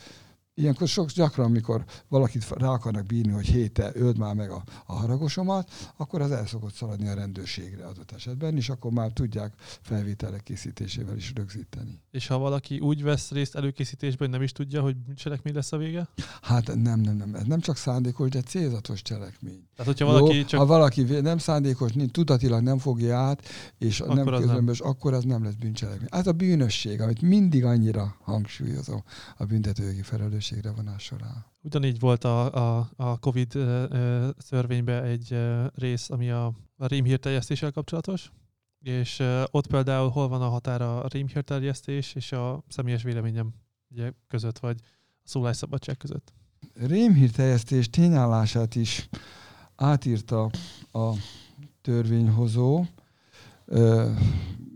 Ilyenkor 0.57 0.87
sok 0.87 1.11
gyakran, 1.11 1.45
amikor 1.45 1.83
valakit 2.07 2.49
rá 2.49 2.67
akarnak 2.67 3.05
bírni, 3.05 3.31
hogy 3.31 3.45
héte 3.45 3.91
öld 3.93 4.17
már 4.17 4.35
meg 4.35 4.49
a, 4.49 4.63
a 4.85 4.93
haragosomat, 4.93 5.93
akkor 5.97 6.21
az 6.21 6.31
el 6.31 6.47
szokott 6.47 6.73
szaladni 6.73 7.07
a 7.07 7.13
rendőrségre 7.13 7.85
adott 7.85 8.11
esetben, 8.11 8.55
és 8.55 8.69
akkor 8.69 8.91
már 8.91 9.11
tudják 9.11 9.53
felvételek 9.81 10.43
készítésével 10.43 11.15
is 11.15 11.33
rögzíteni. 11.35 12.01
És 12.11 12.27
ha 12.27 12.37
valaki 12.37 12.79
úgy 12.79 13.03
vesz 13.03 13.31
részt 13.31 13.55
előkészítésben, 13.55 14.27
hogy 14.27 14.29
nem 14.29 14.41
is 14.41 14.51
tudja, 14.51 14.81
hogy 14.81 14.95
cselekmény 15.15 15.53
lesz 15.53 15.71
a 15.71 15.77
vége? 15.77 16.07
Hát 16.41 16.67
nem, 16.67 16.99
nem, 16.99 17.15
nem. 17.15 17.35
Ez 17.35 17.45
nem 17.45 17.59
csak 17.59 17.77
szándékos, 17.77 18.29
de 18.29 18.41
célzatos 18.41 19.01
cselekmény. 19.01 19.67
Tehát, 19.75 19.91
hogyha 19.91 20.11
valaki 20.11 20.37
Jó, 20.37 20.43
csak... 20.43 20.59
Ha 20.59 20.65
valaki 20.65 21.01
nem 21.01 21.37
szándékos, 21.37 21.91
tudatilag 22.11 22.61
nem 22.61 22.77
fogja 22.77 23.17
át, 23.17 23.41
és 23.77 23.99
akkor 23.99 24.15
nem 24.15 24.25
közömbös, 24.25 24.79
nem. 24.79 24.89
akkor 24.89 25.13
az 25.13 25.23
nem 25.23 25.43
lesz 25.43 25.53
bűncselekmény. 25.53 26.09
Ez 26.11 26.27
a 26.27 26.31
bűnösség, 26.31 27.01
amit 27.01 27.21
mindig 27.21 27.65
annyira 27.65 28.15
hangsúlyozom 28.23 29.03
a 29.37 29.45
büntetőjogi 29.45 30.01
felelősség 30.01 30.43
felelősségre 30.45 30.71
vonás 30.71 31.03
során. 31.03 31.45
Ugyanígy 31.61 31.99
volt 31.99 32.23
a, 32.23 32.53
a, 32.79 32.89
a 32.95 33.17
COVID 33.17 33.57
törvényben 34.49 35.03
egy 35.03 35.37
rész, 35.75 36.09
ami 36.09 36.29
a, 36.29 36.45
a 36.77 36.85
rémhírterjesztéssel 36.85 37.71
kapcsolatos, 37.71 38.31
és 38.79 39.23
ott 39.51 39.67
például 39.67 40.09
hol 40.09 40.27
van 40.27 40.41
a 40.41 40.49
határa 40.49 41.03
a 41.03 41.07
rémhírterjesztés 41.07 42.15
és 42.15 42.31
a 42.31 42.63
személyes 42.67 43.03
véleményem 43.03 43.53
ugye, 43.89 44.11
között, 44.27 44.59
vagy 44.59 44.77
a 45.23 45.27
szólásszabadság 45.27 45.97
között? 45.97 46.33
rémhírteljesztés 46.73 47.89
tényállását 47.89 48.75
is 48.75 49.09
átírta 49.75 50.49
a 50.91 51.11
törvényhozó, 51.81 52.85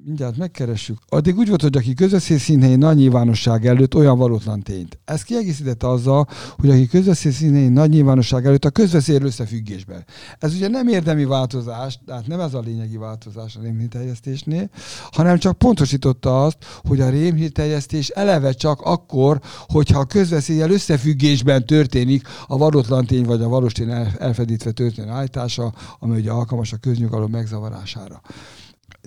mindjárt 0.09 0.37
megkeressük. 0.37 0.97
Addig 1.09 1.37
úgy 1.37 1.47
volt, 1.47 1.61
hogy 1.61 1.77
aki 1.77 1.93
közveszély 1.93 2.37
színhelyi 2.37 2.75
nagy 2.75 2.95
nyilvánosság 2.95 3.65
előtt 3.65 3.95
olyan 3.95 4.17
valótlan 4.17 4.61
tényt. 4.61 4.99
Ezt 5.05 5.23
kiegészítette 5.23 5.87
azzal, 5.89 6.27
hogy 6.57 6.69
aki 6.69 6.87
közveszély 6.87 7.31
színhelyi 7.31 7.67
nagy 7.67 7.89
nyilvánosság 7.89 8.45
előtt 8.45 8.65
a 8.65 8.69
közveszélyről 8.69 9.27
összefüggésben. 9.27 10.05
Ez 10.39 10.53
ugye 10.53 10.67
nem 10.67 10.87
érdemi 10.87 11.25
változás, 11.25 11.99
tehát 12.05 12.27
nem 12.27 12.39
ez 12.39 12.53
a 12.53 12.59
lényegi 12.59 12.97
változás 12.97 13.55
a 13.55 13.61
rémhírteljesztésnél, 13.61 14.69
hanem 15.11 15.37
csak 15.37 15.57
pontosította 15.57 16.43
azt, 16.43 16.57
hogy 16.87 17.01
a 17.01 17.09
rémhírteljesztés 17.09 18.09
eleve 18.09 18.51
csak 18.51 18.81
akkor, 18.81 19.39
hogyha 19.67 19.99
a 19.99 20.05
közveszéllyel 20.05 20.71
összefüggésben 20.71 21.65
történik 21.65 22.27
a 22.47 22.57
valótlan 22.57 23.05
tény 23.05 23.25
vagy 23.25 23.41
a 23.41 23.47
valós 23.47 23.71
tény 23.71 23.89
elfedítve 24.17 24.71
történő 24.71 25.09
állítása, 25.09 25.73
ami 25.99 26.19
ugye 26.19 26.31
alkalmas 26.31 26.73
a 26.73 26.77
köznyugalom 26.77 27.31
megzavarására. 27.31 28.21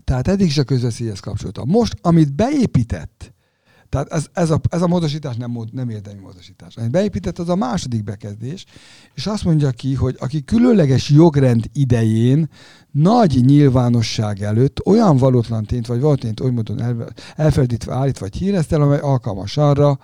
Tehát 0.04 0.28
eddig 0.28 0.46
is 0.46 0.58
a 0.58 0.64
közveszélyhez 0.64 1.20
kapcsolta. 1.20 1.64
Most, 1.64 1.94
amit 2.00 2.34
beépített, 2.34 3.32
tehát 3.92 4.12
ez, 4.12 4.26
ez, 4.32 4.50
a, 4.50 4.60
ez 4.68 4.82
a 4.82 4.86
módosítás 4.86 5.36
nem, 5.36 5.50
mód, 5.50 5.72
nem 5.72 5.88
érdemi 5.88 6.20
módosítás. 6.20 6.76
Amit 6.76 6.90
beépített, 6.90 7.38
az 7.38 7.48
a 7.48 7.56
második 7.56 8.04
bekezdés, 8.04 8.64
és 9.14 9.26
azt 9.26 9.44
mondja 9.44 9.70
ki, 9.70 9.94
hogy 9.94 10.16
aki 10.18 10.44
különleges 10.44 11.08
jogrend 11.08 11.64
idején 11.72 12.48
nagy 12.90 13.40
nyilvánosság 13.44 14.42
előtt 14.42 14.86
olyan 14.86 15.16
valótlan 15.16 15.64
tényt, 15.64 15.86
vagy 15.86 16.00
valótlant 16.00 16.40
oly 16.40 16.50
módon 16.50 16.80
el, 16.80 17.12
elfeledítve 17.36 17.94
állít, 17.94 18.18
vagy 18.18 18.36
hírezt 18.36 18.72
el, 18.72 18.82
amely 18.82 18.98
alkalmas 18.98 19.56
arra, 19.56 19.98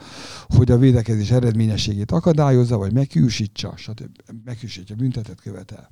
hogy 0.47 0.71
a 0.71 0.79
védekezés 0.79 1.31
eredményességét 1.31 2.11
akadályozza, 2.11 2.77
vagy 2.77 2.93
meghűsítsa, 2.93 3.73
stb. 3.77 4.19
meghűsítja, 4.45 4.97
büntetet 4.97 5.41
követel. 5.41 5.91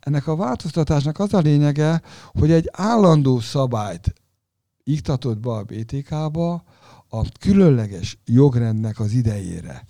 Ennek 0.00 0.26
a 0.26 0.36
változtatásnak 0.36 1.18
az 1.18 1.34
a 1.34 1.38
lényege, 1.38 2.02
hogy 2.32 2.50
egy 2.50 2.68
állandó 2.72 3.40
szabályt 3.40 4.12
iktatott 4.84 5.38
be 5.38 5.50
a 5.50 5.62
BTK-ba, 5.62 6.62
a 7.12 7.24
különleges 7.40 8.18
jogrendnek 8.24 9.00
az 9.00 9.12
idejére. 9.12 9.84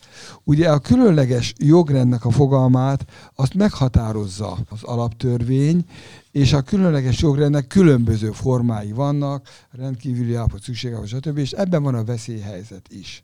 Ugye 0.45 0.71
a 0.71 0.79
különleges 0.79 1.55
jogrendnek 1.57 2.25
a 2.25 2.31
fogalmát 2.31 3.05
azt 3.35 3.55
meghatározza 3.55 4.59
az 4.69 4.83
alaptörvény, 4.83 5.85
és 6.31 6.53
a 6.53 6.63
különleges 6.63 7.21
jogrendnek 7.21 7.67
különböző 7.67 8.31
formái 8.31 8.93
vannak, 8.93 9.49
rendkívüli 9.71 10.35
állapot 10.35 10.63
szüksége, 10.63 11.07
stb. 11.07 11.39
És 11.39 11.51
ebben 11.51 11.83
van 11.83 11.95
a 11.95 12.05
veszélyhelyzet 12.05 12.89
is. 12.89 13.23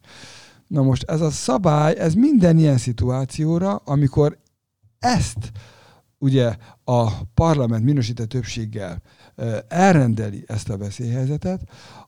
Na 0.66 0.82
most 0.82 1.02
ez 1.10 1.20
a 1.20 1.30
szabály, 1.30 1.94
ez 1.98 2.14
minden 2.14 2.58
ilyen 2.58 2.78
szituációra, 2.78 3.74
amikor 3.84 4.38
ezt 4.98 5.52
ugye 6.26 6.56
a 6.84 7.22
parlament 7.34 7.84
minősített 7.84 8.28
többséggel 8.28 9.02
elrendeli 9.68 10.44
ezt 10.46 10.68
a 10.68 10.76
veszélyhelyzetet, 10.76 11.60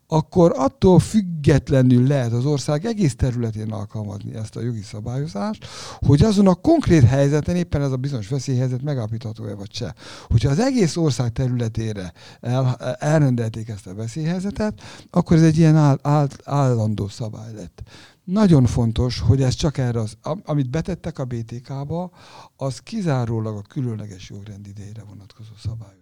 akkor 0.06 0.52
attól 0.56 0.98
függetlenül 0.98 2.06
lehet 2.06 2.32
az 2.32 2.44
ország 2.44 2.84
egész 2.84 3.16
területén 3.16 3.72
alkalmazni 3.72 4.34
ezt 4.34 4.56
a 4.56 4.60
jogi 4.60 4.82
szabályozást, 4.82 5.66
hogy 6.06 6.22
azon 6.22 6.46
a 6.46 6.54
konkrét 6.54 7.02
helyzeten 7.02 7.56
éppen 7.56 7.82
ez 7.82 7.92
a 7.92 7.96
bizonyos 7.96 8.28
veszélyhelyzet 8.28 8.82
megállapítható-e 8.82 9.54
vagy 9.54 9.72
se. 9.72 9.94
Hogyha 10.28 10.50
az 10.50 10.58
egész 10.58 10.96
ország 10.96 11.32
területére 11.32 12.12
el, 12.40 12.76
elrendelték 12.98 13.68
ezt 13.68 13.86
a 13.86 13.94
veszélyhelyzetet, 13.94 14.80
akkor 15.10 15.36
ez 15.36 15.42
egy 15.42 15.58
ilyen 15.58 15.76
áll, 15.76 15.98
áll, 16.02 16.28
állandó 16.44 17.08
szabály 17.08 17.52
lett. 17.54 17.82
Nagyon 18.30 18.66
fontos, 18.66 19.18
hogy 19.20 19.42
ez 19.42 19.54
csak 19.54 19.78
erre, 19.78 20.00
az, 20.00 20.16
amit 20.44 20.70
betettek 20.70 21.18
a 21.18 21.24
BTK-ba, 21.24 22.10
az 22.56 22.78
kizárólag 22.78 23.56
a 23.56 23.62
különleges 23.62 24.30
jogrend 24.30 24.66
idejére 24.66 25.02
vonatkozó 25.02 25.52
szabályozás. 25.58 25.97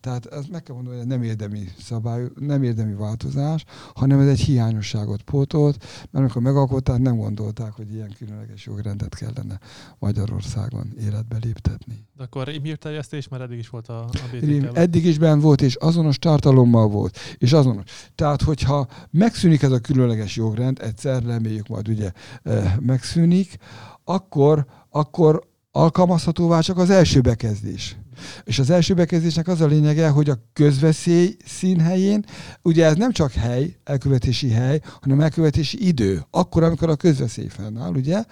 Tehát 0.00 0.26
ez 0.26 0.44
meg 0.46 0.62
kell 0.62 0.74
mondani, 0.74 0.96
hogy 0.96 1.06
nem 1.06 1.22
érdemi 1.22 1.64
szabály, 1.80 2.24
nem 2.38 2.62
érdemi 2.62 2.94
változás, 2.94 3.64
hanem 3.94 4.20
ez 4.20 4.28
egy 4.28 4.40
hiányosságot 4.40 5.22
pótolt, 5.22 5.78
mert 5.78 6.10
amikor 6.12 6.42
megalkották, 6.42 6.98
nem 6.98 7.16
gondolták, 7.16 7.72
hogy 7.72 7.92
ilyen 7.92 8.14
különleges 8.18 8.66
jogrendet 8.66 9.14
kellene 9.14 9.58
Magyarországon 9.98 10.92
életbe 11.00 11.36
léptetni. 11.40 12.06
De 12.16 12.22
akkor 12.22 12.46
rémhírterjesztés 12.46 13.28
már 13.28 13.40
eddig 13.40 13.58
is 13.58 13.68
volt 13.68 13.88
a, 13.88 13.98
a 13.98 14.08
btk 14.32 14.76
Eddig 14.76 15.04
is 15.04 15.18
benn 15.18 15.40
volt, 15.40 15.62
és 15.62 15.74
azonos 15.74 16.18
tartalommal 16.18 16.88
volt, 16.88 17.18
és 17.38 17.52
azonos. 17.52 17.84
Tehát, 18.14 18.42
hogyha 18.42 18.86
megszűnik 19.10 19.62
ez 19.62 19.70
a 19.70 19.78
különleges 19.78 20.36
jogrend, 20.36 20.78
egyszer 20.82 21.22
reméljük 21.22 21.68
majd 21.68 21.88
ugye 21.88 22.12
eh, 22.42 22.74
megszűnik, 22.80 23.56
akkor, 24.04 24.66
akkor 24.90 25.52
alkalmazhatóvá 25.70 26.60
csak 26.60 26.78
az 26.78 26.90
első 26.90 27.20
bekezdés. 27.20 27.96
És 28.44 28.58
az 28.58 28.70
első 28.70 28.94
bekezdésnek 28.94 29.48
az 29.48 29.60
a 29.60 29.66
lényege, 29.66 30.08
hogy 30.08 30.30
a 30.30 30.38
közveszély 30.52 31.36
színhelyén, 31.44 32.24
ugye 32.62 32.84
ez 32.84 32.96
nem 32.96 33.12
csak 33.12 33.32
hely, 33.32 33.76
elkövetési 33.84 34.48
hely, 34.48 34.80
hanem 35.00 35.20
elkövetési 35.20 35.86
idő, 35.86 36.26
akkor, 36.30 36.62
amikor 36.62 36.88
a 36.88 36.96
közveszély 36.96 37.48
fennáll, 37.48 37.94
ugye? 37.94 38.24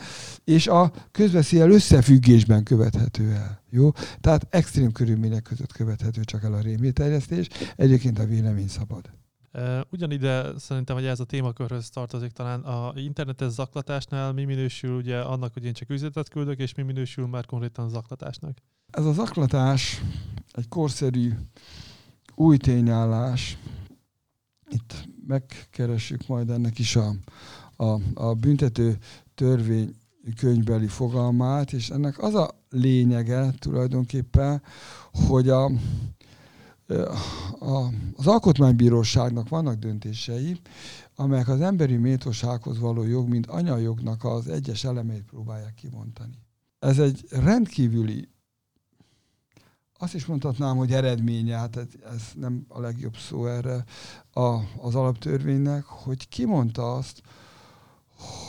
És 0.44 0.66
a 0.66 0.92
közveszélyel 1.10 1.70
összefüggésben 1.70 2.62
követhető 2.62 3.30
el. 3.32 3.62
Jó? 3.70 3.90
Tehát 4.20 4.46
extrém 4.50 4.92
körülmények 4.92 5.42
között 5.42 5.72
követhető 5.72 6.20
csak 6.24 6.44
el 6.44 6.52
a 6.52 6.60
rémérterjesztés, 6.60 7.48
egyébként 7.76 8.18
a 8.18 8.24
vélemény 8.24 8.68
szabad. 8.68 9.10
Ugyanide 9.90 10.58
szerintem, 10.58 10.96
hogy 10.96 11.04
ez 11.04 11.20
a 11.20 11.24
témakörhöz 11.24 11.90
tartozik 11.90 12.30
talán 12.30 12.60
a 12.60 12.92
internetes 12.96 13.52
zaklatásnál 13.52 14.32
mi 14.32 14.44
minősül 14.44 14.96
ugye 14.96 15.20
annak, 15.20 15.52
hogy 15.52 15.64
én 15.64 15.72
csak 15.72 15.90
üzletet 15.90 16.28
küldök, 16.28 16.58
és 16.58 16.74
mi 16.74 16.82
minősül 16.82 17.26
már 17.26 17.46
konkrétan 17.46 17.88
zaklatásnak? 17.88 18.58
Ez 18.92 19.04
a 19.04 19.12
zaklatás 19.12 20.02
egy 20.52 20.68
korszerű 20.68 21.32
új 22.34 22.56
tényállás. 22.56 23.58
Itt 24.68 25.08
megkeressük 25.26 26.26
majd 26.26 26.50
ennek 26.50 26.78
is 26.78 26.96
a, 26.96 27.14
a, 27.76 28.00
a 28.14 28.34
büntető 28.34 28.98
törvény 29.34 29.94
fogalmát, 30.88 31.72
és 31.72 31.90
ennek 31.90 32.22
az 32.22 32.34
a 32.34 32.50
lényege 32.70 33.54
tulajdonképpen, 33.58 34.62
hogy 35.12 35.48
a, 35.48 35.64
a, 37.58 37.88
az 38.16 38.26
alkotmánybíróságnak 38.26 39.48
vannak 39.48 39.74
döntései, 39.74 40.60
amelyek 41.14 41.48
az 41.48 41.60
emberi 41.60 41.96
méltósághoz 41.96 42.78
való 42.78 43.02
jog, 43.02 43.28
mint 43.28 43.46
anyajognak 43.46 44.24
az 44.24 44.48
egyes 44.48 44.84
elemeit 44.84 45.24
próbálják 45.24 45.74
kimondani. 45.74 46.38
Ez 46.78 46.98
egy 46.98 47.24
rendkívüli, 47.30 48.28
azt 50.02 50.14
is 50.14 50.26
mondhatnám, 50.26 50.76
hogy 50.76 50.92
eredménye, 50.92 51.56
hát 51.56 51.76
ez 51.76 52.22
nem 52.34 52.64
a 52.68 52.80
legjobb 52.80 53.16
szó 53.16 53.46
erre 53.46 53.84
a, 54.32 54.48
az 54.80 54.94
alaptörvénynek, 54.94 55.84
hogy 55.84 56.28
kimondta 56.28 56.94
azt, 56.94 57.22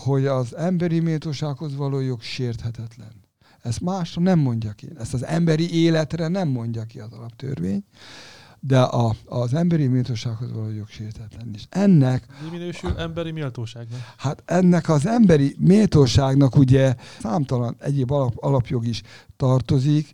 hogy 0.03 0.25
az 0.25 0.55
emberi 0.55 0.99
méltósághoz 0.99 1.75
való 1.75 1.99
jog 1.99 2.21
sérthetetlen. 2.21 3.11
Ezt 3.61 3.81
másra 3.81 4.21
nem 4.21 4.39
mondja 4.39 4.71
ki. 4.71 4.87
Ezt 4.97 5.13
az 5.13 5.25
emberi 5.25 5.73
életre 5.81 6.27
nem 6.27 6.47
mondja 6.47 6.83
ki 6.83 6.99
az 6.99 7.11
alaptörvény 7.11 7.83
de 8.67 8.79
a, 8.79 9.15
az 9.25 9.53
emberi 9.53 9.87
méltósághoz 9.87 10.51
való 10.51 10.69
jogsértetlen 10.69 11.51
is. 11.53 11.67
Ennek... 11.69 12.25
Mi 12.43 12.57
minősül 12.57 12.97
emberi 12.97 13.31
méltóságnak? 13.31 13.99
Hát 14.17 14.43
ennek 14.45 14.89
az 14.89 15.05
emberi 15.05 15.55
méltóságnak 15.59 16.55
ugye 16.55 16.95
számtalan 17.21 17.75
egyéb 17.79 18.11
alap, 18.11 18.33
alapjog 18.35 18.87
is 18.87 19.01
tartozik. 19.37 20.11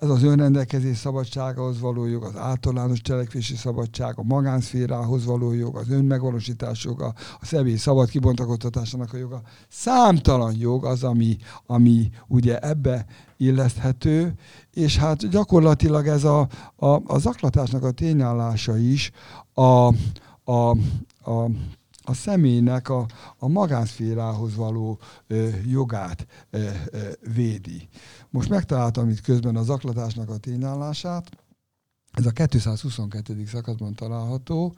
Ez 0.00 0.08
az 0.08 0.22
önrendelkezés 0.22 0.96
szabadságához 0.96 1.80
való 1.80 2.06
jog, 2.06 2.24
az 2.24 2.36
általános 2.36 3.00
cselekvési 3.00 3.56
szabadság, 3.56 4.18
a 4.18 4.22
magánszférához 4.22 5.24
való 5.24 5.52
jog, 5.52 5.76
az 5.76 5.90
önmegvalósítás 5.90 6.84
joga, 6.84 7.14
a 7.40 7.46
személy 7.46 7.76
szabad 7.76 8.08
kibontakoztatásának 8.08 9.12
a 9.12 9.16
joga. 9.16 9.42
Számtalan 9.68 10.54
jog 10.58 10.84
az, 10.84 11.04
ami, 11.04 11.36
ami 11.66 12.10
ugye 12.26 12.58
ebbe 12.58 13.06
illeszthető, 13.36 14.34
és 14.74 14.96
hát 14.96 15.28
gyakorlatilag 15.28 16.06
ez 16.06 16.24
a, 16.24 16.48
a, 16.76 16.86
a 17.06 17.18
zaklatásnak 17.18 17.82
a 17.84 17.90
tényállása 17.90 18.76
is 18.76 19.10
a, 19.52 19.94
a, 20.52 20.70
a 21.24 21.50
a 22.06 22.14
személynek 22.14 22.88
a, 22.88 23.06
a 23.38 23.48
magánszférához 23.48 24.54
való 24.56 24.98
ö, 25.26 25.48
jogát 25.66 26.26
ö, 26.50 26.68
ö, 26.90 26.98
védi. 27.34 27.88
Most 28.30 28.48
megtaláltam 28.48 29.08
itt 29.08 29.20
közben 29.20 29.56
a 29.56 29.62
zaklatásnak 29.62 30.28
a 30.28 30.36
tényállását, 30.36 31.30
ez 32.14 32.26
a 32.26 32.30
222. 32.30 33.44
szakaszban 33.46 33.94
található, 33.94 34.74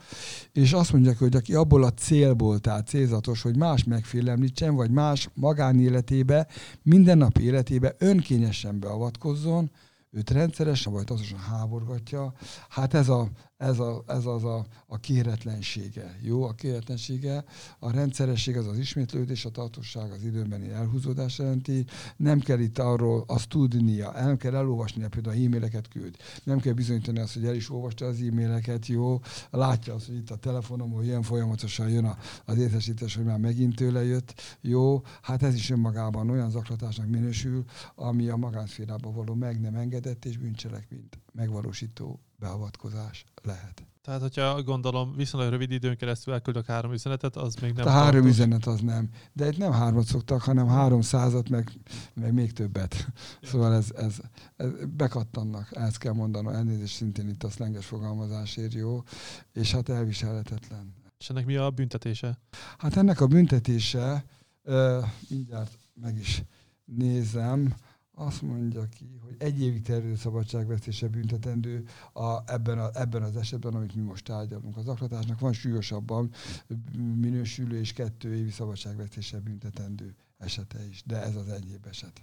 és 0.53 0.73
azt 0.73 0.93
mondják, 0.93 1.19
hogy 1.19 1.37
aki 1.37 1.55
abból 1.55 1.85
a 1.85 1.93
célból, 1.93 2.59
tehát 2.59 2.89
célzatos, 2.89 3.43
hogy 3.43 3.57
más 3.57 3.85
megfélemlítsen, 3.85 4.75
vagy 4.75 4.91
más 4.91 5.29
magánéletébe, 5.35 6.47
mindennapi 6.83 7.43
életébe 7.43 7.95
önkényesen 7.99 8.79
beavatkozzon, 8.79 9.71
őt 10.11 10.31
rendszeresen 10.31 10.93
vagy 10.93 11.05
azonosan 11.09 11.39
háborgatja. 11.39 12.33
Hát 12.69 12.95
ez 12.95 13.09
a, 13.09 13.29
ez, 13.57 13.79
a, 13.79 14.05
ez 14.07 14.27
az 14.27 14.45
a, 14.45 14.67
a 14.87 14.99
kéretlensége. 14.99 16.17
Jó, 16.23 16.43
a 16.43 16.53
kéretlensége, 16.53 17.45
a 17.79 17.91
rendszeresség 17.91 18.57
az 18.57 18.67
az 18.67 18.79
ismétlődés, 18.79 19.45
a 19.45 19.51
tartóság 19.51 20.11
az 20.11 20.25
időbeni 20.25 20.71
elhúzódás 20.71 21.39
jelenti. 21.39 21.85
Nem 22.17 22.41
kell 22.41 22.59
itt 22.59 22.79
arról 22.79 23.25
azt 23.27 23.49
tudnia, 23.49 24.13
nem 24.13 24.37
kell 24.37 24.55
elolvasnia, 24.55 25.09
például 25.09 25.37
a 25.37 25.45
e-maileket 25.45 25.89
küld. 25.89 26.17
Nem 26.45 26.61
kell 26.61 26.73
bizonyítani 26.73 27.19
azt, 27.19 27.35
hogy 27.35 27.45
el 27.45 27.55
is 27.55 27.71
olvasta 27.71 28.07
az 28.07 28.21
e-maileket, 28.21 28.87
jó. 28.87 29.21
Látja 29.51 29.95
azt, 29.95 30.07
hogy 30.07 30.17
itt 30.17 30.31
a 30.31 30.37
telefonom, 30.37 30.91
hogy 30.91 31.05
ilyen 31.05 31.23
folyamatosan 31.23 31.89
jön 31.89 32.17
az 32.45 32.59
értesítés, 32.59 33.15
hogy 33.15 33.25
már 33.25 33.39
megint 33.39 33.77
tőle 33.77 34.05
jött. 34.05 34.35
Jó, 34.61 35.03
hát 35.23 35.43
ez 35.43 35.55
is 35.55 35.71
önmagában 35.71 36.31
olyan 36.31 36.51
zaklatásnak 36.51 37.09
minősül, 37.09 37.65
ami 37.95 38.29
a 38.29 38.37
magánszférában 38.37 39.15
való 39.15 39.35
meg 39.35 39.61
nem 39.61 39.75
engedett 39.75 40.25
és 40.25 40.39
bűncselekményt 40.39 41.19
megvalósító 41.33 42.21
beavatkozás 42.39 43.25
lehet. 43.43 43.87
Tehát, 44.07 44.21
hogyha 44.21 44.63
gondolom 44.63 45.15
viszonylag 45.17 45.51
rövid 45.51 45.71
időn 45.71 45.97
keresztül 45.97 46.33
elküldök 46.33 46.67
három 46.67 46.93
üzenetet, 46.93 47.37
az 47.37 47.55
még 47.55 47.73
nem. 47.73 47.87
A 47.87 47.91
három 47.91 48.11
tartós. 48.11 48.31
üzenet 48.31 48.67
az 48.67 48.81
nem. 48.81 49.09
De 49.33 49.47
itt 49.47 49.57
nem 49.57 49.73
hármat 49.73 50.05
szoktak, 50.05 50.43
hanem 50.43 50.69
három 50.69 51.01
százat, 51.01 51.49
meg, 51.49 51.73
meg 52.15 52.33
még 52.33 52.53
többet. 52.53 53.07
Szóval 53.43 53.75
ez, 53.75 53.91
ez, 53.97 54.17
ez 54.57 54.69
bekattannak, 54.97 55.77
ezt 55.77 55.99
kell 55.99 56.13
mondanom, 56.13 56.55
elnézést 56.55 56.95
szintén 56.95 57.29
itt 57.29 57.43
a 57.43 57.51
szlenges 57.51 57.87
fogalmazásért 57.87 58.75
jó, 58.75 59.03
és 59.53 59.73
hát 59.73 59.89
elviselhetetlen. 59.89 60.95
És 61.19 61.31
ennek 61.31 61.47
mi 61.47 61.57
a 61.57 61.71
büntetése? 61.71 62.39
Hát 62.79 62.97
ennek 62.97 63.21
a 63.21 63.27
büntetése, 63.27 64.25
uh, 64.65 65.05
mindjárt 65.29 65.79
meg 65.95 66.19
is 66.19 66.43
nézem, 66.85 67.75
azt 68.19 68.43
mondja 68.43 68.89
ki, 68.89 69.19
hogy 69.23 69.35
egy 69.39 69.61
évig 69.61 69.83
terjedő 69.83 70.15
szabadságvesztése 70.15 71.09
büntetendő 71.09 71.85
a, 72.13 72.53
ebben, 72.53 72.79
a, 72.79 72.91
ebben 72.93 73.23
az 73.23 73.37
esetben, 73.37 73.75
amit 73.75 73.95
mi 73.95 74.03
most 74.03 74.25
tárgyalunk. 74.25 74.77
Az 74.77 74.89
aklatásnak 74.89 75.41
van 75.41 75.53
súlyosabban 75.53 76.31
minősülő 77.21 77.79
és 77.79 77.93
kettő 77.93 78.35
évi 78.35 78.51
szabadságvesztése 78.51 79.41
büntetendő 79.41 80.15
esete 80.39 80.87
is, 80.89 81.03
de 81.07 81.23
ez 81.23 81.37
az 81.37 81.49
egyéb 81.49 81.87
eset. 81.87 82.23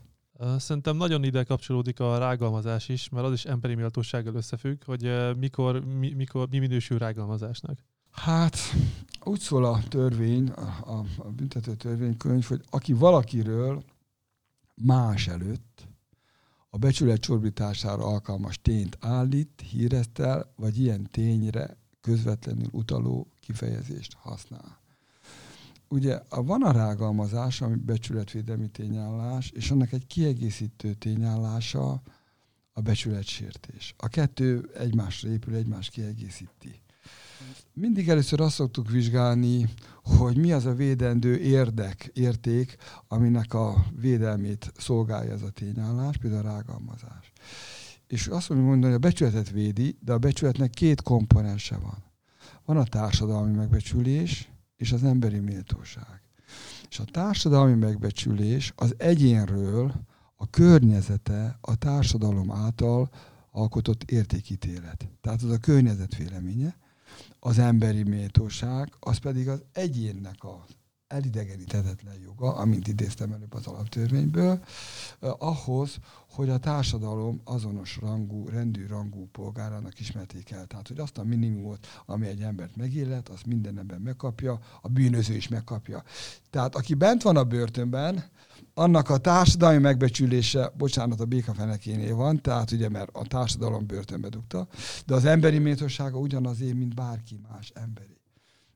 Szerintem 0.57 0.97
nagyon 0.97 1.23
ide 1.23 1.43
kapcsolódik 1.43 1.99
a 1.99 2.17
rágalmazás 2.17 2.89
is, 2.89 3.09
mert 3.09 3.25
az 3.25 3.33
is 3.33 3.45
emberi 3.45 3.75
méltósággal 3.75 4.35
összefügg, 4.35 4.83
hogy 4.83 5.35
mikor, 5.37 5.85
mi, 5.85 6.13
mikor, 6.13 6.47
mi 6.49 6.59
minősül 6.59 6.97
rágalmazásnak. 6.97 7.79
Hát 8.11 8.57
úgy 9.23 9.39
szól 9.39 9.65
a 9.65 9.83
törvény, 9.87 10.49
a, 10.49 11.03
a 11.17 11.29
büntető 11.29 11.75
törvénykönyv, 11.75 12.45
hogy 12.45 12.61
aki 12.69 12.93
valakiről 12.93 13.83
más 14.75 15.27
előtt 15.27 15.72
a 16.75 16.77
becsület 16.77 17.19
csorbítására 17.19 18.05
alkalmas 18.05 18.61
tényt 18.61 18.97
állít, 18.99 19.63
híreztel, 19.69 20.53
vagy 20.55 20.79
ilyen 20.79 21.07
tényre 21.11 21.77
közvetlenül 22.01 22.67
utaló 22.71 23.27
kifejezést 23.39 24.13
használ. 24.13 24.81
Ugye 25.87 26.19
van 26.29 26.63
a 26.63 26.71
rágalmazás, 26.71 27.61
ami 27.61 27.75
becsületvédelmi 27.75 28.67
tényállás, 28.69 29.49
és 29.49 29.71
annak 29.71 29.91
egy 29.91 30.07
kiegészítő 30.07 30.93
tényállása 30.93 32.01
a 32.71 32.81
becsületsértés. 32.81 33.93
A 33.97 34.07
kettő 34.07 34.69
egymásra 34.77 35.29
épül, 35.29 35.55
egymást 35.55 35.91
kiegészíti. 35.91 36.81
Mindig 37.73 38.09
először 38.09 38.41
azt 38.41 38.55
szoktuk 38.55 38.89
vizsgálni, 38.89 39.69
hogy 40.03 40.37
mi 40.37 40.51
az 40.51 40.65
a 40.65 40.73
védendő 40.73 41.37
érdek, 41.37 42.11
érték, 42.13 42.75
aminek 43.07 43.53
a 43.53 43.85
védelmét 43.99 44.71
szolgálja 44.77 45.31
ez 45.31 45.41
a 45.41 45.49
tényállás, 45.49 46.17
például 46.17 46.47
a 46.47 46.51
rágalmazás. 46.51 47.31
És 48.07 48.27
azt 48.27 48.49
mondjuk 48.49 48.69
mondani, 48.69 48.93
hogy 48.93 49.03
a 49.03 49.07
becsületet 49.07 49.49
védi, 49.49 49.97
de 49.99 50.13
a 50.13 50.17
becsületnek 50.17 50.69
két 50.69 51.01
komponense 51.01 51.77
van. 51.77 52.03
Van 52.65 52.77
a 52.77 52.83
társadalmi 52.83 53.55
megbecsülés 53.55 54.51
és 54.75 54.91
az 54.91 55.03
emberi 55.03 55.39
méltóság. 55.39 56.21
És 56.89 56.99
a 56.99 57.05
társadalmi 57.11 57.73
megbecsülés 57.73 58.73
az 58.75 58.93
egyénről 58.97 59.93
a 60.35 60.49
környezete 60.49 61.57
a 61.61 61.75
társadalom 61.75 62.51
által 62.51 63.09
alkotott 63.51 64.03
értékítélet. 64.11 65.09
Tehát 65.21 65.41
az 65.41 65.49
a 65.49 65.57
környezet 65.57 66.15
véleménye 66.15 66.81
az 67.45 67.59
emberi 67.59 68.03
méltóság, 68.03 68.93
az 68.99 69.17
pedig 69.17 69.49
az 69.49 69.63
egyénnek 69.71 70.43
a 70.43 70.65
elidegeníthetetlen 71.07 72.15
joga, 72.23 72.55
amint 72.55 72.87
idéztem 72.87 73.31
előbb 73.31 73.53
az 73.53 73.67
alaptörvényből, 73.67 74.63
ahhoz, 75.19 75.97
hogy 76.29 76.49
a 76.49 76.57
társadalom 76.57 77.41
azonos 77.43 77.97
rangú, 78.01 78.47
rendű 78.47 78.87
rangú 78.87 79.27
polgárának 79.31 79.99
ismerték 79.99 80.51
el. 80.51 80.65
Tehát, 80.65 80.87
hogy 80.87 80.99
azt 80.99 81.17
a 81.17 81.23
minimumot, 81.23 81.87
ami 82.05 82.27
egy 82.27 82.41
embert 82.41 82.75
megillet, 82.75 83.29
azt 83.29 83.45
minden 83.45 83.79
ember 83.79 83.97
megkapja, 83.97 84.59
a 84.81 84.87
bűnöző 84.87 85.33
is 85.33 85.47
megkapja. 85.47 86.03
Tehát, 86.49 86.75
aki 86.75 86.93
bent 86.93 87.21
van 87.21 87.37
a 87.37 87.43
börtönben, 87.43 88.23
annak 88.73 89.09
a 89.09 89.17
társadalmi 89.17 89.79
megbecsülése, 89.79 90.71
bocsánat, 90.77 91.19
a 91.19 91.25
békafenekénél 91.25 92.15
van, 92.15 92.41
tehát 92.41 92.71
ugye, 92.71 92.89
mert 92.89 93.09
a 93.13 93.25
társadalom 93.25 93.85
börtönbe 93.85 94.29
dugta, 94.29 94.67
de 95.05 95.13
az 95.13 95.25
emberi 95.25 95.57
méltósága 95.57 96.17
ugyanazé, 96.17 96.71
mint 96.71 96.95
bárki 96.95 97.39
más 97.51 97.71
emberi. 97.75 98.21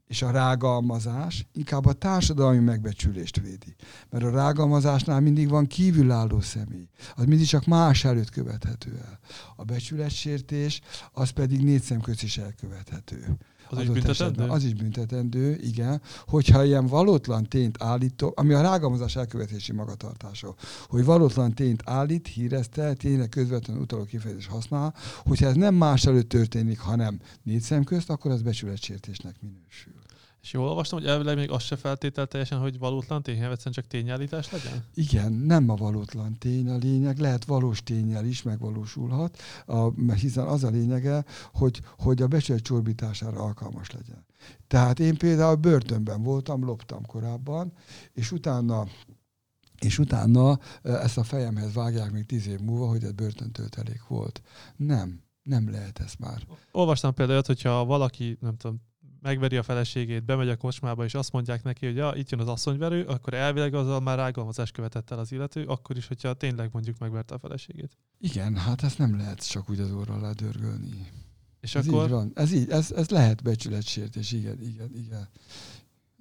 És 0.07 0.21
a 0.21 0.31
rágalmazás 0.31 1.47
inkább 1.53 1.85
a 1.85 1.93
társadalmi 1.93 2.59
megbecsülést 2.59 3.39
védi. 3.39 3.75
Mert 4.09 4.23
a 4.23 4.29
rágalmazásnál 4.29 5.19
mindig 5.19 5.49
van 5.49 5.67
kívülálló 5.67 6.39
személy. 6.39 6.89
Az 7.15 7.25
mindig 7.25 7.47
csak 7.47 7.65
más 7.65 8.03
előtt 8.03 8.29
követhető 8.29 9.01
el. 9.05 9.19
A 9.55 9.63
becsületsértés, 9.63 10.81
az 11.11 11.29
pedig 11.29 11.63
négy 11.63 11.81
szemköz 11.81 12.23
is 12.23 12.37
elkövethető. 12.37 13.37
Az 13.69 13.81
is 13.81 13.89
büntetendő? 13.89 14.43
Az 14.43 14.63
is 14.63 14.73
büntetendő, 14.73 15.59
igen. 15.61 16.01
Hogyha 16.25 16.63
ilyen 16.63 16.87
valótlan 16.87 17.43
tényt 17.43 17.83
állítok, 17.83 18.39
ami 18.39 18.53
a 18.53 18.61
rágalmazás 18.61 19.15
elkövetési 19.15 19.71
magatartása, 19.71 20.55
hogy 20.87 21.05
valótlan 21.05 21.53
tényt 21.53 21.81
állít, 21.85 22.27
hírezte, 22.27 22.93
tényleg 22.93 23.29
közvetlenül 23.29 23.81
utaló 23.81 24.03
kifejezés 24.03 24.47
használ, 24.47 24.93
hogyha 25.25 25.47
ez 25.47 25.55
nem 25.55 25.75
más 25.75 26.05
előtt 26.05 26.29
történik, 26.29 26.79
hanem 26.79 27.19
négy 27.43 27.61
szem 27.61 27.83
közt, 27.83 28.09
akkor 28.09 28.31
az 28.31 28.41
becsületsértésnek 28.41 29.35
minősül. 29.41 29.96
És 30.47 30.53
jól 30.53 30.67
olvastam, 30.67 30.99
hogy 30.99 31.07
elvileg 31.07 31.35
még 31.35 31.51
az 31.51 31.63
se 31.63 31.75
feltétel 31.75 32.27
teljesen, 32.27 32.59
hogy 32.59 32.79
valótlan 32.79 33.23
tény, 33.23 33.35
egyszerűen 33.35 33.73
csak 33.73 33.87
tényállítás 33.87 34.51
legyen? 34.51 34.83
Igen, 34.93 35.31
nem 35.31 35.69
a 35.69 35.75
valótlan 35.75 36.37
tény 36.37 36.69
a 36.69 36.77
lényeg, 36.77 37.17
lehet 37.17 37.45
valós 37.45 37.83
tényel 37.83 38.25
is 38.25 38.41
megvalósulhat, 38.41 39.37
a, 39.65 40.11
hiszen 40.13 40.47
az 40.47 40.63
a 40.63 40.69
lényege, 40.69 41.25
hogy, 41.53 41.81
hogy 41.97 42.21
a 42.21 42.27
becsület 42.27 42.61
csorbítására 42.61 43.39
alkalmas 43.39 43.91
legyen. 43.91 44.25
Tehát 44.67 44.99
én 44.99 45.17
például 45.17 45.55
börtönben 45.55 46.23
voltam, 46.23 46.63
loptam 46.63 47.05
korábban, 47.05 47.73
és 48.13 48.31
utána 48.31 48.87
és 49.79 49.99
utána 49.99 50.59
ezt 50.81 51.17
a 51.17 51.23
fejemhez 51.23 51.73
vágják 51.73 52.11
még 52.11 52.25
tíz 52.25 52.47
év 52.47 52.59
múlva, 52.59 52.87
hogy 52.87 53.03
ez 53.03 53.11
börtöntöltelék 53.11 54.07
volt. 54.07 54.41
Nem, 54.75 55.23
nem 55.43 55.71
lehet 55.71 55.99
ez 55.99 56.13
már. 56.19 56.41
Olvastam 56.71 57.13
például, 57.13 57.41
hogyha 57.45 57.85
valaki, 57.85 58.37
nem 58.41 58.57
tudom, 58.57 58.85
megveri 59.27 59.57
a 59.57 59.63
feleségét, 59.63 60.25
bemegy 60.25 60.49
a 60.49 60.55
kocsmába, 60.55 61.03
és 61.03 61.13
azt 61.13 61.31
mondják 61.31 61.63
neki, 61.63 61.85
hogy 61.85 61.95
ja, 61.95 62.11
itt 62.15 62.29
jön 62.29 62.39
az 62.39 62.47
asszonyverő, 62.47 63.03
akkor 63.03 63.33
elvileg 63.33 63.73
azzal 63.73 63.99
már 63.99 64.17
rágalmazást 64.17 64.73
követett 64.73 65.11
el 65.11 65.19
az 65.19 65.31
illető, 65.31 65.63
akkor 65.63 65.97
is, 65.97 66.07
hogyha 66.07 66.33
tényleg 66.33 66.69
mondjuk 66.71 66.97
megverte 66.97 67.33
a 67.33 67.39
feleségét. 67.39 67.97
Igen, 68.19 68.55
hát 68.55 68.83
ezt 68.83 68.97
nem 68.97 69.17
lehet 69.17 69.49
csak 69.49 69.69
úgy 69.69 69.79
az 69.79 69.91
orra 69.91 70.13
alá 70.13 70.31
dörgölni. 70.31 71.11
És 71.61 71.75
ez 71.75 71.87
akkor... 71.87 72.03
Így 72.03 72.09
van. 72.09 72.31
Ez, 72.35 72.51
így, 72.51 72.69
ez, 72.69 72.91
ez 72.91 73.09
lehet 73.09 73.43
becsületsértés, 73.43 74.31
igen, 74.31 74.61
igen, 74.61 74.91
igen. 74.95 75.27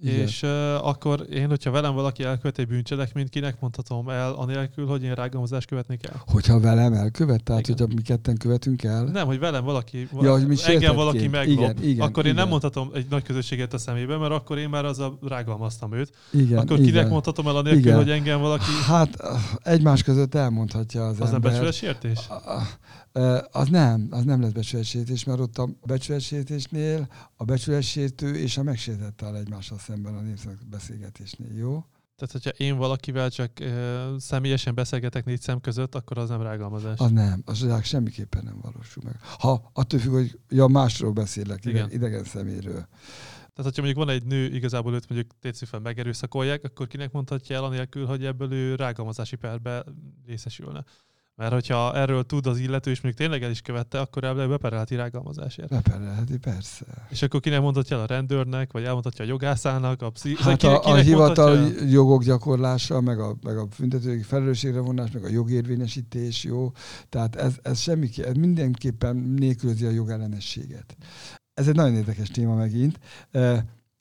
Igen. 0.03 0.15
És 0.15 0.43
uh, 0.43 0.51
akkor 0.87 1.27
én, 1.31 1.49
hogyha 1.49 1.71
velem 1.71 1.95
valaki 1.95 2.25
elkövet 2.25 2.59
egy 2.59 2.67
bűncselekményt, 2.67 3.29
kinek 3.29 3.61
mondhatom 3.61 4.09
el, 4.09 4.33
anélkül, 4.33 4.87
hogy 4.87 5.03
én 5.03 5.15
rágalmazást 5.15 5.67
követnék 5.67 6.07
el? 6.07 6.23
Hogyha 6.27 6.61
velem 6.61 6.93
elkövet, 6.93 7.43
tehát 7.43 7.69
igen. 7.69 7.77
hogyha 7.79 7.95
mi 7.95 8.03
ketten 8.03 8.37
követünk 8.37 8.83
el? 8.83 9.05
Nem, 9.05 9.27
hogy 9.27 9.39
velem 9.39 9.65
valaki, 9.65 10.09
ja, 10.21 10.33
hogy 10.33 10.47
mi 10.47 10.57
engem 10.67 10.95
valaki 10.95 11.29
meglop, 11.29 11.59
igen, 11.59 11.83
igen, 11.83 12.07
akkor 12.07 12.25
én 12.25 12.33
igen. 12.33 12.43
nem 12.43 12.49
mondhatom 12.49 12.91
egy 12.95 13.07
nagy 13.11 13.23
közösséget 13.23 13.73
a 13.73 13.79
szemébe, 13.79 14.17
mert 14.17 14.33
akkor 14.33 14.59
én 14.59 14.69
már 14.69 14.85
az 14.85 14.99
a 14.99 15.19
rágalmaztam 15.23 15.93
őt. 15.93 16.13
Igen, 16.31 16.59
akkor 16.59 16.77
kinek 16.77 16.93
igen. 16.93 17.09
mondhatom 17.09 17.47
el 17.47 17.57
anélkül, 17.57 17.81
igen. 17.81 17.97
hogy 17.97 18.11
engem 18.11 18.41
valaki... 18.41 18.65
Hát 18.87 19.17
egymás 19.63 20.03
között 20.03 20.35
elmondhatja 20.35 21.07
az, 21.07 21.21
az 21.21 21.21
ember. 21.21 21.27
Az 21.27 21.31
nem 21.31 21.41
becsületsértés? 21.41 22.19
Az 23.51 23.69
nem, 23.69 24.07
az 24.11 24.25
nem 24.25 24.41
lesz 24.41 24.53
becsületsértés, 24.53 25.25
mert 25.25 25.41
ott 25.41 25.59
a 25.59 25.69
becsületsértésnél 25.87 27.09
a 27.37 27.45
becsületsértő 27.45 28.37
és 28.37 28.57
a 28.57 28.63
megsértett 28.63 29.23
áll 29.23 29.35
egymással 29.35 29.79
szemben 29.79 30.15
a 30.15 30.23
beszélgetésnél, 30.71 31.57
jó? 31.57 31.85
Tehát, 32.17 32.33
hogyha 32.33 32.51
én 32.51 32.77
valakivel 32.77 33.31
csak 33.31 33.51
uh, 33.61 34.19
személyesen 34.19 34.75
beszélgetek 34.75 35.25
négy 35.25 35.41
szem 35.41 35.61
között, 35.61 35.95
akkor 35.95 36.19
az 36.19 36.29
nem 36.29 36.43
rágalmazás. 36.43 36.99
Az 36.99 37.11
nem, 37.11 37.43
az 37.45 37.67
rá 37.67 37.81
semmiképpen 37.83 38.45
nem 38.45 38.59
valósul 38.63 39.03
meg. 39.07 39.21
Ha 39.39 39.71
attól 39.73 40.01
függ, 40.01 40.13
hogy 40.13 40.39
ja, 40.49 40.67
másról 40.67 41.13
beszélek, 41.13 41.65
Igen. 41.65 41.91
idegen 41.91 42.25
szeméről. 42.25 42.89
Tehát, 43.57 43.75
hogyha 43.75 43.83
mondjuk 43.83 44.07
van 44.07 44.15
egy 44.15 44.25
nő, 44.25 44.55
igazából 44.55 44.95
őt 44.95 45.09
mondjuk 45.09 45.31
tétszűfen 45.41 45.83
megerőszakolják, 45.83 46.65
akkor 46.65 46.87
kinek 46.87 47.13
mondhatja 47.13 47.57
el 47.57 47.65
anélkül, 47.65 48.07
hogy 48.07 48.25
ebből 48.25 48.53
ő 48.53 48.75
rágalmazási 48.75 49.37
perbe 49.37 49.85
részesülne. 50.27 50.85
Mert 51.37 51.53
hogyha 51.53 51.95
erről 51.95 52.25
tud 52.25 52.47
az 52.47 52.59
illető, 52.59 52.91
és 52.91 53.01
még 53.01 53.15
tényleg 53.15 53.43
el 53.43 53.51
is 53.51 53.61
követte, 53.61 54.01
akkor 54.01 54.25
elvileg 54.25 54.49
beperelheti 54.49 54.95
rágalmazásért. 54.95 55.69
Beperelheti, 55.69 56.39
persze. 56.39 56.85
És 57.09 57.23
akkor 57.23 57.41
kinek 57.41 57.61
mondhatja 57.61 57.97
el 57.97 58.03
a 58.03 58.07
rendőrnek, 58.07 58.73
vagy 58.73 58.85
elmondhatja 58.85 59.25
a 59.25 59.29
jogászának, 59.29 60.03
a 60.03 60.11
pszi... 60.11 60.37
Hát 60.39 60.57
kinek, 60.57 60.85
a, 60.85 60.91
a 60.91 60.95
hivatal 60.95 61.57
mondhatja? 61.57 61.87
jogok 61.89 62.25
gyakorlása, 62.25 63.01
meg 63.01 63.21
a, 63.21 63.37
meg 63.43 63.59
a 63.59 63.67
büntetőjogi 63.79 64.23
felelősségre 64.23 64.81
vonás, 64.81 65.11
meg 65.11 65.25
a 65.25 65.29
jogérvényesítés, 65.29 66.45
jó. 66.45 66.73
Tehát 67.09 67.37
ez, 67.37 67.55
ez 67.63 67.79
semmi, 67.79 68.09
ez 68.17 68.35
mindenképpen 68.35 69.17
nélkülözi 69.17 69.85
a 69.85 69.91
jogellenességet. 69.91 70.97
Ez 71.55 71.69
egy 71.69 71.75
nagyon 71.75 71.95
érdekes 71.95 72.29
téma 72.29 72.55
megint. 72.55 72.99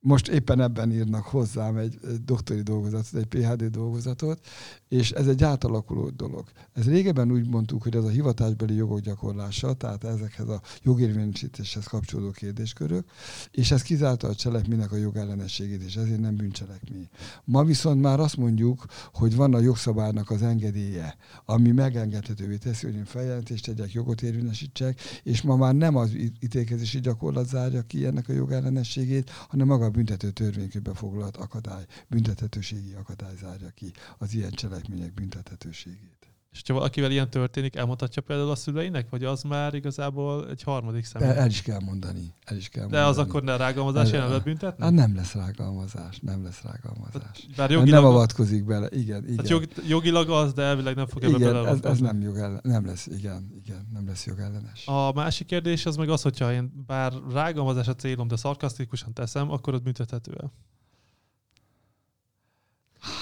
Most 0.05 0.27
éppen 0.27 0.61
ebben 0.61 0.91
írnak 0.91 1.23
hozzám 1.23 1.77
egy, 1.77 1.99
doktori 2.25 2.61
dolgozatot, 2.61 3.21
egy 3.21 3.25
PhD 3.25 3.63
dolgozatot, 3.63 4.39
és 4.87 5.11
ez 5.11 5.27
egy 5.27 5.43
átalakuló 5.43 6.09
dolog. 6.09 6.43
Ez 6.73 6.85
régebben 6.85 7.31
úgy 7.31 7.49
mondtuk, 7.49 7.83
hogy 7.83 7.95
ez 7.95 8.03
a 8.03 8.09
hivatásbeli 8.09 8.75
jogok 8.75 8.99
gyakorlása, 8.99 9.73
tehát 9.73 10.03
ezekhez 10.03 10.47
a 10.47 10.61
jogérvényesítéshez 10.83 11.85
kapcsolódó 11.85 12.31
kérdéskörök, 12.31 13.05
és 13.51 13.71
ez 13.71 13.81
kizárta 13.81 14.27
a 14.27 14.35
cselekménynek 14.35 14.91
a 14.91 14.95
jogellenességét, 14.95 15.81
és 15.81 15.95
ezért 15.95 16.19
nem 16.19 16.35
bűncselekmény. 16.35 17.09
Ma 17.43 17.63
viszont 17.63 18.01
már 18.01 18.19
azt 18.19 18.37
mondjuk, 18.37 18.85
hogy 19.13 19.35
van 19.35 19.53
a 19.53 19.59
jogszabálynak 19.59 20.29
az 20.29 20.41
engedélye, 20.41 21.15
ami 21.45 21.71
megengedhetővé 21.71 22.57
teszi, 22.57 22.85
hogy 22.85 22.95
én 22.95 23.05
feljelentést 23.05 23.65
tegyek, 23.65 23.93
jogot 23.93 24.21
érvényesítsek, 24.21 24.99
és 25.23 25.41
ma 25.41 25.55
már 25.55 25.75
nem 25.75 25.95
az 25.95 26.15
ítélkezési 26.39 26.99
gyakorlat 26.99 27.47
zárja 27.47 27.81
ki 27.81 28.05
ennek 28.05 28.29
a 28.29 28.33
jogellenességét, 28.33 29.29
hanem 29.29 29.67
maga 29.67 29.93
büntető 29.95 30.31
törvénykönyvbe 30.31 30.93
foglalt 30.93 31.37
akadály, 31.37 31.85
büntethetőségi 32.07 32.93
akadály 32.93 33.35
zárja 33.35 33.69
ki 33.69 33.91
az 34.17 34.33
ilyen 34.33 34.51
cselekmények 34.51 35.13
büntethetőségét. 35.13 36.24
És 36.55 36.61
ha 36.67 36.73
valakivel 36.73 37.11
ilyen 37.11 37.29
történik, 37.29 37.75
elmondhatja 37.75 38.21
például 38.21 38.49
a 38.49 38.55
szüleinek, 38.55 39.09
vagy 39.09 39.23
az 39.23 39.41
már 39.43 39.73
igazából 39.73 40.49
egy 40.49 40.63
harmadik 40.63 41.05
személy? 41.05 41.27
El, 41.29 41.35
el 41.35 41.47
is 41.47 41.61
kell 41.61 41.79
mondani. 41.79 42.33
El 42.45 42.57
is 42.57 42.69
kell 42.69 42.87
De 42.87 42.97
mondani. 42.97 43.09
az 43.09 43.17
akkor 43.27 43.43
ne 43.43 43.57
rágalmazás, 43.57 44.11
El- 44.11 44.27
lehet 44.27 44.43
büntetni? 44.43 44.83
Hát 44.83 44.93
nem 44.93 45.15
lesz 45.15 45.33
rágalmazás, 45.33 46.19
nem 46.19 46.43
lesz 46.43 46.61
rágalmazás. 46.61 47.47
Bár 47.55 47.71
Jogilag, 47.71 48.01
nem 48.01 48.09
avatkozik 48.11 48.65
bele, 48.65 48.87
igen, 48.91 49.23
igen. 49.23 49.37
hát 49.37 49.49
jog, 49.49 49.63
jogilag 49.87 50.29
az, 50.29 50.53
de 50.53 50.61
elvileg 50.61 50.95
nem 50.95 51.07
fog 51.07 51.23
ebbe 51.23 51.35
igen, 51.35 51.41
ez, 51.47 51.53
beleavatkozni. 51.53 51.89
ez 51.89 51.99
nem 52.13 52.21
jogellen, 52.21 52.59
nem 52.63 52.85
lesz, 52.85 53.07
igen, 53.07 53.51
igen, 53.63 53.87
nem 53.93 54.07
lesz 54.07 54.25
jogellenes. 54.25 54.87
A 54.87 55.11
másik 55.13 55.47
kérdés 55.47 55.85
az 55.85 55.95
meg 55.95 56.09
az, 56.09 56.21
hogyha 56.21 56.53
én 56.53 56.83
bár 56.87 57.13
rágalmazás 57.31 57.87
a 57.87 57.95
célom, 57.95 58.27
de 58.27 58.35
szarkasztikusan 58.35 59.13
teszem, 59.13 59.51
akkor 59.51 59.73
az 59.73 59.79
büntethető. 59.79 60.33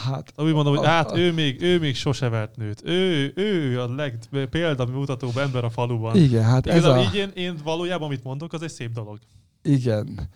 Hát, 0.03 0.33
Úgy 0.37 0.53
mondom, 0.53 0.75
hogy 0.75 0.85
hát 0.85 1.17
ő 1.17 1.31
még, 1.31 1.61
ő 1.61 1.79
még 1.79 1.95
sose 1.95 2.29
vert 2.29 2.55
nőt. 2.55 2.81
Ő, 2.85 3.31
ő 3.35 3.81
a 3.81 3.95
legpéldamutatóbb 3.95 5.37
ember 5.37 5.63
a 5.63 5.69
faluban. 5.69 6.15
igen, 6.15 6.43
hát 6.43 6.67
ez 6.67 6.75
Igazából 6.75 7.03
a... 7.03 7.07
így 7.07 7.15
én, 7.15 7.31
én 7.33 7.57
valójában, 7.63 8.07
amit 8.07 8.23
mondok, 8.23 8.53
az 8.53 8.61
egy 8.61 8.71
szép 8.71 8.91
dolog. 8.91 9.19
Igen. 9.61 10.29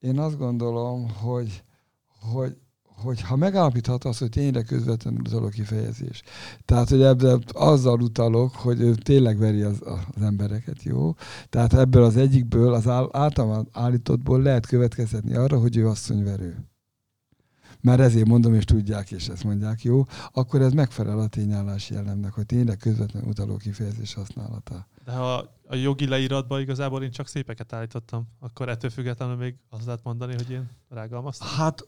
Én 0.00 0.18
azt 0.18 0.38
gondolom, 0.38 1.10
hogy, 1.10 1.62
hogy, 2.32 2.56
hogy 2.84 3.20
ha 3.20 3.36
megállapítható 3.36 4.08
az, 4.08 4.18
hogy 4.18 4.28
tényleg 4.28 4.64
közvetlenül 4.64 5.20
utaló 5.20 5.48
kifejezés. 5.48 6.22
Tehát, 6.64 6.88
hogy 6.88 7.02
ebben 7.02 7.44
azzal 7.52 8.00
utalok, 8.00 8.54
hogy 8.54 8.80
ő 8.80 8.94
tényleg 8.94 9.38
veri 9.38 9.62
az, 9.62 9.82
az 9.84 10.22
embereket, 10.22 10.82
jó? 10.82 11.14
Tehát 11.48 11.74
ebből 11.74 12.04
az 12.04 12.16
egyikből, 12.16 12.74
az 12.74 12.88
általán 13.12 13.68
állítottból 13.72 14.42
lehet 14.42 14.66
következtetni 14.66 15.34
arra, 15.34 15.58
hogy 15.58 15.76
ő 15.76 15.88
asszonyverő. 15.88 16.73
Mert 17.84 18.00
ezért 18.00 18.26
mondom, 18.26 18.54
és 18.54 18.64
tudják, 18.64 19.10
és 19.10 19.28
ezt 19.28 19.44
mondják, 19.44 19.82
jó? 19.82 20.04
Akkor 20.32 20.60
ez 20.60 20.72
megfelel 20.72 21.18
a 21.18 21.26
tényállási 21.26 21.94
jellemnek, 21.94 22.32
hogy 22.32 22.46
tényleg 22.46 22.76
közvetlenül 22.76 23.28
utaló 23.28 23.56
kifejezés 23.56 24.14
használata. 24.14 24.86
De 25.04 25.12
ha 25.12 25.34
a 25.68 25.74
jogi 25.74 26.06
leíratban 26.06 26.60
igazából 26.60 27.02
én 27.02 27.10
csak 27.10 27.28
szépeket 27.28 27.72
állítottam, 27.72 28.28
akkor 28.40 28.68
ettől 28.68 28.90
függetlenül 28.90 29.36
még 29.36 29.54
azt 29.70 29.84
lehet 29.84 30.00
mondani, 30.02 30.32
hogy 30.32 30.50
én 30.50 30.70
rágalmaztam. 30.88 31.48
Hát 31.48 31.84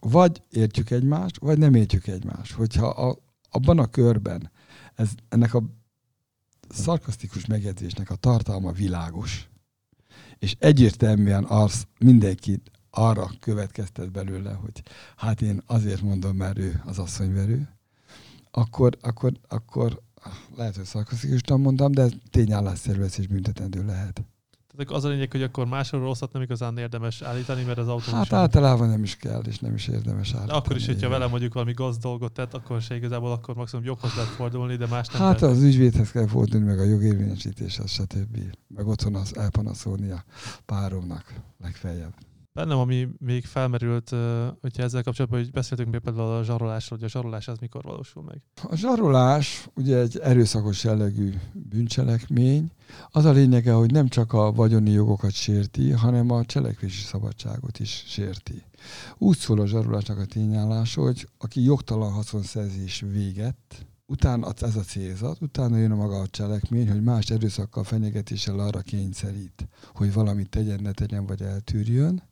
vagy 0.00 0.42
értjük 0.50 0.90
egymást, 0.90 1.38
vagy 1.38 1.58
nem 1.58 1.74
értjük 1.74 2.06
egymást. 2.06 2.52
Hogyha 2.52 2.86
a, 2.86 3.16
abban 3.50 3.78
a 3.78 3.86
körben 3.86 4.50
ez, 4.94 5.10
ennek 5.28 5.54
a 5.54 5.62
szarkasztikus 6.68 7.46
megjegyzésnek 7.46 8.10
a 8.10 8.16
tartalma 8.16 8.72
világos, 8.72 9.48
és 10.38 10.56
egyértelműen 10.58 11.44
az 11.44 11.86
mindenki 11.98 12.62
arra 12.96 13.30
következtet 13.40 14.10
belőle, 14.10 14.52
hogy 14.52 14.82
hát 15.16 15.42
én 15.42 15.62
azért 15.66 16.02
mondom, 16.02 16.36
mert 16.36 16.58
ő 16.58 16.82
az 16.84 16.98
asszonyverő, 16.98 17.68
akkor, 18.50 18.96
akkor, 19.00 19.32
akkor 19.48 20.00
lehet, 20.56 20.76
hogy 20.76 20.84
szarkasztikusan 20.84 21.60
mondtam, 21.60 21.92
de 21.92 22.02
ez 22.02 22.10
tényállásszerű 22.30 23.00
lesz 23.00 23.18
és 23.18 23.26
büntetendő 23.26 23.84
lehet. 23.84 24.24
Tehát 24.76 24.92
az 24.92 25.04
a 25.04 25.08
lényeg, 25.08 25.30
hogy 25.30 25.42
akkor 25.42 25.66
másról 25.66 26.00
rosszat 26.00 26.32
nem 26.32 26.42
igazán 26.42 26.78
érdemes 26.78 27.22
állítani, 27.22 27.62
mert 27.62 27.78
az 27.78 27.88
autó 27.88 28.12
Hát 28.12 28.32
általában 28.32 28.88
nem 28.88 29.02
is 29.02 29.16
kell, 29.16 29.40
és 29.42 29.58
nem 29.58 29.74
is 29.74 29.88
érdemes 29.88 30.30
de 30.30 30.38
állítani. 30.38 30.58
akkor 30.58 30.76
is, 30.76 30.86
hogyha 30.86 31.08
vele 31.08 31.26
mondjuk 31.26 31.52
valami 31.52 31.72
gazd 31.72 32.00
dolgot 32.00 32.32
tett, 32.32 32.54
akkor 32.54 32.80
se 32.80 32.96
igazából 32.96 33.32
akkor 33.32 33.54
maximum 33.54 33.84
joghoz 33.84 34.14
lehet 34.14 34.30
fordulni, 34.30 34.76
de 34.76 34.86
más 34.86 35.08
nem 35.08 35.22
Hát 35.22 35.40
lehet. 35.40 35.56
az 35.56 35.62
ügyvédhez 35.62 36.10
kell 36.10 36.26
fordulni, 36.26 36.66
meg 36.66 36.78
a 36.78 36.84
jogérvényesítéshez, 36.84 37.90
stb. 37.90 38.36
Meg 38.68 38.86
otthon 38.86 39.14
az 39.14 39.36
elpanaszolni 39.36 40.10
a 40.10 40.24
páromnak 40.66 41.34
legfeljebb. 41.62 42.14
Bennem, 42.56 42.78
ami 42.78 43.08
még 43.18 43.44
felmerült, 43.44 44.10
hogyha 44.60 44.82
ezzel 44.82 45.02
kapcsolatban, 45.02 45.40
hogy 45.40 45.50
beszéltünk 45.50 45.90
még 45.90 46.00
például 46.00 46.32
a 46.32 46.44
zsarolásról, 46.44 46.98
hogy 46.98 47.08
a 47.08 47.10
zsarolás 47.10 47.48
az 47.48 47.58
mikor 47.58 47.82
valósul 47.82 48.22
meg. 48.22 48.42
A 48.62 48.76
zsarolás 48.76 49.68
ugye 49.74 49.98
egy 49.98 50.18
erőszakos 50.18 50.84
jellegű 50.84 51.34
bűncselekmény. 51.52 52.70
Az 53.10 53.24
a 53.24 53.32
lényege, 53.32 53.72
hogy 53.72 53.92
nem 53.92 54.08
csak 54.08 54.32
a 54.32 54.52
vagyoni 54.52 54.90
jogokat 54.90 55.32
sérti, 55.32 55.90
hanem 55.90 56.30
a 56.30 56.44
cselekvési 56.44 57.02
szabadságot 57.02 57.78
is 57.78 58.04
sérti. 58.06 58.62
Úgy 59.18 59.36
szól 59.36 59.60
a 59.60 59.66
zsarolásnak 59.66 60.18
a 60.18 60.26
tényállása, 60.26 61.00
hogy 61.02 61.28
aki 61.38 61.64
jogtalan 61.64 62.12
haszonszerzés 62.12 63.04
véget, 63.12 63.86
utána 64.06 64.52
ez 64.60 64.76
a 64.76 64.82
célzat, 64.82 65.40
utána 65.40 65.76
jön 65.76 65.92
a 65.92 65.96
maga 65.96 66.20
a 66.20 66.26
cselekmény, 66.26 66.90
hogy 66.90 67.02
más 67.02 67.30
erőszakkal, 67.30 67.84
fenyegetéssel 67.84 68.58
arra 68.58 68.80
kényszerít, 68.80 69.68
hogy 69.94 70.12
valamit 70.12 70.48
tegyen, 70.48 70.80
ne 70.82 70.92
tegyen, 70.92 71.26
vagy 71.26 71.42
eltűrjön, 71.42 72.22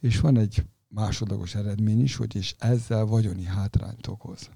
és 0.00 0.20
van 0.20 0.38
egy 0.38 0.64
másodlagos 0.88 1.54
eredmény 1.54 2.02
is, 2.02 2.16
hogy 2.16 2.36
és 2.36 2.54
ezzel 2.58 3.04
vagyoni 3.04 3.44
hátrányt 3.44 4.06
okoz. 4.06 4.50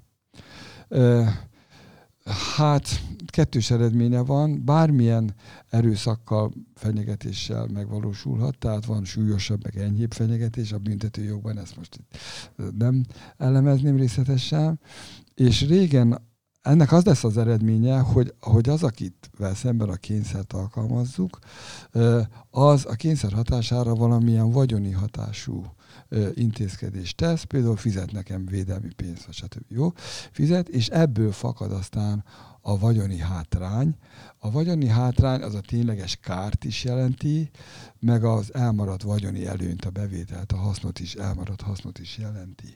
Hát 2.57 3.03
kettős 3.27 3.71
eredménye 3.71 4.21
van, 4.21 4.65
bármilyen 4.65 5.35
erőszakkal, 5.69 6.53
fenyegetéssel 6.75 7.67
megvalósulhat, 7.67 8.59
tehát 8.59 8.85
van 8.85 9.05
súlyosabb, 9.05 9.63
meg 9.63 9.77
enyhébb 9.77 10.13
fenyegetés 10.13 10.73
a 10.73 10.79
büntetőjogban, 10.79 11.59
ezt 11.59 11.77
most 11.77 12.01
nem 12.79 13.05
elemezném 13.37 13.97
részletesen, 13.97 14.81
és 15.35 15.67
régen 15.67 16.19
ennek 16.67 16.93
az 16.93 17.05
lesz 17.05 17.25
az 17.25 17.37
eredménye, 17.37 17.99
hogy, 17.99 18.35
hogy 18.41 18.69
az, 18.69 18.83
akit 18.83 19.31
szemben 19.55 19.89
a 19.89 19.95
kényszert 19.95 20.53
alkalmazzuk, 20.53 21.39
az 22.51 22.87
a 22.87 22.95
kényszer 22.95 23.33
hatására 23.33 23.95
valamilyen 23.95 24.51
vagyoni 24.51 24.91
hatású 24.91 25.65
intézkedést 26.35 27.17
tesz, 27.17 27.43
például 27.43 27.77
fizet 27.77 28.13
nekem 28.13 28.47
védelmi 28.47 28.93
pénzt, 28.97 29.33
stb. 29.33 29.65
Jó? 29.69 29.93
Fizet, 30.31 30.69
és 30.69 30.89
ebből 30.89 31.33
fakad 31.33 31.73
aztán 31.73 32.25
a 32.61 32.79
vagyoni 32.79 33.19
hátrány. 33.19 33.97
A 34.39 34.51
vagyoni 34.51 34.87
hátrány 34.87 35.43
az 35.43 35.55
a 35.55 35.61
tényleges 35.61 36.17
kárt 36.17 36.65
is 36.65 36.85
jelenti, 36.85 37.51
meg 37.99 38.25
az 38.25 38.55
elmaradt 38.55 39.03
vagyoni 39.03 39.47
előnyt, 39.47 39.85
a 39.85 39.91
bevételt, 39.91 40.53
a 40.53 40.57
hasznot 40.57 41.01
is, 41.01 41.15
elmaradt 41.15 41.63
hasznot 41.63 41.99
is 41.99 42.19
jelenti. 42.19 42.75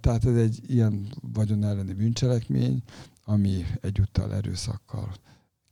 Tehát 0.00 0.24
ez 0.24 0.36
egy 0.36 0.60
ilyen 0.66 1.08
vagyon 1.32 1.64
elleni 1.64 1.92
bűncselekmény, 1.92 2.82
ami 3.28 3.66
egyúttal 3.80 4.34
erőszakkal, 4.34 5.14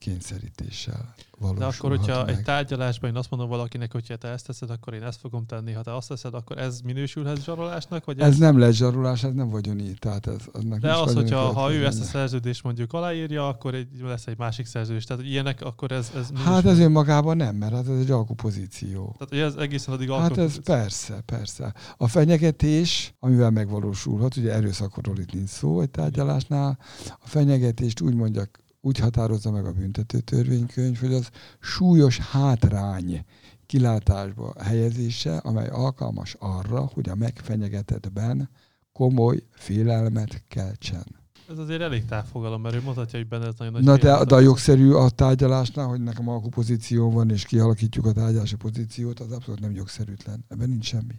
kényszerítéssel 0.04 1.14
De 1.16 1.26
valósulhat 1.38 1.74
akkor, 1.74 1.90
hogyha 1.90 2.24
meg. 2.24 2.34
egy 2.34 2.42
tárgyalásban 2.42 3.10
én 3.10 3.16
azt 3.16 3.30
mondom 3.30 3.48
valakinek, 3.48 3.92
hogy 3.92 4.14
te 4.18 4.28
ezt 4.28 4.46
teszed, 4.46 4.70
akkor 4.70 4.94
én 4.94 5.02
ezt 5.02 5.20
fogom 5.20 5.46
tenni, 5.46 5.72
ha 5.72 5.82
te 5.82 5.94
azt 5.96 6.08
teszed, 6.08 6.34
akkor 6.34 6.58
ez 6.58 6.80
minősülhet 6.80 7.44
zsarolásnak? 7.44 8.04
Vagy 8.04 8.20
Ez 8.20 8.38
nem 8.38 8.58
lesz 8.58 8.74
zsarulás, 8.74 9.24
ez 9.24 9.32
nem 9.32 9.48
vagyoni. 9.48 9.94
Tehát 9.98 10.26
ez, 10.26 10.36
aznak 10.52 10.78
De 10.78 10.92
az, 10.92 11.14
hogyha 11.14 11.52
ha 11.52 11.72
ő 11.72 11.86
ezt 11.86 12.00
a 12.00 12.04
szerződést 12.04 12.62
mondjuk 12.62 12.92
aláírja, 12.92 13.48
akkor 13.48 13.74
egy, 13.74 13.88
lesz 14.02 14.26
egy 14.26 14.38
másik 14.38 14.66
szerződés. 14.66 15.04
Tehát 15.04 15.24
ilyenek, 15.24 15.60
akkor 15.62 15.92
ez, 15.92 16.10
ez 16.16 16.28
Hát 16.44 16.64
ez 16.64 16.78
önmagában 16.78 17.36
nem, 17.36 17.56
mert 17.56 17.72
hát 17.72 17.88
ez 17.88 17.98
egy 17.98 18.10
alkupozíció. 18.10 19.16
Tehát 19.18 19.46
ez 19.46 19.56
egészen 19.62 19.94
addig 19.94 20.10
Hát 20.10 20.38
ez 20.38 20.62
persze, 20.62 21.22
persze. 21.26 21.74
A 21.96 22.08
fenyegetés, 22.08 23.14
amivel 23.20 23.50
megvalósulhat, 23.50 24.36
ugye 24.36 24.52
erőszakról 24.52 25.18
itt 25.18 25.32
nincs 25.32 25.48
szó 25.48 25.80
egy 25.80 25.90
tárgyalásnál, 25.90 26.78
a 27.06 27.28
fenyegetést 27.28 28.00
úgy 28.00 28.14
mondjak, 28.14 28.63
úgy 28.84 28.98
határozza 28.98 29.50
meg 29.50 29.66
a 29.66 29.72
büntető 29.72 30.18
törvénykönyv, 30.18 30.98
hogy 30.98 31.12
az 31.12 31.28
súlyos 31.60 32.18
hátrány 32.18 33.24
kilátásba 33.66 34.52
helyezése, 34.58 35.36
amely 35.36 35.68
alkalmas 35.68 36.36
arra, 36.38 36.90
hogy 36.94 37.08
a 37.08 37.14
megfenyegetettben 37.14 38.50
komoly 38.92 39.42
félelmet 39.50 40.42
keltsen. 40.48 41.04
Ez 41.50 41.58
azért 41.58 41.80
elég 41.80 42.04
távfogalom, 42.04 42.60
mert 42.60 42.74
ő 42.74 42.82
mondhatja, 42.82 43.18
hogy 43.18 43.28
benne 43.28 43.46
ez 43.46 43.54
nagyon 43.58 43.72
nagy 43.72 43.82
Na 43.82 43.96
de, 43.96 44.24
de 44.24 44.34
a 44.34 44.40
jogszerű 44.40 44.90
a 44.90 45.10
tárgyalásnál, 45.10 45.86
hogy 45.86 46.00
nekem 46.00 46.28
alkupozíció 46.28 47.10
van, 47.10 47.30
és 47.30 47.44
kialakítjuk 47.44 48.06
a 48.06 48.12
tárgyalási 48.12 48.56
pozíciót, 48.56 49.20
az 49.20 49.32
abszolút 49.32 49.60
nem 49.60 49.74
jogszerűtlen. 49.74 50.44
Ebben 50.48 50.68
nincs 50.68 50.84
semmi. 50.84 51.14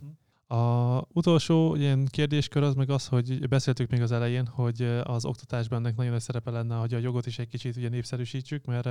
A 0.48 1.02
utolsó 1.14 1.76
ilyen 1.76 2.06
kérdéskör 2.06 2.64
az 2.64 2.74
meg 2.74 2.90
az, 2.90 3.08
hogy 3.08 3.48
beszéltük 3.48 3.90
még 3.90 4.02
az 4.02 4.12
elején, 4.12 4.46
hogy 4.46 4.82
az 5.04 5.26
oktatásban 5.26 5.80
ennek 5.80 5.96
nagyon 5.96 6.12
nagy 6.12 6.22
szerepe 6.22 6.52
lenne, 6.52 6.76
hogy 6.76 6.94
a 6.94 6.98
jogot 6.98 7.26
is 7.26 7.40
egy 7.40 7.48
kicsit 7.48 7.76
ugye 7.76 7.90
népszerűsítsük, 7.90 8.66
mert 8.66 8.86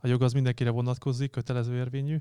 a 0.00 0.06
jog 0.06 0.22
az 0.22 0.32
mindenkire 0.32 0.70
vonatkozik, 0.70 1.30
kötelező 1.30 1.74
érvényű, 1.76 2.18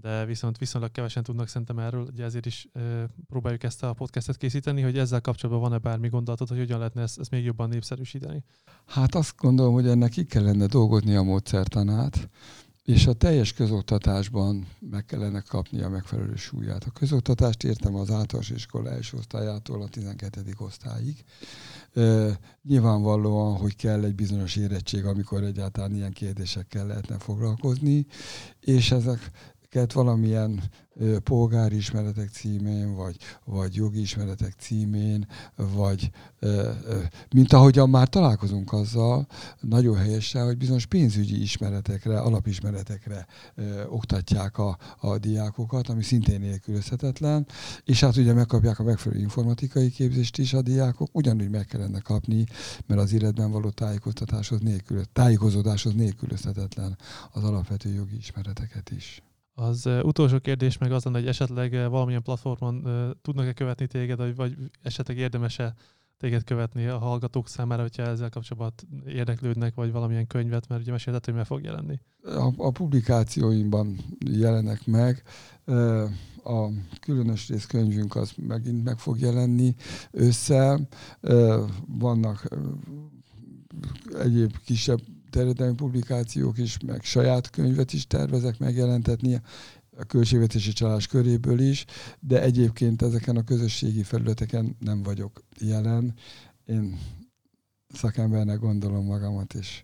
de 0.00 0.24
viszont 0.24 0.58
viszonylag 0.58 0.90
kevesen 0.90 1.22
tudnak 1.22 1.48
szerintem 1.48 1.78
erről, 1.78 2.06
ugye 2.12 2.24
ezért 2.24 2.46
is 2.46 2.68
e, 2.72 2.80
próbáljuk 3.28 3.62
ezt 3.62 3.82
a 3.82 3.92
podcastet 3.92 4.36
készíteni, 4.36 4.82
hogy 4.82 4.98
ezzel 4.98 5.20
kapcsolatban 5.20 5.68
van-e 5.68 5.78
bármi 5.78 6.08
gondolatod, 6.08 6.48
hogy 6.48 6.58
hogyan 6.58 6.78
lehetne 6.78 7.02
ezt, 7.02 7.18
ezt 7.18 7.30
még 7.30 7.44
jobban 7.44 7.68
népszerűsíteni? 7.68 8.44
Hát 8.86 9.14
azt 9.14 9.36
gondolom, 9.36 9.72
hogy 9.72 9.88
ennek 9.88 10.10
ki 10.10 10.24
kellene 10.24 10.66
dolgozni 10.66 11.14
a 11.14 11.22
módszertanát, 11.22 12.28
és 12.86 13.06
a 13.06 13.12
teljes 13.12 13.52
közoktatásban 13.52 14.66
meg 14.78 15.04
kellene 15.04 15.40
kapni 15.40 15.82
a 15.82 15.88
megfelelő 15.88 16.36
súlyát. 16.36 16.84
A 16.84 16.90
közoktatást 16.90 17.64
értem 17.64 17.94
az 17.94 18.10
általános 18.10 18.50
iskola 18.50 18.90
első 18.90 19.16
osztályától 19.16 19.82
a 19.82 19.88
12. 19.88 20.40
osztályig. 20.58 21.24
Nyilvánvalóan, 22.62 23.56
hogy 23.56 23.76
kell 23.76 24.04
egy 24.04 24.14
bizonyos 24.14 24.56
érettség, 24.56 25.04
amikor 25.04 25.42
egyáltalán 25.42 25.94
ilyen 25.94 26.12
kérdésekkel 26.12 26.86
lehetne 26.86 27.18
foglalkozni, 27.18 28.06
és 28.60 28.90
ezek 28.90 29.30
ezeket 29.76 29.92
valamilyen 29.92 30.62
polgári 31.22 31.76
ismeretek 31.76 32.28
címén, 32.28 32.94
vagy, 32.94 33.16
vagy 33.44 33.74
jogi 33.74 34.00
ismeretek 34.00 34.54
címén, 34.58 35.26
vagy 35.56 36.10
mint 37.34 37.52
ahogyan 37.52 37.90
már 37.90 38.08
találkozunk 38.08 38.72
azzal, 38.72 39.26
nagyon 39.60 39.96
helyesen, 39.96 40.44
hogy 40.44 40.56
bizonyos 40.56 40.86
pénzügyi 40.86 41.42
ismeretekre, 41.42 42.20
alapismeretekre 42.20 43.26
oktatják 43.88 44.58
a, 44.58 44.78
a 44.98 45.18
diákokat, 45.18 45.88
ami 45.88 46.02
szintén 46.02 46.40
nélkülözhetetlen, 46.40 47.46
és 47.84 48.00
hát 48.00 48.16
ugye 48.16 48.32
megkapják 48.32 48.78
a 48.78 48.82
megfelelő 48.82 49.20
informatikai 49.20 49.90
képzést 49.90 50.38
is 50.38 50.52
a 50.52 50.62
diákok, 50.62 51.08
ugyanúgy 51.12 51.50
meg 51.50 51.66
kellene 51.66 52.00
kapni, 52.00 52.44
mert 52.86 53.00
az 53.00 53.12
életben 53.12 53.50
való 53.50 53.70
tájékoztatáshoz 53.70 54.60
nélkül, 54.60 55.04
tájékozódáshoz 55.12 55.94
nélkülözhetetlen 55.94 56.98
az 57.32 57.44
alapvető 57.44 57.92
jogi 57.92 58.16
ismereteket 58.16 58.90
is. 58.90 59.25
Az 59.58 59.88
utolsó 60.02 60.38
kérdés 60.38 60.78
meg 60.78 60.92
az 60.92 61.04
lenne, 61.04 61.18
hogy 61.18 61.28
esetleg 61.28 61.90
valamilyen 61.90 62.22
platformon 62.22 62.86
tudnak-e 63.22 63.52
követni 63.52 63.86
téged, 63.86 64.36
vagy, 64.36 64.56
esetleg 64.82 65.18
érdemese 65.18 65.74
téged 66.18 66.44
követni 66.44 66.86
a 66.86 66.98
hallgatók 66.98 67.48
számára, 67.48 67.82
hogyha 67.82 68.02
ezzel 68.02 68.28
kapcsolatban 68.28 68.72
érdeklődnek, 69.06 69.74
vagy 69.74 69.92
valamilyen 69.92 70.26
könyvet, 70.26 70.68
mert 70.68 70.80
ugye 70.80 70.90
mesélted, 70.90 71.24
hogy 71.24 71.34
meg 71.34 71.44
fog 71.44 71.62
jelenni. 71.62 72.00
A, 72.22 72.52
a 72.56 72.70
publikációimban 72.70 73.98
jelenek 74.18 74.86
meg. 74.86 75.22
A 76.44 76.68
különös 77.00 77.48
részkönyvünk 77.48 78.16
az 78.16 78.32
megint 78.36 78.84
meg 78.84 78.98
fog 78.98 79.18
jelenni 79.18 79.74
össze. 80.10 80.80
Vannak 81.86 82.48
egyéb 84.18 84.56
kisebb 84.64 85.00
terjedelmi 85.36 85.74
publikációk 85.74 86.58
is, 86.58 86.76
meg 86.86 87.02
saját 87.02 87.50
könyvet 87.50 87.92
is 87.92 88.06
tervezek 88.06 88.58
megjelentetni 88.58 89.40
a 89.96 90.04
költségvetési 90.04 90.72
csalás 90.72 91.06
köréből 91.06 91.60
is, 91.60 91.84
de 92.20 92.42
egyébként 92.42 93.02
ezeken 93.02 93.36
a 93.36 93.44
közösségi 93.44 94.02
felületeken 94.02 94.76
nem 94.78 95.02
vagyok 95.02 95.42
jelen. 95.60 96.14
Én 96.64 96.98
szakembernek 97.88 98.58
gondolom 98.58 99.04
magamat, 99.04 99.54
és, 99.54 99.82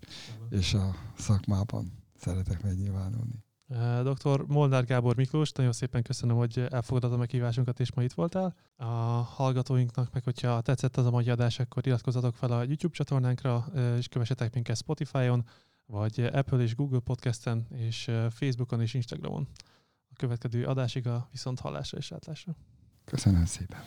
és 0.51 0.75
a 0.75 0.95
szakmában 1.19 1.93
szeretek 2.21 2.63
megnyilvánulni. 2.63 3.42
Dr. 4.03 4.45
Molnár 4.47 4.85
Gábor 4.85 5.17
Miklós, 5.17 5.53
nagyon 5.53 5.73
szépen 5.73 6.03
köszönöm, 6.03 6.37
hogy 6.37 6.67
elfogadod 6.71 7.13
a 7.13 7.17
meghívásunkat, 7.17 7.81
és 7.81 7.93
ma 7.93 8.03
itt 8.03 8.13
voltál. 8.13 8.55
A 8.77 8.85
hallgatóinknak 8.85 10.13
meg, 10.13 10.25
hogyha 10.25 10.61
tetszett 10.61 10.97
az 10.97 11.07
a 11.07 11.11
mai 11.11 11.31
adás, 11.31 11.59
akkor 11.59 11.87
iratkozzatok 11.87 12.35
fel 12.35 12.51
a 12.51 12.63
YouTube 12.63 12.95
csatornánkra, 12.95 13.67
és 13.97 14.09
kövessetek 14.09 14.55
minket 14.55 14.77
Spotify-on, 14.77 15.45
vagy 15.87 16.21
Apple 16.21 16.59
és 16.59 16.75
Google 16.75 17.01
Podcasten, 17.01 17.67
és 17.71 18.11
Facebookon 18.31 18.81
és 18.81 18.95
Instagramon. 18.95 19.49
A 20.09 20.15
következő 20.17 20.65
adásig 20.65 21.07
a 21.07 21.29
viszont 21.31 21.61
hallásra 21.61 21.99
és 21.99 22.13
átlásra. 22.13 22.57
Köszönöm 23.05 23.45
szépen. 23.45 23.81